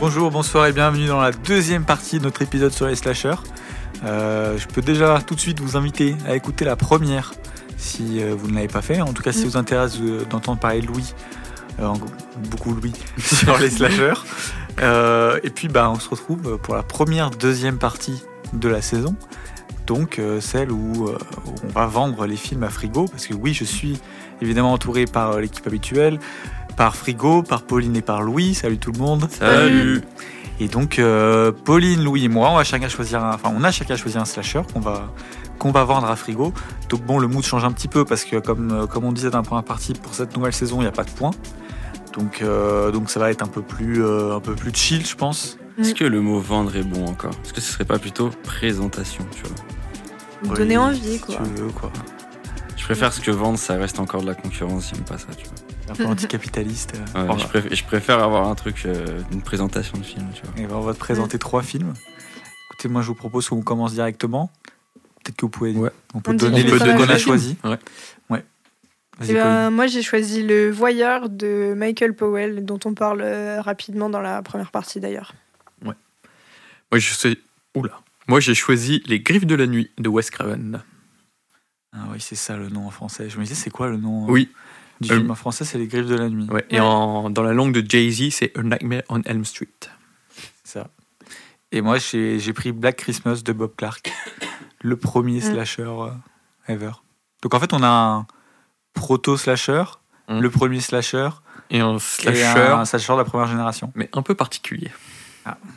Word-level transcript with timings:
Bonjour, 0.00 0.30
bonsoir 0.30 0.66
et 0.66 0.72
bienvenue 0.72 1.06
dans 1.06 1.20
la 1.20 1.30
deuxième 1.30 1.84
partie 1.84 2.18
de 2.18 2.24
notre 2.24 2.40
épisode 2.40 2.72
sur 2.72 2.86
les 2.86 2.96
slashers. 2.96 3.34
Euh, 4.02 4.56
je 4.56 4.66
peux 4.66 4.80
déjà 4.80 5.20
tout 5.20 5.34
de 5.34 5.40
suite 5.40 5.60
vous 5.60 5.76
inviter 5.76 6.16
à 6.26 6.34
écouter 6.34 6.64
la 6.64 6.74
première 6.74 7.34
si 7.76 8.22
euh, 8.22 8.34
vous 8.34 8.48
ne 8.48 8.54
l'avez 8.54 8.68
pas 8.68 8.80
fait. 8.80 9.02
En 9.02 9.12
tout 9.12 9.22
cas, 9.22 9.32
si 9.32 9.44
Mm. 9.44 9.48
vous 9.48 9.56
intéresse 9.58 10.00
d'entendre 10.30 10.58
parler 10.58 10.80
de 10.80 10.86
Louis, 10.86 11.14
euh, 11.80 11.92
beaucoup 12.50 12.72
Louis, 12.74 12.94
sur 13.18 13.58
les 13.58 13.68
slashers. 13.68 14.14
Euh, 14.80 15.38
et 15.42 15.50
puis, 15.50 15.68
bah, 15.68 15.90
on 15.90 15.98
se 15.98 16.08
retrouve 16.08 16.58
pour 16.58 16.74
la 16.74 16.82
première, 16.82 17.28
deuxième 17.30 17.76
partie 17.76 18.22
de 18.54 18.68
la 18.70 18.80
saison. 18.80 19.14
Donc, 19.86 20.18
euh, 20.18 20.40
celle 20.40 20.72
où, 20.72 21.10
on 21.62 21.68
va 21.68 21.84
vendre 21.84 22.24
les 22.26 22.36
films 22.36 22.62
à 22.62 22.70
Frigo. 22.70 23.04
Parce 23.06 23.26
que 23.26 23.34
oui, 23.34 23.52
je 23.52 23.64
suis 23.64 24.00
évidemment 24.40 24.72
entouré 24.72 25.04
par 25.04 25.38
l'équipe 25.38 25.66
habituelle, 25.66 26.18
par 26.80 26.96
Frigo, 26.96 27.42
par 27.42 27.60
Pauline 27.60 27.94
et 27.94 28.00
par 28.00 28.22
Louis. 28.22 28.54
Salut 28.54 28.78
tout 28.78 28.90
le 28.90 28.98
monde. 28.98 29.28
Salut. 29.30 30.00
Et 30.60 30.66
donc, 30.66 30.98
euh, 30.98 31.52
Pauline, 31.52 32.02
Louis 32.02 32.24
et 32.24 32.28
moi, 32.28 32.48
on 32.50 32.56
va 32.56 32.64
chacun 32.64 32.88
choisir 32.88 33.22
un, 33.22 33.34
enfin, 33.34 33.52
on 33.54 33.62
a 33.64 33.70
chacun 33.70 33.96
choisi 33.96 34.16
un 34.16 34.24
slasher 34.24 34.62
qu'on 34.72 34.80
va, 34.80 35.12
qu'on 35.58 35.72
va 35.72 35.84
vendre 35.84 36.08
à 36.08 36.16
frigo. 36.16 36.54
Donc 36.88 37.04
bon, 37.04 37.18
le 37.18 37.28
mood 37.28 37.44
change 37.44 37.64
un 37.66 37.72
petit 37.72 37.86
peu 37.86 38.06
parce 38.06 38.24
que 38.24 38.36
comme, 38.36 38.70
euh, 38.72 38.86
comme 38.86 39.04
on 39.04 39.12
disait 39.12 39.28
dans 39.28 39.36
la 39.36 39.44
première 39.44 39.64
partie, 39.64 39.92
pour 39.92 40.14
cette 40.14 40.34
nouvelle 40.34 40.54
saison, 40.54 40.78
il 40.78 40.84
n'y 40.84 40.86
a 40.86 40.92
pas 40.92 41.04
de 41.04 41.10
points. 41.10 41.32
Donc, 42.14 42.40
euh, 42.40 42.90
donc 42.90 43.10
ça 43.10 43.20
va 43.20 43.30
être 43.30 43.42
un 43.42 43.48
peu 43.48 43.60
plus, 43.60 44.02
euh, 44.02 44.36
un 44.36 44.40
peu 44.40 44.54
plus 44.54 44.72
chill, 44.74 45.04
je 45.06 45.16
pense. 45.16 45.58
Est-ce 45.78 45.94
que 45.94 46.04
le 46.04 46.22
mot 46.22 46.40
vendre 46.40 46.74
est 46.74 46.82
bon 46.82 47.04
encore? 47.04 47.34
Est-ce 47.44 47.52
que 47.52 47.60
ce 47.60 47.72
serait 47.72 47.84
pas 47.84 47.98
plutôt 47.98 48.30
présentation, 48.42 49.26
tu 49.32 49.42
vois? 49.42 49.56
Vous 50.44 50.54
donner 50.54 50.78
Oui, 50.78 50.84
envie, 50.84 51.18
si 51.18 51.20
quoi. 51.20 51.36
Tu 51.44 51.60
veux, 51.60 51.68
quoi. 51.68 51.92
Je 52.74 52.84
préfère 52.84 53.12
ce 53.12 53.20
que 53.20 53.30
vendre, 53.30 53.58
ça 53.58 53.74
reste 53.74 54.00
encore 54.00 54.22
de 54.22 54.28
la 54.28 54.34
concurrence, 54.34 54.88
j'aime 54.94 55.04
pas 55.04 55.18
ça, 55.18 55.26
tu 55.36 55.44
vois. 55.44 55.69
Un 55.90 55.94
peu 55.94 56.06
anticapitaliste. 56.06 56.94
euh. 57.16 57.26
Ouais, 57.26 57.38
je, 57.38 57.46
préfère, 57.46 57.74
je 57.74 57.84
préfère 57.84 58.22
avoir 58.22 58.48
un 58.48 58.54
truc, 58.54 58.82
euh, 58.86 59.20
une 59.32 59.42
présentation 59.42 59.98
de 59.98 60.02
film, 60.04 60.26
tu 60.34 60.42
vois. 60.46 60.52
Et 60.62 60.66
ben, 60.66 60.74
on 60.76 60.80
va 60.82 60.94
te 60.94 60.98
présenter 60.98 61.38
trois 61.38 61.62
films. 61.62 61.94
Écoutez, 62.70 62.88
moi 62.88 63.02
je 63.02 63.08
vous 63.08 63.14
propose 63.14 63.48
qu'on 63.48 63.62
commence 63.62 63.92
directement. 63.92 64.50
Peut-être 65.22 65.36
que 65.36 65.46
vous 65.46 65.50
pouvez. 65.50 65.72
Ouais. 65.72 65.90
On 66.14 66.20
peut 66.20 66.30
On 66.30 66.34
donner 66.34 66.62
les 66.62 66.72
a 66.72 66.78
qu'on 66.96 67.02
a 67.02 67.18
choisi. 67.18 67.22
choisis. 67.22 67.56
Ouais. 67.64 67.78
Ouais. 68.30 68.44
Eh 69.28 69.34
ben, 69.34 69.68
moi, 69.70 69.86
j'ai 69.86 70.00
choisi 70.02 70.42
Le 70.42 70.70
Voyeur 70.70 71.28
de 71.28 71.74
Michael 71.76 72.14
Powell, 72.14 72.64
dont 72.64 72.78
on 72.86 72.94
parle 72.94 73.20
euh, 73.20 73.60
rapidement 73.60 74.08
dans 74.08 74.20
la 74.22 74.40
première 74.42 74.70
partie 74.70 74.98
d'ailleurs. 75.00 75.34
Moi, 75.82 75.94
je 76.98 77.12
sais. 77.14 77.36
Oula. 77.76 78.00
Moi, 78.26 78.40
j'ai 78.40 78.54
choisi 78.54 79.02
Les 79.06 79.20
Griffes 79.20 79.46
de 79.46 79.54
la 79.54 79.66
Nuit 79.66 79.90
de 79.98 80.08
Wes 80.08 80.28
Craven. 80.30 80.82
Ah 81.92 81.98
oui, 82.12 82.20
c'est 82.20 82.34
ça 82.34 82.56
le 82.56 82.68
nom 82.68 82.86
en 82.86 82.90
français. 82.90 83.28
Je 83.28 83.36
me 83.38 83.42
disais, 83.44 83.54
c'est 83.54 83.70
quoi 83.70 83.88
le 83.88 83.96
nom 83.96 84.24
euh, 84.26 84.30
Oui. 84.30 84.48
Du 85.00 85.10
Euh, 85.12 85.16
film 85.16 85.30
en 85.30 85.34
français 85.34 85.64
C'est 85.64 85.78
Les 85.78 85.86
Griffes 85.86 86.06
de 86.06 86.14
la 86.16 86.28
Nuit. 86.28 86.46
Ouais. 86.50 86.64
Et 86.70 86.80
en, 86.80 87.30
dans 87.30 87.42
la 87.42 87.52
langue 87.52 87.72
de 87.72 87.88
Jay-Z, 87.88 88.30
c'est 88.32 88.56
A 88.58 88.62
Nightmare 88.62 89.02
on 89.08 89.22
Elm 89.22 89.44
Street. 89.44 89.68
Ça. 90.64 90.88
Et 91.72 91.80
moi, 91.82 91.98
j'ai 91.98 92.38
j'ai 92.38 92.52
pris 92.52 92.72
Black 92.72 92.96
Christmas 92.96 93.42
de 93.44 93.52
Bob 93.52 93.72
Clark, 93.76 94.12
le 94.82 94.96
premier 94.96 95.38
Mm. 95.38 95.52
slasher 95.52 95.82
euh, 95.82 96.10
ever. 96.68 96.92
Donc 97.42 97.54
en 97.54 97.60
fait, 97.60 97.72
on 97.72 97.82
a 97.82 97.88
un 97.88 98.26
proto-slasher, 98.94 99.84
Mm. 100.28 100.40
le 100.40 100.50
premier 100.50 100.80
slasher, 100.80 101.30
Et 101.70 101.80
un 101.80 101.96
et 101.96 101.98
slasher, 102.00 102.60
un 102.72 102.84
slasher 102.84 103.12
de 103.14 103.18
la 103.18 103.24
première 103.24 103.46
génération. 103.48 103.92
mais 103.94 104.08
un 104.12 104.22
peu 104.22 104.34
particulier. 104.34 104.90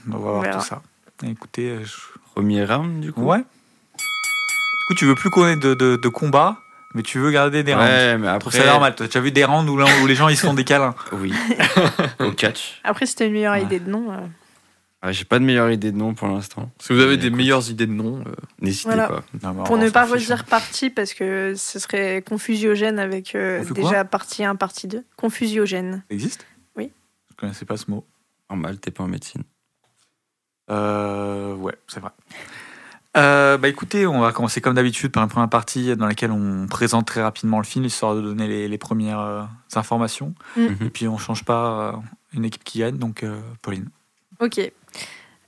On 0.07 0.11
va 0.11 0.17
voir 0.17 0.59
tout 0.59 0.65
ça. 0.65 0.81
Et 1.23 1.29
écoutez, 1.29 1.69
euh, 1.69 1.83
je- 1.85 1.95
Premier 2.35 2.65
round, 2.65 2.99
du 2.99 3.13
coup 3.13 3.21
ouais. 3.23 3.37
Du 3.39 4.85
coup, 4.87 4.93
tu 4.95 5.05
veux 5.05 5.13
plus 5.15 5.29
qu'on 5.29 5.45
ait 5.47 5.55
de, 5.55 5.73
de, 5.75 5.95
de 5.95 6.09
combat, 6.09 6.57
mais 6.93 7.01
tu 7.03 7.19
veux 7.19 7.31
garder 7.31 7.63
des 7.63 7.73
rounds. 7.73 7.85
Ouais, 7.87 8.17
mais 8.17 8.27
après. 8.27 8.51
ça 8.57 8.65
normal. 8.65 8.95
Tu 8.95 9.17
as 9.17 9.21
vu 9.21 9.31
des 9.31 9.45
rounds 9.45 9.69
où, 9.69 9.77
là- 9.77 9.85
où 10.01 10.07
les 10.07 10.15
gens 10.15 10.27
ils 10.29 10.37
se 10.37 10.45
font 10.45 10.53
des 10.53 10.63
câlins. 10.63 10.95
Oui. 11.13 11.33
Au 12.19 12.31
catch. 12.31 12.79
Après, 12.83 13.05
c'était 13.05 13.27
une 13.27 13.33
meilleure 13.33 13.53
Ouais. 13.53 13.63
idée 13.63 13.79
de 13.79 13.89
nom. 13.89 14.11
euh. 14.11 14.17
Ah, 15.05 15.11
J'ai 15.11 15.25
pas 15.25 15.37
de 15.37 15.43
meilleure 15.43 15.69
idée 15.69 15.91
de 15.91 15.97
nom 15.97 16.13
pour 16.13 16.29
l'instant. 16.29 16.71
Si 16.79 16.93
vous 16.93 16.99
avez 17.01 17.11
Mais 17.11 17.17
des 17.17 17.27
écoute, 17.27 17.37
meilleures 17.37 17.69
idées 17.69 17.87
de 17.87 17.91
noms, 17.91 18.23
euh, 18.25 18.31
N'hésitez 18.61 18.85
Voilà. 18.87 19.07
pas. 19.09 19.23
Non, 19.43 19.53
mais 19.53 19.63
Pour 19.65 19.77
ne 19.77 19.89
pas 19.89 20.05
redire 20.05 20.39
hein. 20.41 20.45
partie, 20.49 20.89
parce 20.89 21.13
que 21.13 21.55
ce 21.57 21.77
serait 21.77 22.23
confusiogène 22.25 22.99
avec 22.99 23.35
euh, 23.35 23.65
déjà 23.71 24.05
partie 24.05 24.45
1, 24.45 24.55
partie 24.55 24.87
2. 24.87 25.03
Confusiogène. 25.17 26.03
Ça 26.07 26.13
existe 26.15 26.45
Oui. 26.77 26.89
Je 27.31 27.35
connaissais 27.35 27.65
pas 27.65 27.75
ce 27.75 27.91
mot. 27.91 28.05
Normal, 28.49 28.79
t'es 28.79 28.91
pas 28.91 29.03
en 29.03 29.07
médecine. 29.07 29.43
Euh, 30.71 31.53
ouais, 31.55 31.75
c'est 31.87 31.99
vrai. 31.99 32.11
Euh, 33.15 33.57
bah 33.57 33.67
écoutez, 33.67 34.07
on 34.07 34.19
va 34.21 34.31
commencer 34.31 34.59
comme 34.59 34.73
d'habitude 34.73 35.11
par 35.11 35.21
une 35.23 35.29
première 35.29 35.49
partie 35.49 35.95
dans 35.95 36.07
laquelle 36.07 36.31
on 36.31 36.65
présente 36.67 37.05
très 37.05 37.21
rapidement 37.21 37.59
le 37.59 37.63
film, 37.63 37.85
histoire 37.85 38.15
de 38.15 38.21
donner 38.21 38.47
les, 38.47 38.67
les 38.67 38.77
premières 38.79 39.19
euh, 39.19 39.43
informations. 39.75 40.33
Mm. 40.57 40.67
Et 40.85 40.89
puis 40.89 41.07
on 41.07 41.17
change 41.17 41.43
pas 41.45 41.93
euh, 41.93 41.97
une 42.33 42.45
équipe 42.45 42.63
qui 42.63 42.79
gagne, 42.79 42.97
donc 42.97 43.21
euh, 43.23 43.39
Pauline. 43.61 43.89
Ok. 44.39 44.59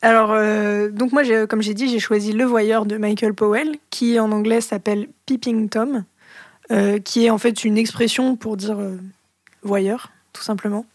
Alors, 0.04 0.32
euh, 0.34 0.90
donc 0.92 1.12
moi, 1.12 1.24
j'ai- 1.24 1.48
comme 1.48 1.64
j'ai 1.64 1.74
dit, 1.74 1.90
j'ai 1.90 2.00
choisi 2.00 2.34
Le 2.34 2.44
Voyeur 2.46 2.86
de 2.86 2.98
Michael 2.98 3.34
Powell, 3.34 3.78
qui 3.90 4.20
en 4.20 4.32
anglais 4.32 4.62
s'appelle 4.62 5.08
Peeping 5.26 5.68
Tom, 5.70 6.04
euh, 6.72 7.00
qui 7.00 7.26
est 7.26 7.32
en 7.32 7.40
fait 7.40 7.64
une 7.64 7.78
expression 7.80 8.36
pour 8.36 8.58
dire 8.58 8.78
euh, 8.80 8.98
voyeur, 9.64 10.12
tout 10.34 10.44
simplement. 10.44 10.86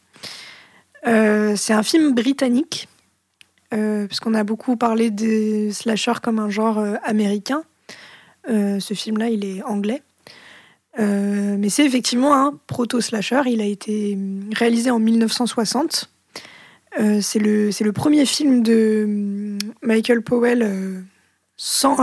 Euh, 1.08 1.54
c'est 1.56 1.72
un 1.72 1.82
film 1.82 2.14
britannique, 2.14 2.88
euh, 3.72 4.06
puisqu'on 4.06 4.34
a 4.34 4.44
beaucoup 4.44 4.76
parlé 4.76 5.10
des 5.10 5.72
slashers 5.72 6.20
comme 6.22 6.38
un 6.38 6.50
genre 6.50 6.78
euh, 6.78 6.96
américain. 7.04 7.62
Euh, 8.48 8.80
ce 8.80 8.94
film-là, 8.94 9.28
il 9.28 9.44
est 9.44 9.62
anglais. 9.62 10.02
Euh, 10.98 11.56
mais 11.58 11.68
c'est 11.68 11.84
effectivement 11.84 12.34
un 12.34 12.58
proto-slasher. 12.66 13.42
Il 13.46 13.60
a 13.60 13.64
été 13.64 14.14
hum, 14.14 14.50
réalisé 14.54 14.90
en 14.90 14.98
1960. 14.98 16.10
Euh, 16.98 17.20
c'est 17.20 17.38
le, 17.38 17.70
c'est 17.70 17.84
le 17.84 17.92
premier 17.92 18.26
film 18.26 18.62
de 18.62 19.04
hum, 19.04 19.58
Michael 19.82 20.22
Powell 20.22 21.04
sans 21.56 21.96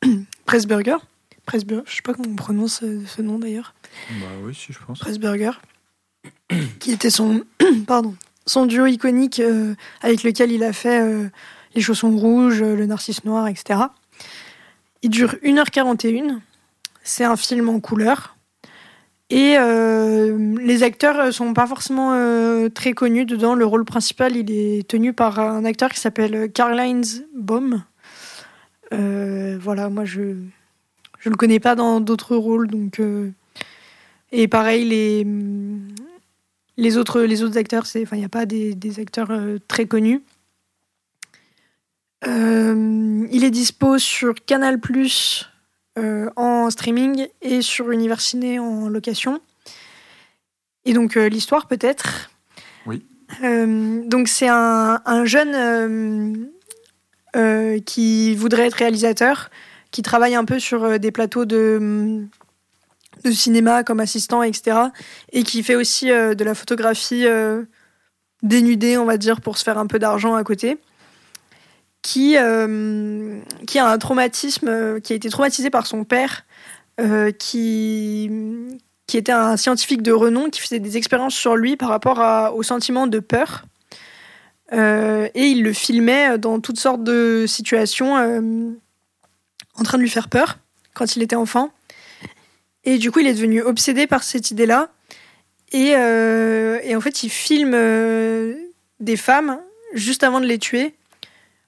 Pressburger. 0.46 0.96
Pressburger, 1.44 1.84
je 1.86 1.96
sais 1.96 2.02
pas 2.02 2.14
comment 2.14 2.30
on 2.30 2.36
prononce 2.36 2.80
ce 2.80 3.22
nom 3.22 3.38
d'ailleurs. 3.38 3.74
Bah 4.08 4.26
oui, 4.44 4.54
si 4.54 4.72
je 4.72 4.78
pense. 4.78 4.98
Pressburger, 4.98 5.50
qui 6.78 6.92
était 6.92 7.10
son, 7.10 7.44
pardon, 7.86 8.14
son 8.46 8.66
duo 8.66 8.86
iconique 8.86 9.40
euh, 9.40 9.74
avec 10.02 10.22
lequel 10.22 10.52
il 10.52 10.64
a 10.64 10.72
fait 10.72 11.00
euh, 11.00 11.28
Les 11.74 11.80
chaussons 11.80 12.16
rouges, 12.16 12.62
euh, 12.62 12.76
Le 12.76 12.86
narcisse 12.86 13.24
noir, 13.24 13.48
etc. 13.48 13.80
Il 15.02 15.10
dure 15.10 15.34
1h41. 15.42 16.38
C'est 17.02 17.24
un 17.24 17.36
film 17.36 17.68
en 17.68 17.80
couleur. 17.80 18.36
Et 19.30 19.56
les 19.56 20.82
acteurs 20.82 21.32
sont 21.32 21.54
pas 21.54 21.66
forcément 21.66 22.14
très 22.70 22.92
connus 22.92 23.26
dedans. 23.26 23.54
Le 23.54 23.66
rôle 23.66 23.84
principal, 23.84 24.36
il 24.36 24.50
est 24.50 24.86
tenu 24.86 25.12
par 25.12 25.40
un 25.40 25.64
acteur 25.64 25.90
qui 25.90 25.98
s'appelle 25.98 26.52
Karl-Heinz 26.52 27.24
Baum. 27.34 27.82
Voilà, 28.90 29.90
moi 29.90 30.04
je 30.04 30.36
je 31.18 31.30
le 31.30 31.36
connais 31.36 31.58
pas 31.58 31.74
dans 31.74 32.00
d'autres 32.00 32.36
rôles, 32.36 32.68
et 34.30 34.48
pareil 34.48 34.84
les 34.84 35.26
les 36.76 36.96
autres 36.96 37.22
les 37.22 37.42
autres 37.42 37.58
acteurs, 37.58 37.84
il 37.94 38.18
y 38.18 38.24
a 38.24 38.28
pas 38.28 38.46
des, 38.46 38.74
des 38.74 39.00
acteurs 39.00 39.30
euh, 39.30 39.58
très 39.68 39.86
connus. 39.86 40.22
Euh, 42.26 43.26
il 43.30 43.44
est 43.44 43.50
dispo 43.50 43.98
sur 43.98 44.34
Canal 44.46 44.80
Plus 44.80 45.48
euh, 45.98 46.30
en 46.36 46.70
streaming 46.70 47.28
et 47.42 47.62
sur 47.62 47.90
Univers 47.90 48.20
Ciné 48.20 48.58
en 48.58 48.88
location. 48.88 49.40
Et 50.84 50.92
donc 50.92 51.14
l'histoire 51.14 51.66
peut-être. 51.66 52.30
Oui. 52.86 53.04
Donc 53.40 54.28
c'est 54.28 54.48
un, 54.48 55.00
un 55.04 55.24
jeune 55.24 56.50
qui 57.86 58.34
voudrait 58.34 58.66
être 58.66 58.74
réalisateur, 58.74 59.50
qui 59.90 60.02
travaille 60.02 60.34
un 60.34 60.44
peu 60.44 60.58
sur 60.58 60.98
des 60.98 61.10
plateaux 61.10 61.46
de, 61.46 62.26
de 63.30 63.34
cinéma 63.34 63.84
comme 63.84 64.00
assistant, 64.00 64.42
etc. 64.42 64.76
Et 65.32 65.42
qui 65.42 65.62
fait 65.62 65.74
aussi 65.74 66.10
euh, 66.10 66.34
de 66.34 66.44
la 66.44 66.54
photographie 66.54 67.26
euh, 67.26 67.64
dénudée, 68.42 68.98
on 68.98 69.04
va 69.04 69.16
dire, 69.16 69.40
pour 69.40 69.58
se 69.58 69.64
faire 69.64 69.78
un 69.78 69.86
peu 69.86 69.98
d'argent 69.98 70.34
à 70.34 70.44
côté. 70.44 70.78
Qui, 72.02 72.36
euh, 72.36 73.40
qui 73.66 73.78
a 73.78 73.88
un 73.88 73.96
traumatisme, 73.96 75.00
qui 75.00 75.14
a 75.14 75.16
été 75.16 75.30
traumatisé 75.30 75.70
par 75.70 75.86
son 75.86 76.04
père, 76.04 76.44
qui, 77.38 78.30
qui 79.06 79.16
était 79.16 79.32
un 79.32 79.56
scientifique 79.56 80.02
de 80.02 80.12
renom, 80.12 80.50
qui 80.50 80.60
faisait 80.60 80.80
des 80.80 80.98
expériences 80.98 81.34
sur 81.34 81.56
lui 81.56 81.78
par 81.78 81.88
rapport 81.88 82.54
au 82.54 82.62
sentiment 82.62 83.06
de 83.06 83.20
peur. 83.20 83.64
Et 84.70 85.46
il 85.46 85.62
le 85.62 85.72
filmait 85.72 86.36
dans 86.36 86.60
toutes 86.60 86.78
sortes 86.78 87.02
de 87.02 87.46
situations 87.48 88.16
en 88.16 89.82
train 89.82 89.96
de 89.96 90.02
lui 90.02 90.10
faire 90.10 90.28
peur 90.28 90.58
quand 90.92 91.16
il 91.16 91.22
était 91.22 91.36
enfant. 91.36 91.70
Et 92.84 92.98
du 92.98 93.10
coup, 93.10 93.20
il 93.20 93.26
est 93.26 93.34
devenu 93.34 93.62
obsédé 93.62 94.06
par 94.06 94.22
cette 94.22 94.50
idée-là. 94.50 94.90
Et, 95.72 95.94
euh, 95.96 96.78
et 96.82 96.94
en 96.94 97.00
fait, 97.00 97.22
il 97.22 97.30
filme 97.30 97.74
euh, 97.74 98.54
des 99.00 99.16
femmes 99.16 99.58
juste 99.94 100.22
avant 100.22 100.40
de 100.40 100.46
les 100.46 100.58
tuer 100.58 100.94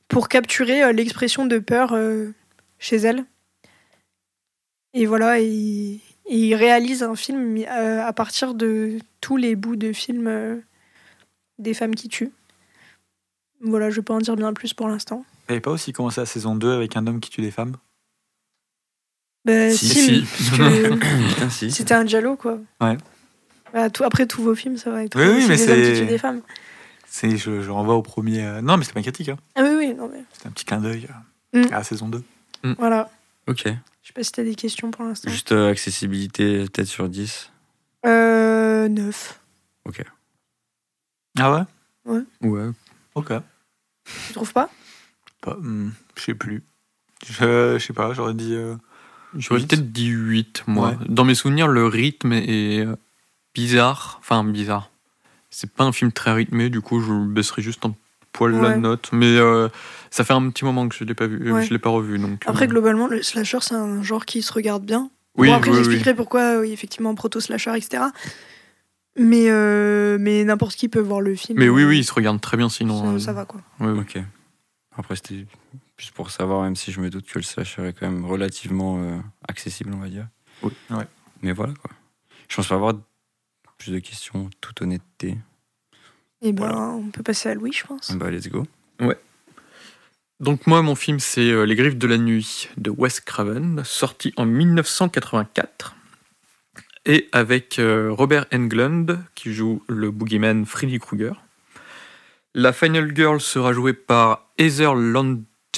pour 0.08 0.28
capturer 0.28 0.82
euh, 0.82 0.92
l'expression 0.92 1.46
de 1.46 1.58
peur 1.58 1.96
chez 2.78 2.96
elles. 2.96 3.24
Et 4.94 5.06
voilà, 5.06 5.40
il, 5.40 6.00
et 6.26 6.38
il 6.38 6.54
réalise 6.54 7.02
un 7.02 7.16
film 7.16 7.64
à 7.66 8.12
partir 8.12 8.54
de 8.54 8.98
tous 9.20 9.36
les 9.36 9.56
bouts 9.56 9.76
de 9.76 9.92
films 9.92 10.62
des 11.58 11.74
femmes 11.74 11.94
qui 11.94 12.08
tuent. 12.08 12.32
Voilà, 13.60 13.90
je 13.90 14.00
pas 14.00 14.14
en 14.14 14.18
dire 14.18 14.36
bien 14.36 14.52
plus 14.52 14.74
pour 14.74 14.88
l'instant. 14.88 15.24
T'avais 15.46 15.60
pas 15.60 15.70
aussi 15.70 15.92
commencé 15.92 16.20
la 16.20 16.26
saison 16.26 16.54
2 16.54 16.72
avec 16.72 16.96
un 16.96 17.06
homme 17.06 17.20
qui 17.20 17.30
tue 17.30 17.40
des 17.42 17.50
femmes? 17.50 17.76
Bah, 19.46 19.70
Si, 19.70 19.88
si, 19.88 20.26
si. 20.26 20.50
si. 21.50 21.70
c'était 21.70 21.94
un 21.94 22.04
giallo, 22.04 22.36
quoi. 22.36 22.58
Ouais. 22.80 22.96
Bah, 23.72 23.88
tout- 23.90 24.04
après, 24.04 24.26
tous 24.26 24.42
vos 24.42 24.54
films, 24.54 24.76
ça 24.76 24.90
va 24.90 25.04
être 25.04 25.16
Oui, 25.18 25.26
oui, 25.38 25.46
mais 25.48 25.56
c'est- 25.56 26.04
des 26.04 26.18
femmes. 26.18 26.42
C'est, 27.08 27.36
je, 27.36 27.62
je 27.62 27.70
renvoie 27.70 27.94
au 27.94 28.02
premier. 28.02 28.44
euh, 28.44 28.60
Non, 28.60 28.76
mais 28.76 28.84
c'était 28.84 29.00
critique. 29.00 29.28
Hein. 29.30 29.38
Ah 29.54 29.62
oui, 29.62 29.74
oui, 29.78 29.94
non, 29.94 30.10
mais 30.12 30.22
C'était 30.32 30.48
un 30.48 30.50
petit 30.50 30.64
clin 30.64 30.80
d'œil 30.80 31.06
euh, 31.54 31.62
Mm. 31.62 31.72
à 31.72 31.76
la 31.78 31.84
saison 31.84 32.08
2. 32.08 32.22
voilà. 32.78 33.08
Ok. 33.46 33.62
Je 33.66 34.08
sais 34.08 34.12
pas 34.12 34.22
si 34.24 34.32
t'as 34.32 34.42
des 34.42 34.54
questions 34.56 34.90
pour 34.90 35.04
l'instant. 35.04 35.30
Juste 35.30 35.52
euh, 35.52 35.70
accessibilité, 35.70 36.64
peut-être 36.64 36.88
sur 36.88 37.08
10. 37.08 37.50
Euh, 38.04 38.88
9. 38.88 39.40
Ah 41.38 41.66
ouais? 42.04 42.22
Ouais. 42.42 42.70
Ok. 43.14 43.32
Tu 44.26 44.32
trouves 44.32 44.52
pas? 44.52 44.68
Pas- 45.42 45.56
hmm, 45.60 45.90
je 46.16 46.22
sais 46.22 46.34
plus. 46.34 46.62
Je, 47.26 47.76
je 47.78 47.84
sais 47.84 47.92
pas, 47.92 48.12
j'aurais 48.14 48.34
dit. 48.34 48.54
J'aurais 49.36 49.60
peut-être 49.60 49.92
dit 49.92 50.08
8, 50.08 50.64
moi. 50.66 50.90
Ouais. 50.90 50.96
Dans 51.08 51.24
mes 51.24 51.34
souvenirs, 51.34 51.68
le 51.68 51.86
rythme 51.86 52.32
est 52.32 52.84
euh, 52.84 52.96
bizarre. 53.54 54.16
Enfin, 54.20 54.44
bizarre. 54.44 54.90
C'est 55.50 55.70
pas 55.72 55.84
un 55.84 55.92
film 55.92 56.12
très 56.12 56.32
rythmé, 56.32 56.68
du 56.70 56.80
coup, 56.80 57.00
je 57.00 57.12
baisserai 57.26 57.62
juste 57.62 57.84
un 57.86 57.94
poil 58.32 58.52
la 58.60 58.76
note. 58.76 59.08
Mais 59.12 59.36
euh, 59.36 59.68
ça 60.10 60.24
fait 60.24 60.34
un 60.34 60.48
petit 60.50 60.64
moment 60.64 60.88
que 60.88 60.94
je 60.94 61.04
l'ai 61.04 61.14
pas 61.14 61.26
vu, 61.26 61.48
euh, 61.48 61.52
Ouais. 61.54 61.64
je 61.64 61.70
l'ai 61.72 61.78
pas 61.78 61.90
revu. 61.90 62.18
Donc, 62.18 62.42
Après, 62.46 62.64
euh, 62.64 62.68
globalement, 62.68 63.06
le 63.06 63.22
slasher, 63.22 63.58
c'est 63.62 63.74
un 63.74 64.02
genre 64.02 64.26
qui 64.26 64.42
se 64.42 64.52
regarde 64.52 64.84
bien. 64.84 65.10
oui, 65.36 65.48
bon, 65.48 65.54
après, 65.54 65.70
oui, 65.70 65.76
oui. 65.76 65.82
j'expliquerai 65.84 66.14
pourquoi, 66.14 66.58
oui, 66.60 66.72
effectivement, 66.72 67.14
proto-slasher, 67.14 67.72
etc. 67.76 68.04
Mais, 69.18 69.46
euh, 69.48 70.18
mais 70.20 70.44
n'importe 70.44 70.74
qui 70.76 70.88
peut 70.90 71.00
voir 71.00 71.22
le 71.22 71.34
film. 71.34 71.58
Mais 71.58 71.68
oui, 71.70 71.84
oui, 71.84 71.98
il 71.98 72.04
se 72.04 72.12
regarde 72.12 72.38
très 72.40 72.58
bien 72.58 72.68
sinon. 72.68 73.02
ça, 73.02 73.08
euh, 73.12 73.18
ça 73.18 73.32
va, 73.32 73.46
quoi. 73.46 73.60
ouais. 73.80 73.98
Ok. 73.98 74.18
Après, 74.98 75.16
c'était 75.16 75.46
juste 75.96 76.12
pour 76.12 76.30
savoir, 76.30 76.62
même 76.62 76.76
si 76.76 76.92
je 76.92 77.00
me 77.00 77.10
doute 77.10 77.26
que 77.26 77.38
le 77.38 77.44
slasher 77.44 77.86
est 77.88 77.92
quand 77.92 78.10
même 78.10 78.24
relativement 78.24 79.02
euh, 79.02 79.18
accessible, 79.48 79.92
on 79.94 79.98
va 79.98 80.08
dire. 80.08 80.28
Oui. 80.62 80.72
Ouais. 80.90 81.06
Mais 81.42 81.52
voilà, 81.52 81.74
quoi. 81.74 81.90
Je 82.48 82.56
pense 82.56 82.68
pas 82.68 82.74
avoir 82.76 82.94
plus 83.78 83.92
de 83.92 83.98
questions, 83.98 84.48
toute 84.60 84.80
honnêteté. 84.82 85.36
Et 86.42 86.52
ben, 86.52 86.66
Voilà. 86.68 86.88
on 86.90 87.10
peut 87.10 87.22
passer 87.22 87.48
à 87.48 87.54
Louis, 87.54 87.72
je 87.72 87.84
pense. 87.86 88.12
Bah, 88.12 88.30
let's 88.30 88.48
go. 88.48 88.66
Donc 90.38 90.66
moi, 90.66 90.82
mon 90.82 90.94
film, 90.94 91.18
c'est 91.18 91.50
euh, 91.50 91.64
Les 91.64 91.74
Griffes 91.76 91.96
de 91.96 92.06
la 92.06 92.18
Nuit 92.18 92.68
de 92.76 92.90
Wes 92.90 93.20
Craven, 93.20 93.82
sorti 93.84 94.34
en 94.36 94.44
1984, 94.44 95.96
et 97.06 97.28
avec 97.32 97.78
euh, 97.78 98.12
Robert 98.12 98.44
Englund, 98.52 99.18
qui 99.34 99.54
joue 99.54 99.82
le 99.88 100.10
boogeyman 100.10 100.66
Freddy 100.66 100.98
Krueger. 100.98 101.42
La 102.54 102.74
Final 102.74 103.16
Girl 103.16 103.40
sera 103.40 103.72
jouée 103.72 103.94
par 103.94 104.46
Heather 104.58 104.94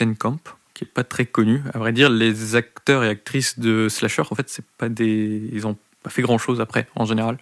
Langenkamp, 0.05 0.41
qui 0.75 0.85
est 0.85 0.93
pas 0.93 1.05
très 1.05 1.27
connue. 1.27 1.63
À 1.75 1.79
vrai 1.79 1.93
dire, 1.93 2.11
les 2.11 2.57
acteurs 2.57 3.05
et 3.05 3.09
actrices 3.09 3.59
de 3.59 3.89
slasher, 3.89 4.23
en 4.31 4.35
fait, 4.35 4.49
c'est 4.49 4.65
pas 4.79 4.89
des, 4.89 5.49
ils 5.53 5.67
ont 5.67 5.77
pas 6.03 6.11
fait 6.11 6.23
grand 6.23 6.39
chose 6.39 6.61
après, 6.61 6.89
en 6.95 7.05
général. 7.05 7.39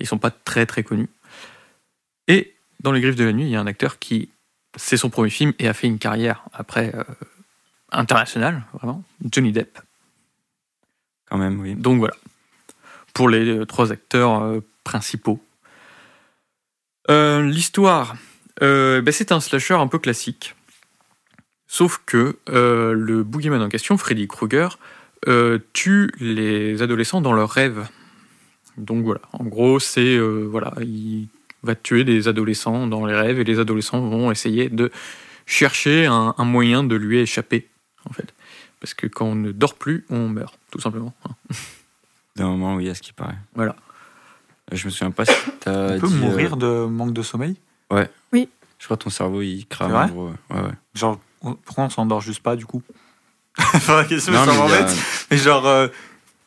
Ils 0.00 0.06
sont 0.06 0.18
pas 0.18 0.30
très 0.30 0.66
très 0.66 0.82
connus. 0.82 1.08
Et 2.28 2.54
dans 2.80 2.92
Les 2.92 3.00
Griffes 3.00 3.16
de 3.16 3.24
la 3.24 3.32
Nuit, 3.32 3.44
il 3.44 3.50
y 3.50 3.56
a 3.56 3.60
un 3.60 3.66
acteur 3.66 3.98
qui 3.98 4.30
c'est 4.76 4.96
son 4.96 5.10
premier 5.10 5.30
film 5.30 5.52
et 5.58 5.68
a 5.68 5.74
fait 5.74 5.86
une 5.86 5.98
carrière 5.98 6.44
après 6.52 6.94
euh, 6.94 7.04
internationale, 7.90 8.64
vraiment. 8.72 9.04
Johnny 9.30 9.52
Depp. 9.52 9.78
Quand 11.28 11.38
même, 11.38 11.60
oui. 11.60 11.74
Donc 11.74 11.98
voilà, 11.98 12.14
pour 13.12 13.28
les 13.28 13.46
euh, 13.48 13.66
trois 13.66 13.92
acteurs 13.92 14.42
euh, 14.42 14.60
principaux. 14.84 15.40
Euh, 17.10 17.42
L'histoire, 17.42 18.16
ben, 18.60 19.10
c'est 19.10 19.32
un 19.32 19.40
slasher 19.40 19.74
un 19.74 19.88
peu 19.88 19.98
classique. 19.98 20.54
Sauf 21.72 22.02
que 22.04 22.36
euh, 22.50 22.92
le 22.92 23.22
boogeyman 23.22 23.62
en 23.62 23.70
question, 23.70 23.96
Freddy 23.96 24.28
Krueger, 24.28 24.78
euh, 25.26 25.58
tue 25.72 26.10
les 26.20 26.82
adolescents 26.82 27.22
dans 27.22 27.32
leurs 27.32 27.48
rêves. 27.48 27.88
Donc 28.76 29.06
voilà, 29.06 29.22
en 29.32 29.44
gros, 29.44 29.80
c'est 29.80 30.16
euh, 30.18 30.46
voilà, 30.50 30.74
il 30.82 31.28
va 31.62 31.74
tuer 31.74 32.04
des 32.04 32.28
adolescents 32.28 32.86
dans 32.86 33.06
les 33.06 33.14
rêves 33.14 33.40
et 33.40 33.44
les 33.44 33.58
adolescents 33.58 34.02
vont 34.02 34.30
essayer 34.30 34.68
de 34.68 34.90
chercher 35.46 36.04
un, 36.04 36.34
un 36.36 36.44
moyen 36.44 36.84
de 36.84 36.94
lui 36.94 37.20
échapper, 37.20 37.70
en 38.04 38.12
fait. 38.12 38.34
Parce 38.78 38.92
que 38.92 39.06
quand 39.06 39.24
on 39.24 39.34
ne 39.34 39.50
dort 39.50 39.76
plus, 39.76 40.04
on 40.10 40.28
meurt, 40.28 40.58
tout 40.70 40.80
simplement. 40.80 41.14
D'un 42.36 42.48
moment, 42.48 42.74
oui, 42.74 42.90
à 42.90 42.94
ce 42.94 43.00
qui 43.00 43.14
paraît. 43.14 43.38
Voilà. 43.54 43.76
Je 44.70 44.84
me 44.84 44.90
souviens 44.90 45.10
pas 45.10 45.24
si 45.24 45.32
t'as 45.60 45.94
On 45.96 46.00
peut 46.00 46.06
dit, 46.06 46.16
euh, 46.16 46.18
mourir 46.18 46.58
de 46.58 46.84
manque 46.84 47.14
de 47.14 47.22
sommeil? 47.22 47.56
Je 47.90 48.84
crois 48.84 48.98
que 48.98 49.04
ton 49.04 49.10
cerveau, 49.10 49.40
il 49.40 49.64
crame. 49.66 49.88
C'est 49.88 49.96
vrai? 49.96 50.04
en 50.04 50.08
gros. 50.08 50.32
Ouais, 50.50 50.60
ouais. 50.68 50.74
Genre, 50.94 51.18
pourquoi 51.64 51.84
on 51.84 51.90
s'endort 51.90 52.20
juste 52.20 52.42
pas 52.42 52.56
du 52.56 52.66
coup 52.66 52.82
Enfin, 53.74 53.96
la 53.96 54.04
question, 54.04 54.32
Non, 54.32 54.44
ça 54.44 54.50
mais 54.52 54.52
y 54.56 54.56
a- 54.56 54.62
m'embête. 54.62 54.96
Mais 55.30 55.36
genre, 55.36 55.66
euh, 55.66 55.88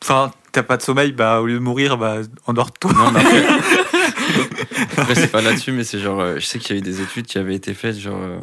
enfin, 0.02 0.32
t'as 0.52 0.62
pas 0.62 0.76
de 0.76 0.82
sommeil, 0.82 1.12
bah 1.12 1.40
au 1.40 1.46
lieu 1.46 1.54
de 1.54 1.58
mourir, 1.60 1.96
bah 1.98 2.16
endors-toi. 2.46 2.92
Non, 2.92 3.10
mais 3.12 3.20
après, 3.20 3.46
après, 4.98 5.14
c'est 5.14 5.30
pas 5.32 5.40
là-dessus, 5.42 5.72
mais 5.72 5.84
c'est 5.84 5.98
genre, 5.98 6.20
euh, 6.20 6.34
je 6.36 6.44
sais 6.46 6.58
qu'il 6.58 6.74
y 6.74 6.78
a 6.78 6.80
eu 6.80 6.82
des 6.82 7.00
études 7.00 7.26
qui 7.26 7.38
avaient 7.38 7.54
été 7.54 7.74
faites, 7.74 7.98
genre, 7.98 8.20
euh, 8.20 8.38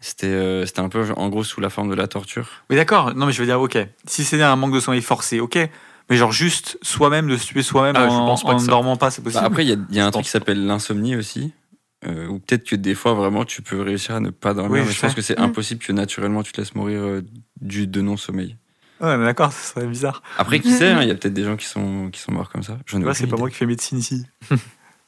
c'était, 0.00 0.26
euh, 0.26 0.66
c'était 0.66 0.80
un 0.80 0.88
peu, 0.88 1.04
en 1.16 1.28
gros, 1.28 1.44
sous 1.44 1.60
la 1.60 1.70
forme 1.70 1.88
de 1.90 1.94
la 1.94 2.08
torture. 2.08 2.48
Mais 2.70 2.76
d'accord, 2.76 3.14
non 3.14 3.26
mais 3.26 3.32
je 3.32 3.40
veux 3.40 3.46
dire, 3.46 3.60
ok. 3.60 3.78
Si 4.06 4.24
c'est 4.24 4.42
un 4.42 4.56
manque 4.56 4.74
de 4.74 4.80
sommeil 4.80 5.02
forcé, 5.02 5.40
ok. 5.40 5.58
Mais 6.10 6.16
genre 6.16 6.32
juste 6.32 6.76
soi-même, 6.82 7.28
de 7.28 7.36
se 7.38 7.46
tuer 7.46 7.62
soi-même 7.62 7.94
Ah, 7.96 8.08
je 8.08 8.12
en, 8.14 8.26
pense 8.26 8.42
pas 8.42 8.50
en 8.50 8.56
que 8.56 8.62
ça- 8.62 8.68
dormant 8.68 8.96
pas, 8.96 9.10
c'est 9.10 9.22
Bah, 9.22 9.30
possible. 9.30 9.46
après, 9.46 9.64
il 9.64 9.68
y 9.70 9.72
a, 9.72 9.76
il 9.88 9.96
y 9.96 10.00
a 10.00 10.04
un 10.04 10.08
Je 10.08 10.12
truc 10.12 10.24
qui 10.24 10.30
s'appelle 10.30 10.66
l'insomnie 10.66 11.16
aussi, 11.16 11.52
euh, 12.06 12.26
ou 12.28 12.38
peut-être 12.38 12.64
que 12.68 12.76
des 12.76 12.94
fois, 12.94 13.14
vraiment, 13.14 13.44
tu 13.44 13.62
peux 13.62 13.80
réussir 13.80 14.14
à 14.14 14.20
ne 14.20 14.30
pas 14.30 14.54
dormir, 14.54 14.72
Oui, 14.72 14.80
mais 14.80 14.86
je 14.86 14.96
je 14.96 15.00
pense 15.00 15.14
que 15.14 15.22
c'est 15.22 15.38
Mm. 15.38 15.42
impossible 15.42 15.84
que 15.84 15.92
naturellement 15.92 16.42
tu 16.42 16.52
te 16.52 16.60
laisses 16.60 16.74
mourir 16.74 17.00
euh, 17.02 17.22
du, 17.60 17.86
de 17.86 18.00
non-sommeil. 18.00 18.56
Ouais, 19.00 19.16
mais 19.16 19.24
d'accord, 19.24 19.52
ça 19.52 19.74
serait 19.74 19.86
bizarre. 19.86 20.22
Après, 20.38 20.60
qui 20.60 20.70
sait, 20.70 20.90
hein, 20.90 21.02
il 21.02 21.08
y 21.08 21.10
a 21.10 21.14
peut-être 21.14 21.34
des 21.34 21.44
gens 21.44 21.56
qui 21.56 21.66
sont, 21.66 22.10
qui 22.10 22.20
sont 22.20 22.32
morts 22.32 22.50
comme 22.50 22.62
ça. 22.62 22.78
Aucune 22.80 23.12
c'est 23.14 23.26
pas 23.26 23.36
moi 23.36 23.50
qui 23.50 23.56
fais 23.56 23.66
médecine 23.66 23.98
ici. 23.98 24.26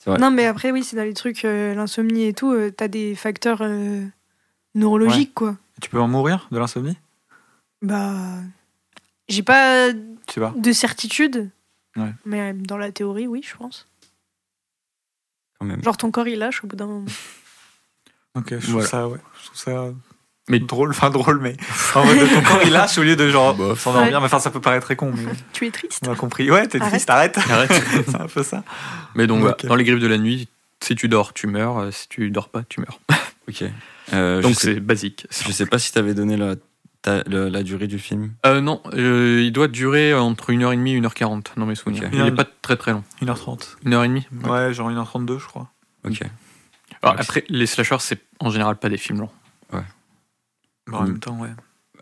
Ouais. 0.06 0.18
Non, 0.18 0.30
mais 0.30 0.46
après, 0.46 0.70
oui, 0.70 0.84
c'est 0.84 0.94
dans 0.94 1.02
les 1.02 1.14
trucs, 1.14 1.44
euh, 1.44 1.74
l'insomnie 1.74 2.26
et 2.26 2.32
tout, 2.32 2.52
euh, 2.52 2.70
t'as 2.70 2.86
des 2.86 3.16
facteurs 3.16 3.58
euh, 3.62 4.04
neurologiques, 4.76 5.34
quoi. 5.34 5.56
Tu 5.82 5.90
peux 5.90 6.00
en 6.00 6.06
mourir 6.06 6.46
de 6.52 6.58
l'insomnie? 6.58 6.96
Bah. 7.82 8.14
J'ai 9.28 9.42
pas 9.42 9.88
pas. 10.36 10.54
de 10.56 10.72
certitude. 10.72 11.50
Ouais. 11.96 12.12
Mais 12.24 12.52
dans 12.52 12.76
la 12.76 12.92
théorie, 12.92 13.26
oui, 13.26 13.42
je 13.44 13.56
pense. 13.56 13.88
Quand 15.58 15.66
même. 15.66 15.82
Genre, 15.82 15.96
ton 15.96 16.10
corps, 16.10 16.28
il 16.28 16.38
lâche 16.38 16.62
au 16.64 16.66
bout 16.66 16.76
d'un 16.76 16.86
moment. 16.86 17.04
Ok, 18.34 18.48
je 18.50 18.56
trouve 18.58 18.72
Voilà. 18.74 18.88
ça, 18.88 19.08
ouais. 19.08 19.18
Je 19.40 19.46
trouve 19.46 19.58
ça. 19.58 19.84
Mais- 20.50 20.58
drôle, 20.60 20.90
enfin 20.90 21.08
drôle, 21.10 21.40
mais. 21.40 21.56
En 21.94 22.04
mode, 22.04 22.18
ton 22.18 22.42
corps 22.42 22.60
il 22.64 22.70
lâche 22.70 22.98
au 22.98 23.02
lieu 23.02 23.16
de 23.16 23.30
genre 23.30 23.54
Bof. 23.54 23.80
s'endormir. 23.80 24.12
Ouais. 24.12 24.18
Mais 24.20 24.26
enfin, 24.26 24.38
ça 24.40 24.50
peut 24.50 24.60
paraître 24.60 24.84
très 24.84 24.94
con, 24.94 25.10
mais 25.16 25.24
Tu 25.54 25.66
es 25.66 25.70
triste. 25.70 26.04
on 26.06 26.12
a 26.12 26.16
compris. 26.16 26.50
Ouais, 26.50 26.66
t'es 26.68 26.78
triste, 26.78 27.08
arrête. 27.08 27.38
Arrête. 27.50 27.72
c'est 28.06 28.14
un 28.20 28.26
peu 28.28 28.42
ça. 28.42 28.62
Mais 29.14 29.26
donc, 29.26 29.64
dans 29.64 29.74
les 29.74 29.84
griffes 29.84 30.00
de 30.00 30.06
la 30.06 30.18
nuit, 30.18 30.48
si 30.84 30.94
tu 30.96 31.08
dors, 31.08 31.32
tu 31.32 31.46
meurs. 31.46 31.78
euh, 31.78 31.90
Si 31.90 32.08
tu 32.08 32.30
dors 32.30 32.50
pas, 32.50 32.62
tu 32.68 32.80
meurs. 32.80 33.00
Ok. 33.48 33.64
Euh, 34.12 34.42
Donc 34.42 34.54
c'est 34.56 34.80
basique. 34.80 35.26
je 35.30 35.50
sais 35.50 35.66
pas 35.66 35.78
si 35.78 35.92
t'avais 35.92 36.12
donné 36.14 36.36
la, 36.36 36.56
ta- 37.06 37.22
la, 37.26 37.48
la 37.48 37.62
durée 37.62 37.86
du 37.86 37.98
film? 37.98 38.32
Euh, 38.44 38.60
non, 38.60 38.82
euh, 38.94 39.40
il 39.42 39.52
doit 39.52 39.68
durer 39.68 40.12
entre 40.14 40.52
1h30 40.52 40.86
et 40.88 41.00
1h40 41.00 41.46
dans 41.56 41.64
mes 41.66 41.74
souvenirs. 41.74 42.04
Ok. 42.04 42.10
Il 42.12 42.22
n'est 42.22 42.32
pas 42.32 42.44
très 42.62 42.76
très 42.76 42.92
long. 42.92 43.04
1h30. 43.22 43.76
1h30 43.84 44.24
Ouais, 44.48 44.74
genre 44.74 44.90
1h32, 44.90 45.38
je 45.38 45.46
crois. 45.46 45.70
Ok. 46.04 46.20
Alors, 47.02 47.14
Ouais. 47.14 47.20
Après, 47.20 47.44
les 47.48 47.66
slashers, 47.66 47.96
c'est 48.00 48.20
en 48.40 48.50
général 48.50 48.76
pas 48.76 48.88
des 48.88 48.96
films 48.98 49.20
longs. 49.20 49.30
Bon, 50.88 50.98
en 50.98 51.02
même 51.04 51.18
temps, 51.18 51.38
ouais. 51.40 51.48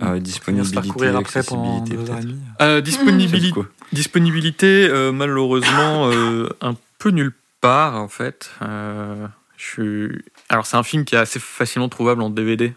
Euh, 0.03 0.19
disponibilité, 0.19 0.89
courir 0.89 1.17
après 1.17 1.43
pendant 1.43 1.79
accessibilité, 1.79 1.97
deux 2.05 2.11
heures 2.11 2.19
et 2.19 2.21
peut-être. 2.21 2.29
demie. 2.29 2.41
Euh, 2.61 2.81
disponibilité, 2.81 3.61
disponibilité 3.93 4.89
euh, 4.91 5.13
malheureusement, 5.13 6.11
euh, 6.11 6.49
un 6.61 6.75
peu 6.99 7.11
nulle 7.11 7.33
part 7.61 7.95
en 7.97 8.09
fait. 8.09 8.51
Euh, 8.63 9.27
je 9.57 9.65
suis... 9.65 10.23
Alors 10.49 10.67
c'est 10.67 10.77
un 10.77 10.83
film 10.83 11.05
qui 11.05 11.15
est 11.15 11.19
assez 11.19 11.39
facilement 11.39 11.89
trouvable 11.89 12.23
en 12.23 12.29
DVD 12.31 12.75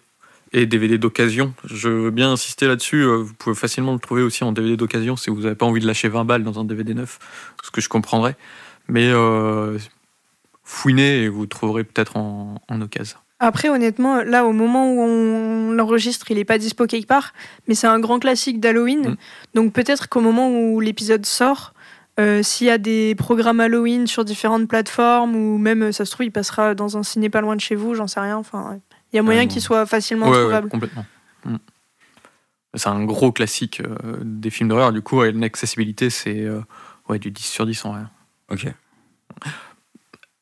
et 0.54 0.66
DVD 0.66 0.98
d'occasion. 0.98 1.54
Je 1.66 1.89
veux 1.89 2.12
bien 2.12 2.32
insister 2.32 2.68
là-dessus. 2.68 3.01
euh, 3.04 3.18
Vous 3.18 3.34
pouvez 3.34 3.56
facilement 3.56 3.94
le 3.94 4.00
trouver 4.00 4.22
aussi 4.22 4.44
en 4.44 4.51
DVD 4.51 4.77
d'occasion 4.77 5.16
si 5.16 5.30
vous 5.30 5.42
n'avez 5.42 5.56
pas 5.56 5.66
envie 5.66 5.82
de 5.82 5.88
lâcher 5.88 6.08
20 6.10 6.25
balles 6.25 6.44
dans 6.44 6.60
un 6.60 6.63
DVD 6.63 6.94
neuf, 6.94 7.20
ce 7.63 7.72
que 7.72 7.82
je 7.82 7.89
comprendrais. 7.89 8.36
Mais 8.88 9.10
euh, 9.12 9.77
fouinez 10.63 11.24
et 11.24 11.30
vous 11.30 11.46
trouverez 11.46 11.84
peut-être 11.84 12.18
en, 12.18 12.56
en 12.70 12.82
occasion. 12.82 13.18
Après, 13.39 13.70
honnêtement, 13.70 14.24
là, 14.24 14.46
au 14.46 14.51
moment 14.51 14.92
où 14.92 15.00
on 15.00 15.72
l'enregistre, 15.72 16.32
il 16.32 16.39
est 16.39 16.46
pas 16.46 16.58
dispo 16.58 16.88
quelque 16.88 17.06
part, 17.08 17.34
mais 17.68 17.75
c'est 17.75 17.86
un 17.86 18.00
grand 18.00 18.18
classique 18.20 18.60
d'Halloween. 18.60 19.10
Mm. 19.12 19.16
Donc 19.54 19.74
peut-être 19.74 20.10
qu'au 20.10 20.22
moment 20.22 20.50
où 20.50 20.80
l'épisode 20.80 21.24
sort, 21.25 21.74
euh, 22.20 22.42
s'il 22.42 22.66
y 22.66 22.72
a 22.72 22.80
des 22.80 23.13
programmes 23.13 23.60
Halloween 23.60 24.08
sur 24.08 24.25
différentes 24.25 24.68
plateformes, 24.68 25.36
ou 25.36 25.60
même, 25.60 25.92
ça 25.92 26.04
se 26.04 26.12
trouve, 26.12 26.25
il 26.25 26.32
passera 26.32 26.74
dans 26.74 26.98
un 26.98 27.04
ciné 27.04 27.30
pas 27.30 27.42
loin 27.42 27.56
de 27.56 27.62
chez 27.62 27.75
vous, 27.75 27.94
j'en 27.94 28.08
sais 28.08 28.20
rien. 28.20 28.38
Enfin, 28.38 28.72
ouais. 28.72 28.80
Il 29.12 29.16
y 29.16 29.20
a 29.20 29.24
moyen 29.24 29.48
qu'il 29.48 29.62
soit 29.62 29.86
facilement 29.86 30.26
Ouais, 30.28 30.34
ouais, 30.38 30.42
trouvable. 30.44 30.70
complètement. 30.70 31.06
Mm. 31.46 31.56
C'est 32.74 32.90
un 32.90 33.04
gros 33.06 33.32
classique 33.32 33.82
euh, 33.82 34.18
des 34.24 34.50
films 34.50 34.70
d'horreur. 34.70 34.92
Du 34.92 35.02
coup, 35.02 35.18
ouais, 35.20 35.32
l'accessibilité, 35.32 36.10
c'est 36.10 36.42
euh, 36.42 36.62
ouais, 37.10 37.18
du 37.18 37.32
10 37.32 37.44
sur 37.44 37.66
10 37.66 37.86
en 37.86 37.94
vrai. 37.94 38.04
Ok. 38.52 38.68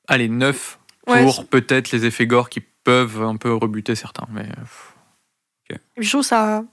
Allez, 0.08 0.30
9 0.30 0.80
Ouais, 1.08 1.22
pour 1.22 1.48
peut-être 1.48 1.92
les 1.92 2.06
effets 2.06 2.26
gore 2.26 2.50
qui 2.50 2.62
peuvent 2.62 3.22
un 3.22 3.36
peu 3.38 3.54
rebuter 3.54 3.94
certains. 3.94 4.26
Mais 4.32 4.50
euh, 4.50 5.76
puis, 5.96 6.04
je 6.04 6.10
trouve 6.10 6.24
ça 6.24 6.58
a 6.58 6.64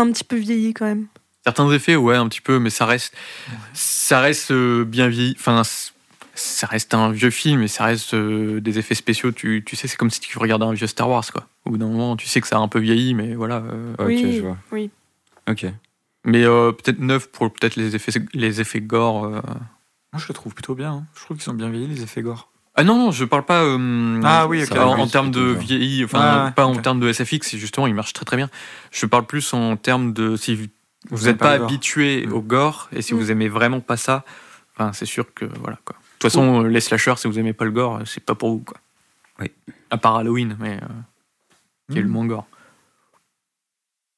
un 0.00 0.10
petit 0.10 0.24
peu 0.24 0.36
vieilli 0.36 0.72
quand 0.72 0.86
même. 0.86 1.06
certains 1.44 1.70
effets, 1.70 1.94
ouais, 1.96 2.16
un 2.16 2.26
petit 2.28 2.40
peu, 2.40 2.58
mais 2.58 2.70
ça 2.70 2.86
reste, 2.86 3.14
ça 3.74 4.20
reste 4.20 4.50
euh, 4.50 4.84
bien 4.84 5.08
vieilli. 5.08 5.36
Enfin, 5.38 5.62
ça 6.34 6.66
reste 6.66 6.94
un 6.94 7.10
vieux 7.10 7.30
film 7.30 7.62
et 7.62 7.68
ça 7.68 7.84
reste 7.84 8.14
euh, 8.14 8.60
des 8.60 8.78
effets 8.78 8.94
spéciaux. 8.94 9.32
Tu, 9.32 9.62
tu 9.64 9.76
sais, 9.76 9.88
c'est 9.88 9.96
comme 9.96 10.10
si 10.10 10.20
tu 10.20 10.38
regardais 10.38 10.64
un 10.64 10.72
vieux 10.72 10.86
Star 10.86 11.08
Wars, 11.08 11.24
quoi. 11.32 11.46
Au 11.64 11.70
bout 11.70 11.78
d'un 11.78 11.88
moment, 11.88 12.16
tu 12.16 12.26
sais 12.28 12.40
que 12.40 12.46
ça 12.48 12.56
a 12.56 12.60
un 12.60 12.68
peu 12.68 12.78
vieilli, 12.80 13.14
mais 13.14 13.34
voilà. 13.34 13.56
euh, 13.56 13.94
Ok, 13.98 14.06
oui, 14.06 14.36
je 14.36 14.42
vois. 14.42 14.56
oui. 14.72 14.90
Ok. 15.48 15.66
mais 16.24 16.42
euh, 16.44 16.72
peut-être 16.72 17.00
neuf 17.00 17.26
pour 17.30 17.52
peut-être 17.52 17.76
les 17.76 17.94
effets, 17.96 18.12
les 18.32 18.60
effets 18.60 18.80
gore. 18.80 19.24
euh. 19.26 19.40
Moi, 20.12 20.20
je 20.22 20.26
le 20.28 20.34
trouve 20.34 20.54
plutôt 20.54 20.74
bien. 20.74 20.92
hein. 20.92 21.04
Je 21.16 21.20
trouve 21.24 21.36
qu'ils 21.36 21.44
sont 21.44 21.54
bien 21.54 21.68
vieillis, 21.70 21.86
les 21.88 22.02
effets 22.02 22.22
gore. 22.22 22.50
Ah 22.76 22.82
non, 22.82 22.96
non, 22.98 23.10
je 23.12 23.24
parle 23.24 23.44
pas. 23.44 23.62
euh, 23.62 24.20
Ah 24.24 24.46
oui, 24.48 24.64
en, 24.72 24.76
en 24.76 25.04
Oui, 25.04 25.10
termes 25.10 25.30
de 25.30 25.40
vieilli, 25.52 26.04
enfin, 26.04 26.46
Ah, 26.48 26.52
pas 26.56 26.64
en 26.66 26.74
termes 26.76 26.98
de 26.98 27.12
SFX, 27.12 27.56
justement, 27.56 27.86
il 27.86 27.94
marche 27.94 28.12
très 28.14 28.24
très 28.24 28.36
bien. 28.36 28.48
Je 28.90 29.06
parle 29.06 29.26
plus 29.26 29.52
en 29.54 29.76
termes 29.76 30.12
de 30.12 30.34
si 30.36 30.56
vous- 30.56 31.24
n'êtes 31.26 31.36
pas 31.38 31.52
habitué 31.52 32.26
Mm. 32.26 32.32
au 32.32 32.40
gore 32.40 32.88
et 32.92 33.02
si 33.02 33.14
Mm. 33.14 33.16
vous 33.18 33.30
aimez 33.30 33.48
vraiment 33.48 33.80
pas 33.80 33.96
ça, 33.96 34.24
enfin, 34.74 34.92
c'est 34.92 35.06
sûr 35.06 35.32
que 35.34 35.44
voilà 35.60 35.78
quoi. 35.84 35.94
De 36.24 36.28
toute 36.30 36.38
façon, 36.40 36.62
les 36.62 36.80
slashers, 36.80 37.16
si 37.18 37.28
vous 37.28 37.38
aimez 37.38 37.52
pas 37.52 37.66
le 37.66 37.70
gore, 37.70 38.00
c'est 38.06 38.24
pas 38.24 38.34
pour 38.34 38.48
vous 38.50 38.60
quoi. 38.60 38.78
Oui. 39.40 39.50
À 39.90 39.98
part 39.98 40.16
Halloween, 40.16 40.56
mais 40.58 40.78
euh, 40.82 40.86
qui 41.92 41.98
est 41.98 42.02
le 42.02 42.08
Mm. 42.08 42.12
moins 42.12 42.24
gore. 42.26 42.46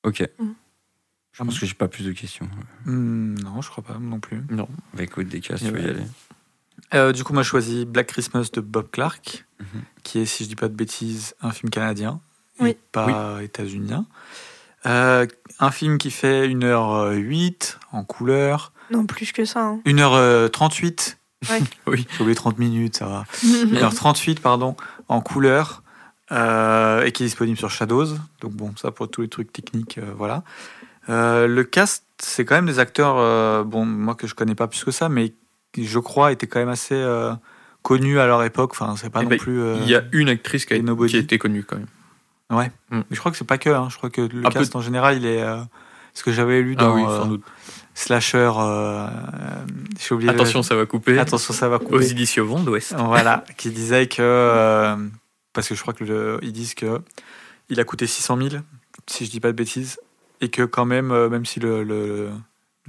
Ok. 0.04 0.22
Mm. 0.38 0.50
Je 1.32 1.42
pense 1.44 1.58
que 1.58 1.66
j'ai 1.66 1.74
pas 1.74 1.88
plus 1.88 2.04
de 2.04 2.12
questions. 2.12 2.48
Hmm, 2.84 3.34
non, 3.40 3.60
je 3.60 3.68
crois 3.70 3.82
pas 3.82 3.98
non 3.98 4.20
plus. 4.20 4.40
Non. 4.50 4.68
Bah 4.94 5.02
écoute, 5.02 5.26
des 5.28 5.40
cas, 5.40 5.56
tu 5.56 5.64
veux 5.64 5.80
y 5.82 5.88
aller. 5.88 6.02
Euh, 6.94 7.12
du 7.12 7.24
coup, 7.24 7.32
moi, 7.32 7.42
je 7.42 7.48
choisis 7.48 7.84
Black 7.84 8.06
Christmas 8.06 8.48
de 8.52 8.60
Bob 8.60 8.88
Clark, 8.90 9.44
Mhm. 9.58 9.82
qui 10.04 10.20
est, 10.20 10.26
si 10.26 10.44
je 10.44 10.48
dis 10.48 10.54
pas 10.56 10.68
de 10.68 10.74
bêtises, 10.74 11.34
un 11.42 11.50
film 11.50 11.70
canadien 11.70 12.20
Oui. 12.60 12.70
et 12.70 12.78
pas 12.92 13.42
états-unien. 13.42 14.06
Euh, 14.86 15.26
un 15.58 15.70
film 15.72 15.98
qui 15.98 16.10
fait 16.12 16.46
1h08 16.48 17.78
en 17.92 18.04
couleur, 18.04 18.72
Non, 18.92 19.04
plus 19.06 19.32
que 19.32 19.44
ça. 19.44 19.60
hein. 19.64 19.80
1h38. 19.84 21.15
Ouais. 21.50 21.60
Oui. 21.86 22.06
J'ai 22.16 22.20
oublié 22.22 22.34
30 22.34 22.58
minutes, 22.58 22.96
ça 22.96 23.06
va. 23.06 23.24
1h38, 23.44 24.40
pardon, 24.40 24.76
en 25.08 25.20
couleur, 25.20 25.82
euh, 26.32 27.02
et 27.04 27.12
qui 27.12 27.22
est 27.22 27.26
disponible 27.26 27.58
sur 27.58 27.70
Shadows. 27.70 28.06
Donc 28.40 28.52
bon, 28.52 28.72
ça 28.76 28.90
pour 28.90 29.10
tous 29.10 29.22
les 29.22 29.28
trucs 29.28 29.52
techniques, 29.52 29.98
euh, 29.98 30.12
voilà. 30.16 30.42
Euh, 31.08 31.46
le 31.46 31.62
cast, 31.64 32.04
c'est 32.18 32.44
quand 32.44 32.56
même 32.56 32.66
des 32.66 32.78
acteurs, 32.80 33.16
euh, 33.18 33.62
bon, 33.62 33.84
moi 33.86 34.14
que 34.14 34.26
je 34.26 34.34
connais 34.34 34.54
pas 34.56 34.66
plus 34.66 34.82
que 34.82 34.90
ça, 34.90 35.08
mais 35.08 35.34
qui, 35.72 35.86
je 35.86 35.98
crois, 36.00 36.32
étaient 36.32 36.46
quand 36.48 36.58
même 36.58 36.68
assez 36.68 36.94
euh, 36.96 37.32
connus 37.82 38.18
à 38.18 38.26
leur 38.26 38.42
époque. 38.42 38.72
Enfin, 38.72 38.94
c'est 38.96 39.10
pas 39.10 39.20
Eh 39.20 39.24
non 39.24 39.30
ben, 39.30 39.38
plus. 39.38 39.60
euh, 39.60 39.76
Il 39.82 39.88
y 39.88 39.94
a 39.94 40.02
une 40.12 40.28
actrice 40.28 40.64
qui 40.66 40.74
a, 40.74 40.78
qui 41.06 41.16
été 41.16 41.38
connue 41.38 41.62
quand 41.62 41.76
même. 41.76 41.86
Ouais. 42.50 42.72
Mm. 42.90 42.98
Mais 42.98 43.04
je 43.14 43.18
crois 43.20 43.30
que 43.30 43.38
c'est 43.38 43.44
pas 43.46 43.58
que. 43.58 43.70
hein. 43.70 43.88
Je 43.90 43.96
crois 43.96 44.10
que 44.10 44.22
le 44.22 44.44
Un 44.44 44.50
cast 44.50 44.72
peu- 44.72 44.78
en 44.78 44.82
général, 44.82 45.16
il 45.18 45.26
est. 45.26 45.42
euh, 45.42 45.58
ce 46.14 46.24
que 46.24 46.32
j'avais 46.32 46.62
lu 46.62 46.74
Ah 46.78 46.84
dans 46.84 46.94
oui, 46.94 47.04
euh, 47.06 47.18
sans 47.20 47.26
doute. 47.26 47.42
Slasher. 47.96 48.36
euh, 48.58 48.60
euh, 48.60 49.08
j'ai 49.98 50.14
oublié. 50.14 50.30
le- 50.30 50.36
Attention, 50.36 50.62
ça 50.62 50.76
va 50.76 50.84
couper. 50.86 51.18
Attention, 51.18 51.54
ça 51.54 51.68
va 51.68 51.76
Aux 51.76 51.80
couper. 51.80 52.10
éditions 52.10 52.44
Vent 52.44 52.60
d'Ouest. 52.60 52.94
Voilà, 52.96 53.42
qui 53.56 53.70
disait 53.70 54.06
que 54.06 54.20
euh, 54.20 54.96
parce 55.54 55.66
que 55.68 55.74
je 55.74 55.80
crois 55.80 55.94
que 55.94 56.04
le- 56.04 56.38
ils 56.42 56.52
disent 56.52 56.74
que 56.74 57.00
il 57.70 57.80
a 57.80 57.84
coûté 57.84 58.06
600 58.06 58.36
000, 58.36 58.48
si 59.06 59.24
je 59.24 59.30
dis 59.30 59.40
pas 59.40 59.48
de 59.48 59.56
bêtises, 59.56 59.98
et 60.42 60.50
que 60.50 60.62
quand 60.62 60.84
même, 60.84 61.08
même 61.28 61.46
si 61.46 61.58
le, 61.58 61.82
le, 61.82 62.30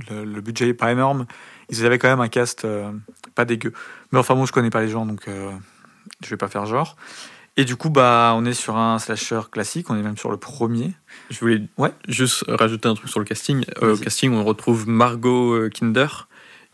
le- 0.09 0.25
le 0.25 0.41
budget 0.41 0.67
est 0.67 0.73
pas 0.73 0.91
énorme, 0.91 1.25
ils 1.69 1.85
avaient 1.85 1.97
quand 1.99 2.09
même 2.09 2.19
un 2.21 2.27
cast 2.27 2.65
euh, 2.65 2.91
pas 3.33 3.45
dégueu. 3.45 3.71
Mais 4.11 4.19
enfin 4.19 4.35
bon, 4.35 4.45
je 4.45 4.51
connais 4.51 4.69
pas 4.69 4.81
les 4.81 4.89
gens, 4.89 5.05
donc 5.05 5.27
je 5.27 6.29
vais 6.29 6.37
pas 6.37 6.49
faire 6.49 6.65
genre. 6.65 6.95
Et 7.59 7.65
du 7.65 7.75
coup, 7.75 7.89
bah, 7.89 8.33
on 8.35 8.45
est 8.45 8.53
sur 8.53 8.77
un 8.77 8.99
slasher 8.99 9.41
classique, 9.51 9.89
on 9.89 9.95
est 9.97 10.01
même 10.03 10.17
sur 10.17 10.29
le 10.31 10.37
premier. 10.37 10.93
Je 11.31 11.39
voulais 11.39 11.61
Ouais. 11.77 11.91
juste 12.07 12.45
rajouter 12.47 12.87
un 12.87 12.93
truc 12.93 13.09
sur 13.09 13.19
le 13.19 13.25
casting. 13.25 13.65
Euh, 13.81 13.95
au 13.95 13.97
casting, 13.97 14.31
on 14.33 14.43
retrouve 14.43 14.87
Margot 14.87 15.53
euh, 15.53 15.69
Kinder, 15.69 16.27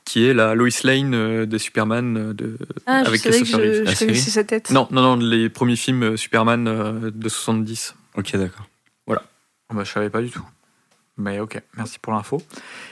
qui 0.03 0.25
est 0.25 0.33
la 0.33 0.55
Lois 0.55 0.67
Lane 0.83 1.13
euh, 1.15 1.45
de 1.45 1.57
Superman. 1.57 2.33
De... 2.33 2.57
Ah, 2.85 3.03
je 3.03 3.07
Avec 3.07 3.21
savais 3.21 3.35
que 3.37 3.43
Christopher 3.43 3.65
Reeve. 3.65 3.75
je, 3.77 3.83
La 3.83 3.91
je 3.93 3.99
connaissais 3.99 4.19
série 4.21 4.31
sa 4.31 4.43
tête. 4.43 4.71
Non, 4.71 4.87
non, 4.91 5.01
non, 5.01 5.15
les 5.15 5.49
premiers 5.49 5.77
films 5.77 6.17
Superman 6.17 7.11
de 7.13 7.29
70. 7.29 7.95
Ok, 8.17 8.35
d'accord. 8.35 8.67
Ah 9.09 9.75
Bah, 9.75 9.83
je 9.85 9.91
savais 9.91 10.09
pas 10.09 10.21
du 10.21 10.29
tout. 10.29 10.45
Mais 11.17 11.39
ok, 11.39 11.61
merci 11.77 11.97
pour 11.99 12.11
l'info. 12.13 12.41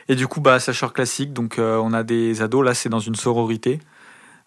Et 0.07 0.15
du 0.15 0.27
coup, 0.27 0.39
bah, 0.41 0.60
slasher 0.60 0.88
classique, 0.93 1.33
donc 1.33 1.60
euh, 1.60 1.75
on 1.77 1.91
a 1.91 2.03
des 2.03 2.41
ados, 2.41 2.63
là 2.65 2.74
c'est 2.74 2.88
dans 2.89 3.00
une 3.00 3.15
sororité. 3.15 3.79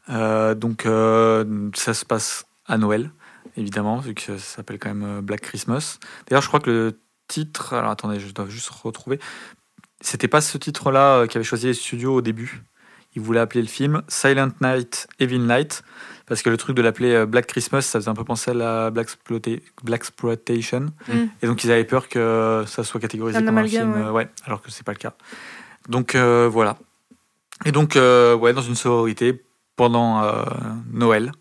Euh, 0.08 0.54
donc 0.54 0.86
euh, 0.86 1.44
ça 1.74 1.92
se 1.94 2.04
passe 2.04 2.46
à 2.66 2.78
Noël, 2.78 3.10
évidemment, 3.56 3.98
vu 3.98 4.14
que 4.14 4.22
ça 4.22 4.38
s'appelle 4.38 4.78
quand 4.78 4.94
même 4.94 5.18
euh, 5.18 5.22
Black 5.22 5.40
Christmas. 5.40 5.98
D'ailleurs, 6.26 6.42
je 6.42 6.48
crois 6.48 6.60
que 6.60 6.70
le 6.70 7.00
titre, 7.28 7.74
alors 7.74 7.90
attendez, 7.90 8.20
je 8.20 8.32
dois 8.32 8.46
juste 8.48 8.68
retrouver. 8.68 9.18
C'était 10.00 10.28
pas 10.28 10.40
ce 10.40 10.58
titre-là 10.58 11.18
euh, 11.18 11.26
qu'avaient 11.26 11.44
choisi 11.44 11.66
les 11.66 11.74
studios 11.74 12.14
au 12.14 12.20
début. 12.20 12.62
Ils 13.16 13.22
voulaient 13.22 13.40
appeler 13.40 13.62
le 13.62 13.68
film 13.68 14.02
Silent 14.08 14.50
Night, 14.60 15.06
Evil 15.20 15.38
Night, 15.38 15.82
parce 16.26 16.42
que 16.42 16.50
le 16.50 16.56
truc 16.56 16.76
de 16.76 16.82
l'appeler 16.82 17.12
euh, 17.12 17.26
Black 17.26 17.46
Christmas, 17.46 17.82
ça 17.82 18.00
faisait 18.00 18.10
un 18.10 18.14
peu 18.14 18.24
penser 18.24 18.50
à 18.50 18.54
la 18.54 18.90
Black, 18.90 19.08
Exploitation. 19.92 20.86
Mm. 21.08 21.12
Et 21.42 21.46
donc 21.46 21.62
ils 21.64 21.70
avaient 21.70 21.84
peur 21.84 22.08
que 22.08 22.64
ça 22.66 22.82
soit 22.82 23.00
catégorisé 23.00 23.42
comme 23.44 23.56
un 23.56 23.66
film, 23.66 23.92
ouais. 23.92 24.10
ouais, 24.10 24.28
alors 24.44 24.60
que 24.60 24.70
c'est 24.70 24.84
pas 24.84 24.92
le 24.92 24.98
cas. 24.98 25.14
Donc 25.88 26.14
euh, 26.14 26.48
voilà. 26.50 26.76
Et 27.64 27.72
donc 27.72 27.96
euh, 27.96 28.34
ouais, 28.34 28.52
dans 28.52 28.62
une 28.62 28.74
sororité 28.74 29.44
pendant 29.76 30.22
euh, 30.22 30.44
Noël. 30.92 31.32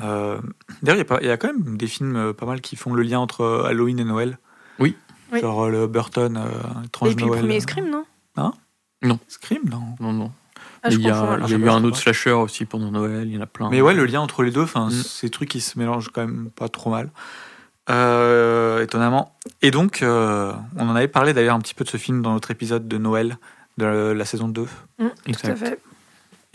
Euh, 0.00 0.38
D'ailleurs, 0.82 1.04
il 1.22 1.26
y 1.26 1.30
a 1.30 1.34
y, 1.34 1.38
quand 1.38 1.48
même 1.48 1.76
des 1.76 1.86
films 1.86 2.16
euh, 2.16 2.32
pas 2.32 2.46
mal 2.46 2.60
qui 2.60 2.76
font 2.76 2.92
le 2.92 3.02
lien 3.02 3.18
entre 3.18 3.42
euh, 3.42 3.64
Halloween 3.64 3.98
et 3.98 4.04
Noël. 4.04 4.38
Oui. 4.78 4.94
Oui. 5.32 5.40
Genre 5.40 5.68
le 5.70 5.86
Burton, 5.86 6.36
euh, 6.36 6.84
étrange 6.84 7.12
Et 7.12 7.14
puis 7.14 7.24
Noël. 7.24 7.40
le 7.40 7.46
premier 7.46 7.60
Scream, 7.60 7.88
non? 7.90 8.04
Scream, 9.28 9.62
non. 9.70 9.82
Non, 10.00 10.12
non. 10.12 10.32
Ah, 10.82 10.88
il 10.90 11.00
y 11.00 11.10
a, 11.10 11.38
il 11.46 11.50
y 11.50 11.54
eu 11.54 11.68
un 11.68 11.82
autre 11.84 11.96
slasher 11.96 12.32
aussi 12.32 12.64
pendant 12.64 12.90
Noël, 12.90 13.26
il 13.28 13.34
y 13.34 13.38
en 13.38 13.40
a 13.40 13.46
plein. 13.46 13.68
Mais 13.70 13.80
ouais, 13.80 13.94
le 13.94 14.04
lien 14.04 14.20
entre 14.20 14.42
les 14.42 14.50
deux, 14.50 14.64
Mm. 14.88 14.90
ces 14.90 15.30
trucs 15.30 15.48
qui 15.48 15.60
se 15.60 15.78
mélangent 15.78 16.10
quand 16.12 16.20
même 16.20 16.50
pas 16.54 16.68
trop 16.68 16.90
mal. 16.90 17.10
Euh, 17.88 18.82
étonnamment. 18.82 19.36
Et 19.62 19.70
donc, 19.70 20.02
euh, 20.02 20.52
on 20.76 20.88
en 20.88 20.96
avait 20.96 21.08
parlé 21.08 21.32
d'ailleurs 21.32 21.54
un 21.54 21.60
petit 21.60 21.74
peu 21.74 21.84
de 21.84 21.88
ce 21.88 21.96
film 21.96 22.20
dans 22.22 22.32
notre 22.32 22.50
épisode 22.50 22.88
de 22.88 22.98
Noël 22.98 23.38
de 23.78 23.84
la, 23.84 24.14
la 24.14 24.24
saison 24.24 24.48
2. 24.48 24.62
Mm, 24.98 25.06
tout 25.32 25.32
à 25.46 25.56
fait. 25.56 25.78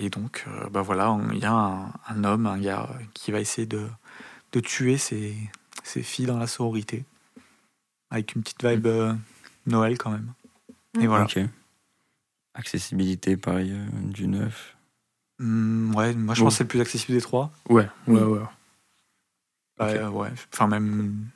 Et 0.03 0.09
donc, 0.09 0.45
euh, 0.47 0.67
bah 0.69 0.81
voilà, 0.81 1.15
il 1.31 1.37
y 1.37 1.45
a 1.45 1.53
un, 1.53 1.93
un 2.07 2.23
homme, 2.23 2.47
un 2.47 2.57
gars 2.57 2.89
euh, 2.91 3.03
qui 3.13 3.31
va 3.31 3.39
essayer 3.39 3.67
de, 3.67 3.87
de 4.51 4.59
tuer 4.59 4.97
ses, 4.97 5.35
ses 5.83 6.01
filles 6.01 6.25
dans 6.25 6.39
la 6.39 6.47
sororité. 6.47 7.05
Avec 8.09 8.33
une 8.35 8.41
petite 8.41 8.65
vibe 8.65 8.87
euh, 8.87 9.13
Noël 9.67 9.97
quand 9.99 10.09
même. 10.09 10.33
Et 10.99 11.05
voilà. 11.05 11.25
Ok. 11.25 11.39
Accessibilité, 12.55 13.37
pareil, 13.37 13.71
euh, 13.73 13.85
du 14.09 14.27
neuf. 14.27 14.75
Mm, 15.39 15.93
ouais, 15.95 16.13
moi 16.15 16.33
je 16.35 16.41
Bon. 16.41 16.47
pense 16.47 16.53
que 16.55 16.57
c'est 16.57 16.63
le 16.63 16.67
plus 16.69 16.81
accessible 16.81 17.13
des 17.17 17.21
trois. 17.21 17.51
Ouais, 17.69 17.87
ouais, 18.07 18.21
ouais. 18.23 18.39
Bah, 19.77 19.85
euh, 19.89 20.09
ouais. 20.09 20.29
Enfin, 20.51 20.67
même, 20.67 21.27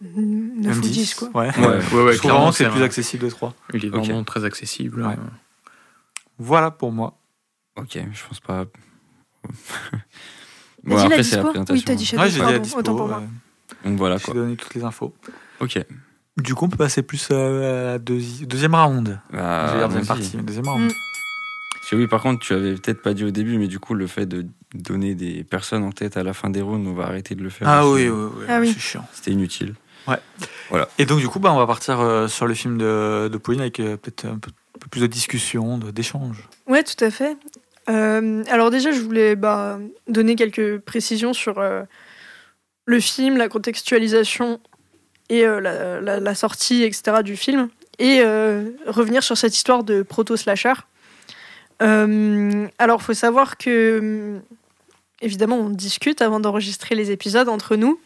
9 0.00 0.14
même 0.16 0.78
ou 0.78 0.80
10, 0.80 1.14
quoi. 1.14 1.28
Ouais. 1.34 1.56
Ouais, 1.58 1.66
ouais, 1.94 2.02
ouais, 2.04 2.16
clairement, 2.16 2.52
c'est 2.52 2.64
le 2.64 2.70
plus 2.70 2.82
accessible 2.82 3.24
des 3.26 3.30
trois. 3.30 3.54
Il 3.74 3.84
est 3.84 3.88
vraiment 3.90 4.24
très 4.24 4.44
accessible. 4.44 5.02
Ouais. 5.02 5.12
euh. 5.12 5.70
Voilà 6.38 6.70
pour 6.70 6.90
moi. 6.90 7.18
Ok, 7.78 7.98
je 8.12 8.26
pense 8.28 8.40
pas. 8.40 8.64
Bon, 10.84 10.96
dit 10.96 11.02
après, 11.06 11.22
c'est 11.24 11.36
la 11.36 11.42
présentation. 11.44 11.74
Oui, 11.74 11.82
t'as 11.84 11.94
dit 11.96 12.06
Shadows, 12.06 12.22
Ouais, 12.22 12.28
j'ai 12.30 12.36
dit 12.36 12.40
à 12.42 12.44
pardon, 12.46 12.62
dispo. 12.62 12.78
autant 12.78 12.94
pour 12.94 13.08
moi. 13.08 13.20
euh, 13.22 13.88
Donc 13.88 13.98
voilà 13.98 14.16
J'ai 14.16 14.24
quoi. 14.24 14.34
donné 14.34 14.56
toutes 14.56 14.74
les 14.74 14.84
infos. 14.84 15.12
Ok. 15.60 15.84
Du 16.36 16.54
coup, 16.54 16.66
on 16.66 16.68
peut 16.68 16.76
passer 16.76 17.02
plus 17.02 17.28
euh, 17.32 17.88
à 17.88 17.92
la 17.92 17.98
deuxi- 17.98 18.46
deuxième 18.46 18.74
round. 18.76 19.20
Bah, 19.32 19.72
J'ai 19.74 19.84
deuxième 19.86 20.06
partie, 20.06 20.36
deuxième 20.36 20.68
round. 20.68 20.84
Mm. 20.84 21.96
Oui, 21.96 22.06
par 22.06 22.22
contre, 22.22 22.40
tu 22.44 22.52
avais 22.52 22.74
peut-être 22.74 23.02
pas 23.02 23.12
dit 23.14 23.24
au 23.24 23.30
début, 23.30 23.58
mais 23.58 23.66
du 23.66 23.80
coup, 23.80 23.94
le 23.94 24.06
fait 24.06 24.26
de 24.26 24.46
donner 24.74 25.14
des 25.14 25.42
personnes 25.42 25.82
en 25.82 25.90
tête 25.90 26.16
à 26.16 26.22
la 26.22 26.32
fin 26.32 26.48
des 26.50 26.60
rounds, 26.60 26.86
on 26.86 26.92
va 26.94 27.06
arrêter 27.06 27.34
de 27.34 27.42
le 27.42 27.48
faire. 27.50 27.66
Ah 27.68 27.86
aussi. 27.86 28.04
oui, 28.04 28.08
oui, 28.10 28.30
oui, 28.38 28.44
Ah 28.48 28.60
oui. 28.60 28.72
c'est 28.72 28.78
chiant. 28.80 29.06
C'était 29.12 29.32
inutile. 29.32 29.74
Et 30.98 31.06
donc, 31.06 31.18
du 31.18 31.28
coup, 31.28 31.40
bah, 31.40 31.52
on 31.52 31.56
va 31.58 31.66
partir 31.66 31.98
euh, 32.00 32.28
sur 32.28 32.46
le 32.46 32.54
film 32.54 32.78
de, 32.78 33.28
de 33.32 33.36
Pauline 33.38 33.62
avec 33.62 33.80
euh, 33.80 33.96
peut-être 33.96 34.26
un 34.26 34.38
peu, 34.38 34.50
plus 34.90 35.00
de 35.00 35.06
discussion, 35.06 35.76
de- 35.78 35.90
d'échange. 35.90 36.48
Ouais, 36.66 36.82
tout 36.84 37.02
à 37.04 37.10
fait. 37.10 37.36
Euh, 37.88 38.44
alors 38.48 38.70
déjà, 38.70 38.92
je 38.92 39.00
voulais 39.00 39.36
bah, 39.36 39.78
donner 40.06 40.36
quelques 40.36 40.78
précisions 40.78 41.32
sur 41.32 41.58
euh, 41.58 41.82
le 42.84 43.00
film, 43.00 43.36
la 43.36 43.48
contextualisation 43.48 44.60
et 45.30 45.44
euh, 45.44 45.60
la, 46.00 46.34
sortie, 46.34 46.82
etc. 46.82 47.22
du 47.22 47.36
film, 47.36 47.68
et 47.98 48.22
revenir 48.86 49.22
sur 49.22 49.36
cette 49.36 49.54
histoire 49.54 49.84
de 49.84 50.02
proto-slasher. 50.02 50.74
Alors, 51.80 53.02
faut 53.02 53.14
savoir 53.14 53.56
que, 53.56 53.98
hum, 53.98 54.42
évidemment, 55.20 55.56
on 55.56 55.70
discute 55.70 56.22
avant 56.22 56.40
d'enregistrer 56.40 56.94
les 56.94 57.10
épisodes 57.10 57.48
entre 57.48 57.76
nous. 57.76 58.00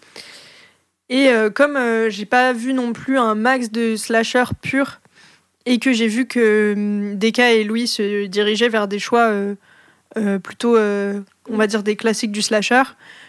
Et 1.08 1.30
comme 1.54 1.78
j'ai 2.08 2.24
pas 2.24 2.52
vu 2.52 2.72
non 2.72 2.92
plus 2.92 3.18
un 3.18 3.34
max 3.34 3.70
de 3.70 3.96
slasher 3.96 4.44
pur, 4.62 5.00
et 5.64 5.78
que 5.78 5.92
j'ai 5.92 6.08
vu 6.08 6.26
que 6.26 6.72
hum, 6.74 7.18
Deka 7.18 7.52
et 7.52 7.64
Louis 7.64 7.86
se 7.86 8.26
dirigeaient 8.26 8.70
vers 8.70 8.88
des 8.88 8.98
choix 8.98 9.30
euh, 10.16 10.38
plutôt, 10.38 10.76
euh, 10.76 11.20
on 11.48 11.56
va 11.56 11.66
dire, 11.66 11.82
des 11.82 11.96
classiques 11.96 12.32
du 12.32 12.42
slasher, 12.42 12.82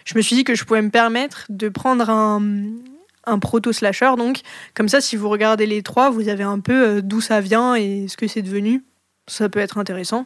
je 0.06 0.16
me 0.16 0.22
suis 0.22 0.36
dit 0.36 0.44
que 0.44 0.56
je 0.56 0.64
pouvais 0.66 0.82
me 0.82 0.90
permettre 0.90 1.46
de 1.50 1.70
prendre 1.70 2.10
un, 2.10 2.42
un 3.26 3.40
proto-slasher. 3.40 4.12
Donc, 4.18 4.42
comme 4.74 4.90
ça, 4.90 5.02
si 5.02 5.16
vous 5.16 5.30
regardez 5.30 5.66
les 5.66 5.82
trois, 5.84 6.10
vous 6.10 6.28
avez 6.30 6.44
un 6.44 6.60
peu 6.60 6.88
euh, 6.88 7.02
d'où 7.02 7.22
ça 7.22 7.42
vient 7.42 7.76
et 7.76 8.08
ce 8.08 8.18
que 8.18 8.28
c'est 8.28 8.42
devenu. 8.42 8.84
Ça 9.28 9.48
peut 9.50 9.60
être 9.60 9.78
intéressant. 9.78 10.26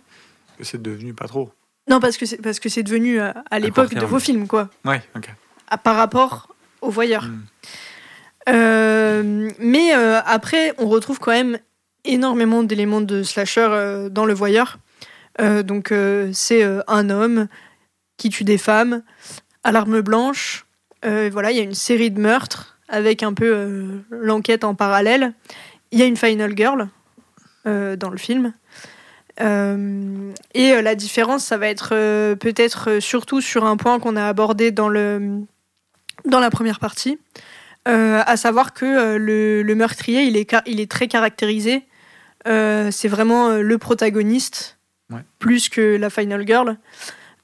C'est 0.61 0.81
devenu 0.81 1.13
pas 1.13 1.27
trop. 1.27 1.51
Non, 1.89 1.99
parce 1.99 2.17
que 2.17 2.25
c'est, 2.25 2.37
parce 2.41 2.59
que 2.59 2.67
c'est 2.69 2.83
devenu 2.83 3.21
euh, 3.21 3.31
à 3.51 3.59
l'époque 3.59 3.93
de 3.93 4.05
vos 4.05 4.19
films, 4.19 4.47
quoi. 4.47 4.69
Ouais, 4.83 5.01
ok. 5.15 5.29
À- 5.69 5.77
par 5.77 5.95
rapport 5.95 6.55
aux 6.81 6.89
voyeurs. 6.89 7.25
Mm. 7.25 7.45
Euh, 8.49 9.49
mais 9.59 9.95
euh, 9.95 10.19
après, 10.25 10.73
on 10.77 10.87
retrouve 10.87 11.19
quand 11.19 11.31
même 11.31 11.59
énormément 12.05 12.63
d'éléments 12.63 13.01
de 13.01 13.23
slasher 13.23 13.67
euh, 13.69 14.09
dans 14.09 14.25
le 14.25 14.33
voyeur. 14.33 14.79
Euh, 15.39 15.63
donc, 15.63 15.91
euh, 15.91 16.29
c'est 16.33 16.63
euh, 16.63 16.81
un 16.87 17.09
homme 17.09 17.47
qui 18.17 18.29
tue 18.29 18.43
des 18.43 18.57
femmes 18.57 19.03
à 19.63 19.71
l'arme 19.71 20.01
blanche. 20.01 20.65
Voilà, 21.03 21.51
il 21.51 21.57
y 21.57 21.61
a 21.61 21.63
une 21.63 21.73
série 21.73 22.11
de 22.11 22.19
meurtres 22.19 22.77
avec 22.89 23.23
un 23.23 23.33
peu 23.33 24.03
l'enquête 24.09 24.65
en 24.65 24.75
parallèle. 24.75 25.33
Il 25.91 25.99
y 25.99 26.01
a 26.01 26.05
une 26.05 26.17
final 26.17 26.53
girl 26.57 26.89
dans 27.63 28.09
le 28.09 28.17
film. 28.17 28.51
Et 29.39 30.81
la 30.81 30.95
différence, 30.95 31.45
ça 31.45 31.57
va 31.57 31.69
être 31.69 31.91
peut-être 32.33 32.99
surtout 32.99 33.39
sur 33.39 33.63
un 33.63 33.77
point 33.77 33.99
qu'on 33.99 34.17
a 34.17 34.27
abordé 34.27 34.71
dans, 34.71 34.89
la 34.89 36.49
première 36.49 36.79
partie. 36.79 37.19
À 37.85 38.35
savoir 38.35 38.73
que 38.73 39.15
le, 39.15 39.75
meurtrier, 39.75 40.23
il 40.23 40.35
est, 40.35 40.53
il 40.65 40.81
est 40.81 40.91
très 40.91 41.07
caractérisé. 41.07 41.85
C'est 42.45 43.07
vraiment 43.07 43.51
le 43.51 43.77
protagoniste, 43.77 44.76
Plus 45.39 45.69
que 45.69 45.95
la 45.95 46.09
final 46.09 46.45
girl. 46.45 46.77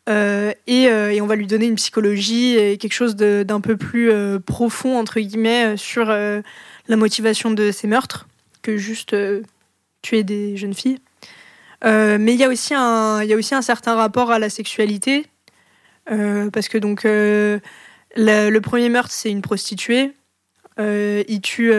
Euh, 0.10 0.52
et, 0.68 0.88
euh, 0.90 1.14
et 1.14 1.22
on 1.22 1.28
va 1.28 1.36
lui 1.36 1.48
donner 1.48 1.66
une 1.66 1.76
psychologie 1.76 2.56
quelque 2.78 2.94
chose 2.94 3.16
d'un 3.16 3.62
peu 3.62 3.78
plus 3.78 4.12
euh, 4.12 4.40
profond, 4.40 4.98
entre 4.98 5.20
guillemets, 5.20 5.78
sur 5.78 6.06
la 6.08 6.96
motivation 6.96 7.52
de 7.52 7.72
ces 7.72 7.88
meurtres, 7.88 8.28
que 8.62 8.78
juste 8.78 9.16
tuer 10.02 10.24
des 10.24 10.58
jeunes 10.58 10.74
filles. 10.74 11.00
Mais 11.84 12.34
il 12.34 12.40
y, 12.40 12.44
a 12.44 12.50
aussi 12.50 12.74
un- 12.74 13.24
y 13.24 13.34
a 13.34 13.36
aussi 13.36 13.56
un 13.56 13.62
certain 13.62 13.96
rapport 13.96 14.32
à 14.32 14.40
la 14.40 14.50
sexualité, 14.50 15.26
parce 16.06 16.68
que 16.68 16.78
donc 16.78 17.04
le, 17.04 17.60
premier 18.62 18.90
meurtre, 18.90 19.12
c'est 19.12 19.30
une 19.30 19.42
prostituée. 19.42 20.14
Il 20.78 21.40
tue 21.42 21.72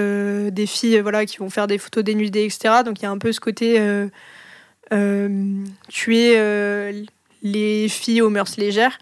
des 0.51 0.67
filles 0.67 1.01
voilà, 1.01 1.27
qui 1.27 1.39
vont 1.39 1.51
faire 1.51 1.67
des 1.67 1.79
photos 1.79 2.05
dénudées, 2.05 2.45
etc. 2.45 2.83
Donc 2.85 3.01
il 3.01 3.05
y 3.05 3.07
a 3.07 3.11
un 3.11 3.19
peu 3.19 3.33
ce 3.33 3.41
côté 3.41 3.79
tuer 5.89 6.35
euh, 6.37 7.05
les 7.43 7.89
filles 7.89 8.23
aux 8.23 8.31
mœurs 8.31 8.57
légères. 8.57 8.99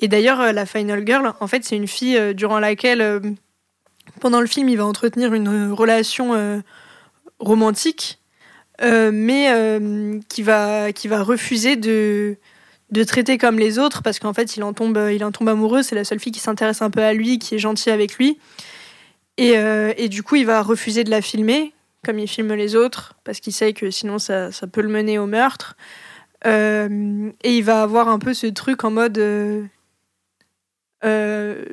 Et 0.00 0.08
d'ailleurs, 0.08 0.40
euh, 0.40 0.52
la 0.52 0.66
Final 0.66 1.06
Girl, 1.06 1.32
en 1.40 1.46
fait, 1.46 1.64
c'est 1.64 1.76
une 1.76 1.86
fille 1.86 2.16
euh, 2.16 2.32
durant 2.32 2.58
laquelle, 2.58 3.00
euh, 3.00 3.20
pendant 4.20 4.40
le 4.40 4.46
film, 4.46 4.68
il 4.68 4.76
va 4.76 4.84
entretenir 4.84 5.34
une 5.34 5.70
euh, 5.70 5.72
relation 5.74 6.34
euh, 6.34 6.60
romantique, 7.38 8.18
euh, 8.82 9.10
mais 9.12 9.50
euh, 9.50 10.18
qui, 10.28 10.42
va, 10.42 10.92
qui 10.92 11.08
va 11.08 11.22
refuser 11.22 11.76
de, 11.76 12.36
de 12.90 13.04
traiter 13.04 13.38
comme 13.38 13.58
les 13.58 13.78
autres 13.78 14.02
parce 14.02 14.18
qu'en 14.18 14.34
fait, 14.34 14.56
il 14.56 14.64
en 14.64 14.72
tombe, 14.72 15.10
il 15.12 15.24
en 15.24 15.30
tombe 15.30 15.48
amoureux. 15.48 15.82
C'est 15.82 15.94
la 15.94 16.04
seule 16.04 16.20
fille 16.20 16.32
qui 16.32 16.40
s'intéresse 16.40 16.82
un 16.82 16.90
peu 16.90 17.02
à 17.02 17.12
lui, 17.12 17.38
qui 17.38 17.54
est 17.54 17.58
gentille 17.58 17.92
avec 17.92 18.14
lui. 18.16 18.38
Et, 19.36 19.58
euh, 19.58 19.92
et 19.96 20.08
du 20.08 20.22
coup, 20.22 20.36
il 20.36 20.46
va 20.46 20.62
refuser 20.62 21.04
de 21.04 21.10
la 21.10 21.20
filmer, 21.20 21.73
comme 22.04 22.18
il 22.20 22.28
filme 22.28 22.52
les 22.54 22.76
autres, 22.76 23.14
parce 23.24 23.40
qu'il 23.40 23.52
sait 23.52 23.72
que 23.72 23.90
sinon 23.90 24.18
ça, 24.18 24.50
peut 24.70 24.82
le 24.82 24.88
mener 24.88 25.18
au 25.18 25.26
meurtre. 25.26 25.76
Euh, 26.46 27.30
et 27.42 27.56
il 27.56 27.64
va 27.64 27.82
avoir 27.82 28.08
un 28.08 28.18
peu 28.18 28.34
ce 28.34 28.46
truc 28.46 28.84
en 28.84 28.90
mode. 28.90 29.18
euh, 29.18 29.64
euh, 31.04 31.64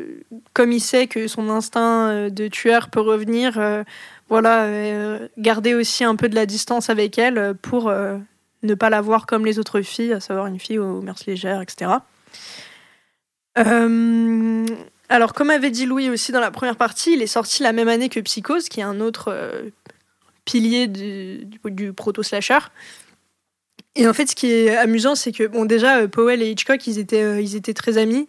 comme 0.53 0.71
il 0.71 0.81
sait 0.81 1.07
que 1.07 1.27
son 1.27 1.49
instinct 1.49 2.29
de 2.29 2.47
tueur 2.47 2.89
peut 2.89 2.99
revenir, 2.99 3.59
voilà, 4.27 5.19
garder 5.37 5.73
aussi 5.73 6.03
un 6.03 6.15
peu 6.15 6.27
de 6.27 6.35
la 6.35 6.45
distance 6.45 6.89
avec 6.89 7.17
elle 7.17 7.55
pour 7.61 7.89
ne 8.63 8.73
pas 8.75 8.89
la 8.89 8.99
voir 8.99 9.25
comme 9.25 9.45
les 9.45 9.57
autres 9.57 9.81
filles, 9.81 10.13
à 10.13 10.19
savoir 10.19 10.47
une 10.47 10.59
fille 10.59 10.79
aux 10.79 11.01
mœurs 11.01 11.25
légères, 11.27 11.61
etc. 11.61 11.91
Alors, 15.07 15.33
comme 15.33 15.49
avait 15.49 15.71
dit 15.71 15.85
Louis 15.85 16.09
aussi 16.09 16.33
dans 16.33 16.39
la 16.41 16.51
première 16.51 16.75
partie, 16.75 17.13
il 17.13 17.21
est 17.21 17.27
sorti 17.27 17.63
la 17.63 17.71
même 17.71 17.87
année 17.87 18.09
que 18.09 18.19
Psychose, 18.19 18.67
qui 18.67 18.81
est 18.81 18.83
un 18.83 18.99
autre 18.99 19.33
pilier 20.45 20.87
du, 20.87 21.93
proto-slasher. 21.93 22.59
Et 23.95 24.07
en 24.07 24.13
fait, 24.13 24.27
ce 24.27 24.35
qui 24.35 24.51
est 24.51 24.75
amusant, 24.75 25.15
c'est 25.15 25.31
que, 25.31 25.45
bon, 25.45 25.65
déjà, 25.65 25.97
euh, 25.97 26.07
Powell 26.07 26.41
et 26.41 26.49
Hitchcock, 26.49 26.85
ils 26.87 26.97
étaient, 26.97 27.23
euh, 27.23 27.41
ils 27.41 27.55
étaient 27.55 27.73
très 27.73 27.97
amis. 27.97 28.27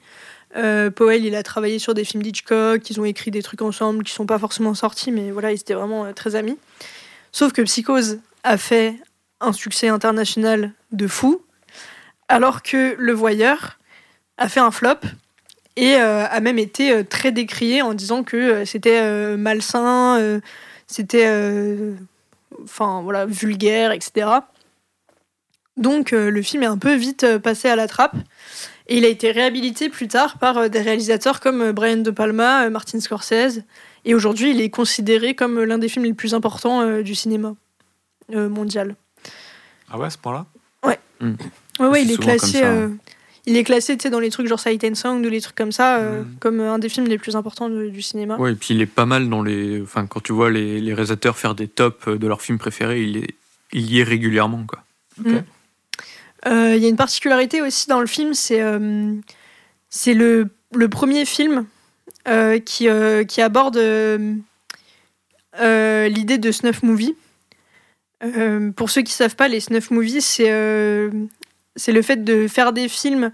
Euh, 0.57 0.90
Powell, 0.90 1.25
il 1.25 1.35
a 1.37 1.42
travaillé 1.42 1.79
sur 1.79 1.94
des 1.94 2.05
films 2.05 2.22
d'Hitchcock, 2.22 2.88
ils 2.90 3.01
ont 3.01 3.05
écrit 3.05 3.31
des 3.31 3.42
trucs 3.42 3.62
ensemble 3.62 4.05
qui 4.05 4.12
sont 4.12 4.27
pas 4.27 4.38
forcément 4.38 4.75
sortis, 4.75 5.12
mais 5.12 5.31
voilà, 5.31 5.53
ils 5.53 5.61
étaient 5.61 5.75
vraiment 5.75 6.12
très 6.12 6.35
amis. 6.35 6.59
Sauf 7.31 7.53
que 7.53 7.62
Psychose 7.62 8.18
a 8.42 8.59
fait 8.59 8.96
un 9.40 9.53
succès 9.53 9.88
international 9.88 10.72
de 10.90 11.07
fou, 11.07 11.42
alors 12.29 12.62
que 12.62 12.96
Le 12.98 13.12
Voyeur 13.12 13.79
a 14.37 14.48
fait 14.48 14.61
un 14.61 14.70
flop 14.70 15.01
et 15.77 15.94
a 15.94 16.40
même 16.40 16.59
été 16.59 17.03
très 17.05 17.33
décrié 17.33 17.81
en 17.81 17.94
disant 17.94 18.25
que 18.25 18.66
c'était 18.66 19.37
malsain, 19.38 20.40
c'était 20.92 21.26
euh, 21.26 21.94
enfin 22.64 23.00
voilà 23.02 23.26
vulgaire, 23.26 23.92
etc. 23.92 24.28
Donc 25.76 26.12
euh, 26.12 26.31
le 26.31 26.42
film 26.42 26.62
est 26.62 26.66
un 26.66 26.78
peu 26.78 26.94
vite 26.94 27.24
euh, 27.24 27.38
passé 27.38 27.68
à 27.68 27.76
la 27.76 27.88
trappe 27.88 28.14
et 28.88 28.98
il 28.98 29.05
a 29.05 29.09
été 29.09 29.31
réhabilité 29.31 29.88
plus 29.88 30.07
tard 30.09 30.38
par 30.38 30.59
euh, 30.59 30.68
des 30.68 30.81
réalisateurs 30.83 31.40
comme 31.40 31.62
euh, 31.62 31.72
Brian 31.72 31.96
De 31.98 32.11
Palma, 32.11 32.64
euh, 32.64 32.70
Martin 32.70 33.00
Scorsese 33.00 33.62
et 34.05 34.14
aujourd'hui 34.14 34.50
il 34.50 34.61
est 34.61 34.70
considéré 34.70 35.35
comme 35.35 35.62
l'un 35.62 35.78
des 35.78 35.88
films 35.88 36.05
les 36.05 36.12
plus 36.12 36.35
importants 36.35 36.83
euh, 36.83 37.02
du 37.02 37.14
cinéma 37.14 37.55
euh, 38.35 38.48
mondial. 38.50 38.96
Ah 39.90 39.98
ouais, 39.98 40.07
à 40.07 40.11
ce 40.11 40.18
point-là? 40.18 40.46
Ouais, 40.85 40.98
C'est 41.20 41.85
ouais, 41.85 42.02
il 42.02 42.11
est 42.12 42.16
classé. 42.18 42.61
euh, 42.62 42.88
hein. 42.88 42.96
Il 43.46 43.57
est 43.57 43.64
classé, 43.64 43.96
tu 43.96 44.02
sais, 44.05 44.11
dans 44.11 44.20
les 44.20 44.31
trucs 44.31 44.46
genre 44.46 44.61
Sight 44.61 44.85
and 44.85 44.94
Sound 44.94 45.24
ou 45.26 45.28
les 45.28 45.40
trucs 45.40 45.57
comme 45.57 45.72
ça, 45.72 45.98
euh, 45.98 46.22
Mm. 46.22 46.26
comme 46.40 46.61
euh, 46.61 46.72
un 46.72 46.78
des 46.78 46.88
films 46.88 47.07
les 47.07 47.18
plus 47.18 47.35
importants 47.37 47.68
de- 47.68 47.88
du 47.88 48.02
cinéma. 48.02 48.37
Ouais, 48.37 48.52
et 48.52 48.55
puis 48.55 48.74
il 48.74 48.81
est 48.81 48.87
pas 48.87 49.07
mal 49.07 49.28
dans 49.28 49.42
les. 49.42 49.81
Enfin, 49.83 50.07
quand 50.07 50.20
tu 50.22 50.33
vois 50.33 50.50
les, 50.50 50.81
les 50.81 50.94
réalisateurs 50.94 51.37
faire 51.38 51.55
des 51.55 51.66
tops 51.68 52.07
de 52.09 52.26
leurs 52.26 52.40
films 52.42 52.59
préférés, 52.59 53.02
il, 53.02 53.16
est, 53.18 53.35
il 53.72 53.90
y 53.90 54.00
est 54.00 54.05
régulièrement, 54.05 54.64
quoi. 54.66 54.85
Euh, 56.46 56.74
Il 56.76 56.83
y 56.83 56.87
a 56.87 56.88
une 56.88 56.96
particularité 56.96 57.62
aussi 57.62 57.87
dans 57.88 58.00
le 58.00 58.07
film, 58.07 58.35
c'est 58.35 58.61
euh, 58.61 59.14
c'est 59.90 60.14
le, 60.14 60.48
le 60.74 60.88
premier 60.88 61.24
film 61.24 61.66
euh, 62.28 62.59
qui, 62.59 62.88
euh, 62.88 63.24
qui 63.24 63.40
aborde 63.42 63.76
euh, 63.76 64.35
euh, 65.61 66.09
l'idée 66.09 66.38
de 66.38 66.50
snuff 66.50 66.83
movie. 66.83 67.14
Euh, 68.24 68.70
pour 68.70 68.90
ceux 68.90 69.02
qui 69.02 69.12
savent 69.12 69.37
pas, 69.37 69.48
les 69.48 69.61
snuff 69.61 69.90
movies, 69.90 70.20
c'est 70.24 70.50
euh, 70.50 71.11
c'est 71.77 71.93
le 71.93 72.03
fait 72.03 72.25
de 72.25 72.49
faire 72.49 72.73
des 72.73 72.89
films 72.89 73.31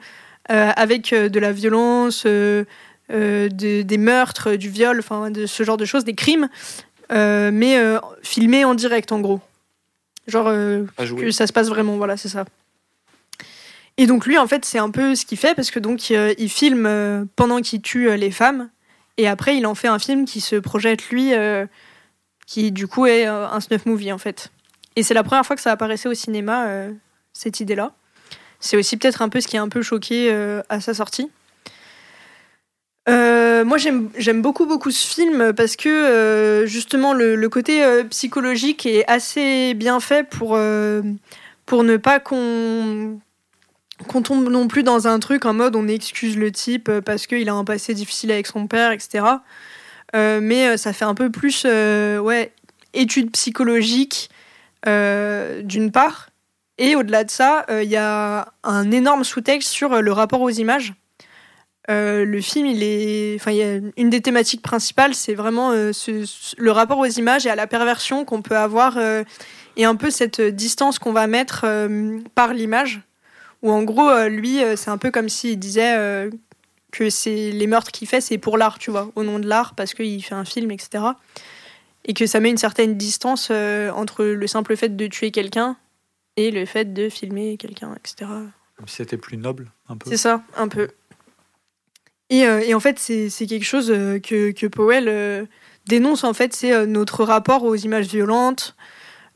euh, 0.51 0.71
avec 0.77 1.13
euh, 1.13 1.29
de 1.29 1.39
la 1.41 1.53
violence, 1.53 2.25
euh, 2.27 2.65
de- 3.11 3.83
des 3.83 3.99
meurtres, 3.99 4.55
du 4.55 4.69
viol, 4.69 4.99
enfin 4.99 5.31
de 5.31 5.47
ce 5.47 5.63
genre 5.63 5.77
de 5.77 5.85
choses, 5.85 6.05
des 6.05 6.15
crimes, 6.15 6.49
mais 7.11 7.79
filmés 8.23 8.65
en 8.65 8.75
direct 8.75 9.13
en 9.13 9.21
gros. 9.21 9.41
Genre 10.27 10.47
que 11.17 11.31
ça 11.31 11.47
se 11.47 11.53
passe 11.55 11.69
vraiment, 11.69 11.97
voilà, 11.97 12.17
c'est 12.19 12.29
ça. 12.29 12.45
Et 13.97 14.07
donc 14.07 14.27
lui, 14.27 14.37
en 14.39 14.47
fait, 14.47 14.65
c'est 14.65 14.79
un 14.79 14.91
peu 14.91 15.15
ce 15.15 15.25
qu'il 15.25 15.39
fait 15.39 15.55
parce 15.55 15.71
que 15.71 15.79
donc 15.81 16.11
il 16.11 16.51
filme 16.51 17.27
pendant 17.35 17.61
qu'il 17.61 17.81
tue 17.83 18.15
les 18.17 18.31
femmes 18.31 18.69
et 19.17 19.27
après 19.27 19.57
il 19.57 19.67
en 19.67 19.75
fait 19.75 19.89
un 19.89 19.99
film 19.99 20.25
qui 20.27 20.41
se 20.43 20.57
projette 20.57 21.09
lui, 21.09 21.33
qui 22.47 22.73
du 22.73 22.87
coup 22.87 23.07
est 23.07 23.25
un 23.25 23.59
snuff 23.61 23.87
movie 23.87 24.13
en 24.13 24.19
fait. 24.19 24.51
Et 24.97 25.03
c'est 25.03 25.15
la 25.15 25.23
première 25.23 25.47
fois 25.47 25.57
que 25.57 25.63
ça 25.63 25.73
apparaissait 25.73 26.09
au 26.09 26.15
cinéma 26.15 26.67
euh, 26.67 26.93
cette 27.33 27.61
idée-là. 27.61 27.93
C'est 28.61 28.77
aussi 28.77 28.97
peut-être 28.97 29.23
un 29.23 29.29
peu 29.29 29.41
ce 29.41 29.49
qui 29.49 29.57
a 29.57 29.63
un 29.63 29.69
peu 29.69 29.83
choqué 29.83 30.29
euh, 30.31 30.63
à 30.69 30.81
sa 30.81 30.95
sortie. 30.95 31.31
Euh, 33.09 33.65
moi, 33.65 33.79
j'aime 33.79 34.43
beaucoup, 34.43 34.67
beaucoup 34.67 34.91
ce 34.91 35.07
film 35.07 35.53
parce 35.55 35.77
que 35.77 35.89
euh, 35.89 36.67
justement, 36.67 37.15
le, 37.15 37.37
le 37.37 37.49
côté 37.49 37.83
psychologique 38.11 38.85
est 38.85 39.09
assez 39.09 39.75
bien 39.75 40.01
fait 40.01 40.29
pour, 40.29 40.59
pour 41.67 41.85
ne 41.85 41.97
pas 41.97 42.21
qu'on 42.21 43.21
qu'on 44.07 44.23
tombe 44.23 44.49
non 44.49 44.69
plus 44.69 44.85
dans 44.85 45.09
un 45.09 45.19
truc 45.19 45.45
en 45.45 45.55
mode 45.55 45.75
on 45.75 45.89
excuse 45.89 46.37
le 46.37 46.53
type 46.53 46.89
parce 47.01 47.27
qu'il 47.27 47.49
a 47.49 47.53
un 47.53 47.65
passé 47.65 47.95
difficile 47.95 48.31
avec 48.31 48.47
son 48.47 48.69
père, 48.69 48.93
etc. 48.93 49.25
Mais 50.15 50.77
ça 50.77 50.93
fait 50.93 51.05
un 51.05 51.15
peu 51.15 51.31
plus 51.31 51.65
ouais, 51.65 52.53
étude 52.93 53.31
psychologique 53.33 54.29
d'une 54.85 55.91
part. 55.91 56.28
Et 56.79 56.95
au-delà 56.95 57.25
de 57.25 57.31
ça, 57.31 57.67
euh, 57.71 57.83
il 57.83 57.91
y 57.91 57.97
a 57.97 58.53
un 58.63 58.91
énorme 58.93 59.25
sous-texte 59.25 59.69
sur 59.69 59.93
euh, 59.93 60.01
le 60.01 60.13
rapport 60.13 60.41
aux 60.41 60.51
images. 60.51 60.95
Euh, 61.91 62.25
le 62.25 62.41
film, 62.41 62.67
il 62.67 62.83
est, 62.83 63.35
enfin, 63.37 63.53
une 63.97 64.11
des 64.11 64.21
thématiques 64.21 64.63
principales, 64.63 65.15
c'est 65.15 65.35
vraiment 65.35 65.73
le 65.73 66.71
rapport 66.71 66.99
aux 66.99 67.07
images 67.07 67.47
et 67.47 67.51
à 67.51 67.57
la 67.57 67.67
perversion 67.67 68.27
qu'on 68.27 68.43
peut 68.43 68.59
avoir 68.59 68.99
et 68.99 69.85
un 69.87 69.97
peu 69.97 70.11
cette 70.11 70.43
distance 70.43 70.99
qu'on 70.99 71.15
va 71.15 71.27
mettre 71.27 71.65
par 72.35 72.53
l'image, 72.53 73.01
où 73.63 73.73
en 73.73 73.85
gros, 73.85 74.11
lui, 74.29 74.61
c'est 74.77 74.91
un 74.91 74.99
peu 74.99 75.11
comme 75.11 75.31
s'il 75.31 75.59
disait 75.59 76.29
que 76.93 77.09
c'est 77.09 77.53
les 77.53 77.67
meurtres 77.67 77.91
qu'il 77.91 78.07
fait, 78.07 78.21
c'est 78.21 78.37
pour 78.37 78.59
l'art, 78.59 78.79
tu 78.79 78.91
vois, 78.91 79.11
au 79.17 79.25
nom 79.25 79.39
de 79.39 79.49
l'art, 79.49 79.73
parce 79.75 79.95
qu'il 79.95 80.23
fait 80.23 80.35
un 80.35 80.45
film, 80.45 80.71
etc. 80.71 81.05
Et 82.05 82.13
que 82.13 82.27
ça 82.27 82.39
met 82.39 82.51
une 82.51 82.59
certaine 82.59 82.99
distance 82.99 83.51
entre 83.51 84.25
le 84.27 84.47
simple 84.47 84.77
fait 84.77 84.95
de 84.95 85.07
tuer 85.07 85.31
quelqu'un 85.31 85.79
et 86.39 86.53
le 86.53 86.65
fait 86.67 86.95
de 86.95 87.09
filmer 87.09 87.57
quelqu'un, 87.57 87.95
etc. 87.97 88.31
Comme 88.77 88.87
si 88.87 88.95
c'était 88.95 89.17
plus 89.17 89.37
noble, 89.37 89.73
un 89.89 89.97
peu. 89.97 90.09
C'est 90.09 90.17
ça, 90.17 90.43
un 90.57 90.69
peu. 90.69 90.89
Et, 92.31 92.47
euh, 92.47 92.61
et 92.61 92.75
en 92.75 92.81
fait, 92.81 92.99
c'est 93.01 93.47
quelque 93.47 93.65
chose 93.65 93.91
euh, 93.91 94.21
que, 94.21 94.53
que 94.53 94.67
Powell 94.67 95.09
euh, 95.09 95.47
dénonce, 95.87 96.23
en 96.23 96.33
fait, 96.35 96.55
c'est 96.55 96.87
notre 96.87 97.25
rapport 97.25 97.65
aux 97.65 97.75
images 97.75 98.07
violentes. 98.07 98.77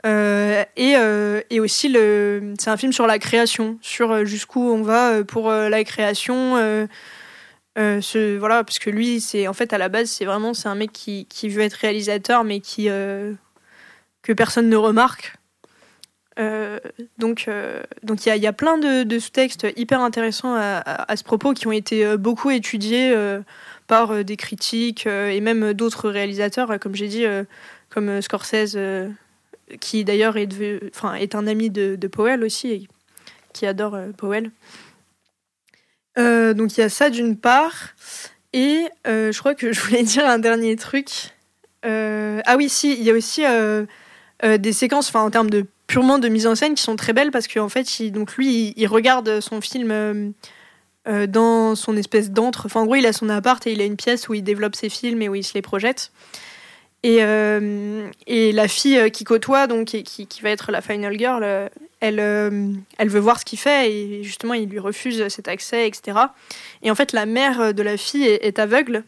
euh, 0.07 0.65
et, 0.77 0.93
et 1.51 1.61
aussi, 1.61 1.93
c'est 1.93 2.71
un 2.71 2.77
film 2.77 2.93
sur 2.93 3.09
la 3.09 3.19
création, 3.19 3.79
sur 3.83 4.25
jusqu'où 4.25 4.61
on 4.61 4.83
va 4.83 5.25
pour 5.25 5.51
la 5.51 5.83
création. 5.83 6.57
ce, 7.77 8.39
voilà, 8.39 8.63
parce 8.63 8.79
que 8.79 8.91
lui, 8.91 9.21
c'est 9.21 9.49
en 9.49 9.55
fait 9.55 9.73
à 9.73 9.79
la 9.79 9.89
base, 9.89 10.09
c'est 10.09 10.25
vraiment 10.25 10.55
c'est 10.55 10.69
un 10.69 10.77
mec 10.77 10.93
qui, 10.93 11.27
qui 11.27 11.49
veut 11.49 11.63
être 11.63 11.75
réalisateur, 11.75 12.45
mais 12.45 12.61
qui 12.61 12.87
que 12.87 14.33
personne 14.37 14.69
ne 14.69 14.77
remarque. 14.77 15.37
Euh, 16.39 16.79
donc, 17.19 17.45
euh, 17.49 17.83
donc 18.03 18.25
il 18.25 18.35
y 18.35 18.47
a, 18.47 18.53
plein 18.53 18.79
de, 18.79 19.19
sous-textes 19.19 19.67
hyper 19.77 20.01
intéressants 20.01 20.55
à, 20.55 21.17
ce 21.17 21.25
propos 21.25 21.53
qui 21.53 21.67
ont 21.67 21.73
été 21.73 22.07
euh, 22.07 22.17
beaucoup 22.17 22.51
étudiés 22.51 23.15
par 23.87 24.25
des 24.25 24.37
critiques 24.37 25.07
et 25.07 25.41
même 25.41 25.73
d'autres 25.75 26.09
réalisateurs, 26.09 26.79
comme 26.81 26.95
j'ai 26.95 27.09
dit, 27.09 27.25
comme 27.91 28.23
Scorsese, 28.23 28.79
qui 29.81 30.05
d'ailleurs 30.05 30.37
est, 30.37 31.35
un 31.35 31.47
ami 31.47 31.71
de, 31.71 32.07
Powell 32.07 32.43
aussi, 32.45 32.71
et 32.71 32.89
qui 33.53 33.67
adore 33.67 33.99
Powell. 34.17 34.51
Donc 36.17 36.77
il 36.77 36.81
y 36.81 36.85
a 36.85 36.89
ça 36.89 37.11
d'une 37.11 37.37
part, 37.37 37.95
et 38.53 38.87
je 39.05 39.39
crois 39.39 39.55
que 39.55 39.73
je 39.73 39.81
voulais 39.81 40.05
dire 40.05 40.27
un 40.27 40.39
dernier 40.39 40.77
truc. 40.77 41.09
Ah 41.83 42.57
oui, 42.57 42.69
si, 42.71 42.95
il 42.95 43.03
y 43.03 43.11
a 43.11 43.15
aussi 43.15 43.43
des 44.43 44.73
séquences, 44.73 45.09
enfin 45.09 45.21
en 45.21 45.31
termes 45.31 45.51
de 45.51 45.67
purement 45.93 46.19
de 46.19 46.29
mise 46.29 46.47
en 46.47 46.55
scène, 46.55 46.75
qui 46.75 46.83
sont 46.83 46.97
très 46.97 47.13
belles 47.13 47.31
parce 47.31 47.47
qu'en 47.47 47.69
fait, 47.69 48.01
il, 48.01 48.13
donc 48.13 48.37
lui, 48.37 48.73
il, 48.79 48.87
regarde 48.87 49.41
son 49.41 49.61
film 49.61 49.91
euh, 49.91 50.31
euh, 51.07 51.27
dans 51.27 51.75
son 51.75 51.99
espèce 51.99 52.31
d'antre. 52.31 52.65
Enfin, 52.65 52.81
en 52.81 52.87
gros, 52.87 52.95
il 52.95 53.05
a 53.05 53.13
son 53.13 53.29
appart 53.29 53.65
et 53.67 53.73
il 53.73 53.81
a 53.83 53.85
une 53.85 53.97
pièce 53.97 54.27
où 54.31 54.33
il 54.33 54.43
développe 54.43 54.75
ses 54.75 54.89
films 54.89 55.21
et 55.21 55.29
où 55.29 55.35
il 55.35 55.45
se 55.45 55.53
les 55.53 55.61
projette. 55.61 56.11
Et, 57.03 57.19
euh, 57.21 58.09
et 58.27 58.53
la 58.53 58.69
fille 58.69 59.11
qui 59.11 59.25
côtoie, 59.25 59.67
donc, 59.67 59.89
qui, 59.89 60.27
qui 60.27 60.41
va 60.41 60.49
être 60.49 60.73
la 60.73 60.81
final 60.81 61.19
girl, 61.19 61.45
elle, 62.01 62.19
elle 62.19 63.09
veut 63.09 63.21
voir 63.21 63.39
ce 63.39 63.45
qu'il 63.45 63.59
fait 63.59 63.93
et 63.93 64.23
justement, 64.23 64.55
il 64.55 64.71
lui 64.71 64.79
refuse 64.79 65.29
cet 65.29 65.47
accès, 65.47 65.87
etc. 65.87 66.19
Et 66.83 66.91
en 66.91 66.95
fait, 66.95 67.13
la 67.13 67.27
mère 67.27 67.75
de 67.75 67.83
la 67.83 67.99
fille 67.99 68.25
est 68.25 68.59
aveugle, 68.59 69.05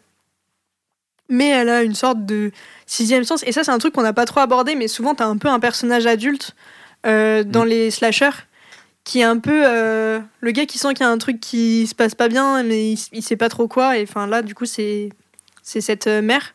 mais 1.28 1.48
elle 1.48 1.68
a 1.68 1.82
une 1.82 1.94
sorte 1.94 2.24
de 2.24 2.50
sixième 2.86 3.24
sens. 3.24 3.42
Et 3.46 3.52
ça, 3.52 3.64
c'est 3.64 3.70
un 3.70 3.78
truc 3.78 3.94
qu'on 3.94 4.02
n'a 4.02 4.12
pas 4.12 4.24
trop 4.26 4.40
abordé, 4.40 4.74
mais 4.74 4.88
souvent, 4.88 5.14
tu 5.14 5.22
as 5.22 5.26
un 5.26 5.36
peu 5.36 5.48
un 5.48 5.60
personnage 5.60 6.06
adulte 6.06 6.54
euh, 7.06 7.44
dans 7.44 7.64
Mm. 7.64 7.68
les 7.68 7.90
slashers 7.90 8.46
qui 9.04 9.20
est 9.20 9.24
un 9.24 9.38
peu 9.38 9.62
euh, 9.66 10.20
le 10.40 10.50
gars 10.50 10.64
qui 10.64 10.78
sent 10.78 10.88
qu'il 10.94 11.00
y 11.00 11.08
a 11.08 11.10
un 11.10 11.18
truc 11.18 11.38
qui 11.38 11.86
se 11.86 11.94
passe 11.94 12.14
pas 12.14 12.28
bien, 12.28 12.62
mais 12.62 12.92
il, 12.92 12.98
il 13.12 13.22
sait 13.22 13.36
pas 13.36 13.50
trop 13.50 13.68
quoi. 13.68 13.98
Et 13.98 14.04
enfin, 14.04 14.26
là, 14.26 14.42
du 14.42 14.54
coup, 14.54 14.66
c'est. 14.66 15.10
C'est 15.66 15.80
cette 15.80 16.08
euh, 16.08 16.20
mère. 16.20 16.54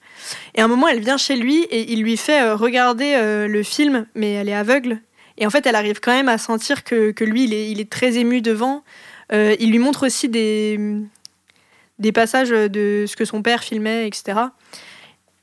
Et 0.53 0.62
à 0.62 0.65
un 0.65 0.67
moment, 0.67 0.88
elle 0.88 0.99
vient 0.99 1.17
chez 1.17 1.36
lui 1.36 1.63
et 1.63 1.91
il 1.93 2.03
lui 2.03 2.15
fait 2.15 2.51
regarder 2.51 3.47
le 3.47 3.63
film, 3.63 4.05
mais 4.13 4.34
elle 4.34 4.47
est 4.47 4.53
aveugle. 4.53 4.99
Et 5.39 5.47
en 5.47 5.49
fait, 5.49 5.65
elle 5.65 5.73
arrive 5.73 5.99
quand 5.99 6.12
même 6.12 6.29
à 6.29 6.38
sentir 6.38 6.84
que, 6.84 7.10
que 7.10 7.23
lui, 7.23 7.45
il 7.45 7.53
est, 7.55 7.71
il 7.71 7.79
est 7.79 7.89
très 7.89 8.17
ému 8.19 8.41
devant. 8.41 8.84
Il 9.32 9.71
lui 9.71 9.79
montre 9.79 10.05
aussi 10.05 10.29
des, 10.29 10.77
des 11.99 12.12
passages 12.12 12.49
de 12.49 13.05
ce 13.07 13.15
que 13.15 13.25
son 13.25 13.41
père 13.41 13.63
filmait, 13.63 14.07
etc. 14.07 14.39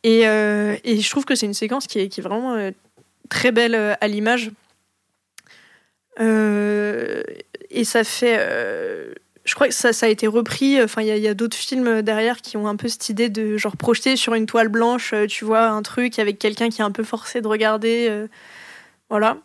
Et, 0.02 0.26
euh, 0.26 0.76
et 0.84 1.00
je 1.00 1.10
trouve 1.10 1.24
que 1.24 1.34
c'est 1.34 1.46
une 1.46 1.54
séquence 1.54 1.86
qui 1.86 1.98
est, 2.00 2.08
qui 2.08 2.20
est 2.20 2.22
vraiment 2.22 2.54
euh, 2.54 2.70
très 3.28 3.52
belle 3.52 3.74
euh, 3.74 3.94
à 4.00 4.08
l'image. 4.08 4.50
Et 7.70 7.84
ça 7.84 8.04
fait. 8.04 8.36
je 9.44 9.54
crois 9.54 9.68
que 9.68 9.74
ça, 9.74 9.92
ça 9.92 10.06
a 10.06 10.08
été 10.08 10.26
repris. 10.26 10.82
Enfin, 10.82 11.02
il 11.02 11.08
y 11.08 11.26
a, 11.26 11.30
a 11.30 11.34
d'autres 11.34 11.56
films 11.56 12.02
derrière 12.02 12.40
qui 12.40 12.56
ont 12.56 12.66
un 12.68 12.76
peu 12.76 12.88
cette 12.88 13.08
idée 13.08 13.28
de 13.28 13.56
genre 13.56 13.76
projeter 13.76 14.16
sur 14.16 14.34
une 14.34 14.46
toile 14.46 14.68
blanche, 14.68 15.12
tu 15.28 15.44
vois, 15.44 15.66
un 15.68 15.82
truc 15.82 16.18
avec 16.18 16.38
quelqu'un 16.38 16.70
qui 16.70 16.80
est 16.80 16.84
un 16.84 16.90
peu 16.90 17.04
forcé 17.04 17.40
de 17.42 17.48
regarder. 17.48 18.06
euh, 18.08 18.28
voilà. 19.10 19.36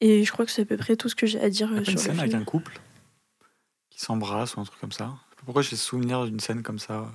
Et 0.00 0.24
je 0.24 0.32
crois 0.32 0.44
que 0.44 0.50
c'est 0.50 0.62
à 0.62 0.64
peu 0.66 0.76
près 0.76 0.96
tout 0.96 1.08
ce 1.08 1.14
que 1.14 1.26
j'ai 1.26 1.40
à 1.40 1.48
dire 1.48 1.68
Il 1.70 1.76
y 1.76 1.78
a 1.78 1.80
pas 1.80 1.84
sur 1.84 1.92
une 1.92 1.96
le 1.96 2.02
scène 2.02 2.18
avec 2.18 2.30
film. 2.32 2.42
un 2.42 2.44
couple 2.44 2.78
qui 3.90 4.00
s'embrasse 4.00 4.56
ou 4.56 4.60
un 4.60 4.64
truc 4.64 4.80
comme 4.80 4.92
ça? 4.92 5.10
Pourquoi 5.44 5.62
j'ai 5.62 5.76
souvenir 5.76 6.24
d'une 6.24 6.40
scène 6.40 6.62
comme 6.62 6.78
ça? 6.78 7.06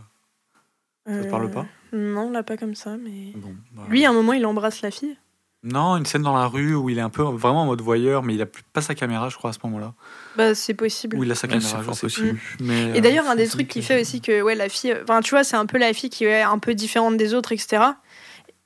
Ça 1.05 1.23
te 1.23 1.29
parle 1.29 1.45
Euh, 1.45 1.49
pas? 1.49 1.65
Non, 1.93 2.29
là, 2.31 2.43
pas 2.43 2.57
comme 2.57 2.75
ça, 2.75 2.97
mais. 2.97 3.31
Bon, 3.35 3.55
bah, 3.73 3.83
Lui, 3.89 4.05
à 4.05 4.09
un 4.09 4.13
moment, 4.13 4.33
il 4.33 4.45
embrasse 4.45 4.81
la 4.81 4.91
fille. 4.91 5.15
Non, 5.63 5.97
une 5.97 6.05
scène 6.05 6.21
dans 6.21 6.35
la 6.35 6.47
rue 6.47 6.75
où 6.75 6.89
il 6.89 6.97
est 6.97 7.01
un 7.01 7.09
peu 7.09 7.23
vraiment 7.23 7.63
en 7.63 7.65
mode 7.65 7.81
voyeur, 7.81 8.23
mais 8.23 8.35
il 8.35 8.41
a 8.41 8.45
plus- 8.45 8.63
pas 8.73 8.81
sa 8.81 8.93
caméra, 8.95 9.29
je 9.29 9.37
crois, 9.37 9.49
à 9.49 9.53
ce 9.53 9.59
moment-là. 9.63 9.93
Bah, 10.35 10.53
c'est 10.53 10.73
possible. 10.73 11.17
Ou 11.17 11.23
il 11.23 11.31
a 11.31 11.35
sa 11.35 11.47
caméra, 11.47 11.79
c'est 11.79 11.87
je 11.87 11.91
sais 11.93 12.01
possible. 12.01 12.27
plus. 12.37 12.57
Mais, 12.59 12.91
Et 12.91 12.97
euh, 12.97 13.01
d'ailleurs, 13.01 13.27
un 13.27 13.35
des 13.35 13.47
trucs 13.47 13.67
qui 13.67 13.81
fait 13.81 13.99
aussi 14.01 14.21
que 14.21 14.41
ouais, 14.41 14.55
la 14.55 14.69
fille, 14.69 14.95
enfin, 15.03 15.21
tu 15.21 15.31
vois, 15.31 15.43
c'est 15.43 15.55
un 15.55 15.65
peu 15.65 15.77
la 15.77 15.93
fille 15.93 16.09
qui 16.09 16.25
est 16.25 16.41
un 16.41 16.59
peu 16.59 16.75
différente 16.75 17.17
des 17.17 17.33
autres, 17.33 17.51
etc. 17.53 17.95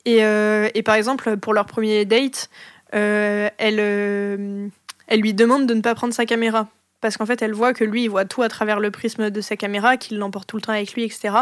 Et, 0.04 0.24
euh, 0.24 0.68
et 0.74 0.82
par 0.82 0.96
exemple, 0.96 1.36
pour 1.38 1.54
leur 1.54 1.66
premier 1.66 2.04
date, 2.04 2.50
euh, 2.94 3.48
elle, 3.58 3.78
euh, 3.80 4.68
elle 5.06 5.20
lui 5.20 5.32
demande 5.32 5.66
de 5.66 5.74
ne 5.74 5.80
pas 5.80 5.94
prendre 5.94 6.12
sa 6.12 6.26
caméra. 6.26 6.68
Parce 7.02 7.18
qu'en 7.18 7.26
fait, 7.26 7.42
elle 7.42 7.52
voit 7.52 7.74
que 7.74 7.84
lui, 7.84 8.04
il 8.04 8.08
voit 8.08 8.24
tout 8.24 8.42
à 8.42 8.48
travers 8.48 8.80
le 8.80 8.90
prisme 8.90 9.28
de 9.30 9.40
sa 9.42 9.56
caméra, 9.56 9.98
qu'il 9.98 10.16
l'emporte 10.18 10.48
tout 10.48 10.56
le 10.56 10.62
temps 10.62 10.72
avec 10.72 10.94
lui, 10.94 11.02
etc. 11.04 11.34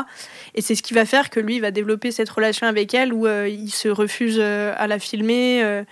Et 0.55 0.63
c'est 0.63 0.75
ce 0.75 0.83
qui 0.83 0.95
va 0.95 1.05
faire 1.05 1.31
que 1.31 1.39
lui 1.39 1.57
il 1.57 1.61
va 1.61 1.71
développer 1.71 2.11
cette 2.11 2.31
relation 2.31 2.67
avec 2.67 2.93
elle 2.95 3.13
où 3.13 3.27
euh, 3.27 3.47
il 3.49 3.71
se 3.71 3.89
refuse 3.89 4.39
euh, 4.41 4.75
à 4.79 4.87
la 4.89 4.99
filmer, 4.99 5.63
euh, 5.63 5.85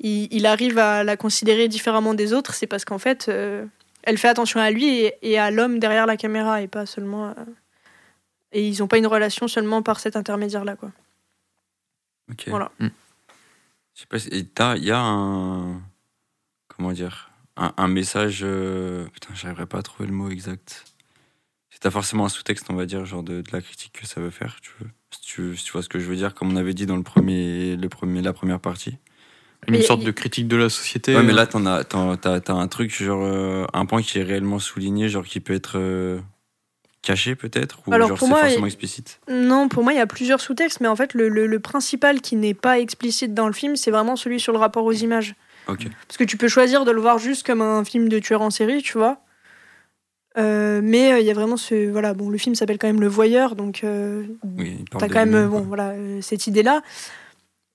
il, 0.00 0.26
il 0.32 0.46
arrive 0.46 0.78
à 0.78 1.04
la 1.04 1.16
considérer 1.16 1.68
différemment 1.68 2.14
des 2.14 2.32
autres. 2.32 2.54
C'est 2.54 2.66
parce 2.66 2.84
qu'en 2.86 2.98
fait, 2.98 3.30
elle 4.02 4.18
fait 4.18 4.28
attention 4.28 4.58
à 4.58 4.70
lui 4.70 4.88
et, 4.88 5.14
et 5.22 5.38
à 5.38 5.50
l'homme 5.50 5.78
derrière 5.78 6.06
la 6.06 6.16
caméra 6.16 6.62
et 6.62 6.66
pas 6.68 6.86
seulement. 6.86 7.34
Et 8.52 8.66
ils 8.66 8.78
n'ont 8.80 8.88
pas 8.88 8.98
une 8.98 9.06
relation 9.06 9.46
seulement 9.48 9.82
par 9.82 10.00
cet 10.00 10.16
intermédiaire-là, 10.16 10.74
quoi. 10.76 10.90
Ok. 12.32 12.44
Voilà. 12.48 12.70
Mm. 12.78 12.88
Je 13.94 14.00
sais 14.00 14.06
pas, 14.06 14.18
si- 14.18 14.28
il 14.32 14.84
y 14.84 14.90
a 14.90 14.98
un. 14.98 15.78
Comment 16.74 16.92
dire 16.92 17.29
Un, 17.60 17.72
un 17.76 17.88
message. 17.88 18.40
euh, 18.42 19.04
Putain, 19.12 19.34
j'arriverai 19.34 19.66
pas 19.66 19.78
à 19.78 19.82
trouver 19.82 20.08
le 20.08 20.14
mot 20.14 20.30
exact. 20.30 20.84
T'as 21.80 21.90
forcément 21.90 22.26
un 22.26 22.28
sous-texte, 22.28 22.66
on 22.68 22.74
va 22.74 22.84
dire, 22.84 23.06
genre 23.06 23.22
de, 23.22 23.40
de 23.40 23.50
la 23.52 23.62
critique 23.62 23.92
que 23.98 24.06
ça 24.06 24.20
veut 24.20 24.28
faire, 24.30 24.58
tu 24.60 24.70
veux. 24.80 24.90
Si 25.12 25.20
tu, 25.22 25.56
si 25.56 25.64
tu 25.64 25.72
vois 25.72 25.82
ce 25.82 25.88
que 25.88 25.98
je 25.98 26.04
veux 26.04 26.16
dire, 26.16 26.34
comme 26.34 26.52
on 26.52 26.56
avait 26.56 26.74
dit 26.74 26.84
dans 26.84 26.96
le 26.98 27.02
premier, 27.02 27.74
le 27.76 27.88
premier, 27.88 28.20
la 28.20 28.34
première 28.34 28.60
partie. 28.60 28.98
Une 29.66 29.76
Mais 29.76 29.82
sorte 29.82 30.02
de 30.04 30.10
critique 30.10 30.46
de 30.46 30.56
la 30.56 30.68
société. 30.68 31.14
Ouais, 31.16 31.22
mais 31.22 31.32
euh, 31.32 31.36
là, 31.36 31.46
t'en 31.46 31.64
as, 31.64 31.84
t'en- 31.84 32.16
t'as, 32.18 32.40
t'as 32.40 32.52
un 32.52 32.68
truc, 32.68 32.90
genre, 32.92 33.24
euh, 33.24 33.64
un 33.72 33.86
point 33.86 34.02
qui 34.02 34.18
est 34.18 34.22
réellement 34.22 34.58
souligné, 34.58 35.08
genre, 35.08 35.24
qui 35.24 35.40
peut 35.40 35.54
être 35.54 35.78
euh, 35.78 36.20
caché, 37.00 37.34
peut-être, 37.34 37.78
ou 37.86 37.94
Alors, 37.94 38.08
genre, 38.08 38.18
pour 38.18 38.28
c'est 38.28 38.34
moi, 38.34 38.40
forcément 38.42 38.66
explicite. 38.66 39.20
Non, 39.30 39.68
pour 39.68 39.82
moi, 39.82 39.94
il 39.94 39.96
y 39.96 40.00
a 40.00 40.06
plusieurs 40.06 40.42
sous-textes, 40.42 40.80
mais 40.80 40.88
en 40.88 40.96
fait, 40.96 41.14
le, 41.14 41.30
le- 41.30 41.46
le 41.46 41.60
principal 41.60 42.20
qui 42.20 42.36
n'est 42.36 42.52
pas 42.52 42.78
explicite 42.78 43.32
dans 43.32 43.46
le 43.46 43.54
film, 43.54 43.74
c'est 43.76 43.90
vraiment 43.90 44.16
celui 44.16 44.38
sur 44.38 44.52
le 44.52 44.58
rapport 44.58 44.84
aux 44.84 44.92
images. 44.92 45.34
Ok. 45.70 45.86
Parce 46.08 46.16
que 46.16 46.24
tu 46.24 46.36
peux 46.36 46.48
choisir 46.48 46.84
de 46.84 46.90
le 46.90 47.00
voir 47.00 47.18
juste 47.18 47.46
comme 47.46 47.62
un 47.62 47.84
film 47.84 48.08
de 48.08 48.18
tueur 48.18 48.42
en 48.42 48.50
série, 48.50 48.82
tu 48.82 48.98
vois. 48.98 49.18
Euh, 50.38 50.80
mais 50.82 51.12
euh, 51.12 51.18
il 51.20 51.26
y 51.26 51.30
a 51.30 51.34
vraiment 51.34 51.56
ce. 51.56 51.90
Voilà, 51.90 52.14
bon, 52.14 52.30
le 52.30 52.38
film 52.38 52.54
s'appelle 52.54 52.78
quand 52.78 52.86
même 52.86 53.00
Le 53.00 53.08
Voyeur, 53.08 53.56
donc 53.56 53.82
euh, 53.82 54.24
Oui, 54.56 54.84
t'as 54.96 55.08
quand 55.08 55.26
même 55.26 55.48
bon, 55.48 55.60
voilà, 55.62 55.94
cette 56.20 56.46
idée-là. 56.46 56.82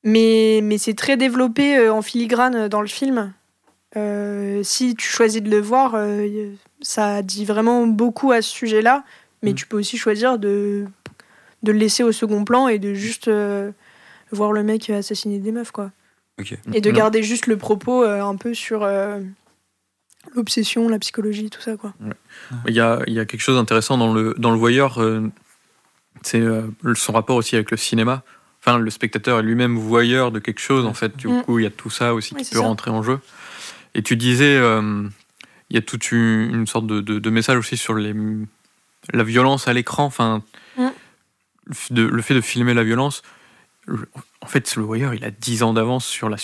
Mais, 0.03 0.59
mais 0.63 0.77
c'est 0.77 0.93
très 0.93 1.17
développé 1.17 1.89
en 1.89 2.01
filigrane 2.01 2.67
dans 2.67 2.81
le 2.81 2.87
film. 2.87 3.33
Si 4.63 4.95
tu 4.95 5.07
choisis 5.07 5.41
de 5.41 5.49
le 5.49 5.59
voir, 5.59 5.95
ça 6.81 7.21
dit 7.21 7.45
vraiment 7.45 7.87
beaucoup 7.87 8.31
à 8.31 8.41
ce 8.41 8.49
sujet-là. 8.51 9.03
Mais 9.41 9.51
Mm. 9.51 9.55
tu 9.55 9.67
peux 9.67 9.77
aussi 9.77 9.97
choisir 9.97 10.39
de, 10.39 10.85
de 11.63 11.71
le 11.71 11.77
laisser 11.77 12.03
au 12.03 12.11
second 12.11 12.45
plan 12.45 12.67
et 12.67 12.79
de 12.79 12.93
juste 12.93 13.29
voir 14.31 14.51
le 14.51 14.63
mec 14.63 14.89
assassiner 14.89 15.39
des 15.39 15.51
meufs, 15.51 15.71
quoi. 15.71 15.91
Et 16.73 16.81
de 16.81 16.89
Non. 16.91 16.97
garder 16.97 17.23
juste 17.23 17.47
le 17.47 17.57
propos 17.57 18.03
euh, 18.03 18.21
un 18.21 18.35
peu 18.35 18.53
sur 18.53 18.83
euh, 18.83 19.21
l'obsession, 20.35 20.89
la 20.89 20.99
psychologie, 20.99 21.49
tout 21.49 21.61
ça, 21.61 21.77
quoi. 21.77 21.93
Il 22.67 22.73
y 22.73 22.79
a, 22.81 23.01
il 23.07 23.13
y 23.13 23.19
a 23.19 23.25
quelque 23.25 23.41
chose 23.41 23.55
d'intéressant 23.55 23.97
dans 23.97 24.13
le, 24.13 24.35
dans 24.37 24.51
le 24.51 24.57
voyeur, 24.57 25.01
euh, 25.01 25.21
c'est 26.23 26.41
euh, 26.41 26.63
son 26.95 27.13
rapport 27.13 27.37
aussi 27.37 27.55
avec 27.55 27.71
le 27.71 27.77
cinéma. 27.77 28.23
Enfin, 28.59 28.77
le 28.79 28.89
spectateur 28.89 29.39
est 29.39 29.43
lui-même 29.43 29.77
voyeur 29.77 30.31
de 30.31 30.39
quelque 30.39 30.59
chose, 30.59 30.85
en 30.85 30.93
fait. 30.93 31.15
Du 31.15 31.27
Mm. 31.27 31.43
coup, 31.43 31.59
il 31.59 31.63
y 31.63 31.67
a 31.67 31.71
tout 31.71 31.89
ça 31.89 32.13
aussi 32.13 32.33
Oui, 32.33 32.43
qui 32.43 32.49
peut 32.51 32.57
ça. 32.59 32.63
rentrer 32.63 32.91
en 32.91 33.01
jeu. 33.03 33.19
Et 33.93 34.01
tu 34.03 34.17
disais, 34.17 34.57
euh, 34.57 35.07
il 35.69 35.75
y 35.75 35.79
a 35.79 35.81
toute 35.81 36.11
une, 36.11 36.49
une 36.53 36.67
sorte 36.67 36.85
de, 36.87 36.99
de- 36.99 37.19
de 37.19 37.29
message 37.29 37.57
aussi 37.57 37.77
sur 37.77 37.93
les, 37.93 38.13
la 39.13 39.23
violence 39.23 39.67
à 39.69 39.73
l'écran. 39.73 40.03
Enfin, 40.05 40.43
Mm. 40.77 40.89
le 41.91 42.21
fait 42.21 42.33
de 42.33 42.41
filmer 42.41 42.73
la 42.73 42.83
violence. 42.83 43.21
En 44.45 44.47
fait, 44.47 44.75
le 44.75 44.83
Voyeur, 44.83 45.13
il 45.15 45.25
a 45.25 45.31
10 45.31 45.63
ans 45.63 45.73
d'avance 45.73 46.05
sur 46.05 46.29
la, 46.29 46.37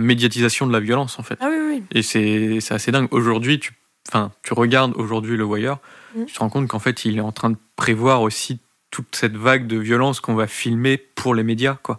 médiatisation 0.00 0.66
de 0.68 0.72
la 0.72 0.78
violence, 0.80 1.18
en 1.18 1.22
fait. 1.24 1.36
Ah 1.40 1.48
oui, 1.50 1.56
oui. 1.68 1.82
Et 1.90 2.02
c'est 2.02 2.60
c'est 2.60 2.72
assez 2.72 2.92
dingue. 2.92 3.08
Aujourd'hui, 3.10 3.58
tu, 3.58 3.72
tu 4.44 4.52
regardes 4.54 4.92
aujourd'hui 4.96 5.36
le 5.36 5.42
Voyeur, 5.44 5.80
Mhm. 6.14 6.26
tu 6.26 6.34
te 6.34 6.38
rends 6.38 6.48
compte 6.50 6.68
qu'en 6.68 6.78
fait, 6.78 7.04
il 7.04 7.16
est 7.18 7.20
en 7.20 7.32
train 7.32 7.50
de 7.50 7.56
prévoir 7.76 8.22
aussi 8.22 8.60
toute 8.92 9.14
cette 9.16 9.36
vague 9.36 9.66
de 9.66 9.76
violence 9.76 10.20
qu'on 10.20 10.34
va 10.34 10.46
filmer 10.46 10.98
pour 10.98 11.34
les 11.34 11.42
médias, 11.42 11.78
quoi. 11.82 11.98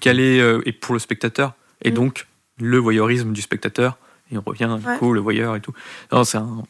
Quel 0.00 0.18
est, 0.20 0.40
euh, 0.40 0.60
et 0.66 0.72
pour 0.72 0.94
le 0.94 0.98
spectateur. 1.00 1.54
Et 1.82 1.90
Mhm. 1.90 1.94
donc, 1.96 2.26
le 2.58 2.78
voyeurisme 2.78 3.32
du 3.32 3.42
spectateur. 3.42 3.98
Et 4.32 4.38
on 4.38 4.42
revient, 4.46 4.76
du 4.80 4.86
Ouais. 4.86 4.98
coup, 4.98 5.12
le 5.12 5.20
voyeur 5.20 5.54
et 5.56 5.60
tout. 5.60 5.72
Non, 6.12 6.22
c'est 6.24 6.38
un. 6.38 6.62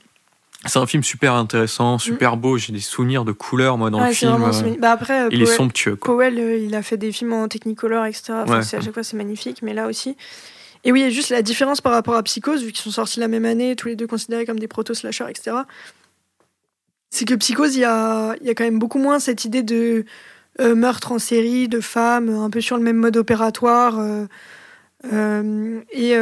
C'est 0.67 0.79
un 0.79 0.87
film 0.87 1.03
super 1.03 1.35
Mm. 1.35 1.39
intéressant, 1.39 1.99
super 1.99 2.37
beau. 2.37 2.57
J'ai 2.59 2.73
des 2.73 2.81
souvenirs 2.81 3.25
de 3.25 3.33
couleurs, 3.33 3.77
moi, 3.79 3.91
dans 3.91 4.05
le 4.05 4.13
film. 4.13 4.33
vraiment 4.33 4.49
euh. 4.55 4.75
Bah 4.79 4.93
après, 4.93 5.25
euh, 5.25 5.29
il 5.33 5.43
est 5.43 5.47
somptueux, 5.47 5.97
quoi. 5.97 6.15
Powell, 6.15 6.39
euh, 6.39 6.57
il 6.59 6.75
a 6.75 6.83
fait 6.83 6.97
des 6.97 7.13
films 7.13 7.33
en 7.33 7.49
Technicolor, 7.49 8.05
etc. 8.07 8.33
Enfin, 8.45 8.59
Ouais. 8.59 8.63
c'est- 8.63 8.77
à 8.77 8.81
chaque 8.81 8.95
fois, 8.95 9.03
c'est 9.03 9.17
magnifique, 9.17 9.61
mais 9.63 9.75
là 9.75 9.87
aussi. 9.87 10.17
Et 10.85 10.93
oui, 10.93 11.01
il 11.01 11.03
y 11.05 11.07
a 11.07 11.11
juste 11.11 11.31
la 11.31 11.43
différence 11.43 11.81
par 11.81 11.93
rapport 11.93 12.15
à 12.15 12.23
Psychose, 12.23 12.63
vu 12.63 12.73
qu'ils 12.73 12.83
sont 12.83 12.91
sortis 12.91 13.19
la 13.21 13.29
même 13.29 13.45
année, 13.47 13.75
tous 13.77 13.89
les 13.89 13.97
deux 13.97 14.07
considérés 14.07 14.45
comme 14.47 14.59
des 14.59 14.69
proto-slashers, 14.69 15.27
etc. 15.31 15.57
C'est 17.11 17.25
que 17.27 17.35
Psychose, 17.35 17.77
il 17.77 17.81
y 17.81 17.85
a, 17.85 18.35
y 18.43 18.51
a 18.51 18.55
quand 18.55 18.65
même 18.65 18.79
beaucoup 18.79 18.99
moins 18.99 19.19
cette 19.19 19.45
idée 19.45 19.63
de 19.63 20.05
euh, 20.61 20.75
meurtre 20.75 21.11
en 21.13 21.19
série, 21.19 21.69
de 21.69 21.81
femmes, 21.81 22.29
un 22.29 22.49
peu 22.51 22.61
sur 22.61 22.77
le 22.77 22.83
même 22.83 22.97
mode 22.97 23.17
opératoire. 23.17 23.99
euh, 23.99 24.27
euh, 25.13 25.81
et. 25.93 26.15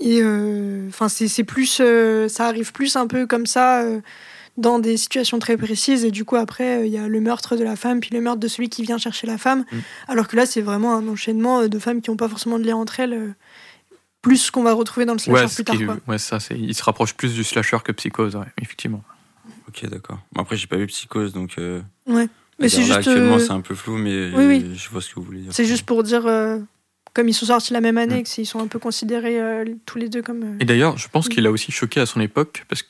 Et 0.00 0.20
euh, 0.22 0.88
enfin, 0.88 1.08
c'est 1.08 1.28
c'est 1.28 1.44
plus, 1.44 1.78
euh, 1.80 2.28
ça 2.28 2.46
arrive 2.46 2.72
plus 2.72 2.96
un 2.96 3.06
peu 3.06 3.26
comme 3.26 3.46
ça 3.46 3.82
euh, 3.82 4.00
dans 4.56 4.78
des 4.78 4.96
situations 4.96 5.38
très 5.38 5.56
précises. 5.56 6.04
Et 6.04 6.10
du 6.10 6.24
coup, 6.24 6.36
après, 6.36 6.78
euh, 6.80 6.86
il 6.86 6.92
y 6.92 6.98
a 6.98 7.06
le 7.08 7.20
meurtre 7.20 7.56
de 7.56 7.64
la 7.64 7.76
femme, 7.76 8.00
puis 8.00 8.10
le 8.12 8.20
meurtre 8.20 8.40
de 8.40 8.48
celui 8.48 8.68
qui 8.68 8.82
vient 8.82 8.98
chercher 8.98 9.26
la 9.26 9.38
femme. 9.38 9.64
Mm. 9.72 9.78
Alors 10.08 10.28
que 10.28 10.36
là, 10.36 10.46
c'est 10.46 10.60
vraiment 10.62 10.94
un 10.96 11.06
enchaînement 11.08 11.66
de 11.68 11.78
femmes 11.78 12.00
qui 12.02 12.10
n'ont 12.10 12.16
pas 12.16 12.28
forcément 12.28 12.58
de 12.58 12.64
lien 12.66 12.76
entre 12.76 13.00
elles. 13.00 13.12
euh, 13.14 13.32
plus 14.22 14.36
ce 14.36 14.52
qu'on 14.52 14.62
va 14.62 14.74
retrouver 14.74 15.06
dans 15.06 15.14
le 15.14 15.18
slasher 15.18 15.44
Ouais, 15.46 15.48
plus 15.54 15.64
tard. 15.64 15.76
qui- 15.78 15.86
quoi. 15.86 15.96
ouais, 16.06 16.18
ça, 16.18 16.40
c'est, 16.40 16.54
il 16.58 16.74
se 16.74 16.82
rapproche 16.82 17.14
plus 17.14 17.32
du 17.32 17.42
slasher 17.42 17.78
que 17.82 17.90
Psychose, 17.92 18.36
ouais, 18.36 18.44
effectivement. 18.60 19.02
Ok, 19.66 19.86
d'accord. 19.88 20.18
Après, 20.36 20.56
j'ai 20.58 20.66
pas 20.66 20.76
vu 20.76 20.86
Psychose, 20.88 21.32
donc. 21.32 21.54
euh, 21.58 21.80
Ouais. 22.06 22.28
Mais 22.58 22.68
c'est 22.68 22.80
là, 22.80 22.82
juste, 22.82 22.98
Actuellement, 22.98 23.36
euh, 23.36 23.38
c'est 23.38 23.52
un 23.52 23.62
peu 23.62 23.74
flou, 23.74 23.96
mais 23.96 24.30
oui, 24.34 24.44
oui. 24.44 24.72
je 24.74 24.90
vois 24.90 25.00
ce 25.00 25.08
que 25.08 25.14
vous 25.14 25.22
voulez 25.22 25.40
dire. 25.40 25.52
C'est 25.54 25.64
juste 25.64 25.86
pour 25.86 26.02
dire, 26.02 26.26
euh, 26.26 26.58
comme 27.14 27.28
ils 27.28 27.34
sont 27.34 27.46
sortis 27.46 27.72
la 27.72 27.80
même 27.80 27.98
année, 27.98 28.20
Mm. 28.20 28.22
que 28.22 28.28
s'ils 28.28 28.46
sont 28.46 28.60
un 28.60 28.66
peu 28.66 28.78
considérés 28.78 29.40
euh, 29.40 29.64
tous 29.86 29.98
les 29.98 30.08
deux 30.08 30.22
comme. 30.22 30.42
euh, 30.42 30.56
Et 30.60 30.64
d'ailleurs, 30.64 30.96
je 30.98 31.08
pense 31.08 31.26
Mm. 31.26 31.30
qu'il 31.30 31.46
a 31.46 31.50
aussi 31.50 31.72
choqué 31.72 32.00
à 32.00 32.06
son 32.06 32.20
époque, 32.20 32.64
parce 32.68 32.82
que, 32.82 32.88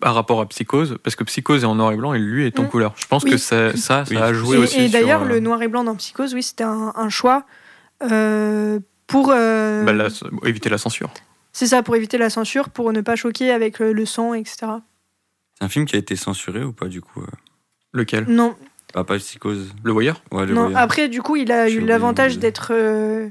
par 0.00 0.14
rapport 0.14 0.40
à 0.40 0.46
Psychose, 0.48 0.98
parce 1.02 1.14
que 1.16 1.24
Psychose 1.24 1.62
est 1.62 1.66
en 1.66 1.74
noir 1.76 1.92
et 1.92 1.96
blanc 1.96 2.12
et 2.14 2.18
lui 2.18 2.46
est 2.46 2.58
en 2.58 2.64
Mm. 2.64 2.68
couleur. 2.68 2.94
Je 2.96 3.06
pense 3.06 3.22
Oui. 3.24 3.30
que 3.32 3.36
ça, 3.36 3.76
ça, 3.76 4.04
ça 4.04 4.24
a 4.24 4.32
joué 4.32 4.56
Et, 4.56 4.60
aussi. 4.60 4.80
et 4.80 4.88
d'ailleurs, 4.88 5.22
euh, 5.22 5.26
le 5.28 5.40
noir 5.40 5.62
et 5.62 5.68
blanc 5.68 5.84
dans 5.84 5.94
Psychose, 5.96 6.34
oui, 6.34 6.42
c'était 6.42 6.64
un, 6.64 6.92
un 6.96 7.08
choix 7.08 7.44
euh, 8.10 8.80
pour. 9.06 9.30
euh, 9.30 9.84
bah, 9.84 9.92
la- 9.92 10.08
éviter 10.44 10.68
la 10.68 10.78
censure. 10.78 11.12
C'est 11.52 11.66
ça, 11.66 11.82
pour 11.82 11.94
éviter 11.96 12.16
la 12.18 12.30
censure, 12.30 12.70
pour 12.70 12.92
ne 12.92 13.00
pas 13.02 13.14
choquer 13.16 13.50
avec 13.52 13.78
le, 13.78 13.92
le 13.92 14.06
sang, 14.06 14.32
etc. 14.34 14.56
C'est 15.58 15.64
un 15.64 15.68
film 15.68 15.84
qui 15.84 15.96
a 15.96 15.98
été 15.98 16.16
censuré 16.16 16.64
ou 16.64 16.72
pas, 16.72 16.86
du 16.88 17.00
coup 17.02 17.22
Lequel? 17.92 18.24
Non, 18.26 18.56
Ah, 18.94 19.04
pas 19.04 19.16
Psychose. 19.18 19.72
Le 19.84 19.92
voyeur? 19.92 20.22
Ouais, 20.32 20.46
le 20.46 20.54
non. 20.54 20.62
voyeur. 20.62 20.78
Après, 20.80 21.08
du 21.08 21.20
coup, 21.22 21.36
il 21.36 21.52
a 21.52 21.68
eu 21.70 21.80
l'avantage 21.80 22.38
d'être 22.38 22.68
euh, 22.74 23.28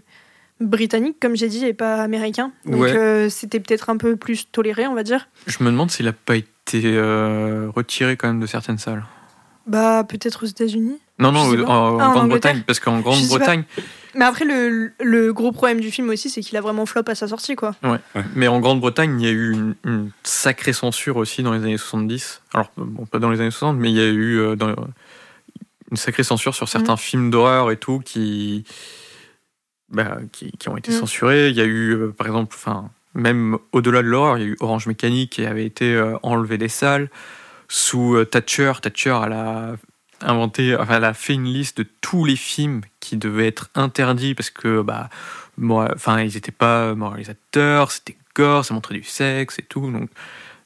britannique, 0.62 1.18
comme 1.20 1.36
j'ai 1.36 1.48
dit, 1.50 1.66
et 1.66 1.74
pas 1.74 1.96
américain. 2.02 2.52
Donc, 2.66 2.82
Ouais. 2.82 2.96
euh, 2.96 3.30
c'était 3.30 3.60
peut-être 3.60 3.90
un 3.90 3.98
peu 3.98 4.16
plus 4.16 4.50
toléré, 4.52 4.88
on 4.88 4.94
va 4.94 5.04
dire. 5.04 5.28
Je 5.48 5.64
me 5.64 5.70
demande 5.72 5.92
s'il 5.92 6.08
a 6.08 6.14
pas 6.14 6.36
été 6.38 6.82
euh, 6.86 7.70
retiré 7.76 8.16
quand 8.18 8.28
même 8.28 8.40
de 8.40 8.46
certaines 8.46 8.78
salles. 8.78 9.04
Bah, 9.68 10.04
peut-être 10.08 10.44
aux 10.44 10.48
États-Unis. 10.48 10.98
Non, 11.20 11.32
non, 11.32 11.42
en, 11.42 11.54
en 11.66 12.00
Ah, 12.00 12.08
en 12.08 12.12
Grande-Bretagne, 12.14 12.64
parce 12.66 12.80
qu'en 12.80 13.00
Grande-Bretagne, 13.00 13.64
Mais 14.16 14.26
après, 14.26 14.44
le, 14.44 14.92
le 15.00 15.32
gros 15.34 15.52
problème 15.52 15.80
du 15.80 15.92
film 15.92 16.10
aussi, 16.10 16.30
c'est 16.32 16.42
qu'il 16.42 16.58
a 16.58 16.62
vraiment 16.62 16.86
flop 16.88 17.04
à 17.08 17.16
sa 17.16 17.28
sortie, 17.28 17.56
quoi. 17.56 17.76
mais 18.36 18.48
en 18.48 18.60
Grande-Bretagne, 18.60 19.22
il 19.22 19.26
y 19.26 19.30
a 19.30 19.32
eu 19.32 19.52
une, 19.54 19.76
une 19.86 20.10
sacrée 20.24 20.74
censure 20.74 21.18
aussi 21.18 21.44
dans 21.44 21.54
les 21.54 21.60
années 21.64 21.78
70. 21.78 22.42
Alors, 22.56 22.72
bon, 22.76 23.06
pas 23.06 23.20
dans 23.20 23.30
les 23.30 23.40
années 23.40 23.52
60, 23.52 23.78
mais 23.78 23.92
il 23.92 23.98
y 23.98 24.02
a 24.02 24.08
eu 24.08 24.40
euh, 24.40 24.56
dans- 24.56 24.76
une 25.92 25.98
sacrée 25.98 26.24
censure 26.24 26.56
sur 26.56 26.68
certains 26.70 26.98
films 26.98 27.30
d'horreur 27.30 27.70
et 27.70 27.78
tout 27.78 28.00
qui, 28.00 28.64
bah, 29.92 30.18
qui, 30.32 30.52
qui 30.54 30.70
ont 30.70 30.78
été 30.78 30.92
Mm. 30.92 31.00
censurés. 31.00 31.50
Il 31.50 31.56
y 31.56 31.62
a 31.62 31.66
eu, 31.66 31.92
euh, 31.96 32.12
par 32.12 32.28
exemple, 32.28 32.56
enfin, 32.58 32.90
même 33.14 33.58
au-delà 33.72 34.02
de 34.02 34.08
l'horreur, 34.08 34.38
il 34.38 34.42
y 34.42 34.46
a 34.46 34.50
eu 34.50 34.58
Orange 34.60 34.88
Mécanique 34.88 35.32
qui 35.34 35.46
avait 35.46 35.66
été 35.66 35.94
euh, 35.96 36.18
enlevé 36.24 36.58
des 36.58 36.70
salles. 36.70 37.10
Sous 37.68 38.16
euh, 38.16 38.26
Thatcher, 38.26 38.74
Thatcher, 38.82 39.18
elle 39.26 39.34
a 39.34 39.76
inventé, 40.22 40.76
enfin, 40.76 40.98
elle 40.98 41.06
a 41.06 41.14
fait 41.14 41.34
une 41.34 41.46
liste 41.46 41.80
de 41.80 41.88
tous 42.02 42.26
les 42.26 42.36
films 42.36 42.82
qui 43.00 43.18
devaient 43.18 43.48
être 43.48 43.70
interdits 43.76 44.36
parce 44.36 44.50
que, 44.50 44.82
bah, 44.82 45.10
moi, 45.58 45.90
enfin, 45.96 46.22
ils 46.22 46.34
n'étaient 46.36 46.52
pas 46.52 46.94
moralisateurs, 46.96 47.92
c'était 47.92 48.18
gore, 48.36 48.64
ça 48.66 48.74
montrait 48.74 48.96
du 48.96 49.04
sexe 49.04 49.60
et 49.60 49.64
tout. 49.64 49.92
Donc, 49.92 50.10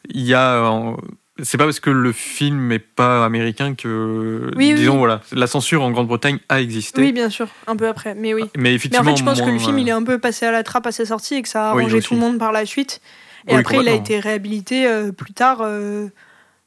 il 0.09 0.21
y 0.21 0.33
a. 0.33 0.95
euh, 1.39 1.43
c'est 1.43 1.57
pas 1.57 1.65
parce 1.65 1.79
que 1.79 1.89
le 1.89 2.11
film 2.11 2.67
n'est 2.67 2.79
pas 2.79 3.25
américain 3.25 3.75
que. 3.75 4.51
Oui, 4.55 4.73
disons, 4.73 4.93
oui. 4.93 4.97
voilà, 4.99 5.21
la 5.31 5.47
censure 5.47 5.83
en 5.83 5.91
Grande-Bretagne 5.91 6.39
a 6.49 6.61
existé. 6.61 7.01
Oui, 7.01 7.11
bien 7.11 7.29
sûr, 7.29 7.47
un 7.67 7.75
peu 7.75 7.87
après, 7.87 8.15
mais 8.15 8.33
oui. 8.33 8.43
Mais 8.55 8.63
Mais 8.63 8.69
en 8.69 8.73
effectivement. 8.73 9.11
fait, 9.11 9.17
je 9.17 9.23
pense 9.23 9.41
que 9.41 9.49
le 9.49 9.59
film, 9.59 9.75
euh, 9.77 9.79
il 9.81 9.87
est 9.89 9.91
un 9.91 10.03
peu 10.03 10.17
passé 10.19 10.45
à 10.45 10.51
la 10.51 10.63
trappe 10.63 10.87
à 10.87 10.91
sa 10.91 11.05
sortie 11.05 11.35
et 11.35 11.41
que 11.41 11.49
ça 11.49 11.67
a 11.67 11.69
arrangé 11.71 12.01
tout 12.01 12.13
le 12.13 12.19
monde 12.19 12.37
par 12.39 12.51
la 12.51 12.65
suite. 12.65 13.01
Et 13.47 13.55
après, 13.55 13.77
il 13.79 13.87
a 13.87 13.93
été 13.93 14.19
réhabilité 14.19 14.87
euh, 14.87 15.11
plus 15.11 15.33
tard, 15.33 15.59
euh, 15.61 16.07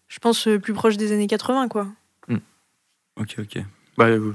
je 0.08 0.18
pense, 0.20 0.46
euh, 0.46 0.58
plus 0.58 0.72
proche 0.74 0.96
des 0.96 1.12
années 1.12 1.26
80, 1.26 1.68
quoi. 1.68 1.88
Ok, 3.20 3.34
ok. 3.40 3.58
bah, 3.96 4.04
euh, 4.06 4.32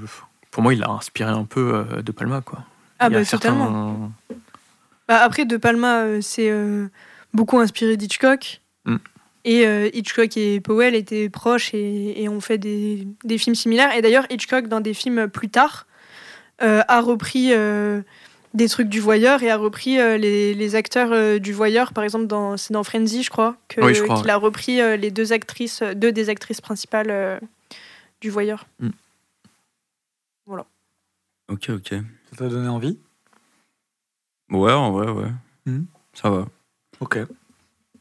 pour 0.50 0.62
moi, 0.62 0.74
il 0.74 0.82
a 0.82 0.90
inspiré 0.90 1.30
un 1.30 1.44
peu 1.46 1.74
euh, 1.90 2.02
De 2.02 2.12
Palma, 2.12 2.42
quoi. 2.42 2.58
Ah, 2.98 3.08
bah, 3.08 3.24
certains- 3.24 3.48
totalement. 3.54 4.12
Bah, 5.08 5.20
après, 5.22 5.46
De 5.46 5.56
Palma, 5.56 6.00
euh, 6.02 6.20
c'est 6.20 6.50
euh, 6.50 6.88
beaucoup 7.32 7.58
inspiré 7.58 7.96
d'Hitchcock. 7.96 8.60
Mm. 8.84 8.96
Et 9.44 9.66
euh, 9.66 9.90
Hitchcock 9.92 10.36
et 10.36 10.60
Powell 10.60 10.94
étaient 10.94 11.28
proches 11.28 11.74
et, 11.74 12.22
et 12.22 12.28
ont 12.28 12.40
fait 12.40 12.58
des, 12.58 13.06
des 13.24 13.36
films 13.38 13.54
similaires. 13.54 13.94
Et 13.94 14.00
d'ailleurs, 14.02 14.26
Hitchcock, 14.30 14.68
dans 14.68 14.80
des 14.80 14.94
films 14.94 15.28
plus 15.28 15.50
tard, 15.50 15.86
euh, 16.62 16.82
a 16.88 17.00
repris 17.02 17.52
euh, 17.52 18.00
des 18.54 18.68
trucs 18.68 18.88
du 18.88 19.00
voyeur 19.00 19.42
et 19.42 19.50
a 19.50 19.56
repris 19.56 19.98
euh, 20.00 20.16
les, 20.16 20.54
les 20.54 20.74
acteurs 20.76 21.12
euh, 21.12 21.38
du 21.38 21.52
voyeur. 21.52 21.92
Par 21.92 22.04
exemple, 22.04 22.26
dans, 22.26 22.56
c'est 22.56 22.72
dans 22.72 22.84
Frenzy, 22.84 23.22
je 23.22 23.30
crois, 23.30 23.56
que- 23.68 23.82
Oui, 23.82 23.94
je 23.94 24.02
crois, 24.02 24.20
qu'il 24.20 24.30
a 24.30 24.36
repris 24.36 24.80
euh, 24.80 24.96
les 24.96 25.10
deux 25.10 25.32
actrices, 25.32 25.82
deux 25.94 26.12
des 26.12 26.30
actrices 26.30 26.60
principales 26.62 27.10
euh, 27.10 27.38
du 28.22 28.30
voyeur. 28.30 28.66
Ok, 31.48 31.68
ok. 31.68 31.88
Ça 32.30 32.36
t'a 32.38 32.48
donné 32.48 32.68
envie? 32.68 32.98
Ouais, 34.50 34.72
en 34.72 34.92
vrai, 34.92 35.10
ouais. 35.10 35.30
Mhm. 35.66 35.86
Ça 36.14 36.30
va. 36.30 36.46
Ok. 37.00 37.18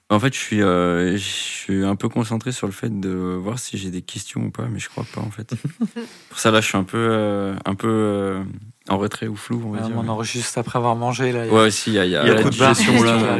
En 0.10 0.20
fait, 0.20 0.34
je 0.34 0.40
suis, 0.40 0.62
euh, 0.62 1.14
je 1.14 1.18
suis 1.18 1.84
un 1.84 1.96
peu 1.96 2.08
concentré 2.10 2.52
sur 2.52 2.68
le 2.68 2.74
fait 2.74 3.00
de 3.00 3.10
voir 3.10 3.58
si 3.58 3.78
j'ai 3.78 3.90
des 3.90 4.02
questions 4.04 4.42
ou 4.46 4.52
pas, 4.52 4.68
mais 4.68 4.78
je 4.80 4.90
crois 4.90 5.06
pas 5.14 5.22
en 5.22 5.32
fait. 5.32 5.56
Pour 6.30 6.38
ça, 6.40 6.52
là, 6.52 6.62
je 6.62 6.68
suis 6.68 6.78
un 6.78 6.84
peu, 6.84 6.98
euh, 7.00 7.56
un 7.66 7.74
peu 7.74 7.88
euh, 7.90 8.44
en 8.90 8.98
retrait 8.98 9.28
ou 9.28 9.36
flou, 9.36 9.62
on 9.66 9.72
va 9.72 9.82
Ouais, 9.82 9.88
dire. 9.88 9.96
on 9.98 10.08
enregistre 10.08 10.38
juste 10.46 10.58
après 10.58 10.78
avoir 10.78 10.96
mangé. 10.96 11.32
Là. 11.32 11.48
Ouais, 11.48 11.72
si, 11.72 11.92
il 11.92 11.94
y 11.96 12.00
a, 12.00 12.06
y 12.06 12.16
a, 12.16 12.26
y 12.28 12.30
a 12.30 12.34
la 12.36 12.44
digestion, 12.44 13.02
là, 13.04 13.38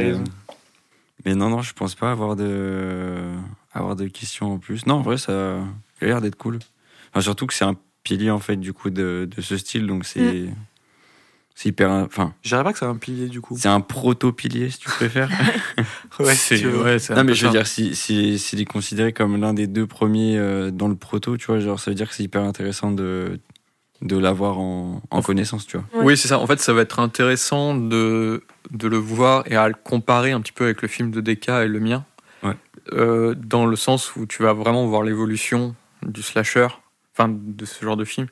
Mais 1.24 1.34
non, 1.34 1.48
non, 1.50 1.62
je 1.62 1.74
pense 1.74 1.94
pas 1.94 2.10
avoir 2.10 2.34
de, 2.34 3.20
avoir 3.72 3.94
de 3.94 4.08
questions 4.08 4.54
en 4.54 4.58
plus. 4.58 4.86
Non, 4.86 4.94
en 4.96 5.02
vrai, 5.02 5.18
ça 5.18 5.58
il 6.00 6.04
a 6.04 6.08
l'air 6.08 6.20
d'être 6.20 6.36
cool. 6.36 6.58
Enfin, 7.12 7.20
surtout 7.20 7.46
que 7.46 7.54
c'est 7.54 7.64
un 7.64 7.76
pilier 8.02 8.30
en 8.30 8.40
fait 8.40 8.56
du 8.56 8.72
coup 8.72 8.90
de, 8.90 9.28
de 9.34 9.40
ce 9.40 9.56
style, 9.56 9.86
donc 9.86 10.04
c'est, 10.06 10.46
c'est 11.54 11.68
hyper, 11.68 11.88
enfin, 11.90 12.34
Je 12.42 12.48
dirais 12.48 12.64
pas 12.64 12.72
que 12.72 12.78
c'est 12.78 12.84
un 12.84 12.96
pilier 12.96 13.28
du 13.28 13.40
coup. 13.40 13.56
c'est 13.56 13.68
un 13.68 13.80
proto-pilier 13.80 14.70
si 14.70 14.78
tu 14.78 14.88
préfères. 14.88 15.30
Ouais, 16.20 16.34
c'est 16.34 16.56
si 16.58 16.66
ouais, 16.66 16.98
c'est 16.98 17.12
un 17.12 17.16
Non, 17.16 17.24
mais 17.24 17.34
je 17.34 17.46
veux 17.46 17.52
dire, 17.52 17.66
si, 17.66 17.94
si, 17.96 18.38
s'il 18.38 18.60
est 18.60 18.64
considéré 18.64 19.12
comme 19.12 19.40
l'un 19.40 19.54
des 19.54 19.66
deux 19.66 19.86
premiers 19.86 20.36
euh, 20.38 20.70
dans 20.70 20.88
le 20.88 20.94
proto, 20.94 21.36
tu 21.36 21.46
vois, 21.46 21.58
genre, 21.60 21.78
ça 21.80 21.90
veut 21.90 21.94
dire 21.94 22.08
que 22.08 22.14
c'est 22.14 22.22
hyper 22.22 22.42
intéressant 22.42 22.90
de, 22.92 23.40
de 24.02 24.16
l'avoir 24.16 24.58
en, 24.58 25.02
en 25.10 25.22
connaissance, 25.22 25.66
tu 25.66 25.76
vois. 25.76 25.86
Ouais. 25.98 26.04
Oui, 26.06 26.16
c'est 26.16 26.28
ça. 26.28 26.38
En 26.38 26.46
fait, 26.46 26.60
ça 26.60 26.72
va 26.72 26.82
être 26.82 26.98
intéressant 27.00 27.74
de, 27.74 28.44
de 28.70 28.88
le 28.88 28.96
voir 28.96 29.44
et 29.46 29.56
à 29.56 29.66
le 29.68 29.74
comparer 29.74 30.32
un 30.32 30.40
petit 30.40 30.52
peu 30.52 30.64
avec 30.64 30.82
le 30.82 30.88
film 30.88 31.10
de 31.10 31.20
Deka 31.20 31.64
et 31.64 31.68
le 31.68 31.80
mien. 31.80 32.04
Ouais. 32.42 32.54
Euh, 32.92 33.34
dans 33.36 33.66
le 33.66 33.76
sens 33.76 34.14
où 34.16 34.26
tu 34.26 34.42
vas 34.42 34.52
vraiment 34.52 34.86
voir 34.86 35.02
l'évolution 35.02 35.74
du 36.06 36.22
slasher, 36.22 36.68
enfin 37.16 37.28
de 37.32 37.64
ce 37.64 37.84
genre 37.84 37.96
de 37.96 38.04
film. 38.04 38.26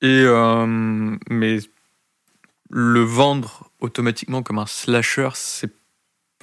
Et 0.00 0.22
euh, 0.24 1.16
mais 1.28 1.58
le 2.70 3.00
vendre 3.00 3.70
automatiquement 3.80 4.42
comme 4.42 4.58
un 4.58 4.66
slasher, 4.66 5.30
c'est 5.34 5.70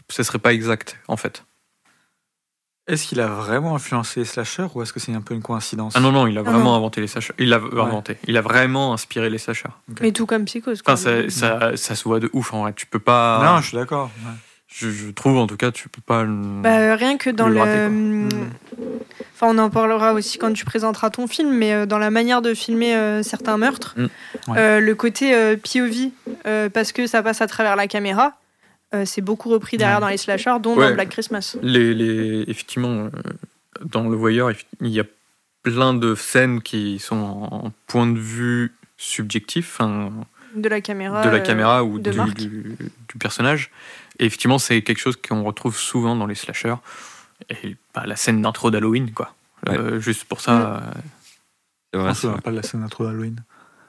ce 0.10 0.24
serait 0.24 0.40
pas 0.40 0.54
exact 0.54 0.98
en 1.08 1.18
fait. 1.18 1.44
Est-ce 2.88 3.08
qu'il 3.08 3.20
a 3.20 3.26
vraiment 3.28 3.74
influencé 3.76 4.20
les 4.20 4.26
slashers 4.28 4.68
ou 4.76 4.84
est-ce 4.84 4.94
que 4.94 5.00
c'est 5.00 5.12
un 5.14 5.22
peu 5.22 5.34
une 5.34 5.42
coïncidence? 5.42 5.94
Ah 5.96 6.00
non 6.00 6.12
non, 6.12 6.28
il 6.28 6.38
a 6.38 6.42
Ah 6.42 6.44
vraiment 6.44 6.66
non. 6.72 6.76
inventé 6.76 7.02
les 7.02 7.08
slashers. 7.08 7.34
Il 7.40 7.52
a 7.52 7.58
inventé. 7.58 8.18
Il 8.28 8.38
a 8.38 8.42
vraiment 8.42 8.94
inspiré 8.94 9.32
les 9.32 9.40
slashers. 9.40 9.70
Mais 10.02 10.12
tout 10.12 10.28
comme 10.28 10.46
Psychose. 10.46 10.84
quoi. 10.84 10.94
Enfin, 10.94 11.02
ça, 11.02 11.30
ça, 11.32 11.78
ça 11.78 11.96
se 11.96 12.04
voit 12.04 12.20
de 12.20 12.30
ouf 12.34 12.54
en 12.54 12.62
vrai. 12.62 12.74
Tu 12.74 12.86
peux 12.86 13.00
pas. 13.00 13.42
Non, 13.44 13.60
je 13.62 13.70
suis 13.70 13.78
d'accord. 13.78 14.12
ouais. 14.24 14.32
Je, 14.68 14.90
je 14.90 15.10
trouve 15.12 15.38
en 15.38 15.48
tout 15.48 15.58
cas, 15.58 15.72
tu 15.72 15.90
peux 15.90 16.02
pas. 16.02 16.24
le- 16.24 16.62
Bah, 16.62 16.78
euh, 16.80 16.96
rien 16.96 17.18
que 17.18 17.30
dans 17.30 17.48
Le 17.48 17.54
le. 17.56 17.60
rater, 17.60 17.72
quoi. 17.78 17.86
hum, 17.88 18.30
Enfin, 19.34 19.48
on 19.50 19.58
en 19.58 19.70
parlera 19.70 20.14
aussi 20.14 20.38
quand 20.38 20.54
tu 20.54 20.64
présenteras 20.64 21.10
ton 21.10 21.28
film, 21.28 21.52
mais 21.54 21.74
euh, 21.74 21.86
dans 21.86 21.98
la 21.98 22.10
manière 22.10 22.42
de 22.42 22.54
filmer 22.54 22.96
euh, 22.96 23.22
certains 23.22 23.58
meurtres, 23.58 23.94
Mm. 23.98 24.04
Ouais. 24.52 24.58
euh, 24.58 24.80
le 24.80 24.96
côté 24.96 25.34
euh, 25.36 25.58
POV, 25.58 26.12
euh, 26.48 26.70
parce 26.70 26.92
que 26.94 27.06
ça 27.06 27.22
passe 27.22 27.42
à 27.42 27.48
travers 27.48 27.76
la 27.76 27.88
caméra, 27.88 28.38
euh, 28.94 29.04
c'est 29.06 29.22
beaucoup 29.22 29.50
repris 29.50 29.76
derrière 29.78 29.98
Ouais. 29.98 30.02
dans 30.02 30.08
les 30.08 30.18
slashers, 30.18 30.56
dont 30.62 30.76
Ouais. 30.78 30.88
dans 30.90 30.94
Black 30.96 31.10
Christmas. 31.10 31.58
les, 31.62 31.94
les- 31.94 32.46
effectivement, 32.48 32.90
euh, 33.06 33.10
dans 33.84 34.08
Le 34.08 34.16
Voyeur, 34.16 34.52
il 34.82 34.88
y 34.88 35.02
a 35.02 35.06
plein 35.64 35.94
de 35.94 36.16
scènes 36.16 36.62
qui 36.62 37.00
sont 37.00 37.16
en 37.52 37.72
point 37.88 38.08
de 38.08 38.20
vue 38.20 38.74
subjectif 38.98 39.80
De 40.56 40.70
la 40.70 40.80
caméra. 40.80 41.24
de 41.26 41.30
la 41.30 41.36
euh, 41.36 41.40
caméra 41.40 41.84
ou 41.84 42.00
de 42.00 42.12
du, 42.12 42.18
Marc. 42.18 42.34
du- 42.36 42.78
du 43.10 43.18
personnage. 43.20 43.70
Et 44.20 44.26
effectivement, 44.26 44.60
c'est 44.60 44.82
quelque 44.82 45.00
chose 45.00 45.16
qu'on 45.18 45.44
retrouve 45.44 45.78
souvent 45.78 46.16
dans 46.16 46.26
les 46.26 46.36
slashers. 46.36 46.76
Et 47.50 47.76
bah, 47.94 48.04
la 48.06 48.16
scène 48.16 48.42
d'intro 48.42 48.72
d'Halloween, 48.72 49.12
quoi. 49.12 49.34
Euh, 49.70 50.00
juste 50.00 50.26
pour 50.26 50.42
ça, 50.42 50.78
euh, 50.78 50.92
Je 51.94 52.00
m'en 52.00 52.14
c'est 52.14 52.22
souviens 52.22 52.38
pas 52.40 52.52
de 52.52 52.56
la 52.58 52.64
scène 52.64 52.82
d'intro 52.82 53.06
d'Halloween. 53.06 53.44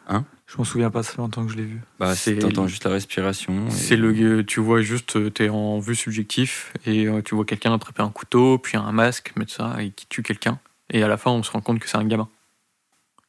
Hein? 0.08 0.24
Je 0.46 0.56
m'en 0.58 0.64
souviens 0.64 0.90
pas, 0.90 1.02
ça 1.02 1.12
fait 1.12 1.18
longtemps 1.18 1.44
que 1.44 1.50
je 1.52 1.56
l'ai 1.56 1.64
vu. 1.64 1.80
Bah, 1.98 2.14
c'est- 2.14 2.36
t'entends 2.38 2.68
juste 2.68 2.84
la 2.84 2.92
respiration. 2.92 3.66
et- 3.66 3.70
c'est 3.70 3.96
le, 3.96 4.44
tu 4.44 4.60
vois 4.60 4.80
juste, 4.80 5.16
euh, 5.16 5.30
t'es 5.30 5.48
en 5.48 5.78
vue 5.80 5.96
subjectif 5.96 6.72
et 6.86 7.08
tu 7.24 7.34
vois 7.34 7.44
quelqu'un 7.44 7.74
attraper 7.74 8.02
un 8.02 8.10
couteau, 8.10 8.58
puis 8.58 8.76
un 8.76 8.92
masque, 8.92 9.32
mettre 9.36 9.52
ça 9.52 9.76
et 9.82 9.90
qui 9.90 10.06
tue 10.06 10.22
quelqu'un. 10.22 10.58
Et 10.90 11.02
à 11.02 11.08
la 11.08 11.16
fin, 11.16 11.32
on 11.32 11.42
se 11.42 11.50
rend 11.50 11.60
compte 11.60 11.80
que 11.80 11.88
c'est 11.88 11.96
un 11.98 12.04
gamin. 12.04 12.28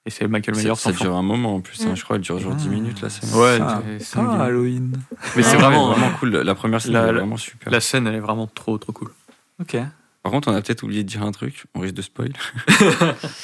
Et 0.07 0.09
c'est 0.09 0.25
Michael 0.27 0.55
Ça, 0.55 0.61
Myers 0.63 0.75
ça 0.77 0.89
enfant. 0.91 1.03
dure 1.03 1.15
un 1.17 1.21
moment 1.21 1.55
en 1.55 1.59
plus, 1.59 1.85
hein, 1.85 1.91
Mm. 1.91 1.95
je 1.97 2.03
crois, 2.05 2.15
elle 2.15 2.21
dure 2.21 2.39
genre 2.39 2.55
10 2.55 2.67
Ah. 2.69 2.73
minutes 2.73 3.01
la 3.01 3.09
scène. 3.09 3.29
Ouais, 3.37 3.57
Ah, 3.61 3.81
c'est- 3.99 4.05
c'est 4.05 4.19
Ah. 4.19 4.43
Halloween. 4.45 4.93
Mais 5.35 5.43
c'est 5.43 5.55
Ah, 5.57 5.59
vraiment, 5.59 5.91
vraiment 5.91 6.11
cool. 6.17 6.29
La 6.31 6.55
première 6.55 6.81
scène 6.81 6.93
la- 6.93 7.07
est 7.07 7.11
vraiment 7.13 7.35
super. 7.35 7.69
La 7.71 7.81
scène, 7.81 8.07
elle 8.07 8.15
est 8.15 8.19
vraiment 8.21 8.47
trop, 8.47 8.77
trop 8.77 8.93
cool. 8.93 9.09
Ok. 9.59 9.75
Par 10.23 10.31
contre, 10.31 10.47
on 10.49 10.55
a 10.55 10.61
peut-être 10.61 10.83
oublié 10.83 11.03
de 11.03 11.09
dire 11.09 11.23
un 11.23 11.31
truc. 11.33 11.65
On 11.75 11.81
risque 11.81 11.95
de 11.95 12.01
spoil. 12.01 12.31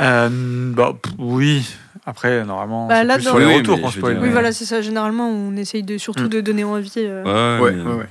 Euh, 0.00 0.72
bah, 0.74 0.94
oui. 1.18 1.66
Après, 2.04 2.44
normalement, 2.44 2.88
Bah, 2.88 2.96
c'est 2.98 3.04
là, 3.04 3.14
plus 3.14 3.22
sur 3.22 3.38
les 3.38 3.46
Oui, 3.46 3.56
retours 3.58 3.80
qu'on 3.80 3.90
spoil. 3.90 4.14
dire, 4.14 4.20
Oui, 4.22 4.26
Ouais. 4.28 4.32
voilà, 4.32 4.52
c'est 4.52 4.64
ça. 4.64 4.82
Généralement, 4.82 5.30
on 5.30 5.56
essaye 5.56 5.82
de, 5.84 5.96
surtout 5.96 6.24
Mm. 6.24 6.28
de 6.28 6.40
donner 6.40 6.64
envie. 6.64 6.92
euh, 6.98 7.58
Ouais, 7.58 7.62
Ouais, 7.62 7.72
mais 7.72 7.82
ouais, 7.82 7.94
ouais. 8.00 8.08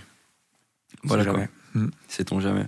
Voilà 1.04 1.24
C'est 1.24 1.30
quoi. 1.30 1.40
jamais. 1.40 1.50
Mm. 1.76 1.90
Sait-on 2.08 2.40
jamais. 2.40 2.66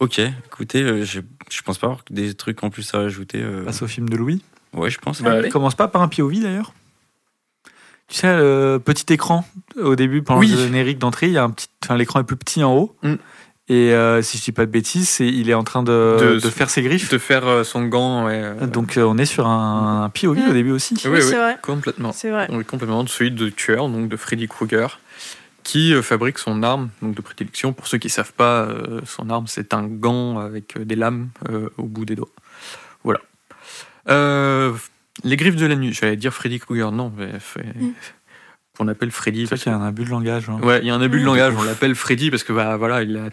Ok, 0.00 0.18
écoutez, 0.18 0.82
euh, 0.82 1.04
je, 1.50 1.62
pense 1.62 1.78
pas 1.78 1.86
avoir 1.86 2.02
des 2.10 2.34
trucs 2.34 2.62
en 2.64 2.70
plus 2.70 2.94
à 2.94 2.98
ajouter. 3.00 3.40
euh. 3.42 3.64
Passe 3.64 3.82
au 3.82 3.86
film 3.86 4.08
de 4.08 4.16
Louis. 4.16 4.42
Ouais, 4.72 4.90
je 4.90 4.98
pense. 4.98 5.22
Bah, 5.22 5.48
commence 5.48 5.74
pas 5.74 5.88
par 5.88 6.02
un 6.02 6.08
POV 6.08 6.40
d'ailleurs? 6.42 6.72
Tu 8.08 8.16
sais, 8.18 8.36
le 8.36 8.78
petit 8.84 9.12
écran 9.12 9.44
au 9.76 9.96
début, 9.96 10.22
pendant 10.22 10.40
Oui. 10.40 10.48
le 10.50 10.56
générique 10.58 10.98
d'entrée, 10.98 11.26
il 11.26 11.32
y 11.32 11.38
a 11.38 11.42
un 11.44 11.50
petit, 11.50 11.66
enfin, 11.84 11.96
l'écran 11.96 12.20
est 12.20 12.24
plus 12.24 12.36
petit 12.36 12.62
en 12.62 12.72
haut. 12.76 12.96
Mm. 13.02 13.14
Et 13.68 13.92
euh, 13.94 14.22
si 14.22 14.38
je 14.38 14.44
dis 14.44 14.52
pas 14.52 14.64
de 14.64 14.70
bêtises, 14.70 15.16
il 15.18 15.50
est 15.50 15.54
en 15.54 15.64
train 15.64 15.82
de, 15.82 16.16
De- 16.36 16.38
de 16.40 16.50
faire 16.50 16.70
ses 16.70 16.82
griffes. 16.82 17.10
De 17.10 17.18
faire 17.18 17.48
euh, 17.48 17.64
son 17.64 17.84
gant, 17.86 18.24
ouais. 18.26 18.52
Donc 18.68 18.96
euh, 18.96 19.02
on 19.02 19.18
est 19.18 19.24
sur 19.24 19.48
un, 19.48 20.04
un 20.04 20.08
POV 20.08 20.38
Mm. 20.38 20.50
au 20.50 20.52
début 20.52 20.70
aussi. 20.70 20.94
oui, 20.94 21.00
Oui, 21.06 21.10
oui, 21.16 21.22
c'est 21.22 21.36
vrai. 21.36 21.58
complètement. 21.62 22.12
C'est 22.12 22.30
vrai. 22.30 22.46
Oui, 22.52 22.64
complètement, 22.64 23.04
celui 23.08 23.32
de 23.32 23.48
tueur, 23.48 23.88
donc 23.88 24.08
de 24.08 24.16
Freddy 24.16 24.46
Krueger, 24.46 25.00
qui 25.66 25.92
euh, 25.92 26.00
fabrique 26.02 26.38
son 26.38 26.62
arme 26.62 26.90
donc 27.02 27.14
de 27.16 27.20
prédilection. 27.22 27.72
Pour 27.72 27.88
ceux 27.88 27.98
qui 27.98 28.08
savent 28.08 28.32
pas, 28.32 28.62
euh, 28.62 29.00
son 29.04 29.28
arme 29.30 29.46
c'est 29.48 29.74
un 29.74 29.84
gant 29.86 30.38
avec 30.38 30.76
euh, 30.76 30.84
des 30.84 30.94
lames 30.96 31.28
euh, 31.50 31.68
au 31.76 31.84
bout 31.84 32.04
des 32.04 32.14
doigts. 32.14 32.30
Voilà. 33.02 33.20
Euh, 34.08 34.72
les 35.24 35.36
griffes 35.36 35.56
de 35.56 35.66
la 35.66 35.74
nuit. 35.76 35.92
J'allais 35.92 36.16
dire 36.16 36.32
Freddy 36.32 36.58
Krueger, 36.60 36.92
non, 36.92 37.12
mais 37.16 37.38
fait- 37.40 37.64
Mm. 37.74 37.92
qu'on 38.78 38.88
appelle 38.88 39.10
Freddy. 39.10 39.42
C'est 39.46 39.54
vrai 39.56 39.58
qu'il 39.62 39.72
y 39.72 39.74
a 39.74 39.78
un 39.78 39.86
abus 39.86 40.04
de 40.04 40.10
langage. 40.10 40.48
hein. 40.48 40.60
Ouais, 40.62 40.80
il 40.82 40.86
y 40.86 40.90
a 40.90 40.94
un 40.94 41.00
abus 41.00 41.18
de 41.18 41.24
Mm. 41.24 41.26
langage. 41.26 41.54
On 41.58 41.62
l'appelle 41.64 41.94
Freddy 41.94 42.30
parce 42.30 42.44
que 42.44 42.52
bah 42.52 42.76
voilà, 42.76 43.02
il, 43.02 43.16
a- 43.16 43.30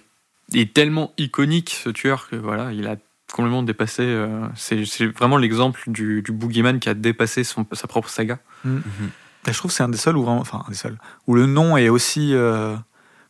il 0.52 0.60
est 0.62 0.74
tellement 0.74 1.14
iconique 1.18 1.70
ce 1.84 1.90
tueur 1.90 2.28
que 2.30 2.36
voilà, 2.36 2.72
il 2.72 2.88
a 2.88 2.96
complètement 3.32 3.62
dépassé. 3.64 4.04
euh, 4.04 4.48
c'est 4.56 5.06
vraiment 5.08 5.38
l'exemple 5.38 5.82
du, 5.88 6.22
du 6.24 6.32
boogeyman 6.32 6.80
qui 6.80 6.90
a 6.90 6.94
dépassé 6.96 7.44
son, 7.44 7.66
sa 7.74 7.88
propre 7.88 8.10
saga. 8.10 8.40
Mhm. 8.64 8.82
Et 8.82 9.23
je 9.52 9.58
trouve 9.58 9.72
que 9.72 9.76
c'est 9.76 9.84
un 9.84 9.90
des 9.90 9.98
seuls 9.98 10.16
où 10.18 10.24
vraiment, 10.24 10.40
enfin 10.40 10.64
un 10.68 10.70
des 10.72 10.78
seuls 10.78 10.98
où 11.28 11.36
le 11.36 11.46
nom 11.46 11.76
est 11.78 11.90
aussi 11.90 12.34
euh, 12.34 12.76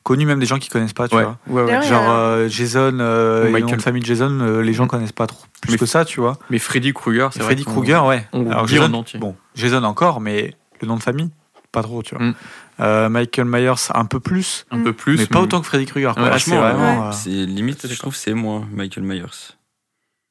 connu 0.03 0.25
même 0.25 0.39
des 0.39 0.45
gens 0.45 0.59
qui 0.59 0.69
connaissent 0.69 0.93
pas. 0.93 1.07
Tu 1.07 1.15
vois. 1.15 1.37
ouais, 1.47 1.61
ouais. 1.61 1.67
D'ailleurs, 1.67 1.83
Genre 1.83 2.09
euh, 2.11 2.47
Jason, 2.49 2.97
euh, 2.99 3.45
nom 3.45 3.51
Michael. 3.51 3.77
de 3.77 3.81
famille 3.81 4.01
de 4.01 4.05
Jason, 4.07 4.39
euh, 4.41 4.61
les 4.61 4.73
gens 4.73 4.87
connaissent 4.87 5.11
pas 5.11 5.27
trop 5.27 5.43
plus 5.61 5.71
Mais- 5.73 5.77
que 5.77 5.85
ça, 5.85 6.05
tu 6.05 6.19
vois. 6.19 6.37
Mais 6.49 6.59
Freddy 6.59 6.93
Krueger, 6.93 7.29
c'est 7.31 7.39
vrai. 7.39 7.47
Freddy 7.55 7.63
Krueger, 7.65 8.05
ouais. 8.05 8.27
on 8.33 8.49
Alors 8.51 8.65
dit 8.65 8.75
Jason, 8.75 8.93
en 8.93 8.99
entier. 8.99 9.19
bon, 9.19 9.35
Jason 9.55 9.83
encore, 9.83 10.19
mais 10.21 10.55
le 10.81 10.87
nom 10.87 10.97
de 10.97 11.03
famille, 11.03 11.29
pas 11.71 11.81
trop, 11.83 12.03
tu 12.03 12.15
vois. 12.15 12.23
Mm. 12.25 12.33
Euh, 12.79 13.07
Michael 13.09 13.45
Myers, 13.45 13.73
un 13.93 14.05
peu 14.05 14.19
plus, 14.19 14.65
un 14.71 14.81
peu 14.83 14.93
plus. 14.93 15.17
mais 15.17 15.25
pas 15.27 15.39
autant 15.41 15.61
que 15.61 15.67
Freddy 15.67 15.85
Krueger. 15.85 16.13
c'est 16.15 16.21
franchement, 16.25 16.59
vraiment. 16.59 17.07
euh, 17.07 17.11
C'est 17.13 17.29
limite, 17.29 17.87
je 17.87 17.97
trouve, 17.99 18.15
c'est 18.15 18.33
moi, 18.33 18.63
Michael 18.71 19.03
Myers. 19.03 19.23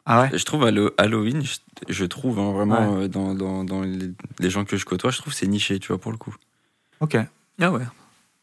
Ah 0.04 0.22
ouais. 0.22 0.36
Je 0.36 0.44
trouve 0.44 0.64
Hallo- 0.64 0.92
Halloween, 0.98 1.42
je, 1.88 2.04
trouve 2.04 2.38
hein, 2.40 2.52
vraiment 2.52 2.98
euh, 2.98 3.08
dans, 3.08 3.34
dans, 3.34 3.64
dans 3.64 3.82
les, 3.82 4.50
gens 4.50 4.64
que 4.64 4.76
je 4.76 4.84
côtoie, 4.84 5.10
je 5.10 5.18
trouve 5.18 5.32
c'est 5.32 5.46
niché, 5.46 5.78
tu 5.78 5.88
vois, 5.88 5.98
pour 5.98 6.10
le 6.10 6.18
coup. 6.18 6.34
Ok. 7.00 7.16
Ah 7.60 7.70
ouais. 7.70 7.82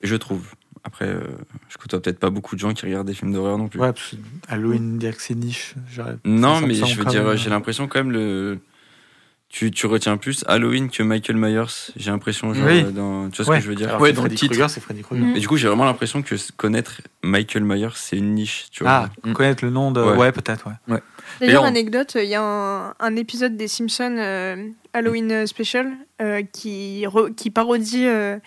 Je 0.01 0.15
trouve. 0.15 0.53
Après, 0.85 1.07
euh, 1.07 1.27
je 1.67 1.77
côtoie 1.77 2.01
peut-être 2.01 2.19
pas 2.19 2.29
beaucoup 2.29 2.55
de 2.55 2.61
gens 2.61 2.73
qui 2.73 2.85
regardent 2.85 3.07
des 3.07 3.13
films 3.13 3.33
d'horreur 3.33 3.57
non 3.57 3.67
plus. 3.67 3.79
Ouais, 3.79 3.91
parce 3.91 4.11
que 4.11 4.15
Halloween, 4.47 4.97
dire 4.97 5.15
que 5.15 5.21
c'est 5.21 5.35
niche. 5.35 5.75
Non, 6.23 6.61
mais 6.61 6.73
je 6.73 6.95
veux 6.95 7.05
dire, 7.05 7.35
j'ai 7.35 7.47
euh, 7.47 7.49
l'impression 7.51 7.87
quand 7.87 7.99
même 7.99 8.11
le. 8.11 8.59
Tu, 9.51 9.71
tu 9.71 9.87
retiens 9.87 10.15
plus 10.17 10.43
Halloween 10.47 10.91
que 10.91 11.01
Michael 11.01 11.35
Myers, 11.37 11.65
j'ai 11.95 12.11
l'impression. 12.11 12.51
Oui. 12.51 12.83
euh, 12.85 12.91
dans... 12.91 13.29
Tu 13.31 13.41
vois 13.41 13.55
ce 13.55 13.59
que 13.59 13.65
je 13.65 13.69
veux 13.69 13.75
dire? 13.75 13.89
Alors 13.89 14.01
Ouais, 14.01 14.13
dans 14.13 14.21
le 14.21 14.27
Freddy 14.29 14.35
titre. 14.41 14.51
Krueger, 14.53 14.69
c'est 14.69 14.79
Freddy 14.79 15.01
Krueger. 15.01 15.25
Mm. 15.25 15.35
Et 15.35 15.39
du 15.39 15.47
coup, 15.47 15.57
j'ai 15.57 15.67
vraiment 15.67 15.85
l'impression 15.85 16.21
que 16.21 16.35
connaître 16.55 17.01
Michael 17.23 17.63
Myers, 17.63 17.89
c'est 17.95 18.15
une 18.17 18.35
niche, 18.35 18.67
tu 18.71 18.83
vois. 18.83 18.91
Ah, 18.91 19.09
Mm. 19.27 19.33
connaître 19.33 19.65
le 19.65 19.71
nom 19.71 19.91
de. 19.91 20.01
Ouais. 20.01 20.15
Ouais, 20.17 20.31
peut-être, 20.31 20.67
ouais. 20.67 20.73
D'ailleurs, 20.87 21.01
D'ailleurs, 21.41 21.63
on- 21.63 21.65
anecdote, 21.65 22.15
il 22.21 22.29
y 22.29 22.35
a 22.35 22.43
un, 22.43 22.93
un 22.99 23.15
épisode 23.15 23.57
des 23.57 23.67
Simpsons 23.67 24.15
euh, 24.19 24.67
Halloween 24.93 25.45
Special 25.47 25.91
euh, 26.21 26.41
qui, 26.51 27.03
re- 27.05 27.33
qui 27.35 27.49
parodie 27.51 28.05
euh, 28.07 28.37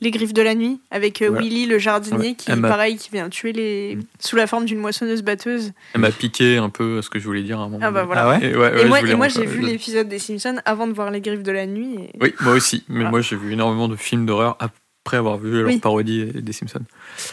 les 0.00 0.10
griffes 0.10 0.32
de 0.32 0.42
la 0.42 0.54
nuit 0.54 0.80
avec 0.90 1.22
euh, 1.22 1.28
Voilà. 1.28 1.44
Willy 1.44 1.66
le 1.66 1.78
jardinier 1.78 2.28
Ouais. 2.30 2.34
qui, 2.34 2.54
pareil, 2.60 2.96
qui 2.96 3.10
vient 3.10 3.28
tuer 3.28 3.52
les 3.52 3.96
Mm. 3.96 4.02
sous 4.18 4.36
la 4.36 4.46
forme 4.46 4.64
d'une 4.64 4.78
moissonneuse 4.78 5.22
batteuse. 5.22 5.72
Elle 5.94 6.00
m'a 6.00 6.10
piqué 6.10 6.56
un 6.58 6.70
peu 6.70 7.00
ce 7.02 7.10
que 7.10 7.18
je 7.18 7.24
voulais 7.24 7.42
dire 7.42 7.60
à 7.60 7.64
un 7.64 7.68
moment. 7.68 7.86
Ah 7.86 7.90
bah 7.90 8.04
voilà. 8.04 8.22
Ah 8.24 8.28
ouais 8.30 8.44
Et, 8.50 8.56
ouais, 8.56 8.72
et 8.82 8.88
ouais, 8.88 9.14
moi, 9.16 9.26
et 9.26 9.30
j'ai 9.30 9.46
vu 9.46 9.62
euh, 9.62 9.66
l'épisode 9.66 10.08
des 10.08 10.18
Simpsons 10.18 10.56
avant 10.64 10.86
de 10.86 10.92
voir 10.92 11.10
les 11.10 11.20
griffes 11.20 11.42
de 11.42 11.52
la 11.52 11.66
nuit. 11.66 11.94
et- 12.00 12.10
Oui, 12.20 12.34
moi 12.40 12.52
aussi. 12.54 12.84
Mais 12.88 13.04
Ah. 13.06 13.10
moi, 13.10 13.20
j'ai 13.20 13.36
vu 13.36 13.52
énormément 13.52 13.88
de 13.88 13.96
films 13.96 14.26
d'horreur 14.26 14.56
après 14.60 15.16
avoir 15.16 15.38
vu 15.38 15.50
leur 15.52 15.66
Oui. 15.66 15.78
parodie 15.78 16.26
des 16.26 16.52
Simpsons. 16.52 16.82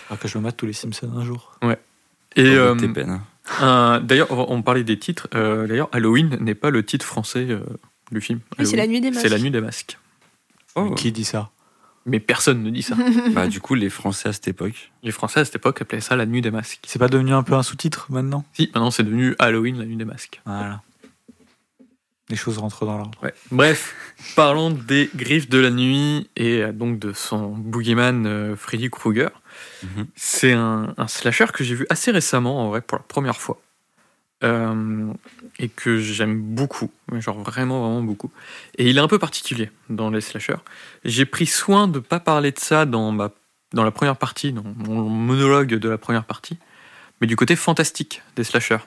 Alors 0.09 0.19
que 0.19 0.27
je 0.27 0.37
me 0.37 0.43
mate 0.43 0.57
tous 0.57 0.65
les 0.65 0.73
Simpsons 0.73 1.11
un 1.15 1.23
jour. 1.25 1.57
Et 2.35 2.43
euh, 2.45 2.75
peines. 2.75 3.09
hein. 3.09 3.21
un- 3.61 3.99
d'ailleurs, 4.01 4.31
on 4.31 4.45
on 4.57 4.61
parlait 4.61 4.83
des 4.83 4.99
titres. 4.99 5.27
euh, 5.35 5.65
d'ailleurs, 5.67 5.89
Halloween 5.91 6.37
n'est 6.39 6.53
pas 6.55 6.69
le 6.69 6.83
titre 6.85 7.05
français 7.05 7.47
euh, 7.49 7.59
du 8.11 8.21
film. 8.21 8.39
Oui, 8.57 8.65
c'est 8.65 8.75
la 8.75 8.83
Halloween. 8.83 8.91
nuit 8.91 9.01
des 9.01 9.11
masques. 9.11 9.21
C'est 9.21 9.29
la 9.29 9.39
nuit 9.39 9.51
des 9.51 9.61
masques. 9.61 9.97
Oh. 10.75 10.91
Qui 10.95 11.11
dit 11.11 11.25
ça? 11.25 11.49
Mais 12.05 12.19
personne 12.19 12.63
ne 12.63 12.69
dit 12.69 12.81
ça. 12.81 12.95
Bah, 13.33 13.47
du 13.47 13.59
coup, 13.59 13.75
les 13.75 13.89
Français 13.89 14.29
à 14.29 14.33
cette 14.33 14.47
époque. 14.47 14.91
Les 15.03 15.11
Français 15.11 15.41
à 15.41 15.45
cette 15.45 15.55
époque 15.55 15.81
appelaient 15.81 16.01
ça 16.01 16.15
la 16.15 16.25
nuit 16.25 16.41
des 16.41 16.51
masques. 16.51 16.79
C'est 16.87 16.99
pas 16.99 17.07
devenu 17.07 17.33
un 17.33 17.43
peu 17.43 17.53
un 17.53 17.63
sous-titre 17.63 18.07
maintenant? 18.09 18.45
Si, 18.53 18.69
maintenant 18.73 18.91
c'est 18.91 19.03
devenu 19.03 19.35
Halloween, 19.39 19.77
la 19.77 19.85
nuit 19.85 19.97
des 19.97 20.05
masques. 20.05 20.41
Voilà. 20.45 20.81
Les 22.29 22.35
choses 22.35 22.59
rentrent 22.59 22.85
dans 22.85 22.97
l'ordre. 22.97 23.19
Ouais. 23.23 23.33
Bref, 23.51 23.95
parlons 24.35 24.69
des 24.69 25.09
griffes 25.15 25.49
de 25.49 25.57
la 25.57 25.71
nuit 25.71 26.29
et 26.35 26.61
euh, 26.61 26.71
donc 26.71 26.99
de 26.99 27.11
son 27.11 27.49
boogeyman 27.49 28.25
euh, 28.27 28.55
Freddy 28.55 28.89
Krueger. 28.91 29.29
Mhm. 29.81 30.05
C'est 30.15 30.53
un, 30.53 30.93
un 30.97 31.07
slasher 31.07 31.47
que 31.51 31.63
j'ai 31.63 31.73
vu 31.73 31.87
assez 31.89 32.11
récemment, 32.11 32.63
en 32.63 32.69
vrai, 32.69 32.81
pour 32.81 32.99
la 32.99 33.03
première 33.03 33.37
fois. 33.37 33.59
Euh, 34.41 35.11
et 35.57 35.67
que 35.67 35.99
j'aime 35.99 36.41
beaucoup, 36.41 36.89
genre 37.11 37.39
vraiment, 37.39 37.81
vraiment 37.81 38.01
beaucoup. 38.01 38.31
Et 38.77 38.89
il 38.89 38.97
est 38.97 39.01
un 39.01 39.09
peu 39.09 39.19
particulier 39.19 39.69
dans 39.89 40.09
les 40.09 40.21
slashers. 40.21 40.61
J'ai 41.03 41.25
pris 41.25 41.45
soin 41.45 41.89
de 41.89 41.99
pas 41.99 42.21
parler 42.21 42.53
de 42.53 42.59
ça 42.59 42.85
dans, 42.85 43.11
ma, 43.11 43.31
dans 43.73 43.83
la 43.83 43.91
première 43.91 44.15
partie, 44.15 44.53
dans 44.53 44.63
mon 44.63 45.09
monologue 45.09 45.75
de 45.75 45.89
la 45.89 45.97
première 45.97 46.23
partie, 46.23 46.57
mais 47.19 47.27
du 47.27 47.35
côté 47.35 47.57
fantastique 47.57 48.21
des 48.37 48.45
slashers. 48.45 48.85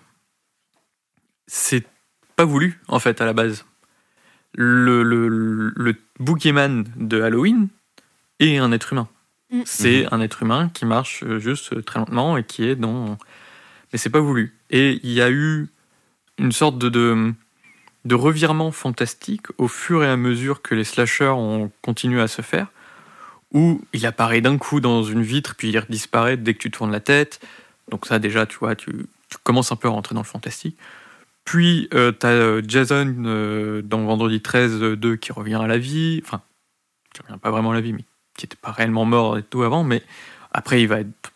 C'est 1.47 1.85
pas 2.35 2.47
voulu, 2.47 2.81
en 2.89 2.99
fait, 2.99 3.21
à 3.21 3.27
la 3.27 3.35
base. 3.35 3.67
Le, 4.55 5.03
le, 5.03 5.29
le 5.29 5.97
boogeyman 6.19 6.87
de 6.97 7.21
Halloween 7.21 7.69
est 8.39 8.57
un 8.57 8.73
être 8.73 8.95
humain. 8.95 9.09
Mm. 9.51 9.63
C'est 9.67 10.13
un 10.13 10.21
être 10.23 10.43
humain 10.43 10.71
qui 10.73 10.87
marche 10.87 11.23
euh, 11.25 11.39
juste 11.39 11.75
euh, 11.75 11.83
très 11.83 12.01
lentement 12.01 12.39
et 12.39 12.45
qui 12.45 12.65
est 12.65 12.77
dans. 12.77 13.19
Mais 13.93 13.99
c'est 13.99 14.11
pas 14.11 14.21
voulu. 14.21 14.59
Et 14.71 15.01
il 15.03 15.13
y 15.13 15.21
a 15.21 15.31
eu 15.31 15.69
une 16.39 16.53
sorte 16.53 16.79
de, 16.79 16.89
de, 18.05 18.15
revirement 18.15 18.73
fantastique 18.73 19.47
au 19.59 19.69
fur 19.69 20.03
et 20.03 20.09
à 20.09 20.17
mesure 20.17 20.63
que 20.63 20.75
les 20.75 20.85
slashers 20.85 21.35
ont 21.37 21.71
continué 21.83 22.21
à 22.21 22.29
se 22.29 22.43
faire, 22.43 22.69
où 23.53 23.83
il 23.93 24.07
apparaît 24.07 24.41
d'un 24.41 24.57
coup 24.57 24.81
dans 24.81 25.03
une 25.03 25.23
vitre, 25.23 25.55
puis 25.57 25.69
il 25.69 25.85
disparaît 25.89 26.37
dès 26.37 26.55
que 26.55 26.59
tu 26.59 26.71
tournes 26.71 26.93
la 26.93 27.01
tête. 27.01 27.41
Donc 27.91 28.07
ça 28.07 28.19
déjà, 28.19 28.47
tu 28.47 28.59
vois, 28.59 28.75
tu, 28.75 28.91
tu 29.29 29.39
commences 29.43 29.73
un 29.73 29.77
peu 29.77 29.89
à 29.89 29.91
rentrer 29.91 30.15
dans 30.15 30.23
le 30.23 30.27
fantastique. 30.27 30.77
Puis 31.45 31.89
euh, 31.93 32.13
t'as 32.13 32.29
euh, 32.29 32.63
Jason 32.67 33.15
euh, 33.25 33.83
dans 33.83 34.05
Vendredi 34.05 34.41
13 34.41 34.83
euh, 34.83 34.97
2 34.97 35.17
qui 35.17 35.33
revient 35.33 35.57
à 35.57 35.67
la 35.67 35.79
vie, 35.79 36.23
enfin, 36.25 36.41
qui 37.13 37.21
revient 37.23 37.39
pas 37.39 37.51
vraiment 37.51 37.73
à 37.73 37.75
la 37.75 37.81
vie, 37.81 37.93
mais 37.93 38.05
qui 38.37 38.47
était 38.47 38.57
pas 38.57 38.71
réellement 38.71 39.05
mort 39.05 39.39
et 39.39 39.43
tout 39.43 39.63
avant, 39.63 39.85
mais 39.85 40.03
Après, 40.53 40.83
il 40.83 40.89
va 40.89 41.01
être 41.01 41.32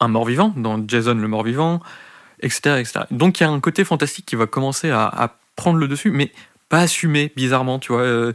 un 0.00 0.08
mort-vivant 0.08 0.52
dans 0.56 0.82
Jason 0.86 1.14
le 1.14 1.28
mort-vivant, 1.28 1.80
etc., 2.40 2.76
etc. 2.80 3.00
Donc 3.10 3.40
il 3.40 3.42
y 3.42 3.46
a 3.46 3.50
un 3.50 3.60
côté 3.60 3.84
fantastique 3.84 4.26
qui 4.26 4.36
va 4.36 4.46
commencer 4.46 4.90
à, 4.90 5.06
à 5.06 5.36
prendre 5.56 5.78
le 5.78 5.88
dessus, 5.88 6.10
mais 6.10 6.32
pas 6.68 6.80
assumé, 6.80 7.32
bizarrement, 7.36 7.78
tu 7.78 7.92
vois. 7.92 8.02
Euh, 8.02 8.32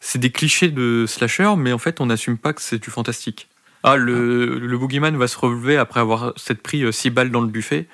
c'est 0.00 0.18
des 0.18 0.30
clichés 0.30 0.68
de 0.70 1.04
slasher, 1.06 1.54
mais 1.56 1.72
en 1.72 1.78
fait, 1.78 2.00
on 2.00 2.06
n'assume 2.06 2.36
pas 2.38 2.52
que 2.52 2.60
c'est 2.62 2.78
du 2.82 2.90
fantastique. 2.90 3.48
Ah, 3.84 3.96
le, 3.96 4.58
le 4.58 4.78
boogeyman 4.78 5.16
va 5.16 5.26
se 5.28 5.36
relever 5.38 5.76
après 5.76 6.00
avoir 6.00 6.32
s'être 6.36 6.62
pris 6.62 6.90
6 6.92 7.10
balles 7.10 7.30
dans 7.30 7.40
le 7.40 7.48
buffet. 7.48 7.88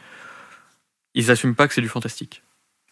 Ils 1.15 1.31
assument 1.31 1.55
pas 1.55 1.67
que 1.69 1.75
c'est 1.75 1.81
du 1.81 1.89
fantastique. 1.89 2.43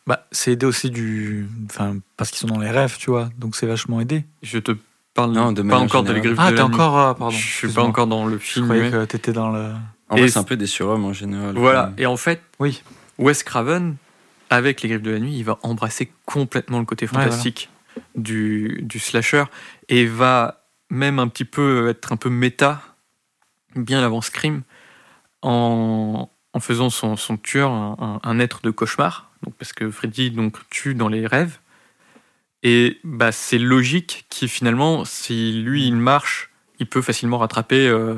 Bah, 0.07 0.27
c'est 0.33 0.53
aidé 0.53 0.67
aussi 0.67 0.91
du. 0.91 1.47
Enfin, 1.71 1.97
parce 2.17 2.31
qu'ils 2.31 2.39
sont 2.41 2.47
dans 2.55 2.61
les 2.61 2.71
rêves, 2.71 2.97
tu 2.99 3.11
vois. 3.11 3.29
Donc 3.39 3.57
c'est 3.57 3.67
vachement 3.67 4.01
aidé. 4.01 4.25
Je 4.43 4.59
te 4.59 4.73
parle 5.15 5.33
Non, 5.33 5.53
de 5.53 5.63
pas 5.63 5.79
encore 5.79 6.03
de 6.05 6.13
les 6.13 6.21
griffes 6.21 6.37
Ah, 6.39 6.51
de 6.51 6.57
t'es 6.57 6.63
la 6.63 6.69
nuit. 6.69 6.75
encore. 6.75 6.99
ah, 6.99 7.15
pardon. 7.15 7.37
Je 7.37 7.45
suis 7.47 7.69
pas 7.69 7.83
encore 7.83 8.07
dans 8.07 8.27
le 8.27 8.39
Je 8.39 8.43
film. 8.43 8.65
croyais 8.67 8.85
mais- 8.85 8.91
que 8.91 9.05
t'étais 9.05 9.33
dans 9.33 9.51
le. 9.51 9.73
En 10.09 10.17
Et 10.17 10.21
vrai, 10.21 10.29
c'est 10.29 10.39
un 10.39 10.45
peu 10.45 10.57
des 10.57 10.67
surhommes 10.67 11.05
en 11.05 11.13
général. 11.13 11.57
Voilà. 11.57 11.93
Et 11.99 12.07
en 12.07 12.17
fait, 12.17 12.41
Oui. 12.59 12.83
Wes 13.19 13.43
Craven, 13.43 13.97
avec 14.51 14.83
les 14.83 14.89
griffes 14.89 15.03
de 15.03 15.11
la 15.11 15.19
nuit, 15.19 15.37
il 15.37 15.45
va 15.45 15.59
embrasser 15.63 16.13
complètement 16.27 16.79
le 16.79 16.85
côté 16.85 17.07
voilà. 17.07 17.25
fantastique 17.27 17.71
du, 18.15 18.81
du 18.83 18.99
slasher 18.99 19.45
et 19.89 20.07
va 20.07 20.65
même 20.91 21.19
un 21.19 21.29
petit 21.29 21.45
peu 21.45 21.89
être 21.89 22.13
un 22.13 22.17
peu 22.17 22.31
méta, 22.31 22.81
bien 23.75 24.03
avant 24.03 24.21
Scream, 24.21 24.63
en, 25.43 26.31
en 26.53 26.61
faisant 26.61 26.91
son, 26.91 27.17
son 27.17 27.37
tueur 27.37 27.71
un, 27.71 27.97
un- 28.25 28.29
un 28.31 28.39
être 28.39 28.61
de 28.63 28.71
cauchemar. 28.71 29.31
Donc, 29.43 29.55
parce 29.55 29.73
que 29.73 29.91
Freddy 29.91 30.31
donc, 30.31 30.57
tue 30.71 30.95
dans 30.95 31.09
les 31.09 31.27
rêves. 31.27 31.59
Et 32.63 32.99
bah, 33.05 33.33
c'est 33.33 33.59
logique 33.59 34.27
qui 34.29 34.49
finalement, 34.49 35.05
si 35.05 35.53
lui 35.63 35.87
il 35.87 35.97
marche, 35.97 36.51
il 36.79 36.87
peut 36.87 37.03
facilement 37.03 37.39
rattraper 37.39 37.87
euh, 37.89 38.17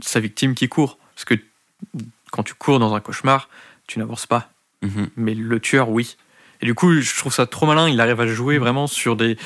sa 0.00 0.20
victime 0.20 0.54
qui 0.54 0.68
court. 0.68 0.98
Parce 1.16 1.24
que 1.24 1.34
quand 2.30 2.44
tu 2.44 2.54
cours 2.54 2.78
dans 2.78 2.94
un 2.94 3.00
cauchemar, 3.00 3.48
tu 3.88 3.98
n'avances 3.98 4.26
pas 4.26 4.50
mhm. 4.82 5.08
mais 5.16 5.34
le 5.34 5.58
tueur, 5.58 5.88
oui. 5.88 6.16
Et 6.60 6.66
du 6.66 6.74
coup, 6.74 7.00
je 7.00 7.16
trouve 7.16 7.32
ça 7.32 7.46
trop 7.46 7.66
malin. 7.66 7.88
Il 7.88 8.00
arrive 8.00 8.20
à 8.20 8.26
jouer 8.26 8.58
vraiment 8.58 8.86
sur 8.86 9.16
des, 9.16 9.36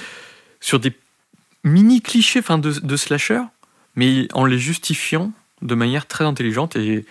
sur 0.60 0.78
des 0.78 0.92
mini 1.64 2.02
clichés 2.02 2.40
enfin, 2.40 2.58
de, 2.58 2.72
de 2.72 2.96
slasher, 2.96 3.42
mais 3.96 4.28
en 4.32 4.44
les 4.44 4.58
justifiant 4.58 5.32
de 5.62 5.74
manière 5.74 6.06
très 6.06 6.24
intelligente 6.24 6.76
et 6.76 7.04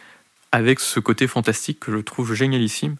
avec 0.52 0.80
ce 0.80 1.00
côté 1.00 1.28
fantastique 1.28 1.80
que 1.80 1.92
je 1.92 1.98
trouve 1.98 2.34
génialissime. 2.34 2.96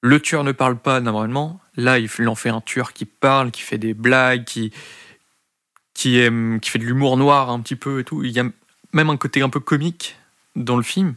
Le 0.00 0.20
tueur 0.20 0.44
ne 0.44 0.52
parle 0.52 0.76
pas 0.76 1.00
normalement. 1.00 1.60
Là, 1.76 1.98
il 1.98 2.08
il 2.18 2.28
en 2.28 2.34
fait 2.34 2.50
un 2.50 2.60
tueur 2.60 2.92
qui 2.92 3.04
parle, 3.04 3.50
qui 3.50 3.62
fait 3.62 3.78
des 3.78 3.94
blagues, 3.94 4.44
qui, 4.44 4.72
qui, 5.94 6.18
aime, 6.18 6.60
qui 6.60 6.70
fait 6.70 6.78
de 6.78 6.84
l'humour 6.84 7.16
noir 7.16 7.50
un 7.50 7.60
petit 7.60 7.76
peu 7.76 8.00
et 8.00 8.04
tout. 8.04 8.22
Il 8.22 8.30
y 8.30 8.40
a 8.40 8.44
même 8.92 9.10
un 9.10 9.16
côté 9.16 9.42
un 9.42 9.48
peu 9.48 9.60
comique 9.60 10.16
dans 10.58 10.76
le 10.76 10.82
film 10.82 11.14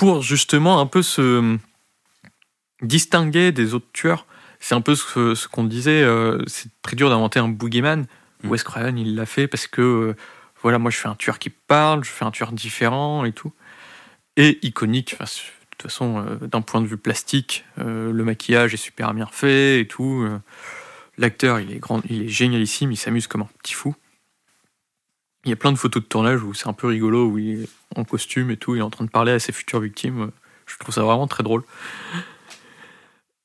pour 0.00 0.22
justement 0.22 0.80
un 0.80 0.86
peu 0.86 1.02
se 1.02 1.58
distinguer 2.80 3.52
des 3.52 3.74
autres 3.74 3.92
tueurs. 3.92 4.26
C'est 4.58 4.74
un 4.74 4.80
peu 4.80 4.94
ce, 4.94 5.34
ce 5.34 5.46
qu'on 5.46 5.64
disait, 5.64 6.02
euh, 6.02 6.42
c'est 6.46 6.70
très 6.80 6.96
dur 6.96 7.10
d'inventer 7.10 7.38
un 7.38 7.48
boogeyman. 7.48 8.06
Mm. 8.42 8.48
Wes 8.48 8.62
Craven, 8.62 8.98
il 8.98 9.14
l'a 9.14 9.26
fait 9.26 9.46
parce 9.46 9.66
que, 9.66 9.82
euh, 9.82 10.16
voilà, 10.62 10.78
moi 10.78 10.90
je 10.90 10.96
fais 10.96 11.08
un 11.08 11.14
tueur 11.14 11.38
qui 11.38 11.50
parle, 11.50 12.02
je 12.04 12.10
fais 12.10 12.24
un 12.24 12.30
tueur 12.30 12.52
différent 12.52 13.26
et 13.26 13.32
tout. 13.32 13.52
Et 14.38 14.58
iconique, 14.66 15.18
de 15.18 15.26
toute 15.70 15.82
façon, 15.82 16.24
euh, 16.26 16.46
d'un 16.46 16.62
point 16.62 16.80
de 16.80 16.86
vue 16.86 16.96
plastique, 16.96 17.66
le 17.76 18.24
maquillage 18.24 18.72
est 18.72 18.78
super 18.78 19.12
bien 19.12 19.26
fait 19.26 19.80
et 19.80 19.86
tout. 19.86 20.26
L'acteur, 21.18 21.60
il 21.60 21.72
est 21.72 21.78
grand, 21.78 22.00
il 22.08 22.22
est 22.22 22.28
génialissime, 22.28 22.90
il 22.92 22.96
s'amuse 22.96 23.26
comme 23.26 23.42
un 23.42 23.48
petit 23.62 23.74
fou. 23.74 23.94
Il 25.44 25.50
y 25.50 25.52
a 25.52 25.56
plein 25.56 25.72
de 25.72 25.78
photos 25.78 26.02
de 26.02 26.08
tournage 26.08 26.42
où 26.42 26.54
c'est 26.54 26.68
un 26.68 26.72
peu 26.72 26.86
rigolo, 26.86 27.26
où 27.26 27.38
il 27.38 27.66
en 27.96 28.04
costume 28.04 28.50
et 28.50 28.56
tout, 28.56 28.74
il 28.74 28.78
est 28.78 28.82
en 28.82 28.90
train 28.90 29.04
de 29.04 29.10
parler 29.10 29.32
à 29.32 29.38
ses 29.38 29.52
futures 29.52 29.80
victimes. 29.80 30.30
Je 30.66 30.76
trouve 30.78 30.94
ça 30.94 31.02
vraiment 31.02 31.26
très 31.26 31.42
drôle. 31.42 31.64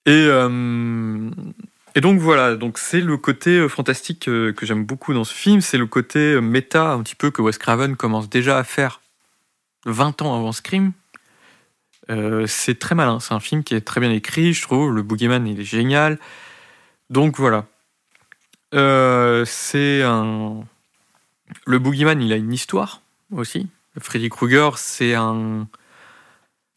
Et, 0.05 0.11
euh, 0.11 1.29
donc 2.01 2.19
voilà, 2.19 2.55
donc 2.55 2.77
c'est 2.77 3.01
le 3.01 3.17
côté 3.17 3.51
euh, 3.57 3.69
fantastique 3.69 4.27
euh, 4.27 4.51
que 4.51 4.65
j'aime 4.65 4.85
beaucoup 4.85 5.13
dans 5.13 5.23
ce 5.23 5.33
film, 5.33 5.61
c'est 5.61 5.77
le 5.77 5.87
côté 5.87 6.39
méta 6.41 6.91
un 6.91 7.01
petit 7.01 7.15
peu 7.15 7.31
que 7.31 7.41
Wes 7.41 7.57
Craven 7.57 7.95
commence 7.95 8.29
déjà 8.29 8.57
à 8.57 8.63
faire 8.63 9.01
20 9.85 10.21
ans 10.21 10.35
avant 10.35 10.51
Scream. 10.51 10.91
Euh, 12.11 12.45
c'est 12.47 12.77
très 12.77 12.95
malin, 12.95 13.19
c'est 13.19 13.33
un 13.33 13.39
film 13.39 13.63
qui 13.63 13.73
est 13.75 13.81
très 13.81 14.01
bien 14.01 14.11
écrit, 14.11 14.53
je 14.53 14.61
trouve. 14.61 14.93
Le 14.93 15.01
Boogeyman, 15.03 15.47
il 15.47 15.59
est 15.59 15.63
génial. 15.63 16.19
Donc 17.09 17.37
voilà. 17.37 17.65
C'est 19.45 20.03
un. 20.03 20.63
Le 21.65 21.79
Boogeyman, 21.79 22.21
il 22.21 22.33
a 22.33 22.35
une 22.35 22.51
histoire 22.53 23.01
aussi. 23.31 23.67
Freddy 23.99 24.29
Krueger, 24.29 24.77
c'est 24.77 25.13
un. 25.13 25.67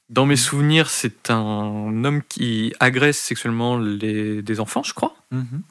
Dans 0.08 0.24
mes 0.24 0.36
souvenirs, 0.36 0.88
c'est 0.88 1.30
un 1.30 2.04
homme 2.04 2.22
qui 2.28 2.72
agresse 2.80 3.18
sexuellement 3.18 3.78
les... 3.78 4.42
des 4.42 4.60
enfants, 4.60 4.82
je 4.82 4.94
crois. 4.94 5.14
Mhm. 5.30 5.62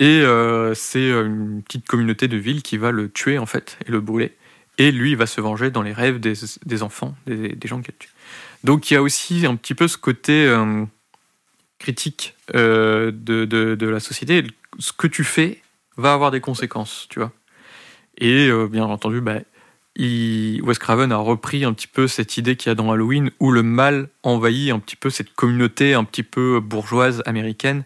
Et 0.00 0.20
euh, 0.20 0.74
c'est 0.74 1.10
une 1.10 1.62
petite 1.62 1.86
communauté 1.86 2.28
de 2.28 2.36
ville 2.36 2.62
qui 2.62 2.76
va 2.76 2.90
le 2.90 3.10
tuer, 3.10 3.38
en 3.38 3.46
fait, 3.46 3.78
et 3.86 3.90
le 3.90 4.00
brûler. 4.00 4.36
Et 4.76 4.92
lui, 4.92 5.10
il 5.10 5.16
va 5.16 5.26
se 5.26 5.40
venger 5.40 5.70
dans 5.70 5.82
les 5.82 5.92
rêves 5.92 6.20
des, 6.20 6.34
des 6.64 6.82
enfants, 6.82 7.16
des, 7.26 7.48
des 7.48 7.68
gens 7.68 7.82
qu'il 7.82 7.94
tue. 7.98 8.10
Donc 8.64 8.90
il 8.90 8.94
y 8.94 8.96
a 8.96 9.02
aussi 9.02 9.46
un 9.46 9.56
petit 9.56 9.74
peu 9.74 9.88
ce 9.88 9.96
côté 9.96 10.46
euh, 10.46 10.84
critique 11.78 12.36
euh, 12.54 13.10
de, 13.12 13.44
de, 13.44 13.74
de 13.74 13.86
la 13.88 14.00
société. 14.00 14.44
Ce 14.78 14.92
que 14.92 15.06
tu 15.06 15.24
fais 15.24 15.62
va 15.96 16.12
avoir 16.12 16.30
des 16.30 16.40
conséquences, 16.40 17.06
tu 17.10 17.18
vois. 17.18 17.32
Et 18.18 18.48
euh, 18.48 18.68
bien 18.68 18.84
entendu, 18.84 19.20
bah, 19.20 19.40
il, 19.98 20.62
Wes 20.62 20.78
Craven 20.78 21.12
a 21.12 21.16
repris 21.16 21.64
un 21.64 21.72
petit 21.72 21.86
peu 21.88 22.06
cette 22.08 22.36
idée 22.36 22.56
qu'il 22.56 22.70
y 22.70 22.72
a 22.72 22.74
dans 22.74 22.90
Halloween 22.92 23.30
où 23.40 23.50
le 23.52 23.62
mal 23.62 24.08
envahit 24.22 24.70
un 24.70 24.78
petit 24.78 24.96
peu 24.96 25.10
cette 25.10 25.34
communauté 25.34 25.94
un 25.94 26.04
petit 26.04 26.22
peu 26.22 26.60
bourgeoise 26.60 27.22
américaine, 27.26 27.84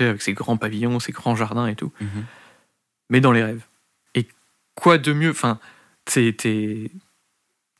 avec 0.00 0.20
ses 0.22 0.32
grands 0.34 0.56
pavillons, 0.56 1.00
ses 1.00 1.12
grands 1.12 1.34
jardins 1.36 1.66
et 1.66 1.74
tout, 1.76 1.92
Mhm. 2.00 2.24
mais 3.08 3.20
dans 3.20 3.32
les 3.32 3.42
rêves. 3.42 3.64
Et 4.14 4.26
quoi 4.74 4.98
de 4.98 5.12
mieux 5.12 5.30
Enfin, 5.30 5.58
t'es, 6.04 6.34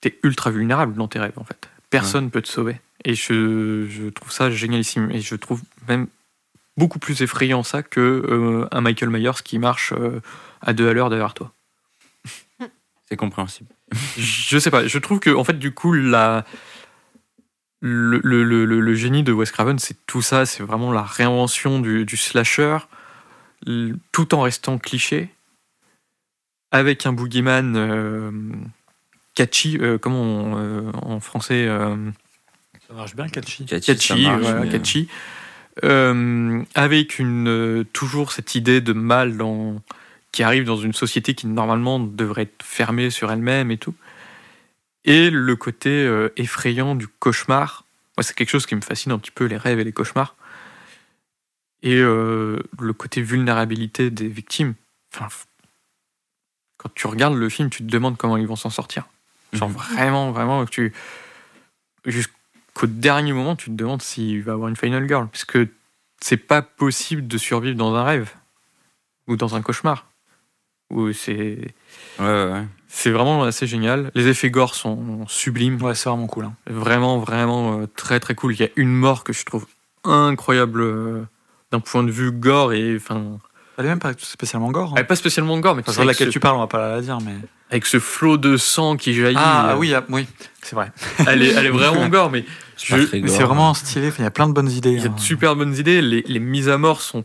t'es 0.01 0.19
ultra 0.23 0.51
vulnérable 0.51 0.95
dans 0.95 1.09
tes 1.09 1.19
rêves, 1.19 1.37
en 1.39 1.45
fait. 1.45 1.69
Personne 1.91 2.27
ne 2.27 2.31
peut 2.31 2.43
te 2.43 2.49
sauver. 2.49 2.81
Et 3.05 3.15
je, 3.15 3.87
je 3.89 4.09
trouve 4.09 4.31
ça 4.31 4.51
génialissime. 4.51 5.11
Et 5.11 5.21
je 5.21 5.35
trouve 5.35 5.63
même 5.89 6.07
beaucoup 6.77 6.99
plus 6.99 7.21
effrayant 7.23 7.63
ça 7.63 7.83
que 7.83 8.01
euh, 8.01 8.69
un 8.71 8.81
Michael 8.81 9.11
Myers 9.11 9.43
qui 9.45 9.59
marche 9.59 9.93
euh, 9.93 10.21
à 10.63 10.73
deux 10.73 10.89
à 10.89 10.93
l'heure 10.93 11.11
derrière 11.11 11.35
toi. 11.35 11.53
C'est 13.11 13.17
compréhensible. 13.17 13.71
Je 14.17 14.59
sais 14.59 14.71
pas, 14.71 14.87
je 14.87 14.99
trouve 14.99 15.19
que 15.19 15.31
en 15.31 15.43
fait 15.45 15.59
du 15.59 15.73
coup 15.73 15.93
la 15.93 16.45
le, 17.81 18.21
le, 18.23 18.45
le, 18.65 18.95
génie 18.95 19.23
de 19.23 19.33
Wes 19.33 19.51
Craven 19.51 19.79
c'est 19.79 19.97
tout 20.07 20.23
ça, 20.23 20.45
c'est 20.47 20.63
vraiment 20.63 20.93
la 20.93 21.03
réinvention 21.03 21.81
du, 21.81 22.05
du 22.05 22.17
slasher 22.17 22.79
tout 24.13 24.35
en 24.35 24.43
restant 24.43 24.79
cliché 24.79 25.31
avec 26.71 27.07
un 27.07 27.13
boogeyman 27.13 27.75
euh, 27.77 28.31
catchy, 29.35 29.79
euh, 29.81 29.99
comment 29.99 30.23
on, 30.23 30.59
euh, 30.59 30.93
en 31.03 31.21
français 31.21 31.67
euh, 31.67 31.97
Ça 32.87 32.95
marche 32.95 33.17
bien, 33.17 33.29
Catchy. 33.29 33.65
Catchy, 33.65 33.87
catchy, 33.87 34.23
marche, 34.23 34.43
voilà, 34.43 34.61
mais- 34.61 34.69
catchy. 34.69 35.09
Euh, 35.85 36.63
avec 36.75 37.19
une 37.19 37.49
euh, 37.49 37.85
toujours 37.93 38.33
cette 38.33 38.55
idée 38.55 38.81
de 38.81 38.93
mal 38.93 39.37
dans, 39.37 39.81
qui 40.33 40.43
arrive 40.43 40.65
dans 40.65 40.77
une 40.77 40.93
société 40.93 41.35
qui 41.35 41.47
normalement 41.47 41.99
devrait 41.99 42.43
être 42.43 42.63
fermée 42.63 43.11
sur 43.11 43.31
elle-même 43.33 43.71
et 43.71 43.79
tout. 43.79 43.95
Et 45.05 45.31
le 45.31 45.57
côté 45.57 45.91
euh, 45.91 46.33
effrayant 46.37 46.95
du 46.95 47.09
cauchemar. 47.09 47.85
Moi, 48.17 48.23
c'est 48.23 48.35
quelque 48.35 48.51
chose 48.51 48.67
qui 48.67 48.75
me 48.75 48.81
fascine 48.81 49.13
un 49.13 49.19
petit 49.19 49.31
peu, 49.31 49.47
les 49.47 49.57
rêves 49.57 49.81
et 49.81 49.85
les 49.85 49.93
cauchemars. 49.93 50.37
Et 51.83 51.97
euh, 51.97 52.59
le 52.79 52.93
côté 52.93 53.23
vulnérabilité 53.23 54.11
des 54.11 54.29
victimes. 54.29 54.75
Enfin, 55.15 55.29
quand 56.77 56.93
tu 56.95 57.07
regardes 57.07 57.35
le 57.35 57.49
film, 57.49 57.71
tu 57.71 57.79
te 57.79 57.91
demandes 57.91 58.17
comment 58.17 58.37
ils 58.37 58.47
vont 58.47 58.57
s'en 58.57 58.71
sortir. 58.71 59.07
Genre 59.53 59.69
Mhm. 59.69 59.75
vraiment, 59.75 60.31
vraiment, 60.33 60.67
tu 60.67 60.93
jusqu'au 62.05 62.87
dernier 62.87 63.33
moment, 63.33 63.57
tu 63.57 63.67
te 63.67 63.75
demandes 63.75 64.03
s'il 64.03 64.43
va 64.43 64.53
avoir 64.53 64.69
une 64.69 64.77
final 64.77 65.07
girl, 65.09 65.29
parce 65.29 65.45
que 65.45 65.69
c'est 66.21 66.37
pas 66.37 66.63
possible 66.63 67.27
de 67.27 67.39
survivre 67.39 67.77
dans 67.77 67.95
un 67.95 68.05
rêve 68.05 68.33
ou 69.27 69.37
dans 69.37 69.55
un 69.55 69.63
cauchemar. 69.63 70.10
Ou 70.91 71.13
c'est 71.13 71.59
Ouais, 72.19 72.27
ouais, 72.27 72.53
ouais. 72.53 72.65
c'est 72.89 73.11
vraiment 73.11 73.45
assez 73.45 73.67
génial. 73.67 74.11
Les 74.15 74.27
effets 74.29 74.51
gore 74.51 74.75
sont 74.75 75.25
sublimes, 75.29 75.81
Ouais, 75.83 75.95
c'est 75.95 76.09
vraiment 76.09 76.27
cool. 76.27 76.47
hein. 76.47 76.55
vraiment, 76.69 77.19
vraiment 77.19 77.81
euh, 77.81 77.87
très 77.97 78.21
très 78.21 78.35
cool. 78.35 78.53
Il 78.55 78.61
y 78.61 78.65
a 78.65 78.69
une 78.77 78.93
mort 78.93 79.25
que 79.25 79.33
je 79.33 79.45
trouve 79.45 79.67
incroyable 80.05 80.81
euh, 80.81 81.23
d'un 81.71 81.81
point 81.81 82.03
de 82.03 82.11
vue 82.11 82.33
gore 82.33 82.73
et 82.73 82.97
enfin, 82.97 83.39
Elle 83.79 83.87
est 83.87 83.89
même 83.89 83.99
pas 84.01 84.13
spécialement 84.19 84.71
gore. 84.71 84.91
hein. 84.91 84.95
elle 84.97 85.03
est 85.03 85.07
pas 85.07 85.17
spécialement 85.17 85.59
gore, 85.61 85.77
mais 85.77 85.83
Enfin, 85.87 86.03
de 86.03 86.07
laquelle 86.07 86.29
ce, 86.29 86.33
tu 86.33 86.41
parles, 86.41 86.57
on 86.57 86.61
va 86.61 86.67
pas 86.67 86.91
la 86.97 87.01
dire, 87.01 87.19
mais. 87.25 87.35
avec 87.71 87.87
ce 87.87 88.01
flot 88.01 88.37
de 88.37 88.57
sang 88.57 88.97
qui 88.97 89.15
jaillit. 89.15 89.37
Ah 89.39 89.73
euh, 89.73 89.77
oui, 89.77 89.95
ah, 89.95 90.05
oui, 90.09 90.27
c'est 90.63 90.75
vrai. 90.75 90.91
elle 91.27 91.43
est, 91.43 91.51
elle 91.53 91.67
est 91.67 91.71
vraiment 91.71 92.09
gore, 92.11 92.31
mais 92.31 92.45
je- 92.77 93.07
c'est 93.29 93.45
vraiment 93.45 93.73
stylé. 93.75 94.09
Enfin, 94.09 94.17
Il 94.23 94.25
y 94.25 94.27
a 94.27 94.31
plein 94.33 94.49
de 94.49 94.53
bonnes 94.55 94.71
idées. 94.71 94.91
Il 94.93 94.99
y 94.99 95.03
a 95.07 95.11
hein. 95.11 95.15
de 95.15 95.21
super 95.21 95.55
bonnes 95.55 95.77
idées. 95.77 96.03
Les, 96.03 96.23
les 96.27 96.41
mises 96.41 96.69
à 96.69 96.77
mort 96.79 97.01
sont 97.03 97.25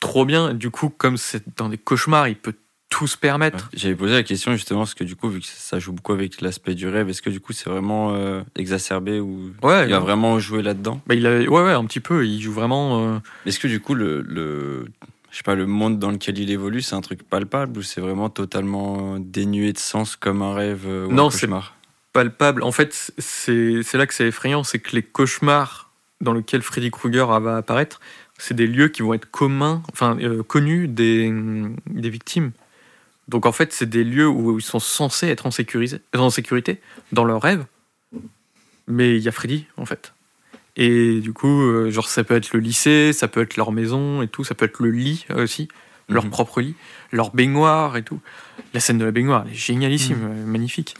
trop 0.00 0.24
bien. 0.24 0.52
Du 0.52 0.70
coup, 0.70 0.90
comme 0.90 1.16
c'est 1.16 1.42
dans 1.56 1.68
des 1.68 1.78
cauchemars, 1.78 2.28
il 2.28 2.36
peut 2.36 2.54
tout 3.00 3.06
se 3.06 3.16
permettre. 3.16 3.70
J'avais 3.72 3.94
posé 3.94 4.12
la 4.12 4.22
question 4.22 4.52
justement 4.52 4.80
parce 4.80 4.92
que 4.92 5.04
du 5.04 5.16
coup, 5.16 5.30
vu 5.30 5.40
que 5.40 5.46
ça 5.46 5.78
joue 5.78 5.92
beaucoup 5.94 6.12
avec 6.12 6.42
l'aspect 6.42 6.74
du 6.74 6.86
rêve, 6.86 7.08
est-ce 7.08 7.22
que 7.22 7.30
du 7.30 7.40
coup 7.40 7.54
c'est 7.54 7.70
vraiment 7.70 8.12
euh, 8.14 8.42
exacerbé 8.56 9.20
ou 9.20 9.52
Ouais, 9.62 9.86
il 9.88 9.92
non. 9.92 10.00
vraiment 10.00 10.38
jouer 10.38 10.60
là-dedans? 10.60 11.00
Bah, 11.06 11.14
il 11.14 11.26
a, 11.26 11.38
ouais, 11.38 11.48
ouais, 11.48 11.72
un 11.72 11.84
petit 11.86 12.00
peu. 12.00 12.26
Il 12.26 12.42
joue 12.42 12.52
vraiment. 12.52 13.02
euh, 13.14 13.18
Est-ce 13.46 13.58
que 13.58 13.68
du 13.68 13.80
coup 13.80 13.94
le, 13.94 14.20
le 14.20 14.84
je 15.30 15.36
sais 15.38 15.42
pas 15.42 15.54
le 15.54 15.64
monde 15.64 15.98
dans 15.98 16.10
lequel 16.10 16.38
il 16.38 16.50
évolue, 16.50 16.82
c'est 16.82 16.94
un 16.94 17.00
truc 17.00 17.22
palpable 17.22 17.78
ou 17.78 17.82
c'est 17.82 18.02
vraiment 18.02 18.28
totalement 18.28 19.16
dénué 19.18 19.72
de 19.72 19.78
sens 19.78 20.14
comme 20.16 20.42
un 20.42 20.52
rêve 20.52 20.84
euh, 20.86 21.06
ou 21.06 21.12
Non, 21.12 21.28
un 21.28 21.30
c'est- 21.30 21.40
cauchemar? 21.46 21.76
palpable. 22.12 22.62
En 22.62 22.72
fait, 22.72 23.12
c'est 23.16 23.82
c'est 23.82 23.96
là 23.96 24.06
que 24.06 24.12
c'est 24.12 24.26
effrayant, 24.26 24.62
c'est 24.62 24.78
que 24.80 24.94
les 24.94 25.02
cauchemars 25.02 25.90
dans 26.20 26.34
lesquels 26.34 26.60
Freddy 26.60 26.90
Krueger 26.90 27.24
va 27.40 27.56
apparaître, 27.56 27.98
c'est 28.36 28.52
des 28.54 28.66
lieux 28.66 28.88
qui 28.88 29.00
vont 29.00 29.14
être 29.14 29.30
communs, 29.30 29.82
enfin 29.92 30.18
euh, 30.20 30.42
connus 30.42 30.86
des, 30.86 31.32
des 31.86 32.10
victimes. 32.10 32.50
Donc 33.30 33.46
en 33.46 33.52
fait, 33.52 33.72
c'est 33.72 33.88
des 33.88 34.02
lieux 34.04 34.28
où 34.28 34.58
ils 34.58 34.62
sont 34.62 34.80
censés 34.80 35.28
être 35.28 35.46
en, 35.46 35.50
sécurisé- 35.50 36.00
en 36.16 36.30
sécurité 36.30 36.80
dans 37.12 37.24
leurs 37.24 37.40
rêves, 37.40 37.64
mais 38.86 39.16
il 39.16 39.22
y 39.22 39.28
a 39.28 39.32
Freddy 39.32 39.66
en 39.76 39.86
fait. 39.86 40.12
Et 40.76 41.20
du 41.20 41.32
coup, 41.32 41.62
euh, 41.62 41.90
genre 41.90 42.08
ça 42.08 42.24
peut 42.24 42.34
être 42.34 42.52
le 42.52 42.60
lycée, 42.60 43.12
ça 43.12 43.28
peut 43.28 43.40
être 43.42 43.56
leur 43.56 43.70
maison 43.72 44.20
et 44.22 44.28
tout, 44.28 44.42
ça 44.44 44.54
peut 44.54 44.64
être 44.64 44.80
le 44.82 44.90
lit 44.90 45.26
aussi, 45.34 45.68
leur 46.08 46.24
Mhm. 46.24 46.30
propre 46.30 46.60
lit, 46.60 46.74
leur 47.12 47.32
baignoire 47.34 47.96
et 47.96 48.02
tout. 48.02 48.20
La 48.74 48.80
scène 48.80 48.98
de 48.98 49.04
la 49.04 49.12
baignoire, 49.12 49.44
elle 49.46 49.52
est 49.52 49.56
génialissime, 49.56 50.18
euh, 50.22 50.44
magnifique. 50.46 50.96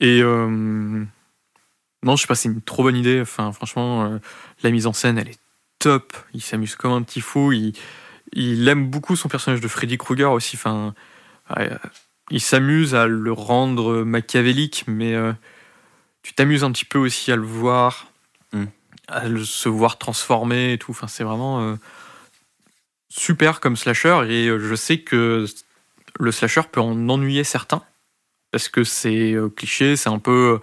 Et 0.00 0.20
euh, 0.22 0.48
non, 2.02 2.16
je 2.16 2.22
sais 2.22 2.26
pas, 2.26 2.34
c'est 2.34 2.48
une 2.48 2.60
trop 2.60 2.82
bonne 2.82 2.96
idée. 2.96 3.20
Enfin, 3.20 3.52
franchement, 3.52 4.04
euh, 4.04 4.18
la 4.62 4.70
mise 4.70 4.86
en 4.86 4.92
scène, 4.92 5.18
elle 5.18 5.28
est 5.28 5.38
top. 5.78 6.12
Il 6.34 6.42
s'amuse 6.42 6.74
comme 6.74 6.92
un 6.92 7.02
petit 7.02 7.20
fou. 7.20 7.52
Il, 7.52 7.72
il 8.32 8.66
aime 8.68 8.88
beaucoup 8.90 9.16
son 9.16 9.28
personnage 9.28 9.60
de 9.60 9.68
Freddy 9.68 9.96
Krueger 9.96 10.32
aussi. 10.32 10.56
Enfin, 10.56 10.76
euh, 10.76 10.90
il 12.30 12.40
s'amuse 12.40 12.94
à 12.94 13.06
le 13.06 13.32
rendre 13.32 14.02
machiavélique, 14.02 14.84
mais 14.86 15.14
euh, 15.14 15.32
tu 16.22 16.34
t'amuses 16.34 16.64
un 16.64 16.72
petit 16.72 16.84
peu 16.84 16.98
aussi 16.98 17.30
à 17.32 17.36
le 17.36 17.42
voir, 17.42 18.06
Mm. 18.52 18.64
à 19.08 19.28
le, 19.28 19.44
se 19.44 19.68
voir 19.68 19.98
transformer 19.98 20.72
et 20.72 20.78
tout. 20.78 20.92
Enfin, 20.92 21.08
c'est 21.08 21.24
vraiment 21.24 21.60
euh, 21.62 21.76
super 23.08 23.60
comme 23.60 23.76
slasher. 23.76 24.22
Et 24.28 24.48
euh, 24.48 24.58
je 24.58 24.74
sais 24.74 24.98
que 24.98 25.46
le 26.18 26.32
slasher 26.32 26.62
peut 26.70 26.80
en 26.80 27.08
ennuyer 27.08 27.44
certains 27.44 27.82
parce 28.52 28.68
que 28.68 28.84
c'est 28.84 29.32
euh, 29.32 29.48
cliché, 29.48 29.96
c'est 29.96 30.08
un 30.08 30.18
peu 30.18 30.60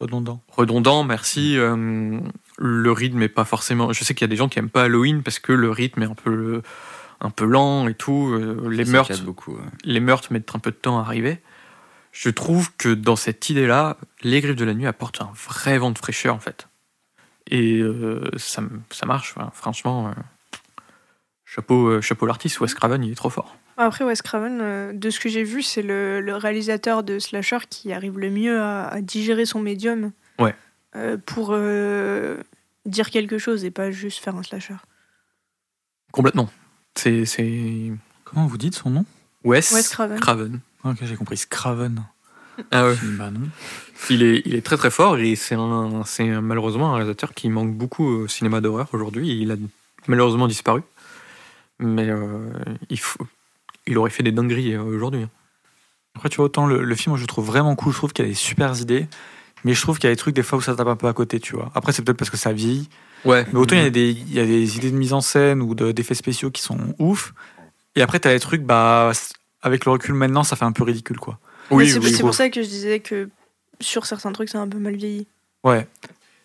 Redondant. 0.00 0.40
redondant, 0.52 1.02
merci. 1.02 1.56
Euh, 1.56 2.20
le 2.56 2.92
rythme 2.92 3.22
est 3.22 3.28
pas 3.28 3.44
forcément. 3.44 3.92
Je 3.92 4.04
sais 4.04 4.14
qu'il 4.14 4.24
y 4.24 4.28
a 4.28 4.28
des 4.28 4.36
gens 4.36 4.48
qui 4.48 4.58
aiment 4.60 4.70
pas 4.70 4.84
Halloween 4.84 5.22
parce 5.22 5.40
que 5.40 5.52
le 5.52 5.70
rythme 5.70 6.02
est 6.02 6.06
un 6.06 6.14
peu, 6.14 6.62
un 7.20 7.30
peu 7.30 7.44
lent 7.44 7.88
et 7.88 7.94
tout. 7.94 8.30
Euh, 8.32 8.68
les 8.70 8.84
meurtres, 8.84 9.22
beaucoup. 9.24 9.54
ouais. 9.54 9.62
les 9.84 10.00
meurtres 10.00 10.32
mettent 10.32 10.54
un 10.54 10.58
peu 10.58 10.70
de 10.70 10.76
temps 10.76 10.98
à 10.98 11.02
arriver. 11.02 11.40
Je 12.12 12.30
trouve 12.30 12.74
que 12.76 12.88
dans 12.94 13.16
cette 13.16 13.48
idée-là, 13.50 13.96
les 14.22 14.40
griffes 14.40 14.56
de 14.56 14.64
la 14.64 14.74
nuit 14.74 14.86
apportent 14.86 15.20
un 15.20 15.30
vrai 15.34 15.78
vent 15.78 15.90
de 15.90 15.98
fraîcheur 15.98 16.34
en 16.34 16.38
fait. 16.40 16.68
Et 17.50 17.78
euh, 17.80 18.30
ça, 18.36 18.62
ça 18.90 19.06
marche. 19.06 19.34
Enfin, 19.36 19.50
franchement, 19.54 20.08
euh, 20.08 20.12
chapeau, 21.44 21.86
euh, 21.88 22.00
chapeau 22.00 22.26
l'artiste. 22.26 22.60
Wes 22.60 22.74
Craven, 22.74 23.02
il 23.04 23.12
est 23.12 23.14
trop 23.14 23.30
fort. 23.30 23.56
Après, 23.76 24.04
Wes 24.04 24.20
Craven, 24.22 24.58
euh, 24.60 24.92
de 24.92 25.10
ce 25.10 25.20
que 25.20 25.28
j'ai 25.28 25.44
vu, 25.44 25.62
c'est 25.62 25.82
le, 25.82 26.20
le 26.20 26.34
réalisateur 26.36 27.02
de 27.04 27.18
Slasher 27.18 27.58
qui 27.70 27.92
arrive 27.92 28.18
le 28.18 28.28
mieux 28.30 28.60
à, 28.60 28.88
à 28.88 29.00
digérer 29.00 29.46
son 29.46 29.60
médium 29.60 30.10
Ouais. 30.40 30.54
euh, 30.96 31.16
pour 31.24 31.50
euh, 31.52 32.38
dire 32.86 33.10
quelque 33.10 33.38
chose 33.38 33.64
et 33.64 33.70
pas 33.70 33.90
juste 33.90 34.22
faire 34.22 34.34
un 34.36 34.42
slasher. 34.42 34.74
Complètement. 36.12 36.48
C'est, 36.98 37.92
Comment 38.24 38.46
vous 38.46 38.58
dites 38.58 38.74
son 38.74 38.90
nom? 38.90 39.04
Wes, 39.44 39.72
Wes 39.72 39.88
Craven. 39.88 40.18
Craven. 40.18 40.60
Ok, 40.84 40.96
j'ai 41.02 41.14
compris. 41.14 41.36
Scraven. 41.36 42.04
Ah 42.72 42.86
ouais. 42.86 42.96
Bah 43.16 43.30
non. 43.30 43.48
Il 44.10 44.22
est, 44.24 44.42
il 44.44 44.56
est 44.56 44.62
très 44.62 44.76
très 44.76 44.90
fort 44.90 45.16
et 45.16 45.36
c'est 45.36 45.54
un, 45.54 46.02
c'est 46.04 46.26
malheureusement 46.26 46.92
un 46.92 46.96
réalisateur 46.96 47.32
qui 47.34 47.48
manque 47.48 47.72
beaucoup 47.74 48.04
au 48.04 48.28
cinéma 48.28 48.60
d'horreur 48.60 48.88
aujourd'hui. 48.92 49.40
Il 49.40 49.52
a 49.52 49.56
malheureusement 50.08 50.48
disparu. 50.48 50.82
Mais 51.78 52.08
euh, 52.10 52.50
il, 52.90 52.98
faut, 52.98 53.24
il 53.86 53.96
aurait 53.96 54.10
fait 54.10 54.24
des 54.24 54.32
dingueries 54.32 54.74
euh, 54.74 54.82
aujourd'hui. 54.82 55.24
Après, 56.16 56.28
tu 56.28 56.36
vois, 56.38 56.46
autant 56.46 56.66
le, 56.66 56.82
le 56.82 56.94
film, 56.96 57.12
moi, 57.12 57.16
je 57.18 57.22
le 57.22 57.28
trouve 57.28 57.46
vraiment 57.46 57.76
cool. 57.76 57.92
Je 57.92 57.98
trouve 57.98 58.12
qu'il 58.12 58.24
y 58.24 58.28
a 58.28 58.30
des 58.30 58.34
super 58.34 58.76
idées. 58.80 59.06
Mais 59.64 59.74
je 59.74 59.80
trouve 59.80 59.98
qu'il 59.98 60.08
y 60.08 60.12
a 60.12 60.14
des 60.14 60.18
trucs, 60.18 60.34
des 60.34 60.42
fois, 60.42 60.58
où 60.58 60.60
ça 60.62 60.74
tape 60.74 60.88
un 60.88 60.96
peu 60.96 61.06
à 61.08 61.12
côté, 61.12 61.40
tu 61.40 61.54
vois. 61.54 61.70
Après, 61.74 61.92
c'est 61.92 62.02
peut-être 62.02 62.18
parce 62.18 62.30
que 62.30 62.36
ça 62.36 62.52
vieillit. 62.52 62.88
Ouais. 63.24 63.44
Mais 63.52 63.58
autant 63.58 63.74
il 63.76 63.82
y, 63.82 63.86
a 63.86 63.90
des, 63.90 64.10
il 64.10 64.32
y 64.32 64.38
a 64.38 64.46
des 64.46 64.76
idées 64.76 64.90
de 64.92 64.96
mise 64.96 65.12
en 65.12 65.20
scène 65.20 65.60
ou 65.60 65.74
de- 65.74 65.90
d'effets 65.92 66.14
spéciaux 66.14 66.50
qui 66.52 66.62
sont 66.62 66.78
ouf. 67.00 67.34
Et 67.96 68.02
après, 68.02 68.20
t'as 68.20 68.32
des 68.32 68.38
trucs, 68.40 68.62
bah, 68.62 69.10
avec 69.62 69.84
le 69.84 69.90
recul 69.92 70.14
maintenant, 70.14 70.44
ça 70.44 70.54
fait 70.54 70.64
un 70.64 70.72
peu 70.72 70.84
ridicule, 70.84 71.18
quoi. 71.18 71.38
Oui, 71.70 71.84
Mais 71.84 71.90
c'est 71.90 71.98
oui. 72.14 72.20
pour 72.20 72.34
ça 72.34 72.48
que 72.48 72.62
je 72.62 72.68
disais 72.68 73.00
que 73.00 73.28
sur 73.80 74.06
certains 74.06 74.30
trucs, 74.32 74.48
c'est 74.48 74.58
un 74.58 74.68
peu 74.68 74.78
mal 74.78 74.94
vieilli. 74.96 75.26
Ouais. 75.64 75.86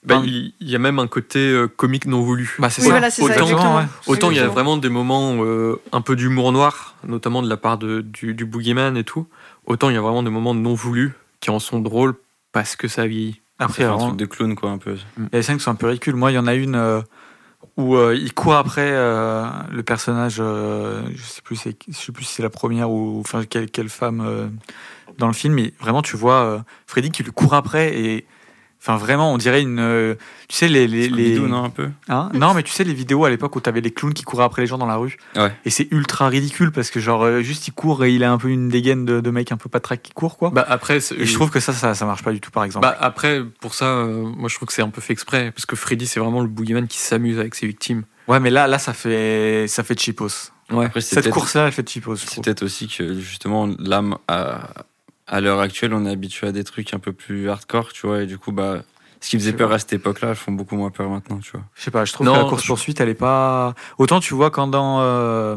Bah, 0.04 0.18
Enfin, 0.18 0.26
il, 0.28 0.54
y 0.60 0.76
a 0.76 0.80
même 0.80 1.00
un 1.00 1.08
côté 1.08 1.40
euh, 1.40 1.68
comique 1.68 2.06
non 2.08 2.22
voulu. 2.22 2.56
Bah, 2.60 2.70
c'est 2.70 2.82
Oui, 2.82 2.88
ça. 2.88 2.94
voilà, 2.94 3.10
c'est 3.10 3.22
ça, 3.22 3.26
Autant- 3.28 3.44
exactement. 3.46 3.76
ouais. 3.78 3.84
Autant 4.08 4.32
il 4.32 4.38
y 4.38 4.40
a 4.42 4.48
vraiment 4.48 4.76
des 4.76 4.90
moments 4.90 5.38
euh, 5.46 5.80
un 5.94 6.02
peu 6.02 6.16
d'humour 6.18 6.52
noir, 6.52 6.96
notamment 7.08 7.42
de 7.42 7.48
la 7.48 7.56
part 7.56 7.78
de, 7.78 8.02
du, 8.02 8.34
du 8.34 8.44
boogeyman 8.46 8.98
et 8.98 9.06
tout. 9.06 9.28
Autant 9.66 9.90
il 9.90 9.94
y 9.94 9.98
a 9.98 10.02
vraiment 10.02 10.22
des 10.24 10.30
moments 10.30 10.54
non 10.56 10.74
voulus 10.74 11.14
qui 11.40 11.52
en 11.52 11.60
sont 11.60 11.80
drôles 11.80 12.16
parce 12.54 12.78
que 12.78 12.88
ça 12.88 13.06
vieillit. 13.06 13.42
Après, 13.60 13.84
C'est 13.84 13.90
un 13.90 13.98
truc 13.98 14.18
de 14.18 14.26
clown 14.26 14.56
quoi 14.56 14.72
un 14.72 14.78
peu. 14.78 14.96
il 15.18 15.24
y 15.24 15.26
a 15.26 15.30
des 15.30 15.44
scènes 15.44 15.58
qui 15.58 15.64
sont 15.64 15.72
un 15.72 15.76
peu 15.76 15.88
ridicules. 15.88 16.16
Moi, 16.16 16.32
il 16.32 16.36
y 16.36 16.38
en 16.40 16.48
a 16.48 16.54
une 16.56 16.76
euh, 16.76 17.02
où 17.78 17.96
euh, 17.96 18.16
il 18.16 18.34
court 18.34 18.56
après 18.56 18.90
euh, 18.92 19.46
le 19.72 19.84
personnage, 19.84 20.36
je 20.38 21.04
sais 21.24 21.42
plus, 21.42 21.56
c'est- 21.58 21.78
je 21.88 21.94
sais 21.96 22.12
plus 22.12 22.24
si 22.24 22.36
c'est 22.36 22.44
la 22.44 22.50
première 22.50 22.90
ou 22.90 23.20
enfin 23.20 23.44
quelle, 23.46 23.70
quelle 23.70 23.90
femme 23.90 24.52
dans 25.18 25.28
le 25.28 25.34
film, 25.34 25.54
mais 25.56 25.74
vraiment 25.80 26.02
tu 26.02 26.16
vois 26.18 26.64
Freddy 26.88 27.12
qui 27.12 27.24
lui 27.24 27.32
court 27.32 27.54
après 27.54 27.96
et 27.98 28.26
enfin 28.86 28.98
vraiment 28.98 29.32
on 29.34 29.38
dirait 29.38 29.62
une, 29.62 29.80
euh, 29.80 30.16
tu 30.50 30.58
sais 30.58 30.68
les 30.68 30.88
les, 30.88 31.08
les- 31.08 31.40
non 31.40 31.64
un 31.64 31.70
peu. 31.70 31.90
Hein? 32.10 32.30
Non 32.34 32.54
mais 32.54 32.64
tu 32.64 32.72
sais 32.74 32.84
les 32.84 32.94
vidéos 32.94 33.24
à 33.24 33.30
l'époque 33.30 33.56
où 33.56 33.62
t'avais 33.62 33.80
les 33.80 33.92
clowns 33.92 34.14
qui 34.14 34.24
couraient 34.24 34.44
après 34.44 34.62
les 34.62 34.68
gens 34.68 34.78
dans 34.78 34.86
la 34.86 34.98
rue 34.98 35.16
Ouais. 35.38 35.54
et 35.64 35.70
c'est 35.70 35.88
ultra 35.92 36.28
ridicule 36.28 36.72
parce 36.74 36.92
que 36.92 37.00
genre 37.00 37.24
euh, 37.24 37.42
juste 37.42 37.68
il 37.68 37.72
court 37.72 38.04
et 38.04 38.14
il 38.14 38.24
a 38.26 38.32
un 38.32 38.38
peu 38.38 38.50
une 38.50 38.68
dégaine 38.68 39.06
de, 39.06 39.22
de 39.22 39.30
mec 39.32 39.52
un 39.54 39.58
peu 39.58 39.70
patraque 39.70 40.02
qui 40.04 40.12
court 40.12 40.38
quoi. 40.38 40.50
Bah 40.50 40.66
après, 40.68 40.98
et 40.98 41.26
je 41.26 41.34
trouve 41.34 41.50
que 41.50 41.60
ça, 41.62 41.72
ça 41.72 41.94
ça 41.96 42.06
marche 42.06 42.24
pas 42.24 42.34
du 42.34 42.42
tout 42.42 42.52
par 42.52 42.66
exemple. 42.66 42.84
Bah 42.86 42.98
après, 43.00 43.42
pour 43.62 43.74
ça, 43.74 43.86
euh, 43.86 44.24
moi 44.36 44.50
je 44.50 44.56
trouve 44.56 44.68
que 44.68 44.74
c'est 44.74 44.82
un 44.82 44.90
peu 44.90 45.00
fait 45.02 45.14
exprès, 45.14 45.52
parce 45.52 45.66
que 45.66 45.76
Freddy 45.78 46.06
c'est 46.06 46.20
vraiment 46.20 46.42
le 46.42 46.48
boogeyman 46.50 46.88
qui 46.88 46.98
s'amuse 46.98 47.40
avec 47.40 47.56
ses 47.56 47.68
victimes. 47.68 48.04
ouais 48.28 48.40
mais 48.42 48.50
là 48.50 48.68
là 48.68 48.80
ça 48.80 48.94
fait 48.94 49.66
ça 49.70 49.84
fait 49.84 49.98
cheapos. 50.00 50.52
Ouais. 50.72 50.86
Après 50.88 51.02
Cette 51.02 51.24
peut-être 51.24 51.34
course 51.34 51.56
là 51.56 51.68
elle 51.68 51.72
fait 51.72 51.88
cheapos. 51.88 52.16
c'est 52.18 52.44
peut-être 52.44 52.64
aussi 52.64 52.88
que 52.88 53.14
justement 53.20 53.70
l'âme 53.80 54.18
à 54.28 54.70
à 55.28 55.42
l'heure 55.42 55.60
actuelle 55.60 55.94
on 55.94 56.06
est 56.06 56.12
habitué 56.12 56.48
à 56.48 56.52
des 56.52 56.64
trucs 56.64 56.94
un 56.94 57.00
peu 57.00 57.14
plus 57.14 57.50
hardcore 57.50 57.94
tu 57.94 58.08
vois 58.08 58.24
et 58.24 58.26
du 58.26 58.38
coup 58.38 58.52
bah 58.52 58.84
ce 59.22 59.30
qui 59.30 59.38
faisait 59.40 59.54
peur 59.54 59.72
à 59.72 59.80
cette 59.80 59.94
époque-là 59.94 60.36
font 60.36 60.52
beaucoup 60.52 60.76
moins 60.76 60.90
peur 60.92 61.10
maintenant 61.10 61.38
tu 61.40 61.52
vois. 61.52 61.62
Je 61.76 61.82
sais 61.84 61.92
pas, 61.92 62.04
je 62.04 62.12
trouve 62.12 62.28
Non, 62.28 62.34
que 62.34 62.40
la 62.40 62.44
course 62.50 62.64
je- 62.64 62.68
poursuite 62.68 63.00
elle 63.00 63.08
est 63.10 63.14
pas 63.14 63.74
autant 63.98 64.20
tu 64.20 64.34
vois 64.34 64.52
quand 64.52 64.68
dans 64.68 65.00
euh, 65.00 65.56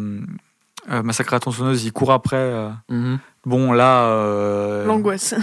euh, 0.91 1.03
Massacre 1.03 1.35
à 1.35 1.41
tronçonneuse 1.41 1.85
il 1.85 1.93
court 1.93 2.13
après. 2.13 2.37
euh, 2.37 2.69
Mhm. 2.91 3.19
Bon 3.45 3.73
là, 3.73 4.07
euh, 4.07 4.87
L'angoisse. 4.87 5.35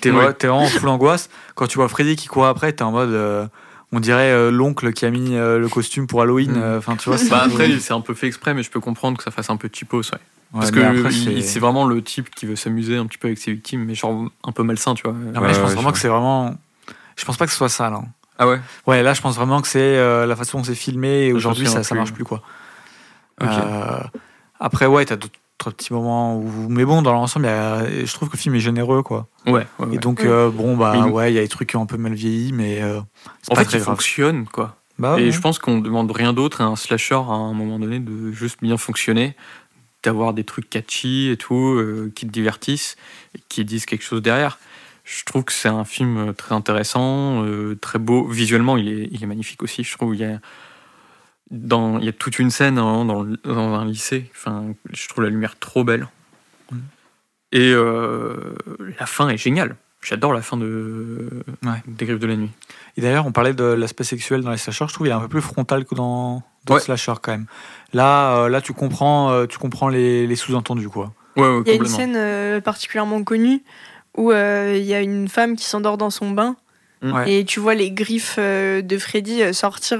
t'es 0.00 0.10
Ouais. 0.12 0.48
en 0.48 0.66
full 0.66 0.88
angoisse. 0.88 1.28
Quand 1.54 1.66
tu 1.68 1.76
vois 1.78 1.88
Freddy 1.88 2.16
qui 2.16 2.26
court 2.26 2.46
après, 2.46 2.72
t'es 2.72 2.82
en 2.82 2.90
mode, 2.90 3.10
euh, 3.10 3.46
on 3.92 4.00
dirait 4.00 4.30
euh, 4.32 4.50
l'oncle 4.50 4.92
qui 4.92 5.04
a 5.04 5.10
mis 5.10 5.36
euh, 5.36 5.58
le 5.58 5.68
costume 5.68 6.06
pour 6.06 6.22
Halloween. 6.22 6.52
Mm. 6.52 6.56
euh, 6.62 6.78
Enfin, 6.78 6.96
tu 6.96 7.08
vois. 7.08 7.18
c'est- 7.18 7.28
Bah 7.30 7.42
après, 7.44 7.78
c'est 7.78 7.92
un 7.92 8.00
peu 8.00 8.14
fait 8.14 8.26
exprès, 8.26 8.54
mais 8.54 8.62
je 8.62 8.70
peux 8.70 8.80
comprendre 8.80 9.16
que 9.18 9.22
ça 9.24 9.30
fasse 9.30 9.50
un 9.50 9.56
peu 9.56 9.68
cheapos, 9.72 9.98
ouais. 10.12 10.18
Ouais, 10.54 10.60
Parce 10.60 10.70
que 10.70 11.10
c'est- 11.42 11.58
vraiment 11.60 11.86
le 11.86 12.02
type 12.02 12.28
qui 12.34 12.44
veut 12.44 12.56
s'amuser 12.56 12.96
un 12.98 13.06
petit 13.06 13.16
peu 13.16 13.28
avec 13.28 13.38
ses 13.38 13.52
victimes, 13.52 13.84
mais 13.84 13.94
genre 13.94 14.28
un 14.44 14.52
peu 14.52 14.62
malsain, 14.62 14.94
tu 14.94 15.02
vois. 15.04 15.12
Non, 15.12 15.40
mais 15.40 15.48
Ouais, 15.48 15.54
je 15.54 15.60
pense 15.60 15.68
ouais, 15.70 15.74
vraiment 15.76 15.88
je 15.88 15.94
que 15.94 15.98
c'est 15.98 16.08
vraiment. 16.08 16.54
Je 17.16 17.24
pense 17.24 17.36
pas 17.38 17.46
que 17.46 17.52
ce 17.52 17.56
soit 17.58 17.68
ça 17.70 17.88
là. 17.88 18.02
Ah 18.38 18.46
ouais? 18.48 18.60
Ouais, 18.86 19.02
là, 19.02 19.14
je 19.14 19.20
pense 19.22 19.36
vraiment 19.36 19.60
que 19.62 19.68
c'est 19.68 19.78
euh, 19.80 20.26
la 20.26 20.36
façon 20.36 20.58
dont 20.58 20.64
c'est 20.64 20.74
filmé 20.74 21.26
et 21.28 21.32
aujourd'hui 21.32 21.66
ça, 21.66 21.94
marche 21.94 22.12
plus 22.12 22.24
quoi. 22.24 22.42
Euh, 23.42 24.00
après, 24.60 24.86
ouais, 24.86 25.04
t'as 25.04 25.16
d'autres 25.16 25.38
petits 25.70 25.92
moments 25.92 26.36
où. 26.36 26.66
Mais 26.68 26.84
bon, 26.84 27.02
dans 27.02 27.12
l'ensemble, 27.12 27.46
a- 27.46 27.86
je 28.04 28.12
trouve 28.12 28.28
que 28.28 28.36
le 28.36 28.40
film 28.40 28.54
est 28.54 28.60
généreux 28.60 29.02
quoi. 29.02 29.28
Ouais, 29.46 29.52
ouais, 29.52 29.66
ouais. 29.78 29.94
Et 29.94 29.98
donc, 29.98 30.20
Oui. 30.22 30.28
euh, 30.28 30.50
bon, 30.50 30.76
bah 30.76 30.94
il- 30.96 31.04
ouais, 31.12 31.32
il 31.32 31.34
y 31.36 31.38
a 31.38 31.42
des 31.42 31.48
trucs 31.48 31.68
qui 31.70 31.76
ont 31.76 31.82
un 31.82 31.86
peu 31.86 31.96
mal 31.96 32.14
vieilli, 32.14 32.52
mais 32.52 32.82
euh, 32.82 33.00
En 33.50 33.54
pas 33.54 33.60
fait, 33.60 33.64
très 33.66 33.78
il 33.78 33.82
grave. 33.84 33.94
fonctionne, 33.96 34.46
quoi. 34.46 34.76
Bah, 34.98 35.16
Et 35.18 35.24
ouais. 35.24 35.30
je 35.30 35.40
pense 35.40 35.58
qu'on 35.58 35.78
demande 35.78 36.10
rien 36.10 36.32
d'autre 36.32 36.60
à 36.60 36.64
un 36.64 36.76
slasher 36.76 37.14
à 37.14 37.32
un 37.32 37.52
moment 37.54 37.78
donné 37.78 37.98
de 38.00 38.30
juste 38.32 38.58
bien 38.62 38.76
fonctionner, 38.76 39.34
d'avoir 40.02 40.34
des 40.34 40.44
trucs 40.44 40.68
catchy 40.68 41.28
et 41.30 41.36
tout, 41.36 41.54
euh, 41.76 42.12
qui 42.14 42.26
te 42.26 42.30
divertissent, 42.32 42.96
et 43.36 43.40
qui 43.48 43.64
disent 43.64 43.86
quelque 43.86 44.04
chose 44.04 44.20
derrière. 44.22 44.58
Je 45.04 45.24
trouve 45.24 45.42
que 45.44 45.52
c'est 45.52 45.68
un 45.68 45.84
film 45.84 46.16
euh, 46.28 46.32
très 46.32 46.54
intéressant, 46.54 47.44
euh, 47.44 47.76
très 47.80 47.98
beau. 47.98 48.24
Visuellement, 48.28 48.76
il 48.76 48.88
est, 48.88 49.08
il 49.10 49.22
est 49.22 49.26
magnifique 49.26 49.62
aussi. 49.62 49.82
Je 49.82 49.96
trouve 49.96 50.14
il 50.14 50.20
y 50.20 50.24
a, 50.24 50.38
dans, 51.52 51.98
il 51.98 52.04
y 52.06 52.08
a 52.08 52.12
toute 52.12 52.38
une 52.40 52.50
scène 52.50 52.78
hein, 52.78 53.04
dans, 53.04 53.24
dans 53.44 53.74
un 53.74 53.84
lycée. 53.84 54.28
Enfin, 54.34 54.64
je 54.92 55.08
trouve 55.08 55.22
la 55.24 55.30
lumière 55.30 55.56
trop 55.58 55.84
belle. 55.84 56.08
Mhm. 56.72 56.80
Et 57.52 57.72
euh, 57.72 58.54
la 58.98 59.06
fin 59.06 59.28
est 59.28 59.36
géniale. 59.36 59.76
J'adore 60.02 60.32
la 60.32 60.42
fin 60.42 60.56
de 60.56 61.28
Ouais. 61.64 61.80
des 61.86 62.06
Griffes 62.06 62.18
de 62.18 62.26
la 62.26 62.34
Nuit. 62.36 62.50
Et 62.96 63.00
d'ailleurs, 63.02 63.24
on 63.26 63.30
parlait 63.32 63.54
de 63.54 63.62
l'aspect 63.62 64.02
sexuel 64.02 64.40
dans 64.42 64.50
les 64.50 64.56
slashers. 64.56 64.86
Je 64.88 64.94
trouve 64.94 65.06
qu'il 65.06 65.12
est 65.12 65.16
un 65.16 65.20
peu 65.20 65.28
plus 65.28 65.40
frontal 65.42 65.84
que 65.84 65.94
dans 65.94 66.42
d'autres 66.64 66.80
Ouais. 66.80 66.80
slashers 66.80 67.20
quand 67.22 67.30
même. 67.32 67.46
Là, 67.92 68.36
euh, 68.38 68.48
là, 68.48 68.60
tu 68.60 68.72
comprends, 68.72 69.30
euh, 69.30 69.46
tu 69.46 69.58
comprends 69.58 69.88
les, 69.88 70.26
les 70.26 70.34
sous-entendus 70.36 70.88
quoi. 70.88 71.12
Ouais, 71.36 71.42
ouais, 71.46 71.62
Il 71.66 71.68
y 71.68 71.72
a 71.72 71.74
une 71.76 71.86
scène 71.86 72.14
euh, 72.16 72.60
particulièrement 72.60 73.22
connue 73.22 73.62
où 74.16 74.32
euh, 74.32 74.74
il 74.76 74.84
y 74.84 74.92
a 74.94 75.00
une 75.00 75.28
femme 75.28 75.54
qui 75.56 75.64
s'endort 75.66 75.98
dans 75.98 76.10
son 76.10 76.30
bain 76.30 76.56
Mm. 77.04 77.12
Ouais. 77.14 77.32
et 77.32 77.44
tu 77.44 77.58
vois 77.58 77.74
les 77.74 77.90
griffes 77.90 78.36
euh, 78.38 78.80
de 78.80 78.96
Freddy 78.96 79.42
euh, 79.42 79.52
sortir 79.52 79.98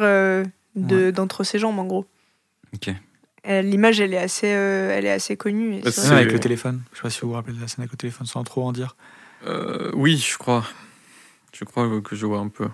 euh, 0.76 0.80
de- 0.80 1.10
d'entre 1.10 1.44
ses 1.44 1.58
jambes 1.58 1.78
en 1.78 1.84
gros. 1.84 2.06
Ok. 2.74 2.90
L'image 3.44 4.00
elle 4.00 4.14
est 4.14 4.18
assez, 4.18 4.52
euh, 4.52 4.90
elle 4.92 5.04
est 5.04 5.10
assez 5.10 5.36
connue. 5.36 5.80
Bah, 5.82 5.90
c'est 5.90 6.12
avec 6.12 6.30
le 6.32 6.38
téléphone. 6.38 6.82
Je 6.92 6.98
sais 6.98 7.02
pas 7.02 7.10
si 7.10 7.20
vous 7.22 7.28
vous 7.28 7.34
rappelez 7.34 7.56
de 7.56 7.60
la 7.60 7.66
scène 7.68 7.80
avec 7.82 7.90
le 7.92 7.96
téléphone 7.98 8.26
sans 8.26 8.44
trop 8.44 8.64
en 8.64 8.72
dire. 8.72 8.94
Euh, 9.46 9.90
oui, 9.94 10.16
je 10.16 10.38
crois. 10.38 10.64
Je 11.52 11.64
crois 11.64 12.00
que 12.00 12.14
je 12.14 12.24
vois 12.24 12.38
un 12.38 12.48
peu. 12.48 12.68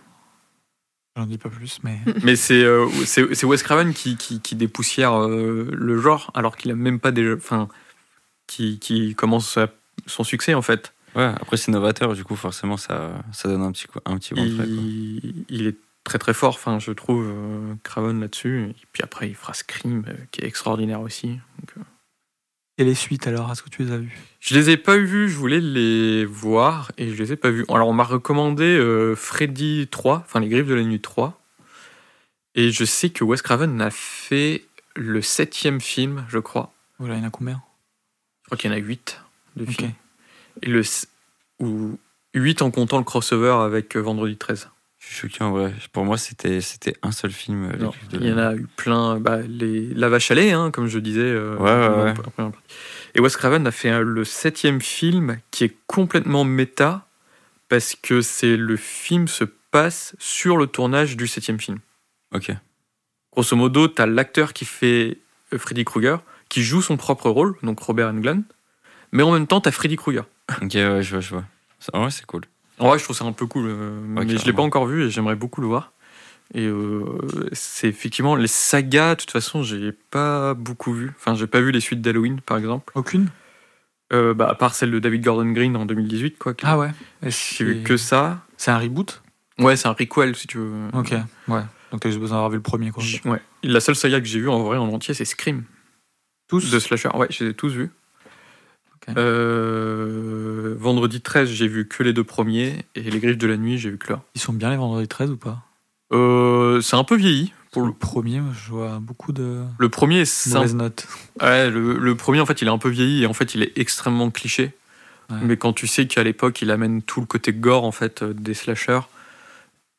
J'en 1.16 1.24
dis 1.26 1.38
pas 1.38 1.48
plus, 1.48 1.80
mais. 1.82 1.98
Mais 2.22 2.36
c'est 2.36 2.62
euh, 2.62 2.86
c'est 3.06 3.34
c'est 3.34 3.46
Wes 3.46 3.62
Craven 3.62 3.92
qui, 3.94 4.16
qui, 4.16 4.40
qui 4.40 4.54
dépoussière 4.56 5.14
euh, 5.20 5.68
le 5.72 5.98
genre, 6.00 6.30
alors 6.34 6.56
qu'il 6.56 6.70
a 6.70 6.74
même 6.74 7.00
pas 7.00 7.10
déjà. 7.12 7.32
Enfin, 7.34 7.68
qui, 8.46 8.78
qui 8.78 9.14
commence 9.14 9.56
à- 9.56 9.68
son 10.06 10.22
succès 10.22 10.54
en 10.54 10.62
fait. 10.62 10.92
Ouais, 11.16 11.24
après 11.40 11.56
c'est 11.56 11.72
novateur, 11.72 12.14
du 12.14 12.22
coup 12.22 12.36
forcément 12.36 12.76
ça, 12.76 13.12
ça 13.32 13.48
donne 13.48 13.62
un 13.62 13.72
petit, 13.72 13.86
coup- 13.88 13.98
un 14.04 14.16
petit 14.18 14.34
vent 14.34 14.44
frais, 14.44 14.54
quoi. 14.56 14.64
Il, 14.66 15.44
il 15.48 15.66
est 15.66 15.76
très 16.08 16.18
très 16.18 16.34
fort, 16.34 16.54
enfin, 16.54 16.78
je 16.78 16.90
trouve, 16.92 17.26
euh, 17.28 17.74
Craven 17.84 18.20
là-dessus. 18.20 18.70
Et 18.70 18.86
puis 18.92 19.02
après, 19.02 19.28
il 19.28 19.34
fera 19.34 19.54
Scream, 19.54 20.04
euh, 20.08 20.14
qui 20.30 20.40
est 20.40 20.46
extraordinaire 20.46 21.00
aussi. 21.00 21.28
Donc, 21.28 21.72
euh, 21.78 21.82
Et 22.78 22.84
les 22.84 22.94
suites 22.94 23.26
alors, 23.26 23.50
est-ce 23.52 23.62
que 23.62 23.70
tu 23.70 23.84
les 23.84 23.92
as 23.92 23.98
vues? 23.98 24.16
Je 24.40 24.54
les 24.54 24.70
ai 24.70 24.76
pas 24.76 24.96
vus, 24.96 25.28
je 25.28 25.36
voulais 25.36 25.60
les 25.60 26.24
voir 26.24 26.90
et 26.98 27.10
je 27.14 27.22
les 27.22 27.32
ai 27.32 27.36
pas 27.36 27.50
vus. 27.50 27.64
Alors 27.68 27.88
on 27.88 27.92
m'a 27.92 28.04
recommandé 28.04 28.64
euh, 28.64 29.14
Freddy 29.16 29.88
3, 29.90 30.18
enfin 30.24 30.40
les 30.40 30.48
griffes 30.48 30.66
de 30.66 30.74
la 30.74 30.82
nuit 30.82 31.00
3. 31.00 31.40
Et 32.54 32.70
je 32.70 32.84
sais 32.84 33.10
que 33.10 33.24
Wes 33.24 33.42
Craven 33.42 33.80
a 33.80 33.90
fait 33.90 34.64
le 34.96 35.22
septième 35.22 35.80
film, 35.80 36.24
je 36.28 36.38
crois. 36.38 36.72
Voilà, 36.98 37.14
il 37.16 37.20
y 37.20 37.24
en 37.24 37.28
a 37.28 37.30
combien? 37.30 37.62
Je 38.42 38.46
crois 38.46 38.58
qu'il 38.58 38.70
y 38.70 38.74
en 38.74 38.76
a 38.76 38.80
8 38.80 39.20
de 39.56 39.64
Ok. 39.64 39.70
films. 39.70 39.92
Et 40.62 40.70
le, 40.70 40.82
ou 41.60 41.98
8 42.34 42.62
en 42.62 42.70
comptant 42.70 42.98
le 42.98 43.04
crossover 43.04 43.50
avec 43.64 43.96
Vendredi 43.96 44.36
13. 44.36 44.70
Je 44.98 45.06
suis 45.06 45.28
choqué 45.28 45.44
en 45.44 45.50
vrai. 45.52 45.72
Pour 45.92 46.04
moi 46.04 46.18
c'était 46.18 46.60
c'était 46.60 46.94
un 47.02 47.12
seul 47.12 47.30
film. 47.30 47.70
euh, 47.72 47.76
Non, 47.76 47.92
il 48.12 48.26
y 48.26 48.32
en 48.32 48.38
a 48.38 48.54
eu 48.54 48.66
plein. 48.76 49.18
Bah, 49.20 49.38
les, 49.40 49.86
la 49.94 50.08
vache 50.08 50.30
à 50.30 50.34
lait, 50.34 50.50
hein, 50.52 50.70
comme 50.70 50.86
je 50.88 50.98
disais. 50.98 51.20
euh, 51.20 51.56
Ouais, 51.56 52.12
ouais, 52.12 52.44
ouais. 52.44 52.50
Et 53.14 53.20
Wes 53.20 53.36
Craven 53.36 53.66
a 53.66 53.70
fait 53.70 54.00
le 54.02 54.24
septième 54.24 54.80
film 54.80 55.38
qui 55.50 55.64
est 55.64 55.76
complètement 55.86 56.44
méta 56.44 57.06
parce 57.68 57.94
que 58.00 58.20
c'est 58.22 58.56
le 58.56 58.76
film 58.76 59.28
se 59.28 59.44
passe 59.44 60.16
sur 60.18 60.56
le 60.56 60.66
tournage 60.66 61.16
du 61.16 61.26
septième 61.26 61.60
film. 61.60 61.78
Ok. 62.34 62.50
Grosso 63.32 63.56
modo, 63.56 63.86
t'as 63.88 64.06
l'acteur 64.06 64.52
qui 64.52 64.64
fait 64.64 65.18
euh, 65.52 65.58
Freddy 65.58 65.84
Krueger 65.84 66.18
qui 66.48 66.62
joue 66.62 66.80
son 66.82 66.96
propre 66.96 67.28
rôle, 67.30 67.56
donc 67.62 67.78
Robert 67.80 68.08
Englund, 68.08 68.42
mais 69.12 69.22
en 69.22 69.30
même 69.32 69.46
temps 69.46 69.60
t'as 69.60 69.70
Freddy 69.70 69.96
Krueger. 69.96 70.24
Ok, 70.62 70.72
ouais, 70.74 71.02
je 71.02 71.10
vois, 71.10 71.20
je 71.20 71.30
vois. 71.34 72.10
C'est 72.10 72.26
cool. 72.26 72.42
En 72.78 72.88
vrai, 72.88 72.98
je 72.98 73.04
trouve 73.04 73.16
ça 73.16 73.24
un 73.24 73.32
peu 73.32 73.46
cool, 73.46 73.66
euh, 73.68 74.00
mais 74.06 74.36
je 74.36 74.44
l'ai 74.46 74.52
pas 74.52 74.62
encore 74.62 74.86
vu 74.86 75.04
et 75.04 75.10
j'aimerais 75.10 75.36
beaucoup 75.36 75.60
le 75.60 75.66
voir. 75.66 75.92
Et 76.54 76.64
euh, 76.64 77.04
c'est 77.52 77.88
effectivement 77.88 78.34
les 78.34 78.46
sagas. 78.46 79.16
De 79.16 79.20
toute 79.20 79.30
façon, 79.30 79.62
j'ai 79.62 79.92
pas 79.92 80.54
beaucoup 80.54 80.92
vu. 80.92 81.12
Enfin, 81.18 81.34
j'ai 81.34 81.46
pas 81.46 81.60
vu 81.60 81.72
les 81.72 81.80
suites 81.80 82.00
d'Halloween, 82.00 82.40
par 82.40 82.56
exemple. 82.56 82.92
Aucune? 82.94 83.28
Euh, 84.12 84.32
bah, 84.32 84.48
à 84.48 84.54
part 84.54 84.74
celle 84.74 84.90
de 84.90 84.98
David 84.98 85.22
Gordon 85.22 85.50
Green 85.50 85.76
en 85.76 85.84
2018, 85.84 86.38
quoi. 86.38 86.54
Ah 86.62 86.78
ouais 86.78 86.90
J'ai 87.22 87.64
vu 87.64 87.82
que 87.82 87.96
ça. 87.96 88.40
C'est 88.56 88.70
un 88.70 88.78
reboot? 88.78 89.22
Ouais, 89.58 89.76
c'est 89.76 89.88
un 89.88 89.92
requel, 89.92 90.36
si 90.36 90.46
tu 90.46 90.58
veux. 90.58 90.72
Ok, 90.94 91.12
ouais. 91.48 91.62
Donc 91.90 92.00
t'as 92.00 92.08
juste 92.08 92.20
besoin 92.20 92.36
d'avoir 92.36 92.50
vu 92.50 92.56
le 92.56 92.62
premier, 92.62 92.90
quoi. 92.90 93.02
Ouais. 93.24 93.40
La 93.62 93.80
seule 93.80 93.96
saga 93.96 94.20
que 94.20 94.26
j'ai 94.26 94.40
vue 94.40 94.48
en 94.48 94.62
vrai 94.62 94.78
en 94.78 94.88
entier, 94.88 95.14
c'est 95.14 95.24
Scream 95.24 95.64
Tous? 96.48 96.70
De 96.70 96.78
Slasher. 96.78 97.10
Ouais, 97.14 97.26
je 97.30 97.44
les 97.44 97.50
ai 97.50 97.54
tous 97.54 97.72
vus. 97.72 97.90
Euh, 99.16 100.74
vendredi 100.78 101.20
13, 101.20 101.48
j'ai 101.50 101.68
vu 101.68 101.88
que 101.88 102.02
les 102.02 102.12
deux 102.12 102.24
premiers. 102.24 102.84
Et 102.94 103.02
Les 103.02 103.18
Griffes 103.20 103.38
de 103.38 103.46
la 103.46 103.56
Nuit, 103.56 103.78
j'ai 103.78 103.90
vu 103.90 103.98
que 103.98 104.12
là. 104.12 104.22
Ils 104.34 104.40
sont 104.40 104.52
bien 104.52 104.70
les 104.70 104.76
vendredis 104.76 105.08
13 105.08 105.30
ou 105.30 105.36
pas? 105.36 105.62
Euh, 106.12 106.80
c'est 106.80 106.96
un 106.96 107.04
peu 107.04 107.16
vieilli. 107.16 107.52
Pour 107.70 107.82
le 107.82 107.88
le, 107.88 107.94
premier, 107.94 108.40
je 108.54 108.70
vois 108.70 108.98
beaucoup 108.98 109.32
de 109.32 109.62
le 109.78 109.88
premier 109.90 110.20
est 110.20 110.24
sympa. 110.24 110.56
mauvaises 110.60 110.74
notes. 110.74 111.06
Ouais, 111.42 111.70
le, 111.70 111.98
le 111.98 112.14
premier, 112.14 112.40
en 112.40 112.46
fait, 112.46 112.62
il 112.62 112.68
est 112.68 112.70
un 112.70 112.78
peu 112.78 112.88
vieilli 112.88 113.22
et 113.24 113.26
en 113.26 113.34
fait, 113.34 113.54
il 113.54 113.62
est 113.62 113.76
extrêmement 113.76 114.30
cliché. 114.30 114.72
Ouais. 115.30 115.36
Mais 115.42 115.56
quand 115.58 115.74
tu 115.74 115.86
sais 115.86 116.06
qu'à 116.06 116.22
l'époque, 116.22 116.62
il 116.62 116.70
amène 116.70 117.02
tout 117.02 117.20
le 117.20 117.26
côté 117.26 117.52
gore, 117.52 117.84
en 117.84 117.92
fait, 117.92 118.22
euh, 118.22 118.32
des 118.32 118.54
slashers 118.54 119.00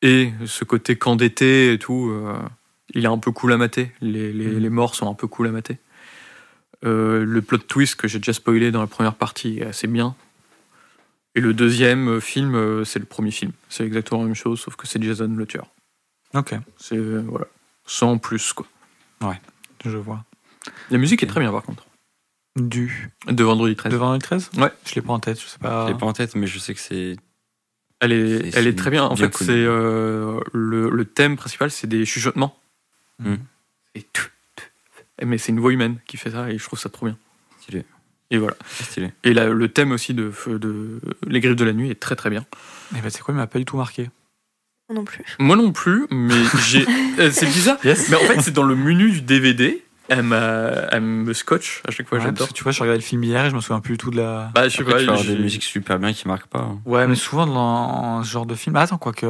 et 0.02 0.32
ce 0.46 0.64
côté 0.64 0.98
d'été 1.16 1.72
et 1.72 1.78
tout, 1.78 2.10
euh, 2.10 2.34
il 2.94 3.04
est 3.04 3.08
un 3.08 3.18
peu 3.18 3.32
cool 3.32 3.52
à 3.52 3.56
mater. 3.56 3.92
Les, 4.00 4.32
les, 4.32 4.58
les 4.58 4.68
morts 4.70 4.94
sont 4.94 5.10
un 5.10 5.14
peu 5.14 5.26
cool 5.26 5.48
à 5.48 5.50
mater. 5.50 5.78
Euh, 6.84 7.24
le 7.24 7.42
plot 7.42 7.58
twist 7.58 7.96
que 7.96 8.08
j'ai 8.08 8.18
déjà 8.18 8.32
spoilé 8.32 8.70
dans 8.70 8.80
la 8.80 8.86
première 8.86 9.14
partie 9.14 9.58
est 9.58 9.66
assez 9.66 9.86
bien. 9.86 10.14
Et 11.34 11.40
le 11.40 11.52
deuxième 11.54 12.08
euh, 12.08 12.20
film, 12.20 12.54
euh, 12.54 12.84
c'est 12.84 12.98
le 12.98 13.04
premier 13.04 13.30
film. 13.30 13.52
C'est 13.68 13.84
exactement 13.84 14.20
la 14.22 14.26
même 14.26 14.34
chose, 14.34 14.60
sauf 14.60 14.76
que 14.76 14.86
c'est 14.86 15.00
Jason 15.02 15.28
le 15.28 15.46
tueur. 15.46 15.66
Ok, 16.34 16.54
C'est, 16.78 16.96
voilà, 16.98 17.46
sans 17.84 18.16
plus, 18.18 18.52
quoi. 18.52 18.66
je 19.84 19.96
vois. 19.96 20.24
La 20.90 20.98
musique 20.98 21.22
est 21.22 21.26
très 21.26 21.40
bien, 21.40 21.50
par 21.52 21.62
contre. 21.62 21.86
Du. 22.56 23.10
De 23.28 23.44
Vendredi 23.44 23.76
13. 23.76 23.92
De 23.92 23.96
vendredi 23.96 24.22
13 24.24 24.50
Ouais. 24.58 24.72
Je 24.86 24.94
l'ai 24.94 25.02
pas 25.02 25.12
en 25.12 25.20
tête, 25.20 25.40
je 25.40 25.46
sais 25.46 25.58
pas. 25.58 25.86
Je 25.86 25.92
l'ai 25.92 25.98
pas 25.98 26.06
en 26.06 26.12
tête, 26.12 26.34
mais 26.34 26.46
je 26.46 26.58
sais 26.58 26.74
que 26.74 26.80
c'est. 26.80 27.16
Elle 28.00 28.12
est, 28.12 28.50
C'est- 28.50 28.58
elle 28.58 28.66
est 28.66 28.76
très 28.78 28.90
bien. 28.90 29.04
En 29.04 29.14
bien 29.14 29.26
fait, 29.26 29.30
connu. 29.32 29.46
c'est 29.50 29.56
euh, 29.64 30.40
le, 30.52 30.88
le 30.90 31.04
thème 31.04 31.36
principal, 31.36 31.70
c'est 31.70 31.86
des 31.86 32.04
chuchotements. 32.04 32.58
Mhm. 33.18 33.38
Et 33.94 34.02
tout. 34.02 34.28
Mais 35.24 35.38
c'est 35.38 35.52
une 35.52 35.60
voix 35.60 35.72
humaine 35.72 35.96
qui 36.06 36.16
fait 36.16 36.30
ça 36.30 36.50
et 36.50 36.58
je 36.58 36.64
trouve 36.64 36.78
ça 36.78 36.88
trop 36.88 37.06
bien. 37.06 37.16
Stylé. 37.60 37.84
Et 38.30 38.38
voilà. 38.38 38.56
Stylé. 38.68 39.12
Et 39.24 39.32
là, 39.34 39.48
le 39.48 39.68
thème 39.68 39.92
aussi 39.92 40.14
de, 40.14 40.32
de 40.46 41.00
Les 41.26 41.40
Griffes 41.40 41.56
de 41.56 41.64
la 41.64 41.72
Nuit 41.72 41.90
est 41.90 41.98
très 42.00 42.16
très 42.16 42.30
bien. 42.30 42.44
Eh 42.96 43.00
ben, 43.00 43.10
c'est 43.10 43.20
quoi, 43.22 43.34
il 43.34 43.36
m'a 43.36 43.46
pas 43.46 43.58
du 43.58 43.64
tout 43.64 43.76
marqué? 43.76 44.08
Moi 44.88 44.96
non 44.98 45.04
plus. 45.04 45.24
Moi 45.38 45.56
non 45.56 45.72
plus, 45.72 46.06
mais 46.10 46.34
j'ai. 46.66 46.84
euh, 47.18 47.30
c'est 47.30 47.46
bizarre. 47.46 47.78
Yes. 47.84 48.08
Mais 48.08 48.16
en 48.16 48.20
fait, 48.20 48.40
c'est 48.40 48.50
dans 48.52 48.62
le 48.64 48.74
menu 48.76 49.10
du 49.10 49.20
DVD. 49.20 49.82
Elle, 50.08 50.24
m'a- 50.24 50.88
elle 50.90 51.02
me 51.02 51.32
scotch 51.32 51.82
à 51.86 51.92
chaque 51.92 52.08
fois, 52.08 52.18
Ouais, 52.18 52.24
j'adore. 52.24 52.38
parce 52.38 52.50
que 52.50 52.56
tu 52.56 52.64
vois, 52.64 52.72
je 52.72 52.80
regardais 52.80 52.98
le 52.98 53.04
film 53.04 53.22
hier 53.22 53.44
et 53.46 53.50
je 53.50 53.54
me 53.54 53.60
souviens 53.60 53.80
plus 53.80 53.92
du 53.92 53.98
tout 53.98 54.10
de 54.10 54.16
la. 54.16 54.50
Bah, 54.54 54.68
je 54.68 54.76
sais 54.76 54.82
Après, 54.82 55.06
pas. 55.06 55.16
tu 55.16 55.22
j'ai- 55.24 55.36
des 55.36 55.42
musiques 55.42 55.62
super 55.62 56.00
bien 56.00 56.12
qui 56.12 56.26
marquent 56.26 56.48
pas. 56.48 56.58
hein. 56.60 56.80
Ouais, 56.84 57.02
mais 57.02 57.08
mais 57.10 57.14
souvent 57.14 57.46
dans 57.46 58.24
ce 58.24 58.28
genre 58.30 58.46
de 58.46 58.56
film. 58.56 58.74
Ah, 58.74 58.82
attends, 58.82 58.98
quoi 58.98 59.12
que. 59.12 59.26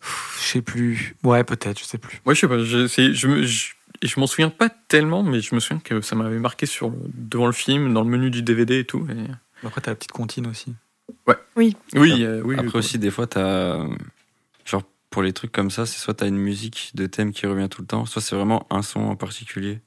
Pff, 0.00 0.38
Je 0.40 0.46
sais 0.52 0.62
plus. 0.62 1.16
Ouais, 1.24 1.42
peut-être, 1.42 1.80
je 1.80 1.84
sais 1.84 1.98
plus. 1.98 2.20
Moi, 2.24 2.34
je 2.34 2.40
sais 2.40 2.46
pas. 2.48 2.58
Je, 2.62 2.86
c'est- 2.86 3.12
je, 3.14 3.26
me- 3.26 3.42
je, 3.42 3.72
et 4.02 4.06
je 4.06 4.18
m'en 4.20 4.26
souviens 4.26 4.50
pas 4.50 4.68
tellement, 4.68 5.22
mais 5.22 5.40
je 5.40 5.54
me 5.54 5.60
souviens 5.60 5.80
que 5.80 6.00
ça 6.00 6.14
m'avait 6.16 6.38
marqué 6.38 6.66
sur, 6.66 6.90
le- 6.90 6.96
devant 7.14 7.46
le 7.46 7.52
film, 7.52 7.92
dans 7.94 8.02
le 8.02 8.08
menu 8.10 8.30
du 8.30 8.42
DVD 8.42 8.80
et 8.80 8.84
tout. 8.84 9.06
et- 9.10 9.66
Après, 9.66 9.80
t'as 9.80 9.90
la 9.92 9.94
petite 9.96 10.12
comptine 10.12 10.46
aussi. 10.46 10.74
Oui, 11.56 11.76
euh, 11.94 12.42
oui. 12.44 12.54
Après 12.54 12.66
oui, 12.68 12.74
aussi, 12.76 12.98
des 12.98 13.10
fois, 13.10 13.26
t'as. 13.26 13.86
Genre, 14.64 14.82
pour 15.10 15.22
les 15.22 15.32
trucs 15.32 15.52
comme 15.52 15.70
ça, 15.70 15.86
c'est 15.86 15.98
soit 15.98 16.14
t'as 16.14 16.26
une 16.28 16.36
musique 16.36 16.90
de 16.94 17.06
thème 17.06 17.32
qui 17.32 17.46
revient 17.46 17.68
tout 17.70 17.80
le 17.80 17.86
temps, 17.86 18.04
soit 18.06 18.20
c'est 18.20 18.36
vraiment 18.36 18.66
un 18.70 18.82
son 18.82 19.00
en 19.00 19.16
particulier. 19.16 19.80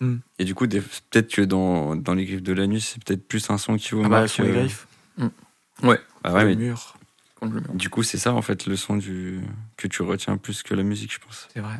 Hmm. 0.00 0.16
Et 0.38 0.44
du 0.44 0.54
coup, 0.54 0.66
des- 0.66 0.80
peut-être 0.80 1.30
que 1.32 1.42
dans, 1.42 1.94
dans 1.94 2.14
les 2.14 2.24
griffes 2.24 2.42
de 2.42 2.52
la 2.52 2.66
nuit, 2.66 2.80
c'est 2.80 3.02
peut-être 3.04 3.26
plus 3.28 3.48
un 3.50 3.58
son 3.58 3.76
qui 3.76 3.90
vous 3.94 4.00
Ah 4.04 4.08
bah, 4.08 4.20
marque. 4.20 4.28
sur 4.30 4.42
les 4.44 4.50
euh, 4.50 4.54
griffes. 4.60 4.86
Ouais. 5.82 6.00
bah 6.22 6.32
ouais, 6.32 6.42
le 6.44 6.48
mais 6.50 6.56
mur. 6.56 6.96
contre 7.38 7.54
le 7.54 7.60
mur. 7.60 7.70
du 7.74 7.88
coup, 7.90 8.02
c'est 8.02 8.18
ça 8.18 8.32
en 8.32 8.42
fait 8.42 8.66
le 8.66 8.76
son 8.76 8.96
du... 8.96 9.40
que 9.76 9.86
tu 9.88 10.02
retiens 10.02 10.36
plus 10.36 10.62
que 10.62 10.72
la 10.74 10.82
musique, 10.82 11.12
je 11.12 11.18
pense. 11.18 11.48
C'est 11.52 11.60
vrai. 11.60 11.76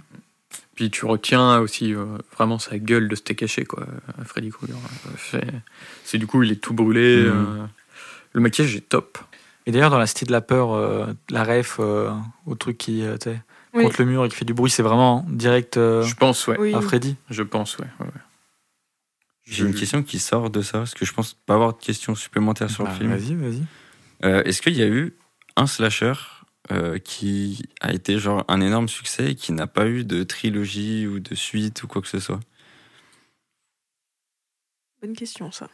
Puis 0.75 0.91
tu 0.91 1.05
retiens 1.07 1.59
aussi 1.61 1.95
euh, 1.95 2.05
vraiment 2.37 2.59
sa 2.59 2.79
gueule 2.79 3.09
de 3.09 3.15
steak 3.15 3.43
haché, 3.45 3.65
quoi, 3.65 3.87
à 4.21 4.25
Freddy 4.25 4.51
Krueger. 4.51 4.75
Euh, 5.35 5.41
C'est, 6.05 6.19
du 6.19 6.27
coup, 6.27 6.43
il 6.43 6.51
est 6.53 6.57
tout 6.61 6.75
brûlé. 6.75 7.23
Mhm. 7.25 7.29
euh, 7.33 7.67
le 8.33 8.41
maquillage 8.41 8.75
est 8.75 8.89
top. 8.89 9.19
Et 9.67 9.73
d'ailleurs, 9.73 9.91
dans 9.91 9.99
la 9.99 10.07
Cité 10.07 10.27
de 10.27 10.33
la 10.33 10.41
Peur, 10.41 10.73
euh, 10.75 11.07
la 11.31 11.45
ref 11.45 11.77
euh, 11.79 12.11
au 12.47 12.55
truc 12.57 12.77
qui, 12.79 13.03
euh, 13.05 13.17
Oui. 13.73 13.85
contre 13.85 13.97
le 14.03 14.07
mur 14.07 14.25
et 14.25 14.29
qui 14.29 14.35
fait 14.37 14.45
du 14.45 14.53
bruit, 14.55 14.71
c'est 14.71 14.83
vraiment 14.83 15.25
direct 15.29 15.77
euh, 15.77 16.03
Je 16.03 16.15
pense, 16.17 16.47
ouais. 16.49 16.57
Oui. 16.59 16.75
à 16.75 16.81
Freddy. 16.81 17.17
Je 17.31 17.43
pense, 17.45 17.79
ouais. 17.79 17.87
J'ai 19.47 19.65
une 19.65 19.75
question 19.75 20.03
qui 20.03 20.19
sort 20.19 20.51
de 20.51 20.63
ça, 20.63 20.79
parce 20.79 20.95
que 20.95 21.05
je 21.05 21.13
pense 21.13 21.35
pas 21.35 21.55
avoir 21.55 21.75
de 21.75 21.79
questions 21.83 22.15
supplémentaires 22.15 22.71
sur 22.71 22.85
Bah, 22.85 22.91
le 22.91 22.97
film. 22.99 23.11
Vas-y, 23.15 23.35
vas-y. 23.35 23.63
Euh, 24.25 24.43
Est-ce 24.45 24.61
qu'il 24.63 24.75
y 24.75 24.83
a 24.83 24.87
eu 24.87 25.15
un 25.57 25.67
slasher 25.67 26.15
euh, 26.73 26.99
qui 26.99 27.63
a 27.81 27.93
été 27.93 28.19
genre 28.19 28.45
un 28.49 28.61
énorme 28.61 28.89
succès 28.89 29.33
et 29.33 29.35
qui 29.35 29.53
n'a 29.53 29.67
pas 29.67 29.87
eu 29.87 30.05
de 30.05 30.23
trilogie 30.23 31.07
ou 31.07 31.21
de 31.21 31.35
suite 31.35 31.83
ou 31.83 31.87
quoi 31.87 32.01
que 32.03 32.09
ce 32.09 32.21
soit 32.21 32.41
Bonne 35.03 35.15
question, 35.15 35.51
ça. 35.53 35.69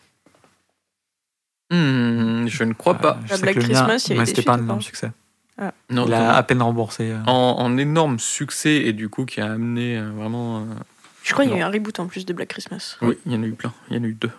Hmm, 1.71 2.47
je 2.49 2.65
ne 2.65 2.73
crois 2.73 2.95
pas. 2.97 3.17
Euh, 3.17 3.21
je 3.27 3.31
La 3.31 3.37
sais 3.37 3.43
Black 3.43 3.59
Christmas, 3.61 4.07
il 4.11 4.17
y 4.17 4.19
a 4.19 4.23
eu 4.23 4.27
c'était 4.27 4.43
pas 4.43 4.55
un 4.55 4.59
énorme 4.59 4.79
pas 4.81 4.85
succès. 4.85 5.13
Non, 5.91 6.07
Il 6.07 6.15
a 6.15 6.35
à 6.37 6.43
peine 6.43 6.63
remboursé. 6.63 7.11
euh. 7.11 7.21
en, 7.27 7.57
en 7.59 7.77
énorme 7.77 8.19
succès 8.19 8.77
et 8.77 8.93
du 8.95 9.09
coup 9.11 9.27
qui 9.27 9.41
a 9.43 9.53
amené 9.53 9.99
euh, 9.99 10.11
vraiment. 10.11 10.61
euh, 10.63 10.65
Je 11.23 11.33
crois 11.35 11.45
qu'il 11.45 11.53
y 11.53 11.57
a 11.57 11.61
eu 11.61 11.63
un 11.63 11.71
reboot 11.71 12.01
en 12.01 12.07
plus 12.07 12.25
de 12.27 12.33
Black 12.33 12.49
Christmas. 12.49 12.97
Oui, 13.03 13.19
il 13.27 13.33
y 13.33 13.37
en 13.37 13.43
a 13.43 13.47
eu 13.47 13.53
plein. 13.53 13.73
Il 13.91 13.97
y 13.97 14.01
en 14.01 14.03
a 14.03 14.07
eu 14.07 14.15
deux. 14.15 14.31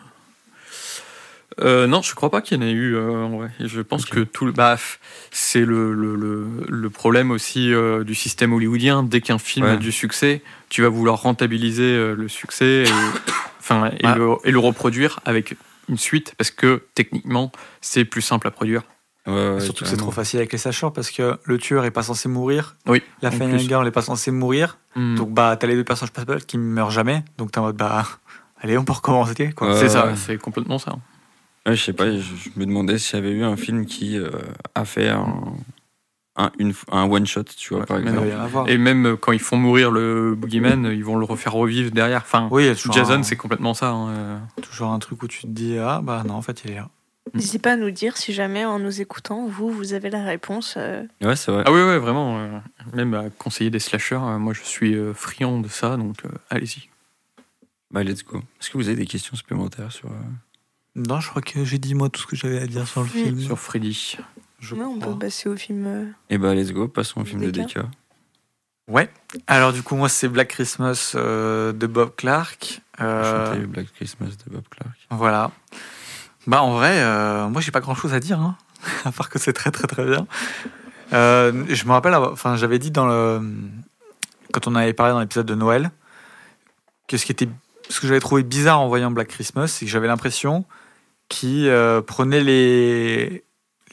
Euh, 1.60 1.86
non, 1.86 2.02
je 2.02 2.16
crois 2.16 2.30
pas 2.32 2.42
qu'il 2.42 2.58
y 2.58 2.64
en 2.64 2.66
ait 2.66 2.72
eu 2.72 2.96
euh, 2.96 3.12
en 3.26 3.30
vrai. 3.38 3.50
Je 3.60 3.82
pense 3.82 4.06
que 4.06 4.22
tout 4.22 4.46
le. 4.46 4.52
Bah, 4.54 4.76
f- 4.76 4.98
c'est 5.32 5.66
le, 5.66 5.94
le, 5.94 6.16
le, 6.16 6.48
le 6.70 6.90
problème 6.90 7.30
aussi 7.32 7.74
euh, 7.74 8.04
du 8.06 8.16
système 8.16 8.54
hollywoodien. 8.54 9.04
Dès 9.04 9.20
qu'un 9.22 9.38
film 9.38 9.66
Ouais. 9.66 9.74
a 9.74 9.76
du 9.76 9.92
succès, 9.92 10.42
tu 10.70 10.82
vas 10.82 10.90
vouloir 10.90 11.22
rentabiliser 11.22 11.84
euh, 11.84 12.16
le 12.16 12.28
succès 12.30 12.84
et, 12.88 12.92
enfin, 13.60 13.92
et, 14.00 14.08
le, 14.18 14.36
et 14.46 14.52
le 14.52 14.60
reproduire 14.60 15.20
avec 15.26 15.56
une 15.90 15.98
suite 15.98 16.34
parce 16.38 16.52
que 16.52 16.84
techniquement, 16.96 17.52
c'est 17.82 18.06
plus 18.06 18.22
simple 18.22 18.48
à 18.48 18.52
produire. 18.52 18.84
Ouais, 19.28 19.34
ouais, 19.54 19.60
Surtout 19.60 19.84
que 19.84 19.90
c'est 19.90 19.98
trop 19.98 20.10
facile 20.12 20.40
avec 20.40 20.52
les 20.52 20.58
slashers 20.58 20.88
parce 20.96 21.12
que 21.12 21.38
le 21.44 21.58
tueur 21.60 21.86
est 21.86 21.92
pas 21.92 22.02
censé 22.02 22.28
mourir, 22.28 22.76
Oui. 22.88 23.04
la 23.22 23.30
en 23.30 23.32
final 23.32 23.60
girl 23.60 23.86
est 23.88 23.92
pas 23.92 24.02
censée 24.02 24.32
mourir, 24.32 24.78
Hmm. 24.96 25.16
donc 25.16 25.30
bah 25.32 25.56
t'as 25.58 25.68
les 25.68 25.76
deux 25.76 25.84
personnages 25.86 26.12
principaux 26.12 26.44
qui 26.46 26.58
meurent 26.58 26.92
jamais, 26.92 27.24
donc 27.38 27.52
t'es 27.52 27.60
en 27.60 27.64
mode 27.64 27.78
bah 27.78 28.04
allez 28.62 28.78
on 28.80 28.84
peut 28.84 28.92
recommencer 28.94 29.52
quoi. 29.56 29.78
C'est 29.78 29.90
ça, 29.90 30.08
ouais. 30.08 30.16
c'est 30.16 30.38
complètement 30.38 30.80
ça. 30.80 30.96
Ouais, 31.68 31.76
je 31.76 31.84
sais 31.84 31.94
pas, 31.94 32.12
je, 32.12 32.20
je 32.22 32.50
me 32.56 32.66
demandais 32.66 32.98
s'il 32.98 33.16
y 33.16 33.22
avait 33.22 33.32
eu 33.32 33.44
un 33.44 33.56
film 33.56 33.86
qui 33.86 34.18
euh, 34.18 34.30
a 34.74 34.84
fait 34.86 35.10
un, 35.10 35.54
un, 36.36 36.52
une- 36.58 36.74
un 36.92 37.04
one 37.10 37.28
shot, 37.28 37.44
tu 37.44 37.70
vois, 37.70 37.82
Ouais, 37.82 37.86
par 37.86 38.00
exemple. 38.00 38.28
Et 38.68 38.78
même 38.80 39.06
euh, 39.06 39.16
quand 39.16 39.32
ils 39.32 39.40
font 39.40 39.58
mourir 39.58 39.92
le 39.92 40.34
boogeyman, 40.34 40.86
ils 40.92 41.04
vont 41.06 41.18
le 41.18 41.26
refaire 41.26 41.54
revivre 41.54 41.92
derrière. 41.92 42.22
Enfin, 42.22 42.48
Oui, 42.52 42.64
il 42.64 42.68
y 42.68 42.70
a 42.70 42.76
toujours 42.76 42.96
Jason, 42.96 43.20
un, 43.20 43.24
c'est 43.24 43.36
complètement 43.38 43.74
ça. 43.76 43.90
hein, 43.92 44.10
euh. 44.10 44.40
toujours 44.64 44.90
un 44.90 44.98
truc 45.00 45.22
où 45.22 45.28
tu 45.28 45.42
te 45.42 45.48
dis 45.48 45.78
ah 45.78 46.02
bah 46.04 46.24
non 46.26 46.34
en 46.36 46.42
fait 46.42 46.64
il 46.66 46.72
est 46.72 46.76
là. 46.76 46.90
N'hésitez 47.36 47.60
pas 47.60 47.74
à 47.74 47.78
nous 47.78 47.92
dire 47.92 48.18
si 48.18 48.34
jamais 48.34 48.66
en 48.66 48.80
nous 48.80 49.00
écoutant, 49.00 49.46
vous, 49.46 49.70
vous 49.70 49.94
avez 49.94 50.10
la 50.10 50.24
réponse. 50.24 50.74
euh, 50.78 51.04
Ouais, 51.22 51.36
c'est 51.36 51.52
vrai. 51.52 51.62
Ah 51.68 51.72
oui, 51.72 51.80
ouais, 51.82 52.00
vraiment. 52.00 52.40
euh, 52.40 52.58
même 52.94 53.14
à 53.14 53.30
conseiller 53.30 53.70
des 53.70 53.78
slashers, 53.80 54.16
euh, 54.16 54.40
moi 54.40 54.54
je 54.54 54.64
suis 54.64 54.96
euh, 54.96 55.14
friand 55.14 55.60
de 55.60 55.68
ça, 55.68 55.96
donc 55.98 56.26
euh, 56.26 56.30
allez-y. 56.50 56.90
Bah, 57.92 58.04
let's 58.04 58.24
go. 58.26 58.40
Est-ce 58.60 58.72
que 58.72 58.78
vous 58.80 58.88
avez 58.88 58.98
des 58.98 59.06
questions 59.06 59.36
supplémentaires 59.36 59.92
sur. 59.92 60.10
Non, 60.96 61.20
je 61.22 61.30
crois 61.30 61.42
que 61.42 61.64
j'ai 61.64 61.78
dit 61.78 61.96
moi 61.96 62.10
tout 62.10 62.22
ce 62.22 62.28
que 62.28 62.36
j'avais 62.36 62.60
à 62.60 62.68
dire 62.68 62.88
sur 62.88 63.02
le 63.02 63.10
Oui. 63.16 63.24
film. 63.24 63.40
Sur 63.40 63.58
Freddy. 63.60 64.18
je 64.60 64.76
ouais, 64.76 64.84
on 64.84 65.00
peut 65.00 65.18
passer 65.18 65.48
au 65.50 65.56
film. 65.56 65.86
euh, 65.88 66.06
Eh 66.30 66.38
bah, 66.38 66.54
let's 66.54 66.72
go, 66.74 66.88
passons 66.88 67.22
au 67.22 67.26
film 67.26 67.42
de. 67.42 67.52
DK. 67.52 67.80
Ouais. 68.88 69.10
Alors 69.48 69.72
du 69.72 69.84
coup 69.84 69.96
moi 69.96 70.10
c'est 70.10 70.28
Black 70.28 70.50
Christmas 70.50 71.14
euh, 71.16 71.72
de 71.72 71.88
Bob 71.88 72.12
Clark. 72.18 72.82
Euh, 73.00 73.46
Chanter 73.54 73.66
Black 73.66 73.88
Christmas 73.94 74.32
de 74.46 74.54
Bob 74.54 74.64
Clark. 74.70 74.98
Voilà. 75.12 75.52
Bah 76.48 76.62
en 76.62 76.74
vrai, 76.74 77.00
euh, 77.00 77.48
moi 77.48 77.62
j'ai 77.62 77.72
pas 77.72 77.80
grand 77.80 77.96
chose 77.96 78.14
à 78.14 78.20
dire, 78.20 78.40
hein, 78.42 78.58
à 79.06 79.12
part 79.12 79.30
que 79.30 79.40
c'est 79.40 79.54
très 79.54 79.72
très 79.72 79.88
très 79.88 80.04
bien. 80.06 80.28
Euh, 81.14 81.64
je 81.70 81.86
me 81.86 81.92
rappelle, 81.92 82.16
enfin 82.16 82.58
j'avais 82.58 82.80
dit 82.80 82.92
dans 82.92 83.06
le 83.06 83.42
quand 84.52 84.68
on 84.68 84.76
avait 84.76 84.94
parlé 84.94 85.14
dans 85.14 85.20
l'épisode 85.22 85.46
de 85.46 85.56
Noël 85.56 85.92
que 87.08 87.16
ce 87.16 87.26
qui 87.26 87.32
était, 87.32 87.48
ce 87.90 88.02
que 88.02 88.08
j'avais 88.08 88.20
trouvé 88.20 88.44
bizarre 88.44 88.82
en 88.82 88.88
voyant 88.90 89.12
Black 89.12 89.30
Christmas, 89.30 89.68
c'est 89.68 89.86
que 89.86 89.92
j'avais 89.92 90.08
l'impression 90.08 90.66
qu'il 91.32 91.68
euh, 91.68 92.02
prenait 92.02 92.42
les 92.44 93.44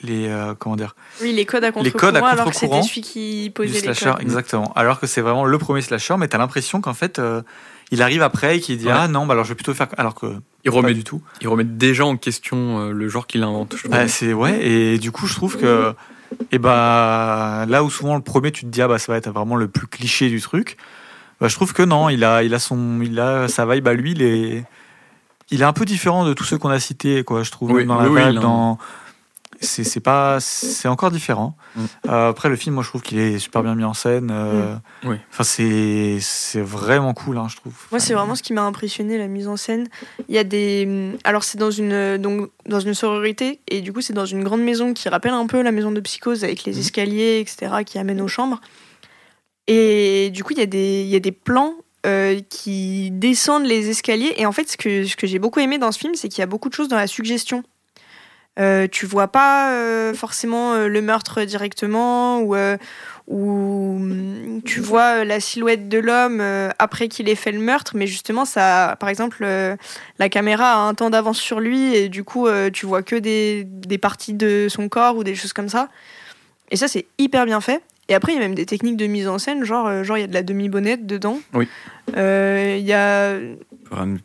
les 0.03 0.29
euh, 0.29 0.55
comment 0.59 0.77
dire 0.77 0.95
Oui, 1.23 1.33
les 1.33 1.45
codes 1.45 1.65
à 1.65 1.71
Les 1.71 1.91
codes 1.91 2.17
à 2.17 2.21
contre-courant, 2.21 2.27
alors 2.27 2.51
que 2.51 2.57
c'était 2.57 2.83
celui 2.83 3.01
qui 3.01 3.43
du 3.45 3.51
posait 3.51 3.73
les 3.73 3.81
slasher 3.81 4.13
codes. 4.13 4.23
exactement. 4.23 4.73
Alors 4.77 5.01
que 5.01 5.07
c'est 5.07 5.21
vraiment 5.21 5.45
le 5.45 5.59
premier 5.59 5.81
slasher, 5.83 6.17
mais 6.19 6.29
t'as 6.29 6.39
l'impression 6.39 6.81
qu'en 6.81 6.95
fait 6.95 7.19
euh, 7.19 7.43
il 7.91 8.03
arrive 8.03 8.23
après 8.23 8.57
et 8.59 8.61
qu'il 8.61 8.77
dit 8.79 8.87
Ouais. 8.87 8.93
ah 8.95 9.09
non 9.09 9.27
bah 9.27 9.33
alors 9.33 9.45
je 9.45 9.51
vais 9.51 9.55
plutôt 9.55 9.75
faire 9.75 9.89
alors 9.97 10.15
que 10.15 10.27
pas 10.27 10.71
remettent, 10.71 10.97
du 10.97 11.05
tout. 11.05 11.23
ils 11.41 11.49
remettent 11.49 11.79
déjà 11.79 12.05
en 12.05 12.17
question 12.17 12.81
euh, 12.81 12.93
le 12.93 13.09
genre 13.09 13.27
qu'il 13.27 13.43
invente. 13.43 13.75
je. 13.77 13.89
Bah, 13.89 14.07
c'est 14.09 14.33
ouais 14.33 14.65
et 14.67 14.99
du 14.99 15.11
coup 15.11 15.27
je 15.27 15.35
trouve 15.35 15.57
que 15.57 15.95
et 16.53 16.59
bah 16.59 17.65
là 17.69 17.83
où 17.83 17.91
souvent 17.91 18.15
le 18.15 18.23
premier 18.23 18.53
tu 18.53 18.67
te 18.67 18.71
dis 18.71 18.83
ah 18.83 18.89
bah 18.89 18.99
ça 18.99 19.11
va 19.13 19.19
être 19.19 19.31
vraiment 19.31 19.57
le 19.57 19.67
plus 19.67 19.87
cliché 19.87 20.29
du 20.29 20.41
truc 20.41 20.77
bah, 21.41 21.49
je 21.49 21.55
trouve 21.55 21.73
que 21.73 21.83
non 21.83 22.09
il 22.11 22.23
a 22.23 22.43
il 22.43 22.53
a 22.55 22.59
son 22.59 23.01
il 23.01 23.19
a 23.19 23.49
sa 23.49 23.65
vibe 23.65 23.89
à 23.89 23.95
lui 23.95 24.13
il 24.13 24.23
est 24.23 24.65
il 25.51 25.63
est 25.63 25.65
un 25.65 25.73
peu 25.73 25.85
différent 25.85 26.25
de 26.25 26.33
tous 26.35 26.45
ceux 26.45 26.59
qu'on 26.59 26.71
a 26.71 26.81
cités 26.81 27.25
quoi 27.25 27.43
je 27.43 27.51
trouve 27.51 27.73
Oui, 27.73 27.85
dans 27.87 27.97
la 28.01 28.09
oui, 28.09 28.35
dans 28.35 28.79
c'est 29.61 29.99
pas 30.01 30.39
c'est 30.41 30.87
encore 30.89 31.11
différent 31.11 31.57
Mm. 31.77 31.85
Euh, 32.09 32.31
après 32.31 32.49
le 32.49 32.57
film 32.57 32.75
moi 32.77 32.83
je 32.85 32.89
trouve 32.89 33.03
qu'il 33.03 33.19
est 33.19 33.39
super 33.39 33.63
bien 33.63 33.75
mis 33.75 33.85
en 33.85 33.93
scène 33.95 34.31
euh, 34.33 34.75
Oui. 35.05 35.17
enfin 35.31 35.45
c'est 35.45 36.19
c'est 36.21 36.61
vraiment 36.63 37.13
cool 37.13 37.37
hein, 37.39 37.47
je 37.51 37.57
trouve 37.57 37.73
Moi, 37.91 38.01
c'est 38.01 38.15
vraiment 38.15 38.35
ce 38.35 38.43
qui 38.43 38.53
m'a 38.53 38.63
impressionné, 38.63 39.19
la 39.19 39.29
mise 39.29 39.49
en 39.49 39.57
scène. 39.57 39.87
Il 40.29 40.35
y 40.35 40.39
a 40.39 40.45
des. 40.45 41.13
Alors, 41.25 41.45
c'est 41.45 41.59
dans 41.59 41.71
une, 41.71 42.17
donc, 42.19 42.51
dans 42.67 42.81
une 42.81 42.95
sororité, 42.95 43.61
et 43.69 43.81
du 43.83 43.93
coup, 43.93 44.01
c'est 44.01 44.13
dans 44.15 44.25
une 44.27 44.43
grande 44.45 44.63
maison 44.63 44.95
qui 44.95 45.09
rappelle 45.09 45.33
un 45.35 45.47
peu 45.47 45.61
la 45.63 45.73
maison 45.73 45.93
de 45.93 46.01
psychose 46.01 46.43
avec 46.43 46.65
les 46.65 46.73
Mhm. 46.73 46.81
escaliers, 46.81 47.41
etc., 47.41 47.85
qui 47.85 47.99
amènent 47.99 48.21
aux 48.23 48.29
chambres. 48.29 48.61
Et 49.67 50.31
du 50.31 50.43
coup, 50.45 50.53
il 50.55 50.59
y 50.59 50.63
a 50.63 50.67
des, 50.67 51.03
il 51.03 51.09
y 51.09 51.17
a 51.17 51.21
des 51.21 51.33
plans 51.33 51.75
euh, 52.07 52.41
qui 52.49 53.11
descendent 53.11 53.67
les 53.67 53.91
escaliers. 53.91 54.33
Et 54.37 54.47
en 54.47 54.53
fait, 54.53 54.71
ce 54.71 54.77
que, 54.77 55.05
ce 55.05 55.17
que 55.17 55.27
j'ai 55.27 55.41
beaucoup 55.41 55.59
aimé 55.59 55.79
dans 55.79 55.91
ce 55.91 55.99
film, 55.99 56.15
c'est 56.15 56.29
qu'il 56.29 56.39
y 56.39 56.43
a 56.43 56.47
beaucoup 56.47 56.69
de 56.69 56.75
choses 56.75 56.87
dans 56.87 56.97
la 56.97 57.09
suggestion. 57.09 57.65
Euh, 58.61 58.87
tu 58.91 59.05
vois 59.05 59.29
pas 59.29 59.73
euh, 59.73 60.15
forcément 60.15 60.77
le 60.77 61.03
meurtre 61.03 61.43
directement 61.43 62.41
ou, 62.41 62.57
ou 63.29 63.97
hum, 63.97 64.63
tu 64.65 64.81
vois 64.81 65.25
la 65.25 65.39
silhouette 65.39 65.89
de 65.89 65.99
l'homme 65.99 66.43
après 66.81 67.09
qu'il 67.09 67.29
ait 67.29 67.37
fait 67.37 67.53
le 67.53 67.61
meurtre 67.61 67.93
mais 67.95 68.09
justement 68.09 68.45
ça 68.45 68.97
par 68.99 69.11
exemple 69.11 69.47
la 69.47 70.29
caméra 70.29 70.73
a 70.73 70.77
un 70.79 70.95
temps 70.95 71.09
d'avance 71.09 71.39
sur 71.39 71.61
lui 71.61 71.95
et 71.95 72.09
du 72.09 72.25
coup 72.25 72.49
tu 72.73 72.85
vois 72.85 73.05
que 73.05 73.15
des, 73.15 73.63
des 73.65 73.99
parties 73.99 74.35
de 74.35 74.67
son 74.69 74.89
corps 74.89 75.17
ou 75.17 75.23
des 75.23 75.37
choses 75.37 75.53
comme 75.53 75.69
ça 75.69 75.89
et 76.73 76.77
ça 76.77 76.89
c'est 76.89 77.07
hyper 77.17 77.47
bien 77.47 77.61
fait 77.61 77.81
et 78.09 78.15
après 78.15 78.33
il 78.33 78.37
y 78.37 78.39
a 78.39 78.41
même 78.43 78.55
des 78.55 78.67
techniques 78.67 78.97
de 78.97 79.07
mise 79.07 79.29
en 79.29 79.39
scène 79.39 79.65
genre 79.65 79.87
euh, 79.87 80.03
genre 80.03 80.17
il 80.19 80.23
y 80.23 80.25
a 80.25 80.27
de 80.29 80.35
la 80.35 80.43
demi-bonnette 80.43 81.07
dedans 81.07 81.39
Oui. 81.55 81.69
Euh, 82.17 82.77
il 82.79 82.87
y 82.87 82.93
a 82.95 83.37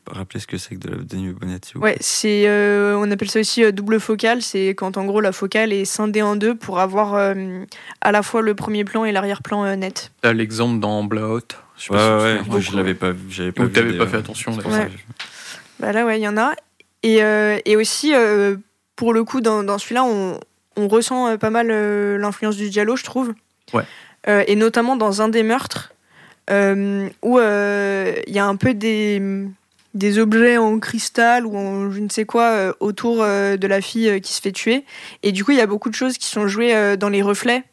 rappeler 0.07 0.39
ce 0.39 0.47
que 0.47 0.57
c'est 0.57 0.75
que 0.75 0.79
de 0.87 0.89
la 0.89 0.97
Denis 1.03 1.29
Bonnette, 1.33 1.65
s'il 1.65 1.77
vous 1.77 1.83
Ouais, 1.83 1.97
c'est 2.01 2.43
euh, 2.47 2.97
on 2.97 3.09
appelle 3.11 3.29
ça 3.29 3.39
aussi 3.39 3.63
euh, 3.63 3.71
double 3.71 3.99
focale. 3.99 4.41
C'est 4.41 4.69
quand 4.69 4.97
en 4.97 5.05
gros 5.05 5.19
la 5.21 5.31
focale 5.31 5.71
est 5.73 5.85
scindée 5.85 6.21
en 6.21 6.35
deux 6.35 6.55
pour 6.55 6.79
avoir 6.79 7.13
euh, 7.15 7.63
à 8.01 8.11
la 8.11 8.23
fois 8.23 8.41
le 8.41 8.55
premier 8.55 8.83
plan 8.83 9.05
et 9.05 9.11
l'arrière-plan 9.11 9.63
euh, 9.65 9.75
net. 9.75 10.11
T'as 10.21 10.33
l'exemple 10.33 10.79
dans 10.79 11.03
Blowout. 11.03 11.41
Je 11.77 11.83
sais 11.85 11.91
Ouais, 11.91 11.97
pas 11.97 12.19
si 12.19 12.25
tu 12.25 12.25
ouais, 12.25 12.37
te 12.37 12.43
ouais, 12.43 12.49
moi 12.49 12.59
je 12.59 12.75
l'avais 12.75 12.93
pas. 12.93 13.11
J'avais 13.29 13.51
pas 13.51 13.63
Ou 13.63 13.67
vu, 13.67 13.71
t'avais 13.73 13.87
pas 13.87 13.91
d'ailleurs. 13.93 14.09
fait 14.09 14.17
attention, 14.17 14.55
que 14.55 14.63
j'ai- 14.63 14.87
Bah 15.79 15.91
là 15.91 16.05
ouais, 16.05 16.19
il 16.19 16.23
y 16.23 16.27
en 16.27 16.37
a. 16.37 16.53
Et, 17.03 17.21
euh, 17.23 17.57
et 17.65 17.75
aussi 17.75 18.13
euh, 18.13 18.55
pour 18.95 19.13
le 19.13 19.23
coup 19.23 19.41
dans, 19.41 19.63
dans 19.63 19.77
celui-là 19.77 20.03
on, 20.05 20.39
on 20.77 20.87
ressent 20.87 21.27
euh, 21.27 21.37
pas 21.37 21.49
mal 21.49 21.67
euh, 21.71 22.17
l'influence 22.17 22.55
du 22.57 22.71
giallo, 22.71 22.95
je 22.95 23.03
trouve. 23.03 23.33
Ouais. 23.73 23.83
Euh, 24.27 24.43
et 24.47 24.55
notamment 24.55 24.95
dans 24.95 25.21
un 25.21 25.29
des 25.29 25.43
meurtres 25.43 25.93
euh, 26.49 27.09
où 27.21 27.39
euh, 27.39 28.13
il 28.27 28.33
y 28.33 28.39
a 28.39 28.45
un 28.45 28.55
peu 28.55 28.73
des 28.73 29.21
des 29.93 30.17
objets 30.17 30.57
en 30.57 30.79
cristal 30.79 31.45
ou 31.45 31.55
en 31.55 31.91
je 31.91 31.99
ne 31.99 32.09
sais 32.09 32.25
quoi 32.25 32.75
autour 32.79 33.17
de 33.17 33.67
la 33.67 33.79
fille 33.79 34.21
qui 34.21 34.33
se 34.33 34.41
fait 34.41 34.51
tuer. 34.51 34.85
Et 35.21 35.31
du 35.31 35.45
coup, 35.45 35.51
il 35.51 35.57
y 35.57 35.61
a 35.61 35.67
beaucoup 35.67 35.91
de 35.91 35.95
choses 35.95 36.17
qui 36.17 36.25
sont 36.25 36.47
jouées 36.47 36.97
dans 36.97 37.09
les 37.09 37.21
reflets. 37.21 37.63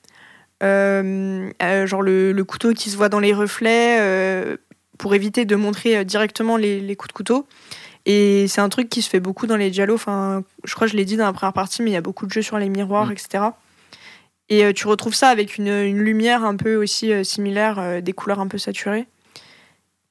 Genre 0.61 2.03
le, 2.03 2.33
le 2.33 2.45
couteau 2.45 2.75
qui 2.75 2.91
se 2.91 2.97
voit 2.99 3.09
dans 3.09 3.21
les 3.21 3.33
reflets 3.33 4.59
pour 4.99 5.15
éviter 5.15 5.47
de 5.47 5.57
montrer 5.57 6.05
directement 6.05 6.59
les, 6.59 6.79
les 6.81 6.95
coups 6.95 7.09
de 7.09 7.15
couteau. 7.15 7.47
Et 8.05 8.47
c'est 8.49 8.61
un 8.61 8.69
truc 8.69 8.91
qui 8.91 9.01
se 9.01 9.09
fait 9.09 9.21
beaucoup 9.21 9.47
dans 9.47 9.57
les 9.57 9.73
giallo. 9.73 9.95
Enfin, 9.95 10.43
je 10.65 10.75
crois 10.75 10.87
que 10.87 10.93
je 10.93 10.99
l'ai 10.99 11.07
dit 11.07 11.17
dans 11.17 11.25
la 11.25 11.33
première 11.33 11.55
partie, 11.55 11.83
mais 11.83 11.91
il 11.91 11.95
y 11.95 11.97
a 11.97 12.03
beaucoup 12.03 12.27
de 12.27 12.33
jeux 12.33 12.43
sur 12.43 12.59
les 12.59 12.69
miroirs, 12.69 13.07
Mm. 13.07 13.13
etc. 13.13 13.45
Et 14.51 14.65
euh, 14.65 14.73
tu 14.73 14.87
retrouves 14.89 15.15
ça 15.15 15.29
avec 15.29 15.57
une, 15.59 15.69
une 15.69 15.99
lumière 16.01 16.45
un 16.45 16.57
peu 16.57 16.75
aussi 16.77 17.13
euh, 17.13 17.23
similaire, 17.25 17.79
euh, 17.79 18.01
des 18.01 18.13
couleurs 18.13 18.41
un 18.41 18.49
peu 18.49 18.59
saturées. 18.59 19.07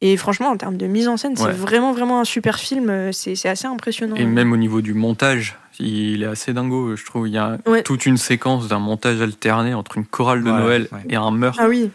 Et 0.01 0.15
franchement, 0.15 0.47
en 0.47 0.55
termes 0.57 0.77
de 0.77 0.87
mise 0.87 1.09
en 1.09 1.17
scène, 1.17 1.31
Ouais. 1.33 1.37
c'est 1.51 1.51
vraiment, 1.51 1.91
vraiment 1.91 2.21
un 2.21 2.25
super 2.25 2.57
film. 2.57 3.11
C'est 3.11 3.45
assez 3.47 3.67
impressionnant. 3.67 4.15
Et 4.15 4.23
même 4.25 4.53
au 4.53 4.57
niveau 4.57 4.79
du 4.81 4.93
montage, 4.93 5.57
il 5.77 6.23
est 6.23 6.25
assez 6.25 6.53
dingo, 6.53 6.95
je 6.95 7.05
trouve. 7.05 7.27
Il 7.27 7.33
y 7.33 7.37
a 7.37 7.57
Ouais. 7.67 7.83
toute 7.83 8.05
une 8.05 8.15
séquence 8.15 8.69
d'un 8.69 8.79
montage 8.79 9.21
alterné 9.21 9.73
entre 9.73 9.97
une 9.97 10.05
chorale 10.05 10.41
de 10.41 10.49
Ouais, 10.49 10.57
Noël 10.57 10.87
ouais. 10.93 10.99
et 11.09 11.17
un 11.17 11.31
meurtre. 11.31 11.59
Ah 11.61 11.67
oui, 11.67 11.91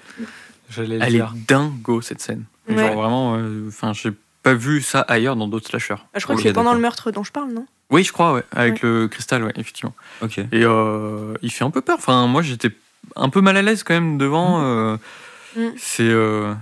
Elle 0.76 0.92
est 1.16 1.22
dingo 1.48 2.02
cette 2.02 2.20
scène. 2.20 2.44
Ouais. 2.68 2.76
Genre 2.76 2.94
vraiment, 2.94 3.36
euh, 3.36 3.68
enfin, 3.68 3.94
j'ai 3.94 4.10
pas 4.44 4.54
vu 4.54 4.80
ça 4.82 5.00
ailleurs 5.00 5.34
dans 5.34 5.48
d'autres 5.48 5.66
slashers. 5.68 5.96
Ah, 6.14 6.18
je 6.18 6.22
crois 6.24 6.36
que 6.36 6.42
c'est 6.42 6.52
pendant 6.52 6.74
le 6.74 6.78
meurtre 6.80 7.10
dont 7.10 7.24
je 7.24 7.32
parle, 7.32 7.50
non? 7.50 7.66
Oui, 7.90 8.04
je 8.04 8.12
crois, 8.12 8.34
ouais, 8.34 8.42
avec 8.52 8.82
le 8.82 9.08
cristal, 9.08 9.42
ouais, 9.44 9.52
effectivement. 9.56 9.94
Ok. 10.22 10.38
Et 10.38 10.46
euh, 10.52 11.34
il 11.42 11.50
fait 11.50 11.64
un 11.64 11.70
peu 11.70 11.80
peur. 11.80 11.96
Enfin, 11.98 12.26
moi, 12.28 12.42
j'étais 12.42 12.70
un 13.16 13.28
peu 13.28 13.40
mal 13.40 13.56
à 13.56 13.62
l'aise 13.62 13.82
quand 13.82 13.94
même 13.94 14.16
devant. 14.18 14.62
euh, 14.62 14.96
Mm. 15.56 15.68
C'est 15.76 16.02
euh, 16.08 16.52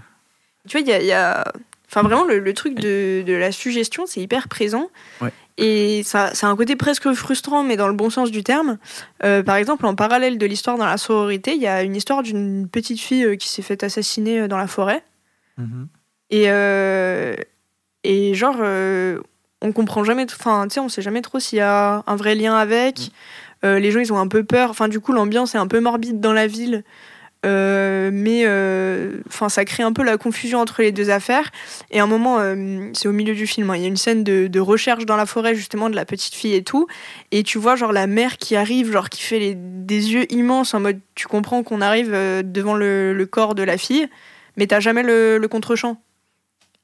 Tu 0.68 0.76
vois, 0.76 0.80
il 0.83 0.87
y 0.89 0.93
a, 0.93 1.01
il 1.01 1.07
y 1.07 1.12
a- 1.12 1.51
Enfin, 1.89 2.03
vraiment, 2.03 2.24
le, 2.24 2.39
le 2.41 2.53
truc 2.55 2.74
de, 2.78 3.22
de 3.26 3.33
la 3.35 3.53
suggestion, 3.53 4.05
c'est 4.07 4.20
hyper 4.20 4.49
présent. 4.49 4.91
Ouais. 5.22 5.33
Et 5.59 6.03
ça, 6.05 6.35
ça 6.35 6.47
a 6.47 6.51
un 6.51 6.57
côté 6.57 6.76
presque 6.76 7.11
frustrant, 7.14 7.62
mais 7.64 7.76
dans 7.76 7.89
le 7.89 7.95
bon 7.95 8.09
sens 8.11 8.30
du 8.30 8.43
terme. 8.43 8.76
Euh, 9.24 9.43
par 9.43 9.57
exemple, 9.57 9.85
en 9.87 9.95
parallèle 9.95 10.37
de 10.39 10.45
l'histoire 10.47 10.76
dans 10.78 10.85
la 10.87 10.97
sororité, 10.99 11.55
il 11.55 11.61
y 11.62 11.66
a 11.66 11.83
une 11.83 11.97
histoire 11.97 12.22
d'une 12.22 12.68
petite 12.68 13.01
fille 13.01 13.37
qui 13.39 13.49
s'est 13.49 13.62
fait 13.62 13.83
assassiner 13.83 14.47
dans 14.49 14.59
la 14.59 14.66
forêt. 14.66 15.03
Mhm. 15.59 15.89
Et, 16.30 16.45
euh, 16.49 17.35
et 18.05 18.34
genre, 18.34 18.57
euh, 18.61 19.18
on 19.61 19.72
comprend 19.72 20.05
jamais, 20.05 20.24
enfin, 20.24 20.66
tu 20.68 20.74
sais, 20.74 20.80
on 20.80 20.88
sait 20.88 21.03
jamais 21.03 21.22
trop 21.22 21.38
s'il 21.40 21.59
y 21.59 21.62
a 21.62 22.03
un 22.07 22.16
vrai 22.16 22.34
lien 22.34 22.57
avec. 22.57 23.11
Euh, 23.64 23.78
les 23.78 23.90
gens, 23.92 24.00
ils 24.00 24.12
ont 24.12 24.18
un 24.18 24.28
peu 24.28 24.42
peur. 24.44 24.70
Enfin, 24.70 24.88
du 24.88 24.98
coup, 25.00 25.12
l'ambiance 25.12 25.55
est 25.55 25.59
un 25.59 25.68
peu 25.68 25.78
morbide 25.80 26.20
dans 26.20 26.32
la 26.32 26.46
ville. 26.48 26.82
Euh, 27.44 28.11
mais 28.12 28.42
euh, 28.44 29.20
enfin, 29.26 29.48
ça 29.48 29.64
crée 29.64 29.82
un 29.82 29.92
peu 29.92 30.05
la 30.05 30.16
confusion 30.16 30.61
entre 30.61 30.80
les 30.82 30.92
deux 30.92 31.11
affaires. 31.11 31.50
Et 31.90 31.98
à 32.00 32.05
un 32.05 32.07
moment, 32.07 32.38
c'est 32.92 33.09
au 33.09 33.12
milieu 33.12 33.34
du 33.34 33.46
film, 33.48 33.70
hein, 33.70 33.76
il 33.76 33.82
y 33.82 33.84
a 33.84 33.88
une 33.88 33.96
scène 33.96 34.22
de, 34.24 34.46
de 34.46 34.61
recherche 34.61 35.07
dans 35.07 35.16
la 35.16 35.26
forêt 35.26 35.55
justement 35.55 35.90
de 35.90 35.96
la 35.96 36.05
petite 36.05 36.34
fille 36.34 36.55
et 36.55 36.62
tout. 36.62 36.86
Et 37.32 37.42
tu 37.42 37.59
vois 37.59 37.74
genre 37.76 37.92
la 37.92 38.07
mère 38.07 38.38
qui 38.38 38.55
arrive, 38.55 38.92
genre 38.92 39.09
qui 39.11 39.22
fait 39.22 39.40
les- 39.40 39.55
des 39.57 40.12
yeux 40.12 40.32
immenses 40.32 40.74
en 40.74 40.80
mode 40.80 41.00
tu 41.16 41.26
comprends 41.26 41.62
qu'on 41.64 41.80
arrive 41.80 42.12
devant 42.44 42.74
le, 42.74 43.12
le 43.12 43.26
corps 43.26 43.55
de 43.57 43.64
la 43.64 43.76
fille, 43.76 44.09
mais 44.57 44.66
t'as 44.68 44.80
jamais 44.80 45.03
le, 45.03 45.38
le 45.38 45.48
contre-champ. 45.48 46.00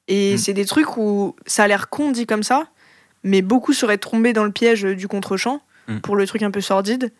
Et 0.09 0.33
Mm. 0.33 0.37
c'est 0.37 0.53
des 0.53 0.65
trucs 0.65 0.97
où 0.97 1.35
ça 1.45 1.63
a 1.63 1.67
l'air 1.67 1.87
con 1.89 2.11
dit 2.11 2.25
comme 2.25 2.43
ça, 2.43 2.67
mais 3.23 3.41
beaucoup 3.41 3.71
seraient 3.73 3.97
tombés 3.99 4.33
dans 4.33 4.43
le 4.43 4.51
piège 4.51 4.83
du 4.83 5.07
contre-champ 5.07 5.61
Mm. 5.87 5.99
pour 5.99 6.15
le 6.17 6.27
truc 6.27 6.43
un 6.43 6.51
peu 6.51 6.61
sordide. 6.61 7.11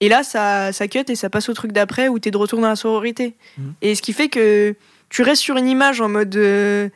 Et 0.00 0.08
là, 0.08 0.22
ça, 0.22 0.72
ça 0.72 0.86
cut 0.88 1.04
et 1.08 1.14
ça 1.14 1.28
passe 1.30 1.48
au 1.48 1.54
truc 1.54 1.72
d'après 1.72 2.08
où 2.08 2.18
t'es 2.18 2.30
de 2.30 2.36
retour 2.36 2.60
dans 2.60 2.68
la 2.68 2.76
sororité. 2.76 3.36
Mm. 3.58 3.62
Et 3.82 3.94
ce 3.94 4.02
qui 4.02 4.12
fait 4.12 4.28
que 4.28 4.74
tu 5.08 5.22
restes 5.22 5.42
sur 5.42 5.56
une 5.56 5.66
image 5.68 6.00
en 6.00 6.08
mode 6.08 6.34
euh, 6.36 6.88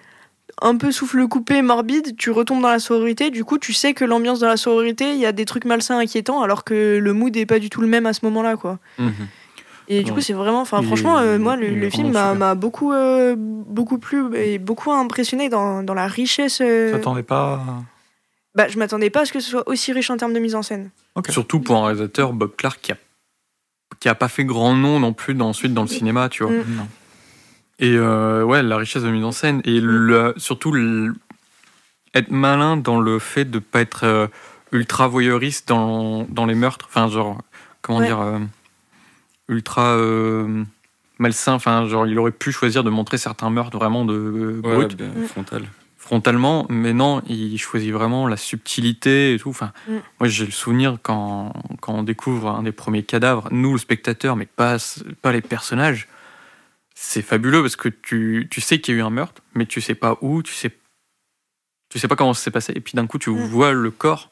un 0.63 0.77
peu 0.77 0.91
souffle 0.93 1.27
coupé, 1.27 1.63
morbide, 1.63 2.17
tu 2.17 2.31
retombes 2.31 2.63
dans 2.63 2.69
la 2.71 2.79
sororité, 2.79 3.31
du 3.31 3.45
coup 3.45 3.59
tu 3.59 3.73
sais 3.73 3.93
que 3.93 4.05
l'ambiance 4.05 4.39
dans 4.41 4.47
la 4.49 4.57
sororité, 4.57 5.13
il 5.13 5.19
y 5.19 5.27
a 5.27 5.33
des 5.33 5.45
trucs 5.47 5.65
malsains, 5.65 5.99
inquiétants, 5.99 6.43
alors 6.43 6.63
que 6.65 6.99
le 6.99 7.13
mood 7.13 7.37
est 7.37 7.45
pas 7.47 7.59
du 7.59 7.71
tout 7.71 7.81
le 7.81 7.89
même 7.89 8.07
à 8.07 8.13
ce 8.13 8.21
moment-là, 8.27 8.57
quoi. 8.57 8.79
Et 9.87 10.03
du 10.03 10.11
Ouais. 10.11 10.17
coup, 10.17 10.21
c'est 10.23 10.33
vraiment, 10.33 10.61
enfin, 10.63 10.81
franchement, 10.83 11.19
euh, 11.19 11.39
moi, 11.39 11.57
le, 11.57 11.91
film 11.91 12.13
m'a 12.13 12.55
beaucoup, 12.55 12.93
euh, 12.93 13.35
beaucoup 13.39 13.99
plu 13.99 14.35
et 14.35 14.59
beaucoup 14.59 14.91
impressionné 14.93 15.49
dans, 15.49 15.83
dans 15.83 15.95
la 15.95 16.07
richesse. 16.07 16.61
euh, 16.63 16.93
T'attendais 16.93 17.23
pas. 17.23 17.63
Bah, 18.55 18.69
je 18.69 18.79
m'attendais 18.79 19.11
pas 19.11 19.21
à 19.23 19.25
ce 19.27 19.33
que 19.33 19.41
ce 19.41 19.51
soit 19.51 19.69
aussi 19.69 19.93
riche 19.93 20.09
en 20.11 20.17
termes 20.17 20.33
de 20.33 20.39
mise 20.39 20.55
en 20.55 20.63
scène. 20.63 20.91
Surtout 21.29 21.61
pour 21.61 21.77
un 21.77 21.85
réalisateur, 21.87 22.33
Bob 22.33 22.55
Clark, 22.57 22.81
qui 22.81 22.93
a, 22.93 22.97
qui 24.01 24.09
a 24.09 24.15
pas 24.15 24.29
fait 24.29 24.45
grand 24.45 24.75
nom 24.75 25.01
non 25.01 25.13
plus 25.13 25.35
dans, 25.35 25.49
ensuite 25.49 25.75
dans 25.75 25.83
le 25.83 25.89
cinéma, 25.89 26.29
tu 26.29 26.45
vois. 26.45 26.53
Mm. 26.53 26.87
Et 27.81 27.97
euh, 27.97 28.45
ouais, 28.45 28.63
la 28.63 28.77
richesse 28.77 29.03
de 29.03 29.11
mise 29.11 29.25
en 29.25 29.33
scène 29.33 29.61
et 29.65 29.81
le- 29.81 30.33
surtout 30.37 30.71
le- 30.73 31.15
être 32.15 32.31
malin 32.31 32.77
dans 32.77 33.01
le 33.01 33.19
fait 33.19 33.45
de 33.45 33.59
pas 33.59 33.81
être 33.81 34.05
euh, 34.05 34.29
ultra 34.73 35.09
voyeuriste 35.09 35.69
dans, 35.69 36.23
dans 36.29 36.47
les 36.47 36.55
meurtres. 36.55 36.87
Enfin, 36.89 37.09
genre, 37.09 37.43
comment 37.83 37.99
Ouais. 37.99 38.07
dire, 38.07 38.21
euh, 38.21 38.39
ultra 39.49 39.97
euh, 39.97 40.65
malsain. 41.19 41.53
Enfin, 41.55 41.87
genre, 41.87 42.07
il 42.07 42.19
aurait 42.19 42.31
pu 42.33 42.53
choisir 42.53 42.85
de 42.85 42.91
montrer 42.91 43.19
certains 43.19 43.51
meurtres 43.51 43.77
vraiment 43.77 44.05
de 44.05 44.15
euh, 44.15 44.61
Ouais, 44.65 44.77
brut, 44.87 44.97
bien, 44.97 45.09
Mm. 45.15 45.25
frontal. 45.27 45.63
frontalement, 45.97 46.67
mais 46.69 46.93
non, 46.93 47.23
il 47.29 47.57
choisit 47.59 47.91
vraiment 47.91 48.27
la 48.29 48.37
subtilité 48.37 49.33
et 49.35 49.39
tout. 49.39 49.49
Enfin, 49.51 49.73
Mm. 49.89 49.93
moi, 50.21 50.29
j'ai 50.29 50.45
le 50.45 50.51
souvenir 50.53 50.99
quand, 51.03 51.53
quand 51.81 51.95
on 51.95 52.03
découvre 52.03 52.49
un 52.51 52.63
des 52.63 52.73
premiers 52.73 53.03
cadavres, 53.03 53.49
nous, 53.51 53.73
le 53.73 53.79
spectateur, 53.79 54.37
mais 54.37 54.45
pas, 54.47 54.77
pas 55.23 55.33
les 55.33 55.41
personnages. 55.41 56.09
C'est 56.95 57.23
fabuleux 57.23 57.63
parce 57.63 57.77
que 57.77 57.89
tu, 57.89 58.47
tu 58.51 58.61
sais 58.61 58.81
qu'il 58.81 58.95
y 58.95 58.97
a 58.99 59.01
eu 59.01 59.03
un 59.03 59.11
meurtre, 59.11 59.43
mais 59.55 59.67
tu 59.67 59.81
sais 59.81 59.95
pas 59.95 60.19
où, 60.21 60.43
tu 60.43 60.53
sais, 60.53 60.71
tu 61.89 61.99
sais 61.99 62.07
pas 62.09 62.17
comment 62.17 62.35
ça 62.35 62.43
s'est 62.45 62.51
passé. 62.51 62.73
Et 62.77 62.81
puis 62.81 62.93
d'un 62.95 63.07
coup, 63.07 63.19
tu 63.19 63.31
Mm. 63.31 63.47
vois 63.47 63.73
le 63.73 63.91
corps 63.91 64.31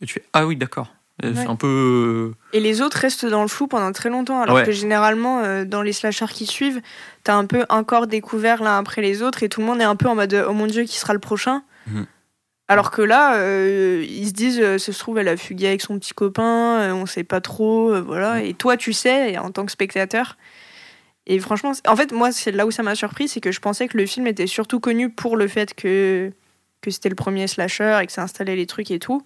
et 0.00 0.06
tu 0.06 0.12
fais 0.14 0.24
Ah 0.32 0.46
oui, 0.46 0.56
d'accord. 0.56 0.92
Ouais. 1.22 1.46
un 1.46 1.56
peu. 1.56 2.32
Et 2.52 2.60
les 2.60 2.82
autres 2.82 2.98
restent 2.98 3.24
dans 3.24 3.40
le 3.42 3.48
flou 3.48 3.66
pendant 3.68 3.90
très 3.92 4.10
longtemps, 4.10 4.40
alors 4.42 4.56
Ouais. 4.56 4.64
que 4.64 4.72
généralement, 4.72 5.40
euh, 5.42 5.64
dans 5.64 5.80
les 5.82 5.92
slashers 5.94 6.26
qui 6.32 6.44
suivent, 6.46 6.80
t'as 7.24 7.34
un 7.34 7.46
peu 7.46 7.64
un 7.70 7.84
corps 7.84 8.06
découvert 8.06 8.62
l'un 8.62 8.76
après 8.78 9.00
les 9.00 9.22
autres 9.22 9.42
et 9.42 9.48
tout 9.48 9.60
le 9.60 9.66
monde 9.66 9.80
est 9.80 9.84
un 9.84 9.96
peu 9.96 10.08
en 10.08 10.14
mode 10.14 10.44
Oh 10.48 10.52
mon 10.52 10.66
dieu, 10.66 10.84
qui 10.84 10.98
sera 10.98 11.14
le 11.14 11.18
prochain? 11.18 11.62
Mhm. 11.86 12.06
Alors 12.68 12.90
que 12.90 13.00
là, 13.00 13.36
euh, 13.36 14.04
ils 14.08 14.26
se 14.28 14.32
disent 14.32 14.60
euh, 14.60 14.76
se 14.78 14.90
trouve, 14.90 15.18
elle 15.18 15.28
a 15.28 15.36
fugué 15.36 15.68
avec 15.68 15.80
son 15.82 15.98
petit 15.98 16.12
copain, 16.12 16.80
euh, 16.80 16.92
on 16.92 17.06
sait 17.06 17.24
pas 17.24 17.40
trop, 17.40 17.92
euh, 17.94 18.00
voilà. 18.02 18.42
Et 18.42 18.54
toi, 18.54 18.76
tu 18.76 18.92
sais, 18.92 19.38
en 19.38 19.50
tant 19.52 19.64
que 19.64 19.72
spectateur. 19.72 20.36
Et 21.28 21.38
franchement, 21.38 21.72
en 21.88 21.96
fait, 21.96 22.12
moi, 22.12 22.30
c'est 22.32 22.52
là 22.52 22.66
où 22.66 22.70
ça 22.70 22.82
m'a 22.82 22.94
surpris, 22.94 23.28
c'est 23.28 23.40
que 23.40 23.52
je 23.52 23.60
pensais 23.60 23.88
que 23.88 23.96
le 23.96 24.04
film 24.06 24.26
était 24.26 24.46
surtout 24.46 24.80
connu 24.80 25.10
pour 25.10 25.36
le 25.36 25.48
fait 25.48 25.74
que, 25.74 26.30
que 26.82 26.90
c'était 26.90 27.08
le 27.08 27.14
premier 27.16 27.46
slasher 27.48 27.98
et 28.02 28.06
que 28.06 28.12
ça 28.12 28.22
installait 28.22 28.54
les 28.56 28.66
trucs 28.66 28.90
et 28.90 28.98
tout. 28.98 29.22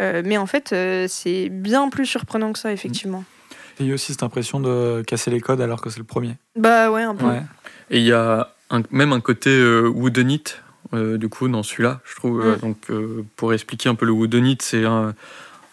Euh, 0.00 0.22
mais 0.24 0.36
en 0.38 0.46
fait, 0.46 0.72
euh, 0.72 1.06
c'est 1.08 1.48
bien 1.48 1.88
plus 1.88 2.06
surprenant 2.06 2.52
que 2.52 2.58
ça, 2.58 2.72
effectivement. 2.72 3.24
Il 3.80 3.86
y 3.86 3.90
a 3.90 3.94
aussi 3.94 4.12
cette 4.12 4.22
impression 4.22 4.60
de 4.60 5.02
casser 5.06 5.30
les 5.30 5.40
codes 5.40 5.60
alors 5.60 5.80
que 5.80 5.90
c'est 5.90 5.98
le 5.98 6.04
premier. 6.04 6.36
Bah 6.56 6.90
ouais, 6.90 7.02
un 7.02 7.14
peu. 7.14 7.26
Ouais. 7.26 7.42
Et 7.90 7.98
il 7.98 8.04
y 8.04 8.12
a 8.12 8.52
un- 8.70 8.82
même 8.90 9.12
un 9.12 9.20
côté 9.20 9.50
euh, 9.50 9.88
woodenite, 9.88 10.62
euh, 10.94 11.16
du 11.18 11.28
coup, 11.28 11.48
dans 11.48 11.62
celui-là, 11.62 12.00
je 12.04 12.14
trouve. 12.16 12.40
Euh, 12.44 12.56
Mm. 12.56 12.60
donc, 12.60 12.76
euh, 12.90 13.24
pour 13.36 13.52
expliquer 13.52 13.88
un 13.88 13.94
peu 13.94 14.04
le 14.06 14.12
woodenite, 14.12 14.62
c'est 14.62 14.84
un, 14.84 15.14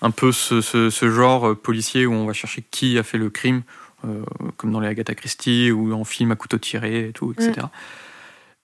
un 0.02 0.12
peu 0.12 0.32
ce, 0.32 0.62
ce- 0.62 0.90
ce 0.90 1.10
genre 1.10 1.50
euh, 1.50 1.56
policier 1.56 2.06
où 2.06 2.14
on 2.14 2.26
va 2.26 2.34
chercher 2.34 2.64
qui 2.70 2.98
a 3.00 3.04
fait 3.04 3.18
le 3.18 3.30
crime, 3.30 3.64
euh, 4.06 4.22
comme 4.58 4.72
dans 4.72 4.80
les 4.80 4.88
Agatha 4.88 5.16
Christie 5.16 5.72
ou 5.72 5.94
en 5.94 6.04
film 6.04 6.32
à 6.32 6.36
couteau 6.36 6.58
tiré 6.60 7.08
et 7.10 7.12
tout, 7.12 7.32
etc. 7.34 7.68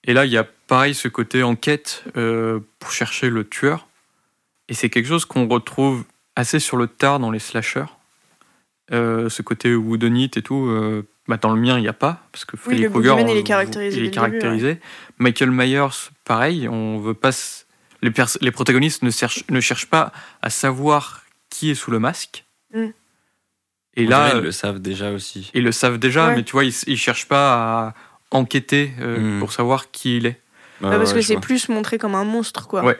Et 0.04 0.12
là, 0.14 0.24
il 0.24 0.32
y 0.32 0.36
a 0.36 0.44
pareil 0.66 0.94
ce 0.94 1.08
côté 1.08 1.42
enquête 1.42 2.04
euh, 2.16 2.60
pour 2.78 2.90
chercher 2.92 3.28
le 3.30 3.44
tueur. 3.48 3.86
Et 4.72 4.74
c'est 4.74 4.88
quelque 4.88 5.06
chose 5.06 5.26
qu'on 5.26 5.46
retrouve 5.48 6.04
assez 6.34 6.58
sur 6.58 6.78
le 6.78 6.86
tard 6.86 7.20
dans 7.20 7.30
les 7.30 7.38
slashers. 7.38 7.84
Euh, 8.90 9.28
ce 9.28 9.42
côté 9.42 9.74
woodenite 9.74 10.38
et 10.38 10.42
tout, 10.42 10.64
euh, 10.66 11.06
bah, 11.28 11.36
dans 11.36 11.52
le 11.52 11.60
mien, 11.60 11.76
il 11.76 11.82
n'y 11.82 11.88
a 11.88 11.92
pas, 11.92 12.22
parce 12.32 12.46
que 12.46 12.56
Freddy 12.56 12.82
le 12.84 12.88
Krueger, 12.90 13.20
il 13.20 13.36
est 13.36 13.42
caractérisé 13.42 13.96
il 13.98 14.00
est 14.00 14.06
début, 14.06 14.14
caractérisé. 14.14 14.80
Michael 15.18 15.50
Myers, 15.50 16.10
pareil, 16.24 16.68
on 16.68 16.98
veut 16.98 17.12
pas. 17.14 17.28
s- 17.28 17.66
Les, 18.00 18.10
pers- 18.10 18.38
les 18.40 18.50
protagonistes 18.50 19.02
ne, 19.02 19.10
cherchent- 19.10 19.44
ne 19.50 19.60
cherchent 19.60 19.86
pas 19.90 20.10
à 20.40 20.48
savoir 20.48 21.22
qui 21.50 21.70
est 21.70 21.74
sous 21.74 21.90
le 21.90 21.98
masque. 21.98 22.44
Mm. 22.74 22.86
Et 23.94 24.06
On 24.06 24.08
là, 24.10 24.26
dirait, 24.28 24.38
ils 24.40 24.44
le 24.44 24.52
savent 24.52 24.80
déjà 24.80 25.12
aussi. 25.12 25.50
ils 25.52 25.62
le 25.62 25.70
savent 25.72 25.98
déjà, 25.98 26.28
Ouais. 26.28 26.36
mais 26.36 26.42
tu 26.44 26.52
vois, 26.52 26.64
ils, 26.64 26.74
ils 26.86 26.96
cherchent 26.96 27.28
pas 27.28 27.52
à 27.88 27.94
enquêter 28.30 28.92
euh, 29.00 29.36
Mm. 29.36 29.38
pour 29.38 29.52
savoir 29.52 29.90
qui 29.90 30.16
il 30.16 30.24
est. 30.26 30.40
Ouais, 30.80 30.90
Bah, 30.90 30.96
parce 30.98 31.10
ouais, 31.12 31.16
que 31.20 31.20
c'est 31.26 31.34
vois. 31.34 31.42
plus 31.42 31.68
montré 31.68 31.98
comme 31.98 32.14
un 32.14 32.24
monstre, 32.24 32.66
quoi. 32.66 32.82
Ouais. 32.82 32.98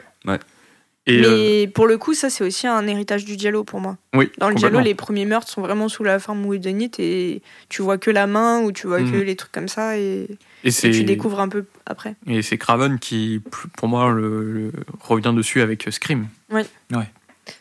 Et 1.05 1.21
euh, 1.25 1.29
Mais 1.29 1.67
pour 1.67 1.85
le 1.87 1.97
coup, 1.97 2.13
ça, 2.13 2.29
c'est 2.29 2.45
aussi 2.45 2.65
un 2.65 2.87
héritage 2.87 3.25
du 3.25 3.37
Giallo 3.37 3.63
pour 3.65 3.81
moi. 3.81 3.97
oui, 4.15 4.31
Dans 4.37 4.49
le. 4.49 4.55
Giallo, 4.55 4.79
les 4.79 4.95
premiers 4.95 5.25
meurtres 5.25 5.49
sont 5.49 5.61
vraiment 5.61 5.89
sous 5.89 6.03
la 6.05 6.17
forme 6.17 6.45
woodenite 6.45 6.97
et 6.99 7.41
tu 7.67 7.81
vois 7.81 7.97
que 7.97 8.09
la 8.09 8.25
main 8.25 8.61
ou 8.61 8.71
tu 8.71 8.87
vois 8.87 8.99
que 9.01 9.17
Mhm. 9.17 9.21
les 9.23 9.35
trucs 9.35 9.51
comme 9.51 9.67
ça 9.67 9.97
et, 9.97 10.27
Et 10.63 10.67
et 10.67 10.71
c'est 10.71 10.91
tu 10.91 11.03
découvres 11.03 11.41
un 11.41 11.49
peu 11.49 11.65
après. 11.85 12.15
et 12.25 12.41
c'est 12.41 12.57
Craven 12.57 12.99
qui, 12.99 13.41
pour 13.77 13.89
moi, 13.89 14.13
le, 14.13 14.51
le- 14.53 14.71
revient 15.01 15.33
dessus 15.35 15.59
avec 15.61 15.85
Scream. 15.91 16.27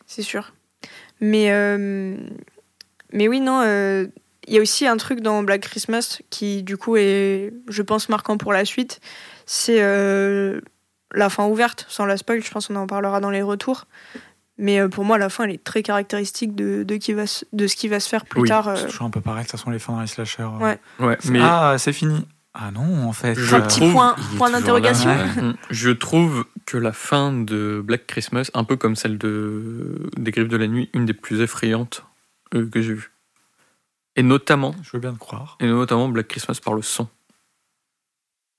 C'est 0.06 0.22
sûr. 0.22 0.52
Mais, 1.20 1.50
euh, 1.50 2.16
mais 3.12 3.28
oui, 3.28 3.40
non, 3.40 3.60
euh, 3.64 4.06
il 4.46 4.54
y 4.54 4.58
a 4.58 4.60
aussi 4.60 4.86
un 4.86 4.96
truc 4.96 5.20
dans 5.20 5.42
Black 5.42 5.62
Christmas 5.62 6.20
qui, 6.30 6.62
du 6.62 6.76
coup, 6.76 6.96
est, 6.96 7.52
je 7.68 7.82
pense, 7.82 8.08
marquant 8.08 8.36
pour 8.38 8.52
la 8.52 8.64
suite. 8.64 9.00
C'est 9.46 9.82
euh, 9.82 10.60
la 11.14 11.28
fin 11.30 11.46
ouverte, 11.46 11.86
sans 11.88 12.06
la 12.06 12.16
spoil, 12.16 12.42
je 12.42 12.50
pense 12.50 12.68
qu'on 12.68 12.76
en 12.76 12.86
parlera 12.86 13.20
dans 13.20 13.30
les 13.30 13.42
retours. 13.42 13.86
Mais 14.58 14.78
euh, 14.80 14.88
pour 14.88 15.04
moi, 15.04 15.18
la 15.18 15.28
fin, 15.28 15.44
elle 15.44 15.50
est 15.52 15.64
très 15.64 15.82
caractéristique 15.82 16.54
de, 16.54 16.82
de, 16.82 16.96
qui 16.96 17.12
va 17.14 17.26
se- 17.26 17.44
de 17.52 17.66
ce 17.66 17.74
qui 17.74 17.88
va 17.88 18.00
se 18.00 18.08
faire 18.08 18.24
plus 18.26 18.42
Oui, 18.42 18.48
tard. 18.48 18.68
euh. 18.68 18.76
C'est 18.76 18.86
toujours 18.86 19.06
un 19.06 19.10
peu 19.10 19.20
pareil, 19.20 19.44
de 19.44 19.48
toute 19.50 19.58
façon, 19.58 19.70
les 19.70 19.78
fins 19.78 19.94
dans 19.94 20.00
les 20.02 20.06
slashers. 20.06 20.42
euh, 20.42 20.58
Ouais. 20.58 20.78
Ouais, 21.00 21.18
mais 21.28 21.40
Ah, 21.42 21.76
c'est 21.78 21.92
fini. 21.92 22.26
Ah 22.54 22.70
non, 22.70 23.08
en 23.08 23.12
fait. 23.14 23.34
Je 23.34 23.54
Un 23.56 23.60
euh, 23.60 23.62
petit 23.66 23.80
trouve- 23.80 23.92
point, 24.36 24.50
d'interrogation. 24.50 25.08
ouais. 25.08 25.42
Mm. 25.42 25.56
Je 25.70 25.90
trouve 25.90 26.44
que 26.66 26.76
la 26.76 26.92
fin 26.92 27.32
de 27.32 27.80
Black 27.82 28.06
Christmas, 28.06 28.50
un 28.52 28.64
peu 28.64 28.76
comme 28.76 28.94
celle 28.94 29.16
de 29.16 30.10
des 30.18 30.30
Griffes 30.32 30.48
de 30.48 30.58
la 30.58 30.66
Nuit, 30.66 30.90
une 30.92 31.06
des 31.06 31.14
plus 31.14 31.40
effrayantes 31.40 32.04
euh, 32.54 32.68
que 32.68 32.82
j'ai 32.82 32.92
vues. 32.92 33.10
Et 34.16 34.22
notamment, 34.22 34.74
Je 34.82 34.90
veux 34.92 35.00
bien 35.00 35.14
te 35.14 35.18
croire. 35.18 35.56
et 35.60 35.66
notamment 35.66 36.10
Black 36.10 36.28
Christmas 36.28 36.60
par 36.62 36.74
le 36.74 36.82
son. 36.82 37.08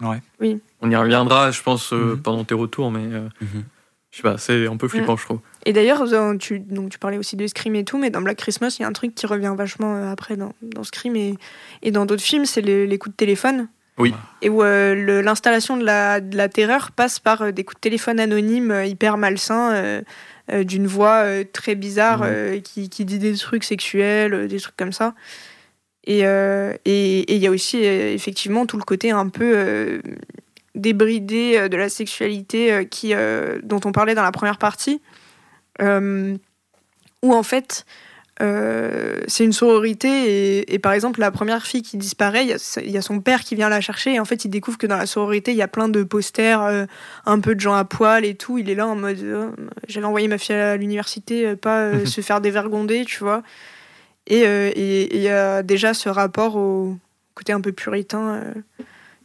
Ouais. 0.03 0.21
Oui. 0.39 0.59
On 0.81 0.89
y 0.91 0.95
reviendra, 0.95 1.51
je 1.51 1.61
pense, 1.61 1.93
euh, 1.93 2.15
Mhm. 2.15 2.21
pendant 2.21 2.43
tes 2.43 2.53
retours, 2.55 2.91
mais 2.91 3.05
euh, 3.13 3.27
Mhm. 3.41 3.63
je 4.11 4.17
sais 4.17 4.23
pas, 4.23 4.37
c'est 4.37 4.67
un 4.67 4.77
peu 4.77 4.87
flippant, 4.87 5.15
je 5.15 5.25
trouve. 5.25 5.39
Et 5.65 5.73
d'ailleurs, 5.73 6.03
tu, 6.39 6.59
donc, 6.59 6.89
tu 6.89 6.99
parlais 6.99 7.17
aussi 7.17 7.35
de 7.35 7.47
Scream 7.47 7.75
et 7.75 7.83
tout, 7.85 7.97
mais 7.97 8.09
dans 8.09 8.21
Black 8.21 8.37
Christmas, 8.37 8.75
il 8.77 8.81
y 8.83 8.85
a 8.85 8.87
un 8.87 8.91
truc 8.93 9.15
qui 9.15 9.25
revient 9.25 9.53
vachement 9.57 9.95
euh, 9.95 10.11
après 10.11 10.35
dans, 10.35 10.53
dans 10.61 10.83
Scream 10.83 11.15
et, 11.15 11.35
et 11.81 11.91
dans 11.91 12.05
d'autres 12.05 12.21
films, 12.23 12.45
c'est 12.45 12.61
les, 12.61 12.85
les 12.85 12.97
coups 12.97 13.13
de 13.13 13.17
téléphone. 13.17 13.67
Oui. 13.99 14.13
Et 14.41 14.49
où 14.49 14.63
euh, 14.63 15.21
l'installation 15.21 15.77
de 15.77 15.85
la, 15.85 16.19
de 16.19 16.35
la 16.35 16.49
terreur 16.49 16.91
passe 16.91 17.19
par 17.19 17.43
euh, 17.43 17.51
des 17.51 17.63
coups 17.63 17.75
de 17.77 17.81
téléphone 17.81 18.19
anonymes 18.19 18.71
euh, 18.71 18.85
hyper 18.85 19.17
malsains, 19.17 19.71
euh, 19.75 20.01
euh, 20.51 20.63
d'une 20.63 20.87
voix 20.87 21.23
euh, 21.23 21.43
très 21.53 21.75
bizarre 21.75 22.19
Mhm. 22.21 22.25
euh, 22.27 22.59
qui, 22.59 22.89
qui 22.89 23.05
dit 23.05 23.19
des 23.19 23.35
trucs 23.35 23.63
sexuels, 23.63 24.33
euh, 24.33 24.47
des 24.47 24.59
trucs 24.59 24.75
comme 24.75 24.91
ça. 24.91 25.13
Et 26.05 26.25
euh, 26.25 26.73
et- 26.85 27.19
et 27.31 27.35
il 27.35 27.41
y 27.41 27.47
a 27.47 27.51
aussi 27.51 27.77
euh, 27.85 28.13
effectivement 28.13 28.65
tout 28.65 28.77
le 28.77 28.83
côté 28.83 29.11
un 29.11 29.29
peu 29.29 29.53
euh, 29.55 30.01
débridé 30.75 31.69
de 31.69 31.77
la 31.77 31.87
sexualité 31.87 32.87
qui, 32.89 33.13
dont 33.63 33.79
on 33.85 33.91
parlait 33.91 34.15
dans 34.15 34.23
la 34.23 34.31
première 34.31 34.57
partie, 34.57 35.01
où 35.79 37.33
en 37.33 37.43
fait 37.43 37.85
c'est 38.39 39.45
une 39.45 39.53
sororité 39.53 40.09
et, 40.59 40.73
et 40.73 40.79
par 40.79 40.91
exemple 40.93 41.19
la 41.21 41.31
première 41.31 41.65
fille 41.65 41.81
qui 41.83 41.95
disparaît, 41.97 42.43
il 42.43 42.49
y 42.49 42.53
a- 42.53 42.81
il 42.83 42.91
y, 42.91 42.97
a 42.97 43.01
son 43.01 43.21
père 43.21 43.41
qui 43.43 43.55
vient 43.55 43.69
la 43.69 43.79
chercher 43.79 44.15
et 44.15 44.19
en 44.19 44.25
fait 44.25 44.43
il 44.45 44.49
découvre 44.49 44.77
que 44.77 44.87
dans 44.87 44.97
la 44.97 45.05
sororité 45.05 45.51
il 45.51 45.57
y 45.57 45.61
a 45.61 45.67
plein 45.67 45.87
de 45.87 46.03
posters, 46.03 46.87
un 47.25 47.39
peu 47.39 47.55
de 47.55 47.59
gens 47.61 47.75
à 47.75 47.85
poil 47.85 48.25
et 48.25 48.33
tout. 48.35 48.57
Il 48.57 48.69
est 48.69 48.75
là 48.75 48.87
en 48.87 48.95
mode 48.95 49.53
j'avais 49.87 50.05
envoyé 50.05 50.27
ma 50.27 50.37
fille 50.39 50.55
à 50.55 50.75
l'université, 50.75 51.55
pas 51.55 52.03
se 52.05 52.19
faire 52.21 52.41
dévergonder, 52.41 53.05
tu 53.05 53.19
vois. 53.23 53.43
Et 54.27 54.45
euh, 54.47 54.71
et- 54.75 55.15
il 55.15 55.21
y 55.21 55.29
a 55.29 55.63
déjà 55.63 55.93
ce 55.93 56.09
rapport 56.09 56.55
au 56.55 56.97
côté 57.35 57.51
un 57.53 57.61
peu 57.61 57.71
puritain 57.71 58.35
euh, 58.35 58.53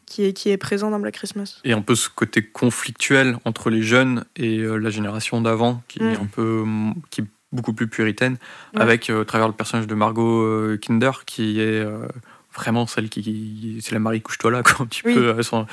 qui, 0.06 0.24
est, 0.24 0.32
qui 0.32 0.50
est 0.50 0.56
présent 0.56 0.90
dans 0.90 0.98
Black 0.98 1.14
Christmas. 1.14 1.60
Et 1.64 1.72
un 1.72 1.82
peu 1.82 1.94
ce 1.94 2.08
côté 2.08 2.42
conflictuel 2.42 3.36
entre 3.44 3.70
les 3.70 3.82
jeunes 3.82 4.24
et 4.36 4.58
euh, 4.58 4.76
la 4.76 4.90
génération 4.90 5.40
d'avant, 5.40 5.82
qui 5.88 5.98
est 6.00 6.02
Mm. 6.16 6.22
un 6.22 6.26
peu 6.26 6.62
mm, 6.64 6.94
qui 7.10 7.20
est 7.20 7.24
beaucoup 7.52 7.72
plus 7.72 7.88
puritaine, 7.88 8.36
Ouais. 8.74 8.80
avec 8.82 9.08
euh, 9.10 9.22
à 9.22 9.24
travers 9.24 9.46
le 9.48 9.54
personnage 9.54 9.86
de 9.86 9.94
Margot 9.94 10.76
Kinder, 10.78 11.24
qui 11.26 11.60
est 11.60 11.64
euh, 11.80 12.06
vraiment 12.54 12.86
celle 12.86 13.08
qui. 13.08 13.78
C'est 13.82 13.92
la 13.92 14.00
Marie 14.00 14.20
couche-toi 14.20 14.50
là, 14.50 14.62
quoi, 14.64 14.76
un 14.80 14.86
petit 14.86 15.02
Oui. 15.04 15.14
peu, 15.14 15.42
sans, 15.42 15.66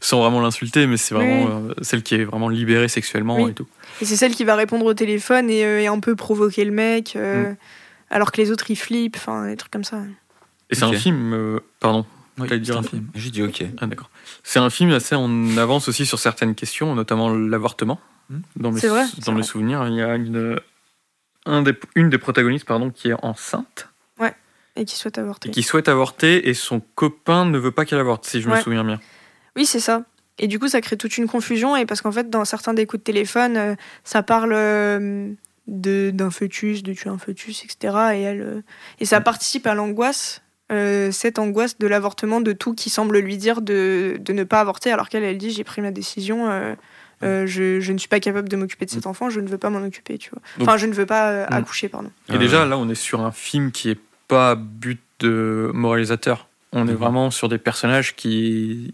sans 0.00 0.20
vraiment 0.20 0.40
l'insulter, 0.40 0.86
mais 0.86 0.96
c'est 0.96 1.14
vraiment 1.14 1.44
Oui. 1.44 1.70
euh, 1.70 1.74
celle 1.82 2.02
qui 2.02 2.16
est 2.16 2.24
vraiment 2.24 2.48
libérée 2.48 2.88
sexuellement 2.88 3.36
Oui. 3.42 3.50
et 3.50 3.54
tout. 3.54 3.66
Et 4.00 4.04
c'est 4.06 4.16
celle 4.16 4.34
qui 4.34 4.44
va 4.44 4.56
répondre 4.56 4.84
au 4.86 4.94
téléphone 4.94 5.48
et, 5.50 5.60
et 5.60 5.86
un 5.86 6.00
peu 6.00 6.16
provoquer 6.16 6.64
le 6.64 6.70
mec, 6.72 7.14
euh, 7.16 7.52
alors 8.12 8.30
que 8.32 8.40
les 8.40 8.50
autres 8.50 8.70
ils 8.70 8.76
flippent, 8.76 9.16
enfin 9.16 9.48
des 9.48 9.56
trucs 9.56 9.72
comme 9.72 9.84
ça. 9.84 10.02
Et 10.70 10.74
c'est 10.74 10.84
un 10.84 10.92
film. 10.92 11.32
euh, 11.32 11.58
pardon. 11.80 12.06
Oui, 12.38 12.48
c'est 12.48 12.70
un 12.72 12.78
un 12.78 12.82
film. 12.82 13.08
J'ai 13.14 13.30
dit 13.30 13.42
ok. 13.42 13.62
Ah, 13.80 13.86
d'accord. 13.86 14.08
C'est 14.42 14.58
un 14.58 14.70
film 14.70 14.90
assez 14.92 15.14
en 15.14 15.56
avance 15.58 15.88
aussi 15.88 16.06
sur 16.06 16.18
certaines 16.18 16.54
questions, 16.54 16.94
notamment 16.94 17.28
l'avortement. 17.30 18.00
Hmm. 18.30 18.38
Dans 18.56 18.70
mes, 18.72 18.80
C'est 18.80 18.88
vrai, 18.88 19.04
dans 19.04 19.22
c'est 19.22 19.30
mes 19.32 19.36
vrai. 19.38 19.42
souvenirs, 19.42 19.86
il 19.88 19.94
y 19.96 20.02
a 20.02 20.14
une, 20.14 20.58
un 21.44 21.62
des, 21.62 21.74
une 21.94 22.08
des 22.08 22.18
protagonistes 22.18 22.64
pardon, 22.66 22.90
qui 22.90 23.08
est 23.10 23.16
enceinte 23.22 23.88
Et 24.76 24.86
qui 24.86 24.96
souhaite 24.96 25.18
avorter. 25.18 25.50
et 25.50 25.52
qui 25.52 25.62
souhaite 25.62 25.88
avorter 25.88 26.48
et 26.48 26.54
son 26.54 26.80
copain 26.94 27.44
ne 27.44 27.58
veut 27.58 27.72
pas 27.72 27.84
qu'elle 27.84 27.98
avorte, 27.98 28.24
si 28.24 28.40
je 28.40 28.48
me 28.48 28.54
Ouais. 28.54 28.62
souviens 28.62 28.84
bien. 28.84 28.98
Oui, 29.56 29.66
c'est 29.66 29.80
ça. 29.80 30.04
Et 30.38 30.48
du 30.48 30.58
coup, 30.58 30.68
ça 30.68 30.80
crée 30.80 30.96
toute 30.96 31.18
une 31.18 31.28
confusion, 31.28 31.76
et 31.76 31.84
parce 31.84 32.00
qu'en 32.00 32.10
fait, 32.12 32.30
dans 32.30 32.46
certains 32.46 32.72
des 32.72 32.86
coups 32.86 33.00
de 33.02 33.04
téléphone, 33.04 33.56
euh, 33.58 33.74
ça 34.04 34.22
parle 34.22 34.52
euh, 34.54 35.30
d'un 35.66 36.30
fœtus, 36.30 36.82
de 36.82 36.92
tuer 36.92 37.10
un 37.10 37.18
fœtus, 37.18 37.64
etc. 37.64 37.94
Et, 38.14 38.20
elle, 38.22 38.40
euh, 38.40 38.62
et 39.00 39.04
ça 39.04 39.20
participe 39.20 39.66
à 39.66 39.74
l'angoisse, 39.74 40.42
euh, 40.72 41.10
cette 41.12 41.38
angoisse 41.38 41.78
de 41.78 41.86
l'avortement, 41.86 42.40
de 42.40 42.52
tout 42.52 42.74
qui 42.74 42.90
semble 42.90 43.18
lui 43.18 43.36
dire 43.36 43.60
de, 43.62 44.16
de 44.20 44.32
ne 44.32 44.44
pas 44.44 44.60
avorter, 44.60 44.90
alors 44.90 45.08
qu'elle, 45.08 45.22
elle 45.22 45.38
dit 45.38 45.50
j'ai 45.50 45.64
pris 45.64 45.80
ma 45.82 45.90
décision, 45.90 46.50
euh, 46.50 46.74
euh, 47.22 47.46
je, 47.46 47.78
je 47.80 47.92
ne 47.92 47.98
suis 47.98 48.08
pas 48.08 48.18
capable 48.20 48.48
de 48.48 48.56
m'occuper 48.56 48.84
de 48.86 48.90
cet 48.90 49.06
enfant, 49.06 49.30
je 49.30 49.38
ne 49.40 49.48
veux 49.48 49.58
pas 49.58 49.70
m'en 49.70 49.84
occuper, 49.86 50.18
tu 50.18 50.30
vois. 50.30 50.42
Enfin, 50.60 50.76
je 50.76 50.86
ne 50.86 50.92
veux 50.92 51.06
pas 51.06 51.30
euh, 51.30 51.46
Mm. 51.46 51.54
accoucher, 51.54 51.88
pardon. 51.88 52.10
Et 52.28 52.34
Euh, 52.34 52.38
déjà, 52.38 52.64
là, 52.64 52.76
on 52.78 52.88
est 52.88 52.94
sur 52.96 53.20
un 53.20 53.30
film 53.32 53.70
qui 53.70 53.90
est 53.90 53.98
pas 54.26 54.56
but 54.56 55.00
de 55.20 55.70
moralisateur. 55.72 56.48
On 56.72 56.88
est 56.88 56.92
Mhm. 56.92 56.96
vraiment 56.98 57.30
sur 57.30 57.48
des 57.48 57.58
personnages 57.58 58.16
qui, 58.16 58.92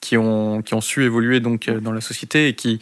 qui, 0.00 0.16
ont, 0.16 0.62
qui 0.62 0.72
ont 0.74 0.80
su 0.80 1.04
évoluer 1.04 1.40
donc, 1.40 1.68
dans 1.68 1.92
la 1.92 2.00
société 2.00 2.48
et 2.48 2.54
qui, 2.54 2.78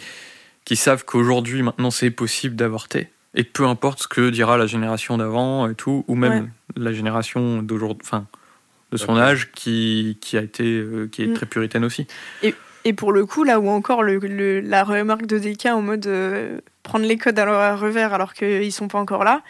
qui 0.69 0.77
savent 0.77 1.07
qu'aujourd'hui, 1.07 1.63
maintenant, 1.63 1.91
c'est 1.91 2.11
possible 2.11 2.55
d'avorter. 2.55 3.09
Et 3.35 3.43
peu 3.43 3.65
importe 3.67 4.03
ce 4.03 4.07
que 4.09 4.29
dira 4.29 4.59
la 4.59 4.67
génération 4.67 5.17
d'avant 5.17 5.67
et 5.67 5.75
tout, 5.75 6.05
ou 6.09 6.15
même 6.15 6.45
Ouais. 6.45 6.49
la 6.77 6.93
génération 6.93 7.63
d'aujourd'hui, 7.63 8.03
enfin, 8.05 8.27
de 8.93 8.99
son 8.99 9.17
âge 9.17 9.51
qui, 9.53 10.19
qui 10.21 10.37
a 10.37 10.43
été, 10.43 10.65
euh, 10.65 11.09
qui 11.11 11.23
est 11.23 11.29
Mm. 11.29 11.33
très 11.35 11.47
puritaine 11.47 11.85
aussi. 11.87 12.07
Et 12.85 12.93
pour 12.93 13.13
le 13.13 13.25
coup, 13.25 13.45
là 13.45 13.61
où 13.61 13.69
encore 13.71 14.03
le, 14.03 14.19
le- 14.19 14.61
la 14.61 14.85
remarque 14.85 15.25
de 15.27 15.39
DK 15.39 15.67
en 15.73 15.81
mode 15.81 16.07
euh, 16.07 16.61
prendre 16.83 17.07
les 17.07 17.17
codes 17.17 17.39
à 17.39 17.47
leur 17.47 17.81
revers 17.81 18.13
alors 18.13 18.35
qu'ils 18.35 18.71
sont 18.73 18.89
pas 18.89 18.99
encore 18.99 19.25
là, 19.25 19.41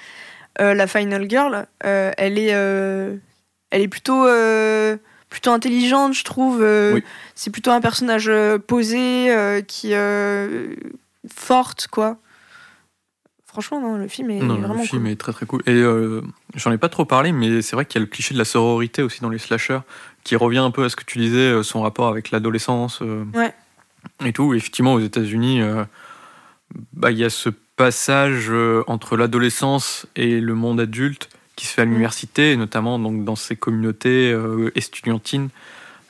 euh, 0.60 0.72
la 0.72 0.86
Final 0.86 1.28
Girl, 1.28 1.66
euh, 1.84 2.12
elle 2.16 2.38
est, 2.38 2.54
euh, 2.54 3.16
elle 3.70 3.82
est 3.82 3.88
plutôt, 3.88 4.24
euh, 4.26 4.96
plutôt 5.30 5.50
intelligente, 5.50 6.14
je 6.14 6.22
trouve. 6.24 6.62
euh, 6.62 6.94
Oui. 6.94 7.04
C'est 7.34 7.50
plutôt 7.50 7.70
un 7.72 7.80
personnage 7.80 8.28
euh, 8.28 8.58
posé, 8.58 9.30
euh, 9.34 9.60
qui 9.62 9.90
euh, 9.94 10.74
forte, 11.26 11.88
quoi. 11.88 12.18
Franchement, 13.46 13.80
non, 13.80 13.96
le 13.96 14.08
film 14.08 14.30
est 14.30 14.40
Non, 14.40 14.56
vraiment 14.58 14.74
le 14.74 14.86
film 14.86 15.02
cool. 15.02 15.10
est 15.10 15.16
très 15.16 15.32
très 15.32 15.46
cool. 15.46 15.62
Et 15.66 15.70
euh, 15.72 16.20
j'en 16.54 16.70
ai 16.70 16.78
pas 16.78 16.90
trop 16.90 17.06
parlé, 17.06 17.32
mais 17.32 17.62
c'est 17.62 17.76
vrai 17.76 17.86
qu'il 17.86 17.98
y 17.98 18.02
a 18.02 18.04
le 18.04 18.10
cliché 18.10 18.34
de 18.34 18.38
la 18.38 18.44
sororité 18.44 19.02
aussi 19.02 19.20
dans 19.22 19.30
les 19.30 19.38
slashers, 19.38 19.80
qui 20.22 20.36
revient 20.36 20.58
un 20.58 20.70
peu 20.70 20.84
à 20.84 20.88
ce 20.90 20.96
que 20.96 21.04
tu 21.04 21.18
disais, 21.18 21.38
euh, 21.38 21.62
son 21.62 21.80
rapport 21.80 22.08
avec 22.08 22.30
l'adolescence 22.30 23.00
euh, 23.02 23.24
Ouais. 23.34 23.54
et 24.24 24.32
tout. 24.34 24.52
Et 24.52 24.58
effectivement, 24.58 24.92
aux 24.94 25.00
États-Unis, 25.00 25.62
euh, 25.62 25.84
bah, 26.92 27.10
il 27.10 27.16
y 27.18 27.24
a 27.24 27.30
ce 27.30 27.48
passage 27.76 28.52
entre 28.86 29.16
l'adolescence 29.16 30.06
et 30.14 30.40
le 30.40 30.54
monde 30.54 30.78
adulte 30.80 31.28
qui 31.56 31.66
se 31.66 31.72
fait 31.74 31.82
à 31.82 31.84
Mm. 31.86 31.88
l'université, 31.90 32.56
notamment 32.56 32.98
donc, 32.98 33.24
dans 33.24 33.36
ces 33.36 33.56
communautés 33.56 34.36
estudiantines, 34.74 35.48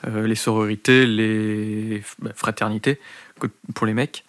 les 0.07 0.35
sororités, 0.35 1.05
les 1.05 2.03
bah, 2.19 2.31
fraternités 2.35 2.99
pour 3.75 3.85
les 3.87 3.93
mecs. 3.93 4.25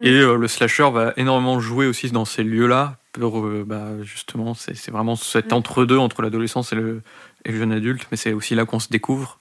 Mm. 0.00 0.06
Et 0.06 0.20
euh, 0.20 0.36
le 0.36 0.48
slasher 0.48 0.90
va 0.90 1.12
énormément 1.16 1.60
jouer 1.60 1.86
aussi 1.86 2.10
dans 2.10 2.24
ces 2.24 2.42
lieux-là. 2.42 2.98
Pour, 3.12 3.46
euh, 3.46 3.64
bah, 3.66 4.02
justement, 4.02 4.54
c'est 4.54 4.74
c'est 4.74 4.90
vraiment 4.90 5.14
cet 5.16 5.52
Mm. 5.52 5.56
entre-deux 5.56 5.98
entre 5.98 6.22
l'adolescence 6.22 6.72
et 6.72 6.76
le, 6.76 7.02
et 7.44 7.52
le 7.52 7.58
jeune 7.58 7.72
adulte, 7.72 8.06
mais 8.10 8.16
c'est 8.16 8.32
aussi 8.32 8.54
là 8.54 8.64
qu'on 8.64 8.80
se 8.80 8.88
découvre. 8.88 9.38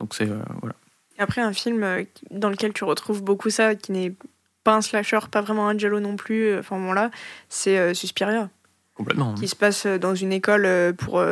Donc 0.00 0.14
c'est 0.14 0.28
euh, 0.30 0.38
voilà. 0.60 0.74
Après, 1.18 1.42
un 1.42 1.52
film 1.52 2.06
dans 2.30 2.48
lequel 2.48 2.72
tu 2.72 2.84
retrouves 2.84 3.22
beaucoup 3.22 3.50
ça, 3.50 3.74
qui 3.74 3.92
n'est 3.92 4.14
pas 4.64 4.74
un 4.76 4.80
slasher, 4.80 5.18
pas 5.30 5.42
vraiment 5.42 5.68
un 5.68 5.76
giallo 5.76 6.00
non 6.00 6.16
plus, 6.16 6.58
enfin 6.58 6.78
bon 6.78 6.92
là, 6.94 7.10
c'est 7.50 7.92
Suspiria. 7.92 8.48
complètement. 8.94 9.34
qui 9.34 9.46
se 9.46 9.54
passe 9.56 9.84
dans 9.86 10.14
une 10.14 10.32
école 10.32 10.94
pour 10.96 11.22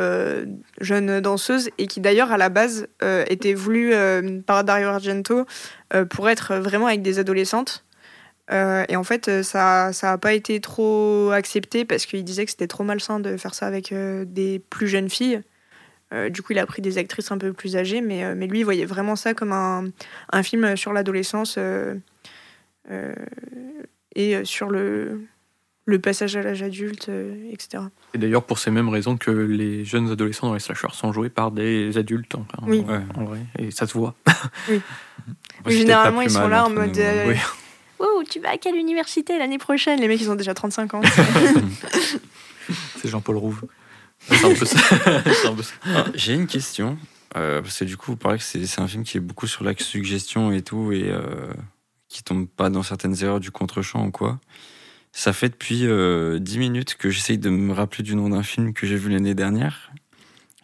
jeunes 0.79 1.19
danseuses 1.21 1.71
et 1.79 1.87
qui 1.87 2.01
d'ailleurs 2.01 2.31
à 2.31 2.37
la 2.37 2.49
base 2.49 2.87
était 3.01 3.55
voulu 3.55 3.93
par 4.45 4.63
Dario 4.63 4.89
Argento 4.89 5.45
pour 6.11 6.29
être 6.29 6.55
vraiment 6.57 6.85
avec 6.85 7.01
des 7.01 7.17
adolescentes. 7.17 7.83
Euh, 8.51 8.85
et 8.89 8.95
en 8.95 9.03
fait, 9.03 9.27
euh, 9.27 9.43
ça 9.43 9.93
ça 9.93 10.13
a 10.13 10.17
pas 10.17 10.33
été 10.33 10.59
trop 10.59 11.31
accepté 11.31 11.85
parce 11.85 12.05
qu'il 12.05 12.23
disait 12.23 12.45
que 12.45 12.51
c'était 12.51 12.67
trop 12.67 12.83
malsain 12.83 13.19
de 13.19 13.37
faire 13.37 13.53
ça 13.53 13.67
avec 13.67 13.91
euh, 13.91 14.25
des 14.25 14.59
plus 14.59 14.87
jeunes 14.87 15.09
filles. 15.09 15.41
Euh, 16.11 16.29
du 16.29 16.41
coup, 16.41 16.53
il 16.53 16.59
a 16.59 16.65
pris 16.65 16.81
des 16.81 16.97
actrices 16.97 17.31
un 17.31 17.37
peu 17.37 17.53
plus 17.53 17.75
âgées, 17.77 18.01
mais, 18.01 18.33
mais 18.33 18.47
lui, 18.47 18.59
il 18.59 18.63
voyait 18.63 18.85
vraiment 18.85 19.15
ça 19.15 19.35
comme 19.35 19.51
un, 19.51 19.89
un 20.31 20.43
film 20.43 20.75
sur 20.75 20.91
l'adolescence 20.91 21.59
et 24.15 24.43
sur 24.43 24.69
le, 24.71 25.21
le 25.85 25.99
passage 25.99 26.35
à 26.35 26.41
l'âge 26.41 26.63
adulte, 26.63 27.11
etc. 27.51 27.83
Et 28.15 28.17
d'ailleurs 28.17 28.43
pour 28.43 28.57
ces 28.57 28.71
mêmes 28.71 28.89
raisons 28.89 29.17
que 29.17 29.29
les 29.29 29.85
jeunes 29.85 30.09
adolescents 30.09 30.47
dans 30.47 30.55
les 30.55 30.59
slashers 30.59 30.93
sont 30.93 31.13
joués 31.13 31.29
par 31.29 31.51
des 31.51 31.95
adultes 31.99 32.33
en, 32.33 32.43
Oui. 32.63 32.83
Vrai, 32.83 33.41
et 33.59 33.69
ça 33.69 33.85
se 33.85 33.93
voit. 33.93 34.15
C'était 34.65 34.81
généralement, 35.67 36.21
ils 36.21 36.31
sont 36.31 36.47
là 36.47 36.65
en 36.65 36.71
mode. 36.71 36.99
Oui. 37.27 37.35
Oh, 37.99 38.23
tu 38.29 38.39
vas 38.39 38.51
à 38.51 38.57
quelle 38.57 38.75
université 38.75 39.37
l'année 39.37 39.57
prochaine? 39.57 39.99
Les 39.99 40.07
mecs, 40.07 40.21
ils 40.21 40.29
ont 40.31 40.35
déjà 40.35 40.53
35 40.53 40.93
ans. 40.93 41.01
C'est 43.01 43.07
Jean-Paul 43.09 43.37
Rouve. 43.37 43.63
C'est 44.19 44.45
un 44.45 44.53
peu 44.53 44.65
ça. 44.65 44.77
C'est 45.33 45.47
un 45.47 45.55
peu 45.55 45.63
ça. 45.63 45.73
Ah, 45.85 46.05
J'ai 46.13 46.33
une 46.33 46.47
question. 46.47 46.97
euh, 47.35 47.61
parce 47.61 47.77
que 47.79 47.85
du 47.85 47.97
coup, 47.97 48.11
vous 48.11 48.17
parlez 48.17 48.37
que 48.37 48.43
c'est 48.43 48.79
un 48.79 48.87
film 48.87 49.03
qui 49.03 49.17
est 49.17 49.21
beaucoup 49.21 49.47
sur 49.47 49.63
la 49.63 49.73
suggestion 49.77 50.51
et 50.51 50.61
tout, 50.61 50.91
et 50.91 51.09
euh, 51.09 51.51
qui 52.09 52.23
tombe 52.23 52.47
pas 52.47 52.69
dans 52.69 52.83
certaines 52.83 53.15
erreurs 53.23 53.39
du 53.39 53.51
contre-champ 53.51 54.05
ou 54.07 54.11
quoi. 54.11 54.39
Ça 55.11 55.33
fait 55.33 55.49
depuis 55.49 55.85
euh, 55.87 56.37
10 56.39 56.57
minutes 56.59 56.95
que 56.95 57.09
j'essaye 57.09 57.37
de 57.37 57.49
me 57.49 57.73
rappeler 57.73 58.03
du 58.03 58.15
nom 58.15 58.29
d'un 58.29 58.43
film 58.43 58.73
que 58.73 58.85
j'ai 58.85 58.95
vu 58.97 59.09
l'année 59.09 59.33
dernière, 59.35 59.91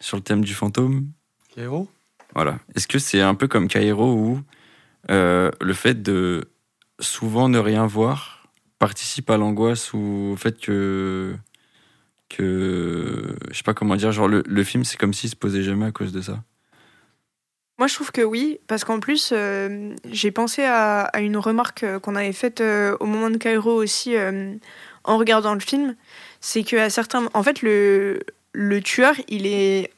sur 0.00 0.16
le 0.16 0.22
thème 0.22 0.44
du 0.44 0.54
fantôme. 0.54 1.08
Héros 1.56 1.88
Voilà. 2.34 2.58
Est-ce 2.76 2.86
que 2.86 2.98
c'est 2.98 3.20
un 3.20 3.34
peu 3.34 3.48
comme 3.48 3.66
Cairo 3.68 4.12
où 4.12 4.40
euh, 5.10 5.50
le 5.60 5.72
fait 5.72 6.00
de 6.02 6.48
souvent 7.00 7.48
ne 7.48 7.58
rien 7.58 7.86
voir 7.86 8.48
participe 8.78 9.30
à 9.30 9.36
l'angoisse 9.36 9.92
ou 9.92 10.32
au 10.32 10.36
fait 10.36 10.58
que 10.60 11.34
que 12.28 13.36
je 13.50 13.56
sais 13.56 13.62
pas 13.62 13.74
comment 13.74 13.96
dire 13.96 14.12
genre 14.12 14.28
le, 14.28 14.42
le 14.46 14.64
film 14.64 14.84
c'est 14.84 14.96
comme 14.96 15.14
s'il 15.14 15.30
se 15.30 15.36
posait 15.36 15.62
jamais 15.62 15.86
à 15.86 15.92
cause 15.92 16.12
de 16.12 16.20
ça. 16.20 16.42
Moi, 17.78 17.88
je 17.88 17.94
trouve 17.94 18.10
que 18.10 18.22
oui, 18.22 18.58
parce 18.68 18.84
qu'en 18.84 19.00
plus, 19.00 19.32
euh, 19.32 19.94
j'ai 20.10 20.30
pensé 20.30 20.64
à, 20.64 21.02
à 21.02 21.20
une 21.20 21.36
remarque 21.36 21.82
euh, 21.82 21.98
qu'on 21.98 22.16
avait 22.16 22.32
faite 22.32 22.62
euh, 22.62 22.96
au 23.00 23.06
moment 23.06 23.28
de 23.28 23.36
Cairo 23.36 23.70
aussi 23.72 24.16
euh, 24.16 24.54
en 25.04 25.18
regardant 25.18 25.52
le 25.52 25.60
film. 25.60 25.94
C'est 26.40 26.62
qu'à 26.62 26.88
certains. 26.88 27.28
En 27.34 27.42
fait, 27.42 27.60
le, 27.60 28.20
le 28.52 28.80
tueur, 28.80 29.14
il 29.28 29.46
est 29.46 29.92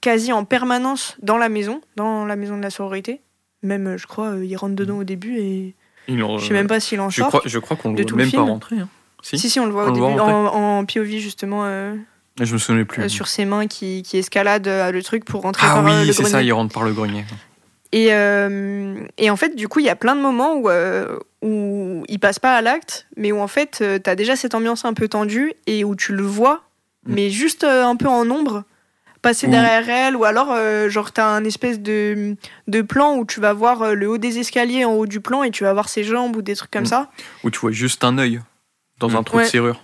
quasi 0.00 0.32
en 0.32 0.46
permanence 0.46 1.16
dans 1.20 1.36
la 1.36 1.50
maison, 1.50 1.82
dans 1.96 2.24
la 2.24 2.34
maison 2.34 2.56
de 2.56 2.62
la 2.62 2.70
sororité. 2.70 3.20
Même, 3.62 3.98
je 3.98 4.06
crois, 4.06 4.36
il 4.42 4.56
rentre 4.56 4.74
dedans 4.74 4.96
au 4.98 5.04
début 5.04 5.36
et 5.36 5.74
Je 6.08 6.46
sais 6.46 6.52
même 6.52 6.66
pas 6.66 6.80
s'il 6.80 7.00
en 7.00 7.10
Je 7.10 7.16
sort. 7.20 7.28
crois, 7.28 7.42
je 7.44 7.58
crois 7.58 7.76
qu'on 7.76 7.90
le 7.92 8.02
voit 8.02 8.10
le 8.10 8.16
même 8.16 8.30
pas 8.32 8.40
rentrer. 8.42 8.76
hein. 8.78 8.88
Si, 9.22 9.38
Si, 9.38 9.48
si, 9.50 9.60
on 9.60 9.66
le 9.66 9.72
voit 9.72 9.84
On 9.84 9.86
au 9.86 9.88
le 9.90 9.94
début, 9.94 10.20
en, 10.20 10.78
en 10.78 10.84
POV 10.84 11.18
justement, 11.18 11.62
euh, 11.64 11.94
Je 12.40 12.52
me 12.52 12.58
souvenais 12.58 12.84
plus. 12.84 13.02
euh, 13.04 13.08
sur 13.08 13.28
ses 13.28 13.44
mains 13.44 13.68
qui, 13.68 14.02
qui 14.02 14.16
escaladent 14.18 14.66
euh, 14.66 14.90
le 14.90 15.02
truc 15.02 15.24
pour 15.24 15.42
rentrer 15.42 15.66
ah 15.70 15.74
par 15.74 15.86
euh, 15.86 16.00
oui, 16.00 16.06
le 16.06 16.12
c'est 16.12 16.22
grenier. 16.22 16.32
ça, 16.32 16.42
il 16.42 16.52
rentre 16.52 16.74
par 16.74 16.82
le 16.82 16.92
grenier. 16.92 17.24
Et, 17.92 18.06
et 18.08 19.30
en 19.30 19.36
fait, 19.36 19.54
du 19.54 19.68
coup, 19.68 19.78
il 19.80 19.86
y 19.86 19.90
a 19.90 19.96
plein 19.96 20.16
de 20.16 20.20
moments 20.22 20.54
où, 20.56 20.68
où 21.42 22.04
il 22.08 22.18
passe 22.18 22.38
pas 22.38 22.56
à 22.56 22.62
l'acte, 22.62 23.06
mais 23.16 23.32
où 23.32 23.38
en 23.40 23.48
fait, 23.48 23.78
euh, 23.82 23.98
t'as 23.98 24.14
déjà 24.14 24.34
cette 24.34 24.54
ambiance 24.54 24.84
un 24.84 24.94
peu 24.94 25.08
tendue 25.08 25.52
et 25.66 25.84
où 25.84 25.94
tu 25.94 26.12
le 26.14 26.22
vois, 26.24 26.62
Mm. 27.04 27.14
mais 27.14 27.30
juste 27.30 27.64
un 27.64 27.96
peu 27.96 28.06
en 28.06 28.30
ombre, 28.30 28.62
passer 29.22 29.46
Ou- 29.46 29.50
derrière 29.50 29.88
elle, 29.88 30.16
ou 30.16 30.24
alors, 30.24 30.48
euh, 30.50 30.88
genre, 30.90 31.12
t'as 31.12 31.26
un 31.28 31.44
espèce 31.44 31.80
de, 31.80 32.36
de 32.68 32.82
plan 32.82 33.16
où 33.16 33.24
tu 33.24 33.40
vas 33.40 33.52
voir 33.52 33.82
euh, 33.82 33.94
le 33.94 34.08
haut 34.08 34.18
des 34.18 34.38
escaliers 34.38 34.84
en 34.84 34.92
haut 34.92 35.06
du 35.06 35.20
plan 35.20 35.42
et 35.44 35.50
tu 35.50 35.64
vas 35.64 35.72
voir 35.72 35.88
ses 35.88 36.02
jambes 36.04 36.36
ou 36.36 36.42
des 36.42 36.56
trucs 36.56 36.70
comme 36.70 36.82
Mm. 36.82 36.86
ça. 36.86 37.10
Où 37.44 37.50
tu 37.50 37.60
vois 37.60 37.70
juste 37.72 38.02
un 38.04 38.18
œil 38.18 38.40
dans 38.98 39.08
Mm. 39.10 39.16
un 39.16 39.22
trou 39.22 39.36
Ouais. 39.38 39.44
de 39.44 39.48
serrure. 39.48 39.82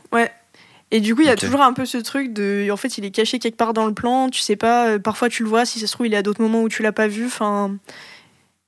Et 0.90 1.00
du 1.00 1.14
coup, 1.14 1.20
il 1.20 1.26
y 1.26 1.30
a 1.30 1.36
toujours 1.36 1.60
un 1.60 1.74
peu 1.74 1.84
ce 1.84 1.98
truc 1.98 2.32
de. 2.32 2.66
En 2.70 2.76
fait, 2.78 2.96
il 2.96 3.04
est 3.04 3.10
caché 3.10 3.38
quelque 3.38 3.56
part 3.58 3.74
dans 3.74 3.84
le 3.86 3.92
plan, 3.92 4.30
tu 4.30 4.40
sais 4.40 4.56
pas, 4.56 4.88
euh, 4.88 4.98
parfois 4.98 5.28
tu 5.28 5.42
le 5.42 5.48
vois, 5.50 5.66
si 5.66 5.78
ça 5.80 5.86
se 5.86 5.92
trouve, 5.92 6.06
il 6.06 6.14
est 6.14 6.16
à 6.16 6.22
d'autres 6.22 6.40
moments 6.40 6.62
où 6.62 6.68
tu 6.70 6.82
l'as 6.82 6.92
pas 6.92 7.08
vu, 7.08 7.26
enfin. 7.26 7.76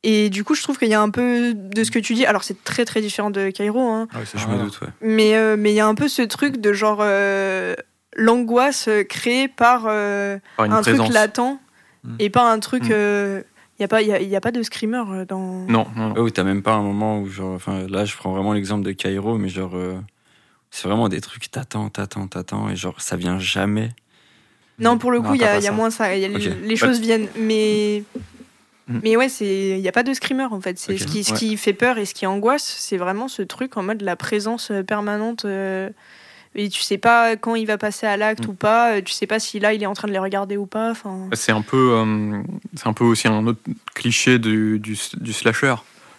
Et 0.03 0.29
du 0.31 0.45
coup, 0.45 0.55
je 0.55 0.63
trouve 0.63 0.79
qu'il 0.79 0.89
y 0.89 0.95
a 0.95 1.01
un 1.01 1.09
peu 1.11 1.53
de 1.55 1.83
ce 1.85 1.91
que 1.91 1.99
tu 1.99 2.13
dis. 2.15 2.25
Alors, 2.27 2.43
c'est 2.45 2.63
très 2.63 2.85
très 2.85 3.01
différent 3.01 3.31
de 3.31 3.49
Cairo, 3.51 3.81
hein. 3.91 4.07
Ah 4.13 4.19
oui, 4.21 4.27
ça, 4.27 4.37
Je 4.39 4.47
me 4.49 4.57
me 4.57 4.65
doute 4.65 4.79
ouais. 4.83 4.89
Mais 5.01 5.35
euh, 5.35 5.57
mais 5.59 5.73
il 5.73 5.75
y 5.77 5.81
a 5.81 5.87
un 5.87 5.95
peu 5.95 6.09
ce 6.09 6.21
truc 6.23 6.59
de 6.59 6.73
genre. 6.75 6.99
euh, 7.01 7.75
l'angoisse 8.17 8.89
euh, 8.89 9.03
créée 9.05 9.49
par 9.49 9.85
euh, 9.87 10.39
Par 10.57 10.71
un 10.73 10.83
présence. 10.83 11.07
truc 11.07 11.15
latent 11.15 11.59
Mm. 12.03 12.17
et 12.19 12.31
pas 12.31 12.51
un 12.51 12.59
truc. 12.61 12.85
Mm. 12.85 12.87
Il 13.79 13.83
n'y 13.83 13.85
a, 13.85 13.89
pas- 13.89 14.01
y 14.03 14.11
a, 14.13 14.21
y 14.23 14.35
a 14.37 14.41
pas 14.41 14.53
de 14.53 14.63
screamer 14.63 15.03
euh, 15.11 15.25
dans. 15.27 15.67
Non, 15.69 15.87
non, 15.97 16.15
où 16.19 16.31
t'as 16.31 16.45
même 16.45 16.63
pas 16.63 16.73
un 16.73 16.83
moment 16.83 17.21
où, 17.21 17.29
genre, 17.29 17.55
enfin, 17.55 17.87
là, 17.89 18.05
je 18.07 18.17
prends 18.17 18.33
vraiment 18.33 18.53
l'exemple 18.55 18.85
de 18.85 18.93
Cairo, 18.93 19.37
mais 19.39 19.49
genre, 19.51 19.73
euh, 19.75 19.99
c'est 20.71 20.89
vraiment 20.89 21.09
des 21.11 21.21
trucs, 21.21 21.51
t'attends, 21.51 21.89
t'attends, 21.91 22.27
t'attends, 22.27 22.71
et 22.71 22.77
genre, 22.77 23.01
ça 23.03 23.17
vient 23.17 23.39
jamais. 23.39 23.91
Non, 24.79 24.97
pour 24.97 25.11
le 25.13 25.21
coup, 25.21 25.35
il 25.35 25.41
y 25.43 25.45
a, 25.45 25.49
pas 25.49 25.55
y 25.57 25.59
a 25.59 25.63
ça. 25.63 25.73
moins 25.73 25.91
ça. 25.91 26.17
y 26.17 26.25
a- 26.25 26.29
Ok. 26.31 26.49
Les 26.63 26.77
choses 26.77 27.01
viennent. 27.01 27.29
Mais. 27.39 28.03
Mm. 28.89 29.01
Mais 29.03 29.17
ouais, 29.17 29.29
il 29.41 29.81
n'y 29.81 29.89
a 29.89 29.93
pas 29.93 30.03
de 30.03 30.13
screamer 30.15 30.45
en 30.51 30.61
fait. 30.63 30.79
C'est 30.79 30.97
ce, 30.97 31.07
qui, 31.07 31.23
ce 31.23 31.33
Ouais. 31.33 31.39
qui 31.39 31.57
fait 31.59 31.75
peur 31.75 31.99
et 31.99 32.07
ce 32.07 32.15
qui 32.15 32.27
angoisse, 32.27 32.65
c'est 32.79 32.97
vraiment 32.97 33.29
ce 33.29 33.43
truc 33.43 33.77
en 33.77 33.83
mode 33.83 34.01
la 34.03 34.17
présence 34.17 34.71
euh, 34.71 34.83
permanente. 34.83 35.45
euh, 35.45 35.91
et 36.55 36.69
tu 36.69 36.83
sais 36.83 36.99
pas 36.99 37.37
quand 37.37 37.55
il 37.55 37.67
va 37.67 37.79
passer 37.79 38.07
à 38.07 38.17
l'acte 38.17 38.47
ou 38.47 38.53
pas. 38.55 38.95
euh, 38.97 39.03
Tu 39.03 39.13
sais 39.13 39.27
pas 39.27 39.39
si 39.39 39.61
là 39.61 39.73
il 39.73 39.83
est 39.83 39.87
en 39.87 39.95
train 39.95 40.09
de 40.09 40.13
les 40.13 40.19
regarder 40.19 40.57
ou 40.57 40.67
pas. 40.67 40.91
Enfin, 40.91 41.29
C'est 41.33 41.53
un 41.53 41.63
peu, 41.63 41.93
euh, 41.97 42.43
c'est 42.75 42.87
un 42.89 42.93
peu 42.93 43.05
aussi 43.05 43.29
un 43.29 43.47
autre 43.47 43.61
cliché 43.95 44.39
du, 44.39 44.79
du, 44.79 44.99
du 45.21 45.33
slasher. 45.33 45.75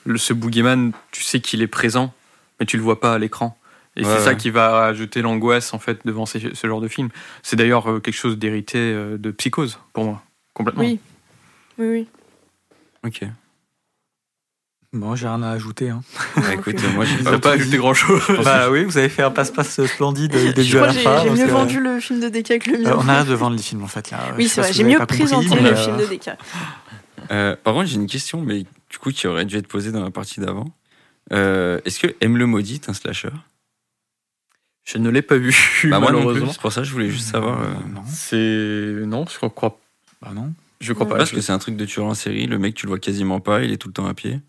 Le, 0.05 0.17
ce 0.17 0.33
boogeyman, 0.33 0.91
tu 1.11 1.21
sais 1.23 1.39
qu'il 1.41 1.61
est 1.61 1.67
présent, 1.67 2.13
mais 2.59 2.65
tu 2.65 2.77
le 2.77 2.83
vois 2.83 2.99
pas 2.99 3.13
à 3.13 3.17
l'écran. 3.19 3.57
Et 3.97 4.03
Ouais, 4.03 4.07
c'est 4.09 4.23
ça 4.23 4.35
qui 4.35 4.49
va 4.49 4.85
ajouter 4.85 5.21
l'angoisse 5.21 5.73
en 5.73 5.79
fait 5.79 5.99
devant 6.05 6.25
ces- 6.25 6.55
ce 6.55 6.67
genre 6.67 6.79
de 6.81 6.87
film. 6.87 7.09
C'est 7.43 7.55
d'ailleurs 7.57 7.89
euh, 7.91 7.99
quelque 7.99 8.15
chose 8.15 8.37
d'hérité 8.37 8.79
de 8.93 9.31
Psychose 9.31 9.79
pour 9.93 10.05
moi, 10.05 10.23
complètement. 10.53 10.83
oui. 10.83 10.99
Oui, 11.77 11.87
oui. 11.87 12.07
Ok. 13.05 13.23
Bon, 14.93 15.15
j'ai 15.15 15.27
rien 15.27 15.41
à 15.41 15.51
ajouter. 15.51 15.89
Hein. 15.89 16.01
Bah, 16.35 16.41
Non 16.47 16.51
écoute, 16.53 16.75
euh, 16.83 16.91
moi, 16.93 17.05
j'ai 17.05 17.17
Ça 17.19 17.23
pas 17.23 17.31
va 17.31 17.39
pas 17.39 17.49
tout 17.51 17.55
ajouter 17.55 17.71
dit. 17.71 17.77
grand 17.77 17.93
chose. 17.93 18.21
bah 18.43 18.69
oui, 18.69 18.83
vous 18.83 18.97
avez 18.97 19.07
fait 19.07 19.23
un 19.23 19.31
passe-passe 19.31 19.85
splendide 19.85 20.31
du 20.31 20.53
début 20.53 20.63
Je 20.63 20.77
à 20.77 20.81
la 20.81 20.87
que 20.87 20.93
j'ai 20.93 21.03
fin. 21.03 21.23
j'ai 21.23 21.29
mieux 21.29 21.43
euh, 21.49 21.53
vendu 21.53 21.79
le 21.79 21.99
film 22.01 22.19
de 22.19 22.27
Deka 22.27 22.59
que 22.59 22.71
le 22.71 22.79
mien. 22.79 22.89
euh, 22.89 22.95
on 22.97 23.07
arrête 23.07 23.27
de 23.27 23.33
vendre 23.33 23.55
les 23.55 23.61
films 23.63 23.83
en 23.83 23.87
fait 23.87 24.11
là. 24.11 24.19
oui, 24.37 24.43
Je 24.43 24.49
c'est 24.49 24.55
pas 24.61 24.67
vrai. 24.67 24.73
J'ai 24.73 24.83
mieux 24.83 24.97
pas 24.97 25.05
compris, 25.05 25.19
présenté 25.19 25.47
mais, 25.55 25.61
le 25.61 25.67
euh, 25.69 25.75
film 25.75 25.97
de 25.97 26.05
Deka. 26.05 26.37
Euh, 27.29 27.55
par 27.63 27.75
contre, 27.75 27.85
j'ai 27.87 27.95
une 27.95 28.07
question, 28.07 28.41
mais 28.41 28.63
du 28.89 28.97
coup, 28.99 29.11
qui 29.11 29.25
aurait 29.27 29.45
dû 29.45 29.55
être 29.55 29.67
posée 29.67 29.93
dans 29.93 30.03
la 30.03 30.09
partie 30.11 30.41
d'avant. 30.41 30.65
Euh, 31.31 31.79
Est-ce 31.85 31.99
que 31.99 32.07
M 32.19 32.35
le 32.35 32.45
maudit 32.45 32.73
est 32.75 32.89
un 32.89 32.93
slasher? 32.93 33.29
Je 34.83 34.97
ne 34.97 35.09
l'ai 35.09 35.21
pas 35.21 35.37
vu, 35.37 35.55
Bah, 35.85 35.99
moi 35.99 36.11
non 36.11 36.17
plus, 36.17 36.25
malheureusement. 36.25 36.51
c'est 36.51 36.59
pour 36.59 36.73
ça 36.73 36.81
que 36.81 36.87
je 36.87 36.91
voulais 36.91 37.09
juste 37.09 37.29
savoir. 37.29 37.61
euh, 37.61 37.67
Non, 37.93 38.01
C'est 38.09 39.05
non, 39.05 39.25
je 39.31 39.37
crois, 39.37 39.79
bah 40.21 40.31
non. 40.33 40.51
je 40.81 40.91
crois 40.91 41.05
Non. 41.05 41.11
pas. 41.11 41.17
Parce 41.19 41.31
que 41.31 41.39
c'est 41.39 41.53
un 41.53 41.59
truc 41.59 41.77
de 41.77 41.85
tueur 41.85 42.05
en 42.07 42.15
série, 42.15 42.47
le 42.47 42.57
mec, 42.57 42.73
tu 42.75 42.85
le 42.87 42.89
vois 42.89 42.99
quasiment 42.99 43.39
pas, 43.39 43.63
il 43.63 43.71
est 43.71 43.77
tout 43.77 43.87
le 43.87 43.93
temps 43.93 44.07
à 44.07 44.13
pied. 44.13 44.39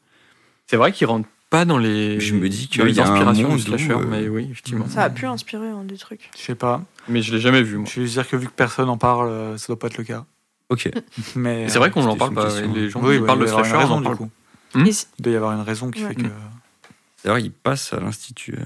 C'est 0.67 0.77
vrai 0.77 0.93
qu'il 0.93 1.07
rentre 1.07 1.29
pas 1.51 1.65
dans 1.65 1.77
les. 1.79 2.19
Je 2.21 2.35
me 2.35 2.49
dis 2.49 2.69
dans 2.79 2.85
les 2.85 2.93
qu'il 2.93 2.99
y 2.99 3.05
a 3.05 3.07
un 3.09 3.13
inspirations 3.13 3.49
monde 3.49 3.57
du 3.59 3.63
slasher, 3.65 3.95
où, 3.95 4.01
euh, 4.01 4.07
mais 4.09 4.29
oui, 4.29 4.49
effectivement. 4.51 4.87
Ça 4.89 5.03
a 5.03 5.11
pu 5.11 5.27
inspirer 5.27 5.69
hein, 5.69 5.85
des 5.85 5.99
trucs. 5.99 6.31
Je 6.37 6.43
sais 6.43 6.55
pas. 6.55 6.83
Mais 7.09 7.21
je 7.21 7.35
l'ai 7.35 7.41
jamais 7.41 7.63
vu 7.63 7.77
moi. 7.77 7.87
Je 7.87 8.01
juste 8.01 8.15
dire 8.15 8.27
que 8.29 8.37
vu 8.37 8.47
que 8.47 8.53
personne 8.53 8.89
en 8.89 8.97
parle, 8.97 9.29
euh, 9.29 9.59
ça 9.59 9.67
doit 9.67 9.79
pas 9.79 9.89
être 9.89 9.99
le 9.99 10.05
cas. 10.05 10.25
Ok. 10.71 10.91
Mais 11.37 11.69
C'est 11.69 11.79
vrai 11.79 11.91
qu'on 11.91 12.03
n'en 12.05 12.17
parle 12.17 12.35
pas. 12.35 12.45
question. 12.45 12.73
Les 12.73 12.89
gens 12.89 13.01
oui, 13.03 13.19
qui 13.21 13.27
parlent 13.27 13.41
de 13.41 13.45
il 13.45 13.51
doit 13.51 13.61
y 13.61 13.65
avoir 13.65 13.67
slasher, 13.67 13.71
une 13.71 13.77
on 13.77 13.81
raison 13.81 13.95
en 13.95 13.99
du 13.99 14.05
parle. 14.05 14.17
coup. 14.17 14.31
Hmm 14.75 14.87
Il 14.87 15.23
doit 15.23 15.33
y 15.33 15.37
avoir 15.37 15.53
une 15.53 15.61
raison 15.61 15.91
qui 15.91 16.03
Ouais. 16.03 16.09
fait 16.09 16.15
que. 16.15 16.27
D'ailleurs, 17.25 17.39
il 17.39 17.53
passe 17.53 17.93
à 17.93 18.01
l'Institut 18.01 18.55
euh, 18.59 18.65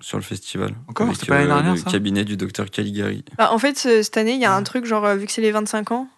sur 0.00 0.16
le 0.16 0.22
festival. 0.24 0.74
Encore 0.88 1.08
C'était 1.14 1.26
pas 1.26 1.34
l'année 1.38 1.50
euh, 1.50 1.54
dernière, 1.54 1.72
Le 1.74 1.80
ça 1.80 1.90
cabinet 1.90 2.24
du 2.24 2.36
docteur 2.38 2.70
Caligari. 2.70 3.24
Bah, 3.36 3.52
en 3.52 3.58
fait, 3.58 3.78
ce- 3.78 4.02
cette 4.02 4.16
année, 4.16 4.32
il 4.34 4.40
y 4.40 4.44
a 4.46 4.54
un 4.54 4.62
truc, 4.62 4.86
genre, 4.86 5.04
euh, 5.04 5.16
vu 5.16 5.26
que 5.26 5.32
c'est 5.32 5.42
les 5.42 5.50
25 5.52 5.90
ans, 5.92 6.08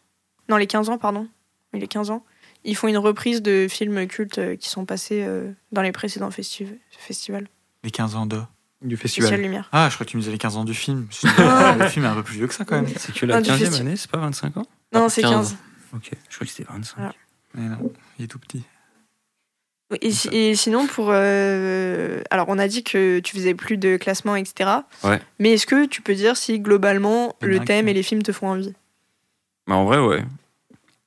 non, 0.49 0.57
les 0.57 0.69
15 0.69 0.89
ans, 0.89 0.99
pardon, 0.99 1.27
oui, 1.75 1.81
les 1.81 1.89
15 1.89 2.11
ans, 2.11 2.25
ils 2.71 2.75
font 2.77 2.89
une 2.89 2.99
reprise 2.99 3.43
de 3.43 3.67
films 3.69 4.07
cultes 4.07 4.39
euh, 4.39 4.57
qui 4.57 4.69
sont 4.69 4.85
passés 4.85 5.23
euh, 5.25 5.51
dans 5.73 5.83
les 5.83 5.93
précédents 5.93 6.29
festi- 6.31 6.67
festivals. 6.91 7.49
Les 7.85 7.91
15 7.91 8.15
ans 8.17 8.27
de. 8.27 8.41
Du 8.81 8.97
Festival 8.97 9.31
festival. 9.31 9.41
Lumière. 9.41 9.69
Ah, 9.73 9.89
je 9.91 9.95
crois 9.97 10.07
que 10.07 10.11
tu 10.13 10.17
me 10.17 10.23
disais 10.23 10.31
les 10.31 10.39
15 10.39 10.57
ans 10.57 10.65
du 10.65 10.75
film. 10.75 11.09
Ah, 11.39 11.75
le 11.79 11.89
film 11.89 12.05
est 12.05 12.09
un 12.09 12.15
peu 12.15 12.23
plus 12.23 12.37
vieux 12.37 12.47
que 12.47 12.55
ça 12.55 12.65
quand 12.65 12.77
même. 12.81 12.87
C'est 12.97 13.13
que 13.13 13.27
la 13.27 13.41
du 13.43 13.51
15e 13.51 13.57
festi- 13.59 13.81
année, 13.81 13.97
c'est 13.97 14.11
pas 14.11 14.19
25 14.19 14.57
ans 14.57 14.67
Non, 14.93 15.07
Ah, 15.07 15.09
c'est 15.09 15.23
15. 15.23 15.33
15. 15.33 15.57
Ok, 15.97 16.11
je 16.29 16.35
crois 16.37 16.47
que 16.47 16.53
c'était 16.53 16.71
25. 16.73 16.97
Voilà. 16.97 17.15
Mais 17.55 17.63
non, 17.69 17.93
il 18.19 18.25
est 18.27 18.29
tout 18.29 18.39
petit. 18.39 18.63
Et, 20.03 20.11
si- 20.13 20.29
et 20.29 20.55
sinon, 20.55 20.87
pour. 20.87 21.09
euh, 21.11 22.21
alors, 22.31 22.47
on 22.51 22.59
a 22.59 22.69
dit 22.69 22.85
que 22.85 23.21
tu 23.21 23.35
faisais 23.37 23.55
plus 23.55 23.79
de 23.79 23.97
classement, 23.97 24.37
etc. 24.37 24.71
Ouais. 25.03 25.21
Mais 25.39 25.53
est-ce 25.55 25.67
que 25.67 25.87
tu 25.87 26.03
peux 26.03 26.15
dire 26.15 26.37
si 26.37 26.61
globalement 26.61 27.35
le 27.41 27.59
thème 27.65 27.89
et 27.89 27.95
les 27.95 28.03
films 28.03 28.23
te 28.23 28.31
font 28.33 28.49
envie? 28.51 28.75
Mais 29.67 29.75
en 29.75 29.85
vrai, 29.87 29.99
ouais. 29.99 30.25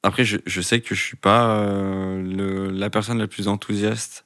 Après, 0.04 0.24
je, 0.26 0.38
je 0.46 0.62
sais 0.62 0.82
que 0.82 0.96
je 0.96 1.02
suis 1.02 1.18
pas 1.18 1.56
euh, 1.58 2.22
le- 2.22 2.72
la 2.72 2.90
personne 2.90 3.20
la 3.20 3.28
plus 3.28 3.48
enthousiaste 3.48 4.26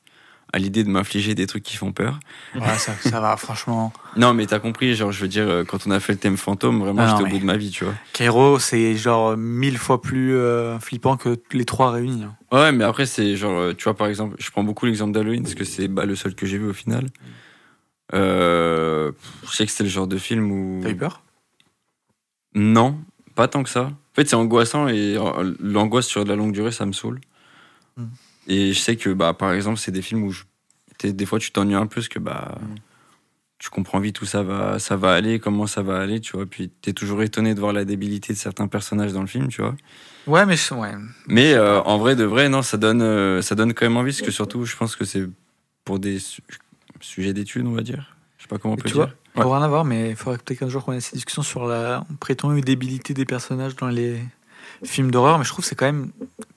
à 0.53 0.57
l'idée 0.59 0.83
de 0.85 0.89
m'infliger 0.89 1.35
des 1.35 1.47
trucs 1.47 1.63
qui 1.63 1.75
font 1.75 1.91
peur. 1.91 2.19
Ouais, 2.55 2.77
ça, 2.77 2.93
ça 3.01 3.19
va, 3.19 3.35
franchement. 3.35 3.91
Non, 4.15 4.33
mais 4.33 4.45
t'as 4.45 4.59
compris, 4.59 4.95
genre, 4.95 5.11
je 5.11 5.19
veux 5.19 5.27
dire, 5.27 5.45
euh, 5.49 5.63
quand 5.65 5.85
on 5.85 5.91
a 5.91 5.99
fait 5.99 6.13
le 6.13 6.19
thème 6.19 6.37
fantôme, 6.37 6.79
vraiment, 6.79 7.01
Ah 7.01 7.07
j'étais 7.09 7.23
au 7.23 7.27
bout 7.27 7.39
de 7.39 7.45
ma 7.45 7.57
vie, 7.57 7.71
tu 7.71 7.83
vois. 7.83 7.95
Cairo, 8.13 8.57
c'est 8.59 8.95
genre 8.95 9.35
mille 9.35 9.77
fois 9.77 10.01
plus 10.01 10.33
euh, 10.35 10.79
flippant 10.79 11.17
que 11.17 11.37
les 11.51 11.65
trois 11.65 11.91
réunis. 11.91 12.23
hein. 12.23 12.35
Ouais, 12.53 12.71
mais 12.71 12.85
après, 12.85 13.05
c'est 13.05 13.35
genre, 13.35 13.75
tu 13.75 13.83
vois, 13.83 13.95
par 13.97 14.07
exemple, 14.07 14.37
je 14.39 14.49
prends 14.51 14.63
beaucoup 14.63 14.85
l'exemple 14.85 15.11
d'Halloween 15.11 15.43
parce 15.43 15.55
que 15.55 15.65
c'est 15.65 15.89
bah, 15.89 16.05
le 16.05 16.15
seul 16.15 16.35
que 16.35 16.45
j'ai 16.45 16.57
vu 16.57 16.69
au 16.69 16.73
final. 16.73 17.07
Euh, 18.13 19.11
je 19.49 19.55
sais 19.55 19.65
que 19.65 19.71
c'était 19.71 19.83
le 19.83 19.89
genre 19.89 20.07
de 20.07 20.17
film 20.17 20.51
où. 20.51 20.79
T'as 20.81 20.89
eu 20.91 20.95
peur? 20.95 21.23
Non, 22.53 22.97
pas 23.35 23.47
tant 23.47 23.63
que 23.63 23.69
ça. 23.69 23.91
En 24.15 24.21
fait, 24.21 24.29
c'est 24.29 24.35
angoissant 24.37 24.87
et 24.87 25.17
euh, 25.17 25.53
l'angoisse 25.59 26.07
sur 26.07 26.23
de 26.23 26.29
la 26.29 26.37
longue 26.37 26.53
durée, 26.53 26.71
ça 26.71 26.85
me 26.85 26.93
saoule. 26.93 27.19
Mm. 27.97 28.03
Et 28.47 28.71
je 28.71 28.79
sais 28.79 28.95
que, 28.95 29.09
bah, 29.09 29.33
par 29.33 29.51
exemple, 29.51 29.77
c'est 29.77 29.91
des 29.91 30.01
films 30.01 30.23
où 30.23 30.31
je- 30.31 30.43
des 31.03 31.25
fois 31.25 31.37
tu 31.39 31.51
t'ennuies 31.51 31.75
un 31.75 31.85
peu 31.87 31.95
parce 31.95 32.07
que 32.07 32.19
bah, 32.19 32.57
Mm. 32.61 32.75
tu 33.59 33.69
comprends 33.69 33.99
vite 33.99 34.21
où 34.21 34.25
ça 34.25 34.41
va, 34.41 34.79
ça 34.79 34.95
va 34.95 35.13
aller, 35.13 35.39
comment 35.39 35.67
ça 35.67 35.81
va 35.81 35.99
aller, 35.99 36.21
tu 36.21 36.31
vois. 36.37 36.45
Puis 36.45 36.69
t'es 36.81 36.93
toujours 36.93 37.23
étonné 37.23 37.53
de 37.55 37.59
voir 37.59 37.73
la 37.73 37.83
débilité 37.83 38.31
de 38.31 38.37
certains 38.37 38.67
personnages 38.69 39.11
dans 39.11 39.21
le 39.21 39.27
film, 39.27 39.49
tu 39.49 39.61
vois. 39.61 39.75
Ouais, 40.27 40.45
mais 40.45 40.55
ouais. 40.71 40.93
Mais 41.27 41.53
euh, 41.53 41.81
en 41.81 41.97
vrai, 41.97 42.15
de 42.15 42.23
vrai, 42.23 42.47
non, 42.47 42.61
ça 42.61 42.77
donne, 42.77 43.01
euh, 43.01 43.41
ça 43.41 43.53
donne 43.55 43.73
quand 43.73 43.85
même 43.85 43.97
envie 43.97 44.11
parce 44.11 44.21
que 44.21 44.31
surtout, 44.31 44.63
je 44.65 44.77
pense 44.77 44.95
que 44.95 45.03
c'est 45.03 45.27
pour 45.83 45.99
des 45.99 46.19
su- 46.19 46.41
sujets 47.01 47.33
d'études, 47.33 47.67
on 47.67 47.73
va 47.73 47.81
dire. 47.81 48.14
Je 48.47 48.53
sais 48.53 48.55
pas 48.55 48.57
comment 48.59 48.75
on 48.75 48.77
peut 48.77 48.89
tu 48.89 48.93
dire. 48.95 49.07
vois, 49.35 49.43
pour 49.43 49.53
rien 49.53 49.63
à 49.63 49.67
voir, 49.67 49.85
mais 49.85 50.11
il 50.11 50.15
faudrait 50.15 50.37
peut-être 50.37 50.59
qu'un 50.59 50.69
jour 50.69 50.83
qu'on 50.85 50.93
ait 50.93 50.99
cette 50.99 51.15
discussion 51.15 51.41
sur 51.41 51.65
la 51.65 52.03
prétendue 52.19 52.61
débilité 52.61 53.13
des 53.15 53.25
personnages 53.25 53.75
dans 53.75 53.87
les 53.87 54.19
films 54.83 55.09
d'horreur. 55.09 55.39
Mais 55.39 55.45
je 55.45 55.49
trouve 55.49 55.63
que 55.63 55.69
c'est 55.69 55.75
quand 55.75 55.85
même 55.87 56.11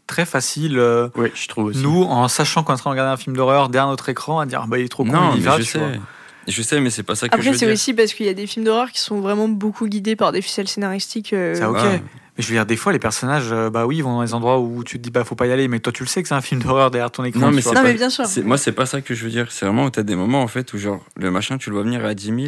très 0.06 0.26
facile, 0.26 0.78
euh, 0.78 1.08
Oui, 1.16 1.30
je 1.34 1.48
trouve 1.48 1.66
aussi. 1.66 1.82
nous, 1.82 2.02
en 2.02 2.28
sachant 2.28 2.62
qu'on 2.62 2.72
est 2.72 2.76
en 2.76 2.78
train 2.78 2.90
de 2.90 2.92
regarder 2.92 3.12
un 3.12 3.16
film 3.16 3.36
d'horreur 3.36 3.68
derrière 3.70 3.88
notre 3.88 4.08
écran, 4.10 4.38
à 4.40 4.46
dire 4.46 4.66
bah, 4.66 4.78
il 4.78 4.84
est 4.84 4.88
trop 4.88 5.04
con, 5.04 5.12
non, 5.12 5.34
il 5.34 5.42
va, 5.42 5.58
je 5.60 5.64
tu 5.70 5.78
vois. 5.78 5.88
sais. 5.92 6.00
Je 6.46 6.62
sais, 6.62 6.80
mais 6.80 6.88
c'est 6.90 7.02
pas 7.02 7.14
ça 7.14 7.28
que 7.28 7.36
je 7.36 7.40
Après, 7.40 7.52
veux 7.52 7.58
c'est 7.58 7.66
dire. 7.66 7.72
aussi 7.74 7.92
parce 7.94 8.14
qu'il 8.14 8.24
y 8.26 8.30
a 8.30 8.34
des 8.34 8.46
films 8.46 8.64
d'horreur 8.64 8.90
qui 8.90 9.00
sont 9.00 9.20
vraiment 9.20 9.48
beaucoup 9.48 9.86
guidés 9.86 10.16
par 10.16 10.32
des 10.32 10.40
ficelles 10.42 10.68
scénaristiques. 10.68 11.32
euh, 11.34 11.66
ok. 11.66 11.76
Ouais. 11.76 12.02
Mais 12.38 12.44
je 12.44 12.48
veux 12.48 12.54
dire, 12.54 12.66
des 12.66 12.76
fois, 12.76 12.92
les 12.92 12.98
personnages, 13.00 13.50
euh, 13.50 13.68
bah 13.68 13.84
oui, 13.84 13.96
ils 13.96 14.02
vont 14.04 14.14
dans 14.14 14.22
les 14.22 14.32
endroits 14.32 14.60
où 14.60 14.84
tu 14.84 14.98
te 14.98 15.02
dis 15.02 15.10
bah 15.10 15.24
faut 15.24 15.34
pas 15.34 15.46
y 15.48 15.52
aller, 15.52 15.66
mais 15.66 15.80
toi 15.80 15.92
tu 15.92 16.04
le 16.04 16.08
sais 16.08 16.22
que 16.22 16.28
c'est 16.28 16.34
un 16.36 16.40
film 16.40 16.62
d'horreur 16.62 16.90
derrière 16.92 17.10
ton 17.10 17.24
écran. 17.24 17.40
Non, 17.40 17.50
mais 17.50 17.60
c'est 17.62 17.70
Non, 17.70 17.74
pas- 17.76 17.82
mais 17.82 17.94
bien 17.94 18.10
sûr. 18.10 18.24
Moi, 18.44 18.56
c'est 18.56 18.72
pas 18.72 18.86
ça 18.86 19.00
que 19.00 19.12
je 19.14 19.24
veux 19.24 19.30
dire. 19.30 19.50
C'est 19.50 19.66
vraiment 19.66 19.84
où 19.86 19.90
t'as 19.90 20.04
des 20.04 20.14
moments, 20.16 20.42
en 20.42 20.46
fait, 20.48 20.72
où 20.72 20.78
genre, 20.78 21.04
le 21.16 21.30
machin, 21.32 21.58
tu 21.58 21.68
le 21.70 21.74
vois 21.74 21.82
venir 21.84 22.04
à 22.04 22.14
10 22.14 22.26
000. 22.26 22.38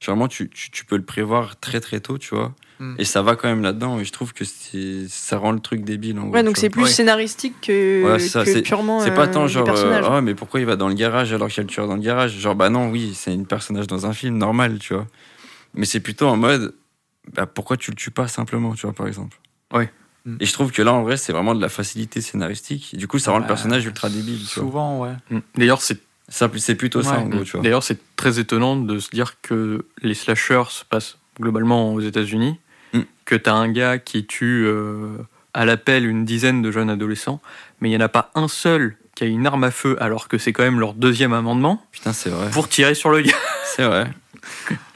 Généralement, 0.00 0.26
tu, 0.26 0.50
tu, 0.50 0.72
tu 0.72 0.84
peux 0.84 0.96
le 0.96 1.04
prévoir 1.04 1.60
très 1.60 1.78
très 1.78 2.00
tôt, 2.00 2.18
tu 2.18 2.34
vois. 2.34 2.52
Mm. 2.80 2.96
Et 2.98 3.04
ça 3.04 3.22
va 3.22 3.36
quand 3.36 3.46
même 3.46 3.62
là-dedans. 3.62 4.00
Et 4.00 4.04
je 4.04 4.10
trouve 4.10 4.32
que 4.32 4.42
ça 5.08 5.38
rend 5.38 5.52
le 5.52 5.60
truc 5.60 5.84
débile, 5.84 6.18
en 6.18 6.24
gros, 6.24 6.32
Ouais, 6.34 6.42
donc 6.42 6.56
c'est 6.56 6.70
plus 6.70 6.82
Ouais. 6.82 6.88
scénaristique 6.88 7.54
que, 7.62 8.16
ça, 8.18 8.44
que 8.44 8.50
c'est- 8.52 8.62
purement. 8.62 8.98
C'est 8.98 9.14
pas 9.14 9.28
euh, 9.28 9.32
tant 9.32 9.46
genre, 9.46 9.68
euh, 9.68 10.00
ah, 10.04 10.20
mais 10.20 10.34
pourquoi 10.34 10.58
il 10.58 10.66
va 10.66 10.74
dans 10.74 10.88
le 10.88 10.94
garage 10.94 11.32
alors 11.32 11.46
qu'il 11.46 11.58
y 11.58 11.60
a 11.60 11.62
le 11.62 11.68
tueur 11.68 11.86
dans 11.86 11.94
le 11.94 12.00
garage? 12.02 12.32
Genre, 12.36 12.56
bah 12.56 12.70
non, 12.70 12.90
oui, 12.90 13.12
c'est 13.14 13.32
une 13.32 13.46
personnage 13.46 13.86
dans 13.86 14.04
un 14.06 14.12
film 14.12 14.36
normal, 14.36 14.78
tu 14.80 14.94
vois. 14.94 15.06
Mais 15.74 15.84
c'est 15.86 16.00
plutôt 16.00 16.26
en 16.26 16.36
mode, 16.36 16.74
bah 17.34 17.46
pourquoi 17.46 17.76
tu 17.76 17.90
le 17.90 17.96
tues 17.96 18.10
pas 18.10 18.28
simplement, 18.28 18.74
tu 18.74 18.86
vois, 18.86 18.92
par 18.94 19.06
exemple. 19.06 19.36
Ouais. 19.72 19.90
Mm. 20.24 20.36
Et 20.40 20.46
je 20.46 20.52
trouve 20.52 20.72
que 20.72 20.82
là, 20.82 20.92
en 20.92 21.02
vrai, 21.02 21.16
c'est 21.16 21.32
vraiment 21.32 21.54
de 21.54 21.60
la 21.60 21.68
facilité 21.68 22.20
scénaristique. 22.20 22.94
Et 22.94 22.96
du 22.96 23.08
coup, 23.08 23.18
ça 23.18 23.30
rend 23.32 23.38
le 23.38 23.42
Bah, 23.42 23.48
personnage 23.48 23.84
ultra 23.84 24.08
débile, 24.08 24.38
tu 24.38 24.60
vois. 24.60 24.64
Souvent, 24.68 24.98
ouais. 25.00 25.12
Mm. 25.30 25.38
D'ailleurs, 25.56 25.82
c'est 25.82 25.98
Ça, 26.28 26.48
C'est 26.56 26.76
plutôt 26.76 27.02
ça, 27.02 27.12
Ouais. 27.12 27.16
en 27.18 27.28
gros, 27.28 27.42
tu 27.44 27.52
vois. 27.52 27.62
D'ailleurs, 27.62 27.82
c'est 27.82 27.98
très 28.16 28.38
étonnant 28.38 28.76
de 28.76 28.98
se 29.00 29.10
dire 29.10 29.40
que 29.42 29.84
les 30.02 30.14
slashers 30.14 30.62
se 30.70 30.84
passent 30.84 31.18
globalement 31.40 31.92
aux 31.92 32.00
États-Unis, 32.00 32.58
Mm. 32.94 33.00
que 33.26 33.34
tu 33.34 33.50
as 33.50 33.54
un 33.54 33.68
gars 33.70 33.98
qui 33.98 34.24
tue 34.24 34.64
euh, 34.66 35.18
à 35.52 35.64
l'appel 35.66 36.06
une 36.06 36.24
dizaine 36.24 36.62
de 36.62 36.70
jeunes 36.70 36.88
adolescents, 36.90 37.42
mais 37.80 37.88
il 37.88 37.90
n'y 37.90 37.96
en 37.98 38.06
a 38.06 38.08
pas 38.08 38.30
un 38.34 38.48
seul 38.48 38.96
qui 39.14 39.24
a 39.24 39.26
une 39.26 39.46
arme 39.46 39.64
à 39.64 39.70
feu, 39.70 39.96
alors 40.00 40.28
que 40.28 40.38
c'est 40.38 40.52
quand 40.54 40.62
même 40.62 40.78
leur 40.80 40.94
deuxième 40.94 41.32
amendement, 41.34 41.84
Putain, 41.90 42.12
c'est 42.14 42.30
vrai. 42.30 42.48
pour 42.50 42.68
tirer 42.68 42.94
sur 42.94 43.10
le 43.10 43.20
gars. 43.22 43.36
C'est 43.76 43.84
vrai. 43.84 44.08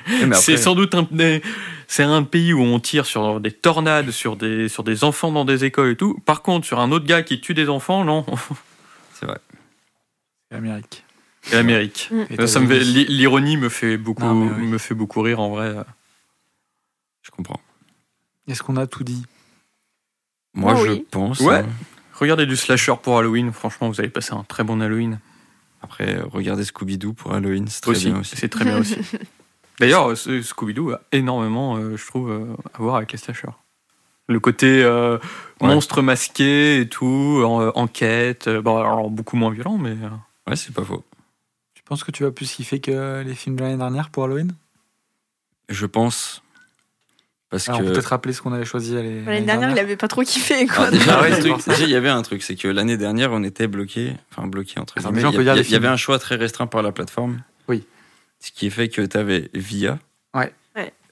C'est 0.35 0.57
sans 0.57 0.75
doute 0.75 0.95
un, 0.95 1.07
des- 1.11 1.43
c'est 1.89 2.03
un 2.03 2.23
pays 2.23 2.53
où 2.53 2.61
on 2.61 2.81
tire 2.81 3.07
sur 3.07 3.41
des 3.41 3.53
tornades, 3.53 4.11
sur 4.11 4.37
des, 4.37 4.69
sur 4.69 4.83
des 4.85 5.05
enfants 5.05 5.31
dans 5.33 5.45
des 5.45 5.65
écoles 5.65 5.91
et 5.93 5.97
tout. 5.97 6.19
Par 6.25 6.43
contre, 6.43 6.67
sur 6.67 6.81
un 6.81 6.91
autre 6.93 7.07
gars 7.07 7.23
qui 7.23 7.41
tue 7.41 7.55
des 7.55 7.69
enfants, 7.69 8.05
non. 8.05 8.25
C'est 9.15 9.27
vrai. 9.27 9.39
C'est 10.51 10.57
l'Amérique. 10.57 11.05
C'est 11.43 11.57
l'Amérique. 11.57 12.09
Mm. 12.11 12.23
Et 12.43 12.47
Ça 12.47 12.61
me 12.61 12.77
l'i- 12.79 13.07
L'ironie 13.07 13.57
me 13.57 13.69
fait 13.69 13.97
beaucoup, 13.97 14.23
Non, 14.25 14.35
mais 14.35 14.53
oui. 14.63 14.67
me 14.67 14.79
fait 14.79 14.95
beaucoup 14.95 15.23
rire 15.23 15.41
en 15.41 15.51
vrai. 15.51 15.75
Je 17.23 17.31
comprends. 17.31 17.61
Est-ce 18.49 18.63
qu'on 18.63 18.77
a 18.77 18.87
tout 18.87 19.05
dit? 19.05 19.25
Moi, 20.55 20.75
Oh 20.77 20.85
je 20.85 20.93
oui. 20.93 21.07
pense. 21.11 21.41
Ouais. 21.41 21.57
hein. 21.57 21.67
Regardez 22.15 22.47
du 22.47 22.57
slasher 22.57 22.95
pour 23.03 23.19
Halloween. 23.19 23.53
Franchement, 23.53 23.89
vous 23.89 24.01
allez 24.01 24.09
passer 24.09 24.33
un 24.33 24.45
très 24.45 24.65
bon 24.65 24.81
Halloween. 24.81 25.19
Après, 25.83 26.19
regardez 26.33 26.65
Scooby-Doo 26.65 27.13
pour 27.13 27.33
Halloween, 27.35 27.69
c'est 27.69 27.81
très 27.83 27.91
Aussi, 27.93 28.07
bien 28.07 28.21
aussi. 28.21 28.35
c'est 28.37 28.49
très 28.49 28.65
bien 28.65 28.79
aussi. 28.79 28.97
D'ailleurs, 29.81 30.11
euh, 30.11 30.15
Scooby-Doo 30.43 30.93
a 30.93 31.01
énormément, 31.13 31.77
euh, 31.77 31.97
je 31.97 32.07
trouve, 32.07 32.31
euh, 32.31 32.47
à 32.75 32.79
voir 32.79 32.97
avec 32.97 33.13
les 33.13 33.19
slashers. 33.19 33.49
Le 34.29 34.41
côté 34.41 34.83
euh, 34.83 35.19
Ouais. 35.61 35.69
monstre 35.69 36.03
masqué 36.03 36.81
et 36.81 36.89
tout, 36.89 37.43
en- 37.45 37.69
enquête, 37.77 38.49
bon, 38.49 38.79
alors 38.79 39.11
beaucoup 39.11 39.37
moins 39.37 39.51
violent, 39.51 39.79
mais 39.79 39.95
Ouais, 40.49 40.57
c'est 40.57 40.73
pas 40.75 40.85
faux. 40.85 41.05
Tu 41.75 41.83
penses 41.83 42.03
que 42.05 42.11
tu 42.11 42.25
vas 42.25 42.31
plus 42.31 42.51
kiffer 42.51 42.81
que 42.81 43.23
les 43.25 43.35
films 43.35 43.57
de 43.57 43.63
l'année 43.63 43.77
dernière 43.77 44.11
pour 44.11 44.25
Halloween? 44.25 44.53
Je 45.69 45.87
pense. 45.87 46.43
Parce 47.51 47.69
Alors, 47.69 47.81
on 47.81 47.85
peut 47.85 47.89
que. 47.91 47.95
peut-être 47.95 48.07
rappeler 48.07 48.33
ce 48.33 48.43
qu'on 48.43 48.53
avait 48.53 48.65
choisi 48.65 48.95
l'année 48.95 49.23
L'année 49.25 49.47
dernière, 49.47 49.71
il 49.71 49.79
avait 49.79 49.97
pas 49.97 50.09
trop 50.09 50.23
kiffé. 50.23 50.67
Quoi. 50.67 50.87
Ah, 50.89 50.91
déjà, 50.91 51.21
Ah 51.21 51.75
il 51.81 51.89
y 51.91 51.95
avait 51.95 52.09
un 52.09 52.23
truc, 52.23 52.43
c'est 52.43 52.57
que 52.57 52.67
l'année 52.67 52.97
dernière, 52.97 53.31
on 53.33 53.45
était 53.45 53.69
bloqué, 53.69 54.15
enfin 54.33 54.49
bloqué 54.49 54.81
entre 54.81 54.99
guillemets. 54.99 55.23
Il 55.33 55.71
y, 55.71 55.75
avait 55.77 55.87
un 55.87 55.97
choix 55.97 56.19
très 56.19 56.35
restreint 56.35 56.67
par 56.67 56.83
la 56.83 56.91
plateforme. 56.91 57.39
Oui. 57.69 57.85
Ce 58.41 58.51
qui 58.53 58.71
fait 58.71 58.89
que 58.89 59.03
tu 59.03 59.17
avais 59.17 59.51
Via, 59.55 59.99
Ouais. 60.35 60.53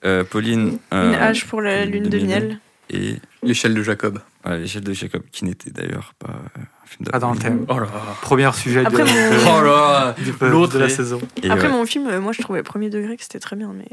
Euh, 0.05 0.23
Pauline, 0.23 0.79
Une 0.93 0.99
euh, 0.99 1.19
hache 1.31 1.47
pour 1.47 1.63
la 1.63 1.87
lune 1.87 2.05
de 2.11 2.19
miel. 2.19 2.59
et 2.91 3.17
l'échelle 3.43 3.73
de 3.73 3.83
Jacob. 3.83 4.21
l'échelle 4.47 4.85
de 4.85 4.93
Jacob, 4.93 5.23
qui 5.33 5.47
n'était 5.47 5.71
d'ailleurs 5.71 6.13
pas 6.19 6.29
un 6.57 6.87
film 6.87 7.09
Pas 7.11 7.19
dans 7.19 7.33
le 7.33 7.39
thème. 7.39 7.65
Oh 7.69 7.79
là 7.79 7.89
Premier 8.21 8.53
sujet 8.53 8.85
Après, 8.85 9.03
de, 9.03 9.09
mon- 9.09 9.15
de- 9.15 9.59
Oh 9.59 9.65
là 9.65 10.15
L'autre 10.51 10.75
de 10.75 10.79
la 10.81 10.91
saison. 10.91 11.21
Et 11.43 11.49
Après, 11.49 11.69
ouais, 11.69 11.73
mon 11.73 11.87
film, 11.87 12.07
euh, 12.09 12.21
moi, 12.21 12.33
je 12.33 12.43
trouvais 12.43 12.63
premier 12.63 12.91
degré 12.91 13.17
que 13.17 13.23
c'était 13.23 13.39
très 13.41 13.57
bien. 13.57 13.73
Mais... 13.73 13.87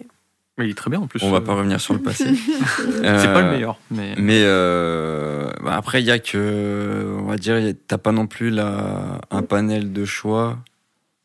Mais 0.57 0.65
il 0.67 0.71
est 0.71 0.75
très 0.77 0.89
bien 0.89 0.99
en 0.99 1.07
plus. 1.07 1.23
on 1.23 1.31
va 1.31 1.39
pas 1.39 1.53
revenir 1.53 1.79
sur 1.79 1.93
le 1.93 2.01
passé. 2.01 2.25
C'est 2.75 3.01
pas 3.33 3.41
le 3.43 3.51
meilleur, 3.51 3.79
mais. 3.89 4.13
Mais 4.17 4.41
euh, 4.43 5.49
bah 5.63 5.77
après, 5.77 6.01
il 6.01 6.05
y 6.05 6.11
a 6.11 6.19
que, 6.19 7.15
on 7.19 7.23
va 7.27 7.37
dire, 7.37 7.55
t'as 7.87 7.97
pas 7.97 8.11
non 8.11 8.27
plus 8.27 8.49
la, 8.49 9.21
un 9.31 9.43
panel 9.43 9.93
de 9.93 10.03
choix 10.03 10.57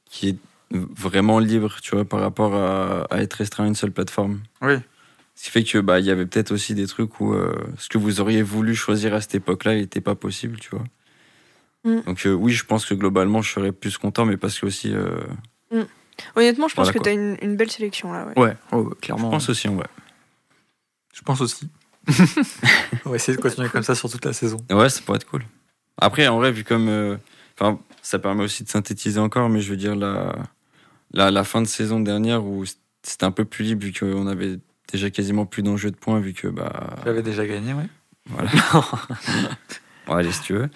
qui 0.08 0.28
est 0.28 0.36
vraiment 0.70 1.38
libre, 1.38 1.76
tu 1.82 1.94
vois, 1.94 2.04
par 2.04 2.20
rapport 2.20 2.54
à, 2.54 3.04
à 3.10 3.22
être 3.22 3.34
restreint 3.34 3.64
à 3.64 3.66
une 3.68 3.74
seule 3.74 3.92
plateforme. 3.92 4.40
Oui. 4.62 4.74
Ce 5.34 5.44
qui 5.44 5.50
fait 5.50 5.64
que 5.64 5.78
bah 5.78 6.00
il 6.00 6.06
y 6.06 6.10
avait 6.10 6.24
peut-être 6.26 6.50
aussi 6.50 6.74
des 6.74 6.86
trucs 6.86 7.20
où 7.20 7.34
euh, 7.34 7.54
ce 7.78 7.88
que 7.90 7.98
vous 7.98 8.20
auriez 8.20 8.42
voulu 8.42 8.74
choisir 8.74 9.12
à 9.14 9.20
cette 9.20 9.34
époque-là, 9.34 9.74
il 9.74 9.80
n'était 9.80 10.00
pas 10.00 10.14
possible, 10.14 10.58
tu 10.58 10.70
vois. 10.70 10.84
Mm. 11.84 12.00
Donc 12.06 12.26
euh, 12.26 12.32
oui, 12.32 12.52
je 12.52 12.64
pense 12.64 12.86
que 12.86 12.94
globalement, 12.94 13.42
je 13.42 13.52
serais 13.52 13.72
plus 13.72 13.98
content, 13.98 14.24
mais 14.24 14.36
parce 14.38 14.58
que 14.58 14.66
aussi, 14.66 14.92
euh, 14.94 15.20
Honnêtement, 16.34 16.66
je 16.68 16.74
pense 16.74 16.86
Voilà, 16.86 16.92
que 16.94 16.98
quoi. 16.98 17.04
t'as 17.04 17.12
une, 17.12 17.36
une 17.42 17.56
belle 17.56 17.70
sélection 17.70 18.10
là. 18.12 18.26
Ouais. 18.28 18.32
Ouais, 18.42 18.54
ouais, 18.72 18.78
ouais, 18.78 18.90
je 18.94 19.00
clairement. 19.00 19.28
pense 19.30 19.50
aussi, 19.50 19.68
ouais. 19.68 19.84
Je 21.12 21.20
pense 21.20 21.42
aussi. 21.42 21.68
on 23.04 23.10
va 23.10 23.16
essayer 23.16 23.36
de 23.36 23.42
continuer 23.42 23.68
comme 23.68 23.82
ça 23.82 23.94
sur 23.94 24.08
toute 24.10 24.24
la 24.24 24.32
saison. 24.32 24.56
Ouais, 24.70 24.88
ça 24.88 25.02
pourrait 25.04 25.16
être 25.16 25.26
cool. 25.28 25.44
Après, 25.98 26.26
en 26.28 26.38
vrai, 26.38 26.52
vu 26.52 26.64
comme. 26.64 26.88
euh, 26.88 27.16
Enfin, 27.58 27.78
ça 28.02 28.18
permet 28.18 28.44
aussi 28.44 28.64
de 28.64 28.68
synthétiser 28.68 29.18
encore, 29.18 29.48
mais 29.48 29.60
je 29.62 29.70
veux 29.70 29.78
dire, 29.78 29.96
la, 29.96 30.34
la, 31.12 31.30
la 31.30 31.44
fin 31.44 31.62
de 31.62 31.66
saison 31.66 32.00
dernière 32.00 32.44
où 32.44 32.64
c'était 33.02 33.24
un 33.24 33.30
peu 33.30 33.44
plus 33.44 33.64
libre, 33.64 33.84
vu 33.84 33.92
qu'on 33.92 34.26
avait 34.26 34.58
déjà 34.92 35.10
quasiment 35.10 35.46
plus 35.46 35.62
d'enjeux 35.62 35.90
de 35.90 35.96
points, 35.96 36.20
vu 36.20 36.32
que. 36.32 36.48
Bah, 36.48 36.96
J'avais 37.04 37.22
déjà 37.22 37.46
gagné, 37.46 37.72
oui. 37.74 37.84
voilà. 38.26 38.50
bon, 40.06 40.12
allez, 40.14 40.32
si 40.32 40.42
tu 40.42 40.52
veux. 40.54 40.68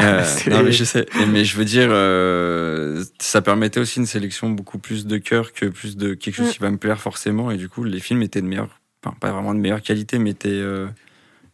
Euh, 0.00 0.24
C'est- 0.24 0.50
non, 0.50 0.62
mais 0.62 0.70
je 0.72 0.84
sais. 0.84 1.06
Mais 1.32 1.44
je 1.44 1.56
veux 1.56 1.64
dire, 1.64 1.88
euh, 1.90 3.04
ça 3.18 3.42
permettait 3.42 3.80
aussi 3.80 3.98
une 3.98 4.06
sélection 4.06 4.48
beaucoup 4.50 4.78
plus 4.78 5.06
de 5.06 5.18
cœur 5.18 5.52
que 5.52 5.66
plus 5.66 5.96
de 5.96 6.14
quelque 6.14 6.36
chose 6.36 6.48
Mm. 6.48 6.52
qui 6.52 6.58
va 6.60 6.70
me 6.70 6.76
plaire 6.78 7.00
forcément. 7.00 7.50
Et 7.50 7.56
du 7.56 7.68
coup, 7.68 7.82
les 7.84 7.98
films 8.00 8.22
étaient 8.22 8.40
de 8.42 8.46
meilleure. 8.46 8.80
Enfin, 9.04 9.16
pas 9.18 9.32
vraiment 9.32 9.54
de 9.54 9.60
meilleure 9.60 9.82
qualité, 9.82 10.18
mais 10.18 10.30
étaient. 10.30 10.48
euh, 10.50 10.86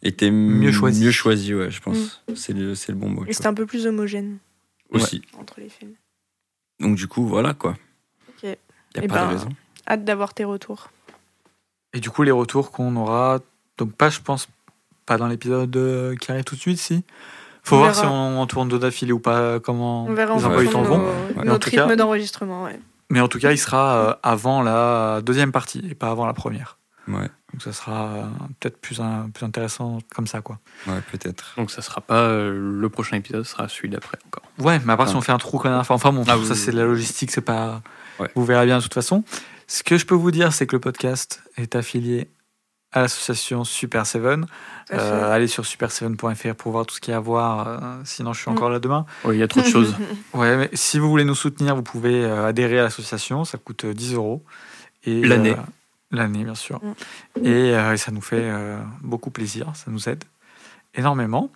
étaient 0.03 0.31
Mieux 0.31 0.73
choisis. 0.73 1.03
Mieux 1.03 1.11
choisis, 1.11 1.55
ouais, 1.55 1.71
je 1.71 1.81
pense. 1.81 2.23
C'est 2.35 2.53
le, 2.53 2.75
c'est 2.75 2.93
le 2.93 2.99
bon 2.99 3.09
mot. 3.09 3.23
Et 3.25 3.29
tu 3.29 3.33
c'était 3.35 3.47
un 3.47 3.55
peu 3.55 3.65
plus 3.67 3.87
homogène. 3.87 4.37
Aussi. 4.91 5.23
entre 5.41 5.59
les 5.61 5.69
films. 5.71 5.93
Donc 6.81 6.97
du 6.97 7.07
coup, 7.09 7.27
voilà 7.27 7.55
quoi. 7.55 7.77
Y 8.97 9.01
a 9.01 9.03
Eh 9.05 9.09
pas 9.09 9.15
ben, 9.15 9.27
de 9.29 9.33
raison. 9.35 9.49
Hâte 9.89 10.05
d'avoir 10.05 10.35
tes 10.35 10.45
retours. 10.45 10.91
Et 11.93 12.01
du 12.01 12.11
coup, 12.11 12.23
les 12.23 12.31
retours 12.31 12.71
qu'on 12.73 12.97
aura, 12.97 13.39
donc 13.79 13.93
pas, 13.93 14.11
je 14.11 14.21
pense, 14.21 14.49
pas 15.07 15.17
dans 15.17 15.27
l'épisode 15.29 15.77
euh, 15.77 16.17
qui 16.17 16.31
arrive 16.33 16.45
tout 16.45 16.55
de 16.57 16.61
suite, 16.61 16.79
si? 16.79 17.05
Faut 17.63 17.77
On 17.77 17.79
voir 17.79 17.93
verra. 17.93 18.03
si 18.03 18.09
on, 18.11 18.41
on 18.43 18.47
tourne 18.47 18.69
deux 18.69 18.79
d'affilée 18.79 19.13
ou 19.13 19.21
pas, 19.21 19.59
comment 19.61 20.05
On 20.07 20.13
verra 20.15 20.35
en 20.35 20.39
les 20.39 20.45
emplois 20.45 20.63
du 20.63 20.69
temps 20.71 20.83
vont. 20.83 20.99
Ouais. 21.37 21.45
Notre 21.45 21.71
cas- 21.71 21.85
rythme 21.87 21.97
d'enregistrement. 21.97 22.65
Ouais. 22.65 22.79
Mais 23.11 23.21
en 23.21 23.29
tout 23.29 23.39
cas, 23.39 23.53
il 23.53 23.59
sera 23.59 23.97
euh, 23.97 24.15
avant 24.23 24.63
la 24.63 25.21
deuxième 25.23 25.53
partie 25.53 25.87
et 25.91 25.95
pas 25.95 26.11
avant 26.11 26.27
la 26.27 26.33
première. 26.35 26.79
Ouais, 27.07 27.29
Donc 27.53 27.61
ça 27.63 27.73
sera 27.75 28.07
euh, 28.07 28.25
peut-être 28.61 28.79
plus, 28.81 29.01
un- 29.01 29.29
plus 29.33 29.45
intéressant 29.45 29.99
comme 30.15 30.27
ça, 30.27 30.41
quoi. 30.41 30.59
ouais, 30.87 31.01
peut-être. 31.13 31.53
Donc 31.59 31.71
ça 31.71 31.83
sera 31.83 32.01
pas 32.01 32.21
euh, 32.23 32.51
le 32.81 32.89
prochain 32.89 33.19
épisode, 33.19 33.45
ce 33.45 33.53
sera 33.53 33.69
celui 33.69 33.91
d'après 33.91 34.17
encore. 34.27 34.43
Ouais, 34.59 34.81
mais 34.87 34.95
à 34.95 34.97
part 34.97 35.09
si 35.09 35.15
on 35.15 35.21
fait 35.21 35.33
un 35.33 35.39
trou 35.39 35.63
dernière 35.63 35.85
fois. 35.87 35.97
Enfin 35.97 36.13
bon, 36.13 36.23
Ah 36.27 36.33
ça 36.33 36.39
oui, 36.39 36.57
c'est 36.57 36.73
de 36.73 36.79
la 36.79 36.85
logistique, 36.87 37.31
c'est 37.31 37.43
pas. 37.43 37.83
Ouais. 38.21 38.29
Vous 38.35 38.45
verrez 38.45 38.67
bien 38.67 38.79
de 38.79 38.83
toute 38.83 38.95
façon. 38.95 39.25
Ce 39.67 39.83
que 39.83 39.97
je 39.97 40.07
peux 40.07 40.15
vous 40.15 40.31
dire, 40.31 40.53
c'est 40.53 40.67
que 40.67 40.77
le 40.77 40.81
podcast 40.81 41.43
est 41.57 41.75
affilié 41.77 42.29
à 42.93 43.01
l'association 43.01 43.65
Super 43.65 44.07
Seven. 44.07 44.47
Euh, 44.93 45.33
allez 45.33 45.49
sur 45.49 45.65
super7.fr 45.65 46.55
pour 46.55 46.71
voir 46.73 46.87
tout 46.87 46.95
ce 46.95 47.01
qu'il 47.01 47.11
y 47.11 47.15
a 47.15 47.17
à 47.17 47.21
voir. 47.21 47.67
euh, 47.69 47.79
sinon, 48.05 48.33
je 48.33 48.41
suis 48.41 48.51
encore 48.51 48.71
là 48.71 48.79
demain. 48.79 49.05
Oui, 49.25 49.37
il 49.37 49.41
y 49.41 49.43
a 49.43 49.49
trop 49.49 49.61
de 49.61 49.67
choses. 49.67 49.95
Ouais, 50.35 50.57
mais 50.57 50.71
si 50.75 50.99
vous 50.99 51.09
voulez 51.09 51.25
nous 51.25 51.35
soutenir, 51.35 51.75
vous 51.75 51.83
pouvez 51.83 52.25
euh, 52.25 52.47
adhérer 52.47 52.79
à 52.79 52.83
l'association. 52.85 53.45
Ça 53.45 53.59
coûte 53.59 53.85
euh, 53.85 53.95
10 53.95 54.15
euros. 54.15 54.45
L'année. 55.07 55.53
euh, 55.53 55.57
L'année, 56.13 56.45
bien 56.45 56.55
sûr. 56.55 56.81
Mm. 56.85 57.47
Et, 57.47 57.75
euh, 57.75 57.93
et 57.95 57.97
ça 57.97 58.13
nous 58.13 58.21
fait 58.21 58.37
euh, 58.43 58.79
beaucoup 59.03 59.31
plaisir. 59.31 59.73
Ça 59.75 59.87
nous 59.91 60.09
aide 60.09 60.23
énormément. 60.95 61.51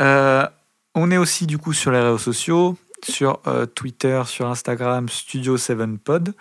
Euh, 0.00 0.46
on 0.96 1.10
est 1.12 1.16
aussi, 1.18 1.46
du 1.46 1.58
coup, 1.58 1.72
sur 1.72 1.92
les 1.92 2.00
réseaux 2.00 2.18
sociaux. 2.18 2.76
Sur 3.02 3.40
euh, 3.46 3.66
Twitter, 3.66 4.22
sur 4.26 4.46
Instagram, 4.48 5.08
Studio 5.08 5.56
7pod. 5.56 6.32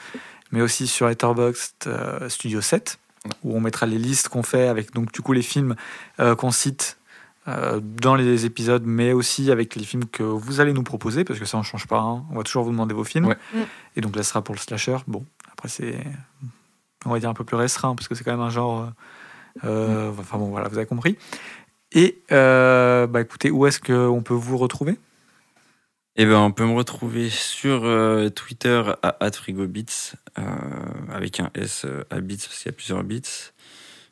Mais 0.51 0.61
aussi 0.61 0.87
sur 0.87 1.07
Letterboxd, 1.07 1.87
euh, 1.87 2.29
Studio 2.29 2.61
7. 2.61 2.99
Où 3.43 3.55
on 3.55 3.59
mettra 3.61 3.85
les 3.85 3.99
listes 3.99 4.29
qu'on 4.29 4.41
fait 4.43 4.67
avec, 4.67 4.93
donc, 4.93 5.11
du 5.11 5.21
coup, 5.21 5.31
les 5.33 5.43
films 5.43 5.75
euh, 6.19 6.33
qu'on 6.35 6.49
cite 6.49 6.97
euh, 7.47 7.79
dans 7.79 8.15
les 8.15 8.45
épisodes, 8.45 8.83
mais 8.85 9.13
aussi 9.13 9.51
avec 9.51 9.75
les 9.75 9.83
films 9.83 10.05
que 10.05 10.23
vous 10.23 10.59
allez 10.59 10.73
nous 10.73 10.81
proposer, 10.81 11.23
parce 11.23 11.37
que 11.39 11.45
ça, 11.45 11.57
on 11.59 11.63
change 11.63 11.85
pas. 11.87 11.99
hein. 11.99 12.25
On 12.31 12.35
va 12.37 12.43
toujours 12.43 12.63
vous 12.63 12.71
demander 12.71 12.95
vos 12.95 13.03
films. 13.03 13.27
Ouais. 13.27 13.37
Mm. 13.53 13.59
Et 13.95 14.01
donc 14.01 14.15
là, 14.15 14.23
ce 14.23 14.29
sera 14.29 14.41
pour 14.43 14.55
le 14.55 14.59
slasher. 14.59 14.97
Bon, 15.07 15.23
après, 15.51 15.69
c'est, 15.69 15.99
on 17.05 17.11
va 17.11 17.19
dire, 17.19 17.29
un 17.29 17.35
peu 17.35 17.43
plus 17.43 17.57
restreint, 17.57 17.93
parce 17.95 18.07
que 18.07 18.15
c'est 18.15 18.23
quand 18.23 18.31
même 18.31 18.39
un 18.41 18.49
genre. 18.49 18.81
euh, 19.63 19.65
euh, 19.65 20.11
Enfin 20.17 20.37
bon, 20.39 20.49
voilà, 20.49 20.67
vous 20.67 20.77
avez 20.77 20.87
compris. 20.87 21.15
Et 21.91 22.21
euh, 22.31 23.05
bah 23.05 23.21
écoutez, 23.21 23.51
où 23.51 23.67
est-ce 23.67 23.79
qu'on 23.79 24.21
peut 24.23 24.33
vous 24.33 24.57
retrouver? 24.57 24.97
Et 26.17 26.25
ben, 26.25 26.39
on 26.39 26.51
peut 26.51 26.65
me 26.65 26.73
retrouver 26.73 27.29
sur 27.29 27.85
euh, 27.85 28.27
Twitter 28.29 28.83
à 29.01 29.31
@frigobits 29.31 30.11
euh, 30.37 30.41
avec 31.09 31.39
un 31.39 31.49
S 31.55 31.85
euh, 31.85 32.03
à 32.09 32.19
bits 32.19 32.35
parce 32.35 32.57
qu'il 32.57 32.69
y 32.69 32.73
a 32.73 32.75
plusieurs 32.75 33.03
bits. 33.03 33.21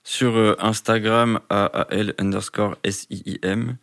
Sur 0.03 0.37
euh, 0.37 0.55
Instagram 0.59 1.41
à 1.49 1.65
al 1.65 2.13
underscore 2.17 2.77
s 2.83 3.05
i 3.09 3.21
i 3.25 3.39
m 3.43 3.75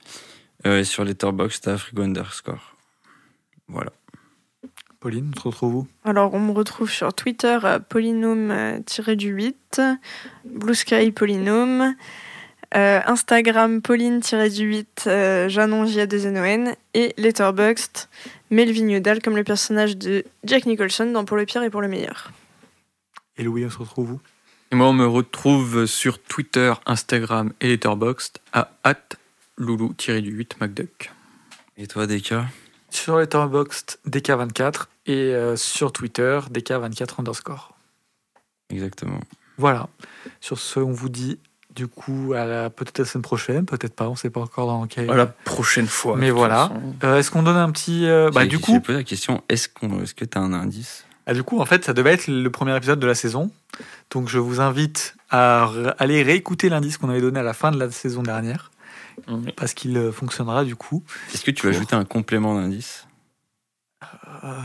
euh, 0.66 0.80
et 0.80 0.84
sur 0.84 1.05
Letterboxd 1.05 1.68
à 1.68 1.76
frigo 1.76 2.02
underscore. 2.02 2.76
Voilà. 3.68 3.93
Pauline, 4.98 5.30
on 5.36 5.40
se 5.40 5.48
retrouve 5.48 5.74
où? 5.74 5.86
Alors, 6.05 6.32
on 6.34 6.40
me 6.40 6.52
retrouve 6.52 6.90
sur 6.90 7.12
Twitter 7.12 7.59
à 7.62 7.80
polynôme-du-8, 7.80 9.98
Blue 10.47 10.74
Sky 10.74 11.12
Polynôme, 11.12 11.94
euh, 12.74 13.01
Instagram 13.06 13.80
Pauline-du-8, 13.80 14.86
euh, 15.06 15.48
Janon 15.48 15.86
J 15.86 16.06
2 16.06 16.26
n 16.26 16.74
et 16.94 17.14
Letterboxd, 17.16 18.09
Melvin 18.51 18.88
Udall 18.88 19.22
comme 19.22 19.36
le 19.36 19.44
personnage 19.44 19.97
de 19.97 20.24
Jack 20.44 20.66
Nicholson 20.66 21.10
dans 21.12 21.24
Pour 21.24 21.36
le 21.36 21.47
pire 21.47 21.62
et 21.62 21.70
pour 21.70 21.80
le 21.80 21.88
meilleur. 21.88 22.32
Et 23.36 23.43
Louis, 23.43 23.64
on 23.64 23.70
se 23.70 23.78
retrouve 23.78 24.12
où? 24.12 24.20
Et 24.72 24.74
moi, 24.74 24.88
on 24.88 24.93
me 24.93 25.06
retrouve 25.06 25.86
sur 25.86 26.20
Twitter, 26.20 26.72
Instagram 26.86 27.52
et 27.60 27.68
Letterboxd 27.68 28.38
à 28.52 28.70
loulou-du-8 29.56 30.52
McDuck. 30.60 31.12
Et 31.76 31.86
toi, 31.86 32.06
Deka 32.06 32.47
Sur 32.90 33.18
Letterboxd, 33.18 33.98
DK24 34.09 34.86
et 35.06 35.12
euh, 35.12 35.56
sur 35.56 35.93
Twitter, 35.93 36.40
DK24 36.51 37.20
underscore. 37.20 37.76
Exactement. 38.70 39.20
Voilà. 39.59 39.88
Sur 40.40 40.59
ce, 40.59 40.80
on 40.80 40.93
vous 40.93 41.09
dit 41.09 41.38
du 41.77 41.86
coup 41.86 42.31
peut-être 42.74 42.98
la 42.98 43.05
semaine 43.05 43.23
prochaine, 43.23 43.66
peut-être 43.66 43.94
pas, 43.94 44.09
on 44.09 44.16
sait 44.16 44.31
pas 44.31 44.40
encore 44.40 44.66
dans 44.66 44.86
quel. 44.86 45.09
À 45.11 45.15
la 45.15 45.27
prochaine 45.27 45.86
fois. 45.86 46.16
Mais 46.16 46.31
voilà. 46.31 46.73
Euh, 47.05 47.19
est-ce 47.19 47.31
qu'on 47.31 47.43
donne 47.43 47.57
un 47.57 47.70
petit. 47.70 48.07
euh, 48.07 48.31
bah, 48.32 48.47
du 48.47 48.59
coup, 48.59 48.81
posé 48.81 48.98
la 48.98 49.05
question 49.05 49.43
est-ce 49.48 49.69
qu'on, 49.69 50.03
est-ce 50.03 50.15
que 50.15 50.24
t'as 50.24 50.40
un 50.40 50.53
indice? 50.53 51.05
Ah, 51.27 51.35
du 51.35 51.43
coup, 51.43 51.61
en 51.61 51.66
fait, 51.66 51.85
ça 51.85 51.93
devait 51.93 52.12
être 52.12 52.28
le 52.28 52.48
premier 52.51 52.77
épisode 52.77 52.98
de 53.01 53.07
la 53.07 53.15
saison. 53.15 53.51
Donc, 54.11 54.28
je 54.28 54.39
vous 54.39 54.61
invite 54.61 55.16
à 55.31 55.69
aller 55.98 56.23
réécouter 56.23 56.69
l'indice 56.69 56.98
qu'on 56.98 57.11
avait 57.11 57.20
donné 57.20 57.40
à 57.40 57.43
la 57.43 57.53
fin 57.53 57.73
de 57.73 57.78
la 57.78 57.90
saison 57.90 58.23
dernière, 58.23 58.70
parce 59.57 59.74
qu'il 59.74 59.97
euh, 59.98 60.12
fonctionnera 60.12 60.65
du 60.65 60.77
coup. 60.77 61.03
Est-ce 61.35 61.44
que 61.44 61.51
tu 61.51 61.66
vas 61.66 61.73
Pour. 61.73 61.78
ajouter 61.78 61.97
un 61.97 62.05
complément 62.05 62.55
d'indice? 62.55 63.07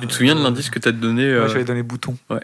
Tu 0.01 0.07
te 0.07 0.13
souviens 0.13 0.35
de 0.35 0.43
l'indice 0.43 0.69
que 0.69 0.77
t'as 0.79 0.91
donné 0.91 1.23
Ouais, 1.23 1.31
euh, 1.39 1.47
J'avais 1.47 1.63
donné 1.63 1.81
bouton. 1.83 2.15
Ouais. 2.29 2.43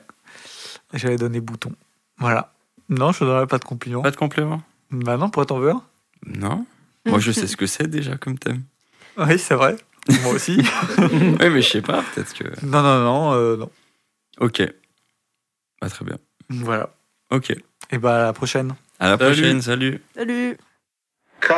J'avais 0.94 1.18
donné 1.18 1.39
bouton. 1.39 1.72
Voilà. 2.18 2.52
Non, 2.89 3.11
je 3.11 3.23
ne 3.23 3.30
donnerai 3.30 3.47
pas 3.47 3.57
de 3.59 3.65
compliment. 3.65 4.01
Pas 4.01 4.11
de 4.11 4.15
complément 4.15 4.61
Bah 4.91 5.18
non, 5.18 5.26
pourquoi 5.30 5.45
t'en 5.45 5.59
veux 5.59 5.72
un? 5.72 5.84
Non. 6.26 6.65
Moi, 7.05 7.19
je 7.19 7.31
sais 7.31 7.47
ce 7.47 7.57
que 7.57 7.65
c'est 7.68 7.88
déjà 7.88 8.15
comme 8.18 8.38
thème. 8.39 8.64
Oui, 9.18 9.38
c'est 9.39 9.55
vrai. 9.55 9.76
Moi 10.23 10.34
aussi. 10.34 10.57
oui, 10.97 11.49
mais 11.49 11.61
je 11.61 11.69
sais 11.69 11.81
pas, 11.81 12.01
peut-être 12.15 12.34
que. 12.34 12.43
non, 12.65 12.81
non, 12.81 12.99
non, 13.03 13.34
euh, 13.34 13.57
non. 13.57 13.69
Ok. 14.39 14.61
Bah, 15.81 15.89
très 15.89 16.05
bien. 16.05 16.18
Voilà. 16.49 16.89
Ok. 17.30 17.53
Et 17.91 17.97
bah 17.97 18.22
à 18.22 18.23
la 18.23 18.34
prochaine. 18.34 18.73
À 18.99 19.09
la 19.09 19.18
Salut. 19.18 19.34
prochaine, 19.34 19.61
salut. 19.61 20.01
Salut 20.15 20.57
Cut. 21.41 21.53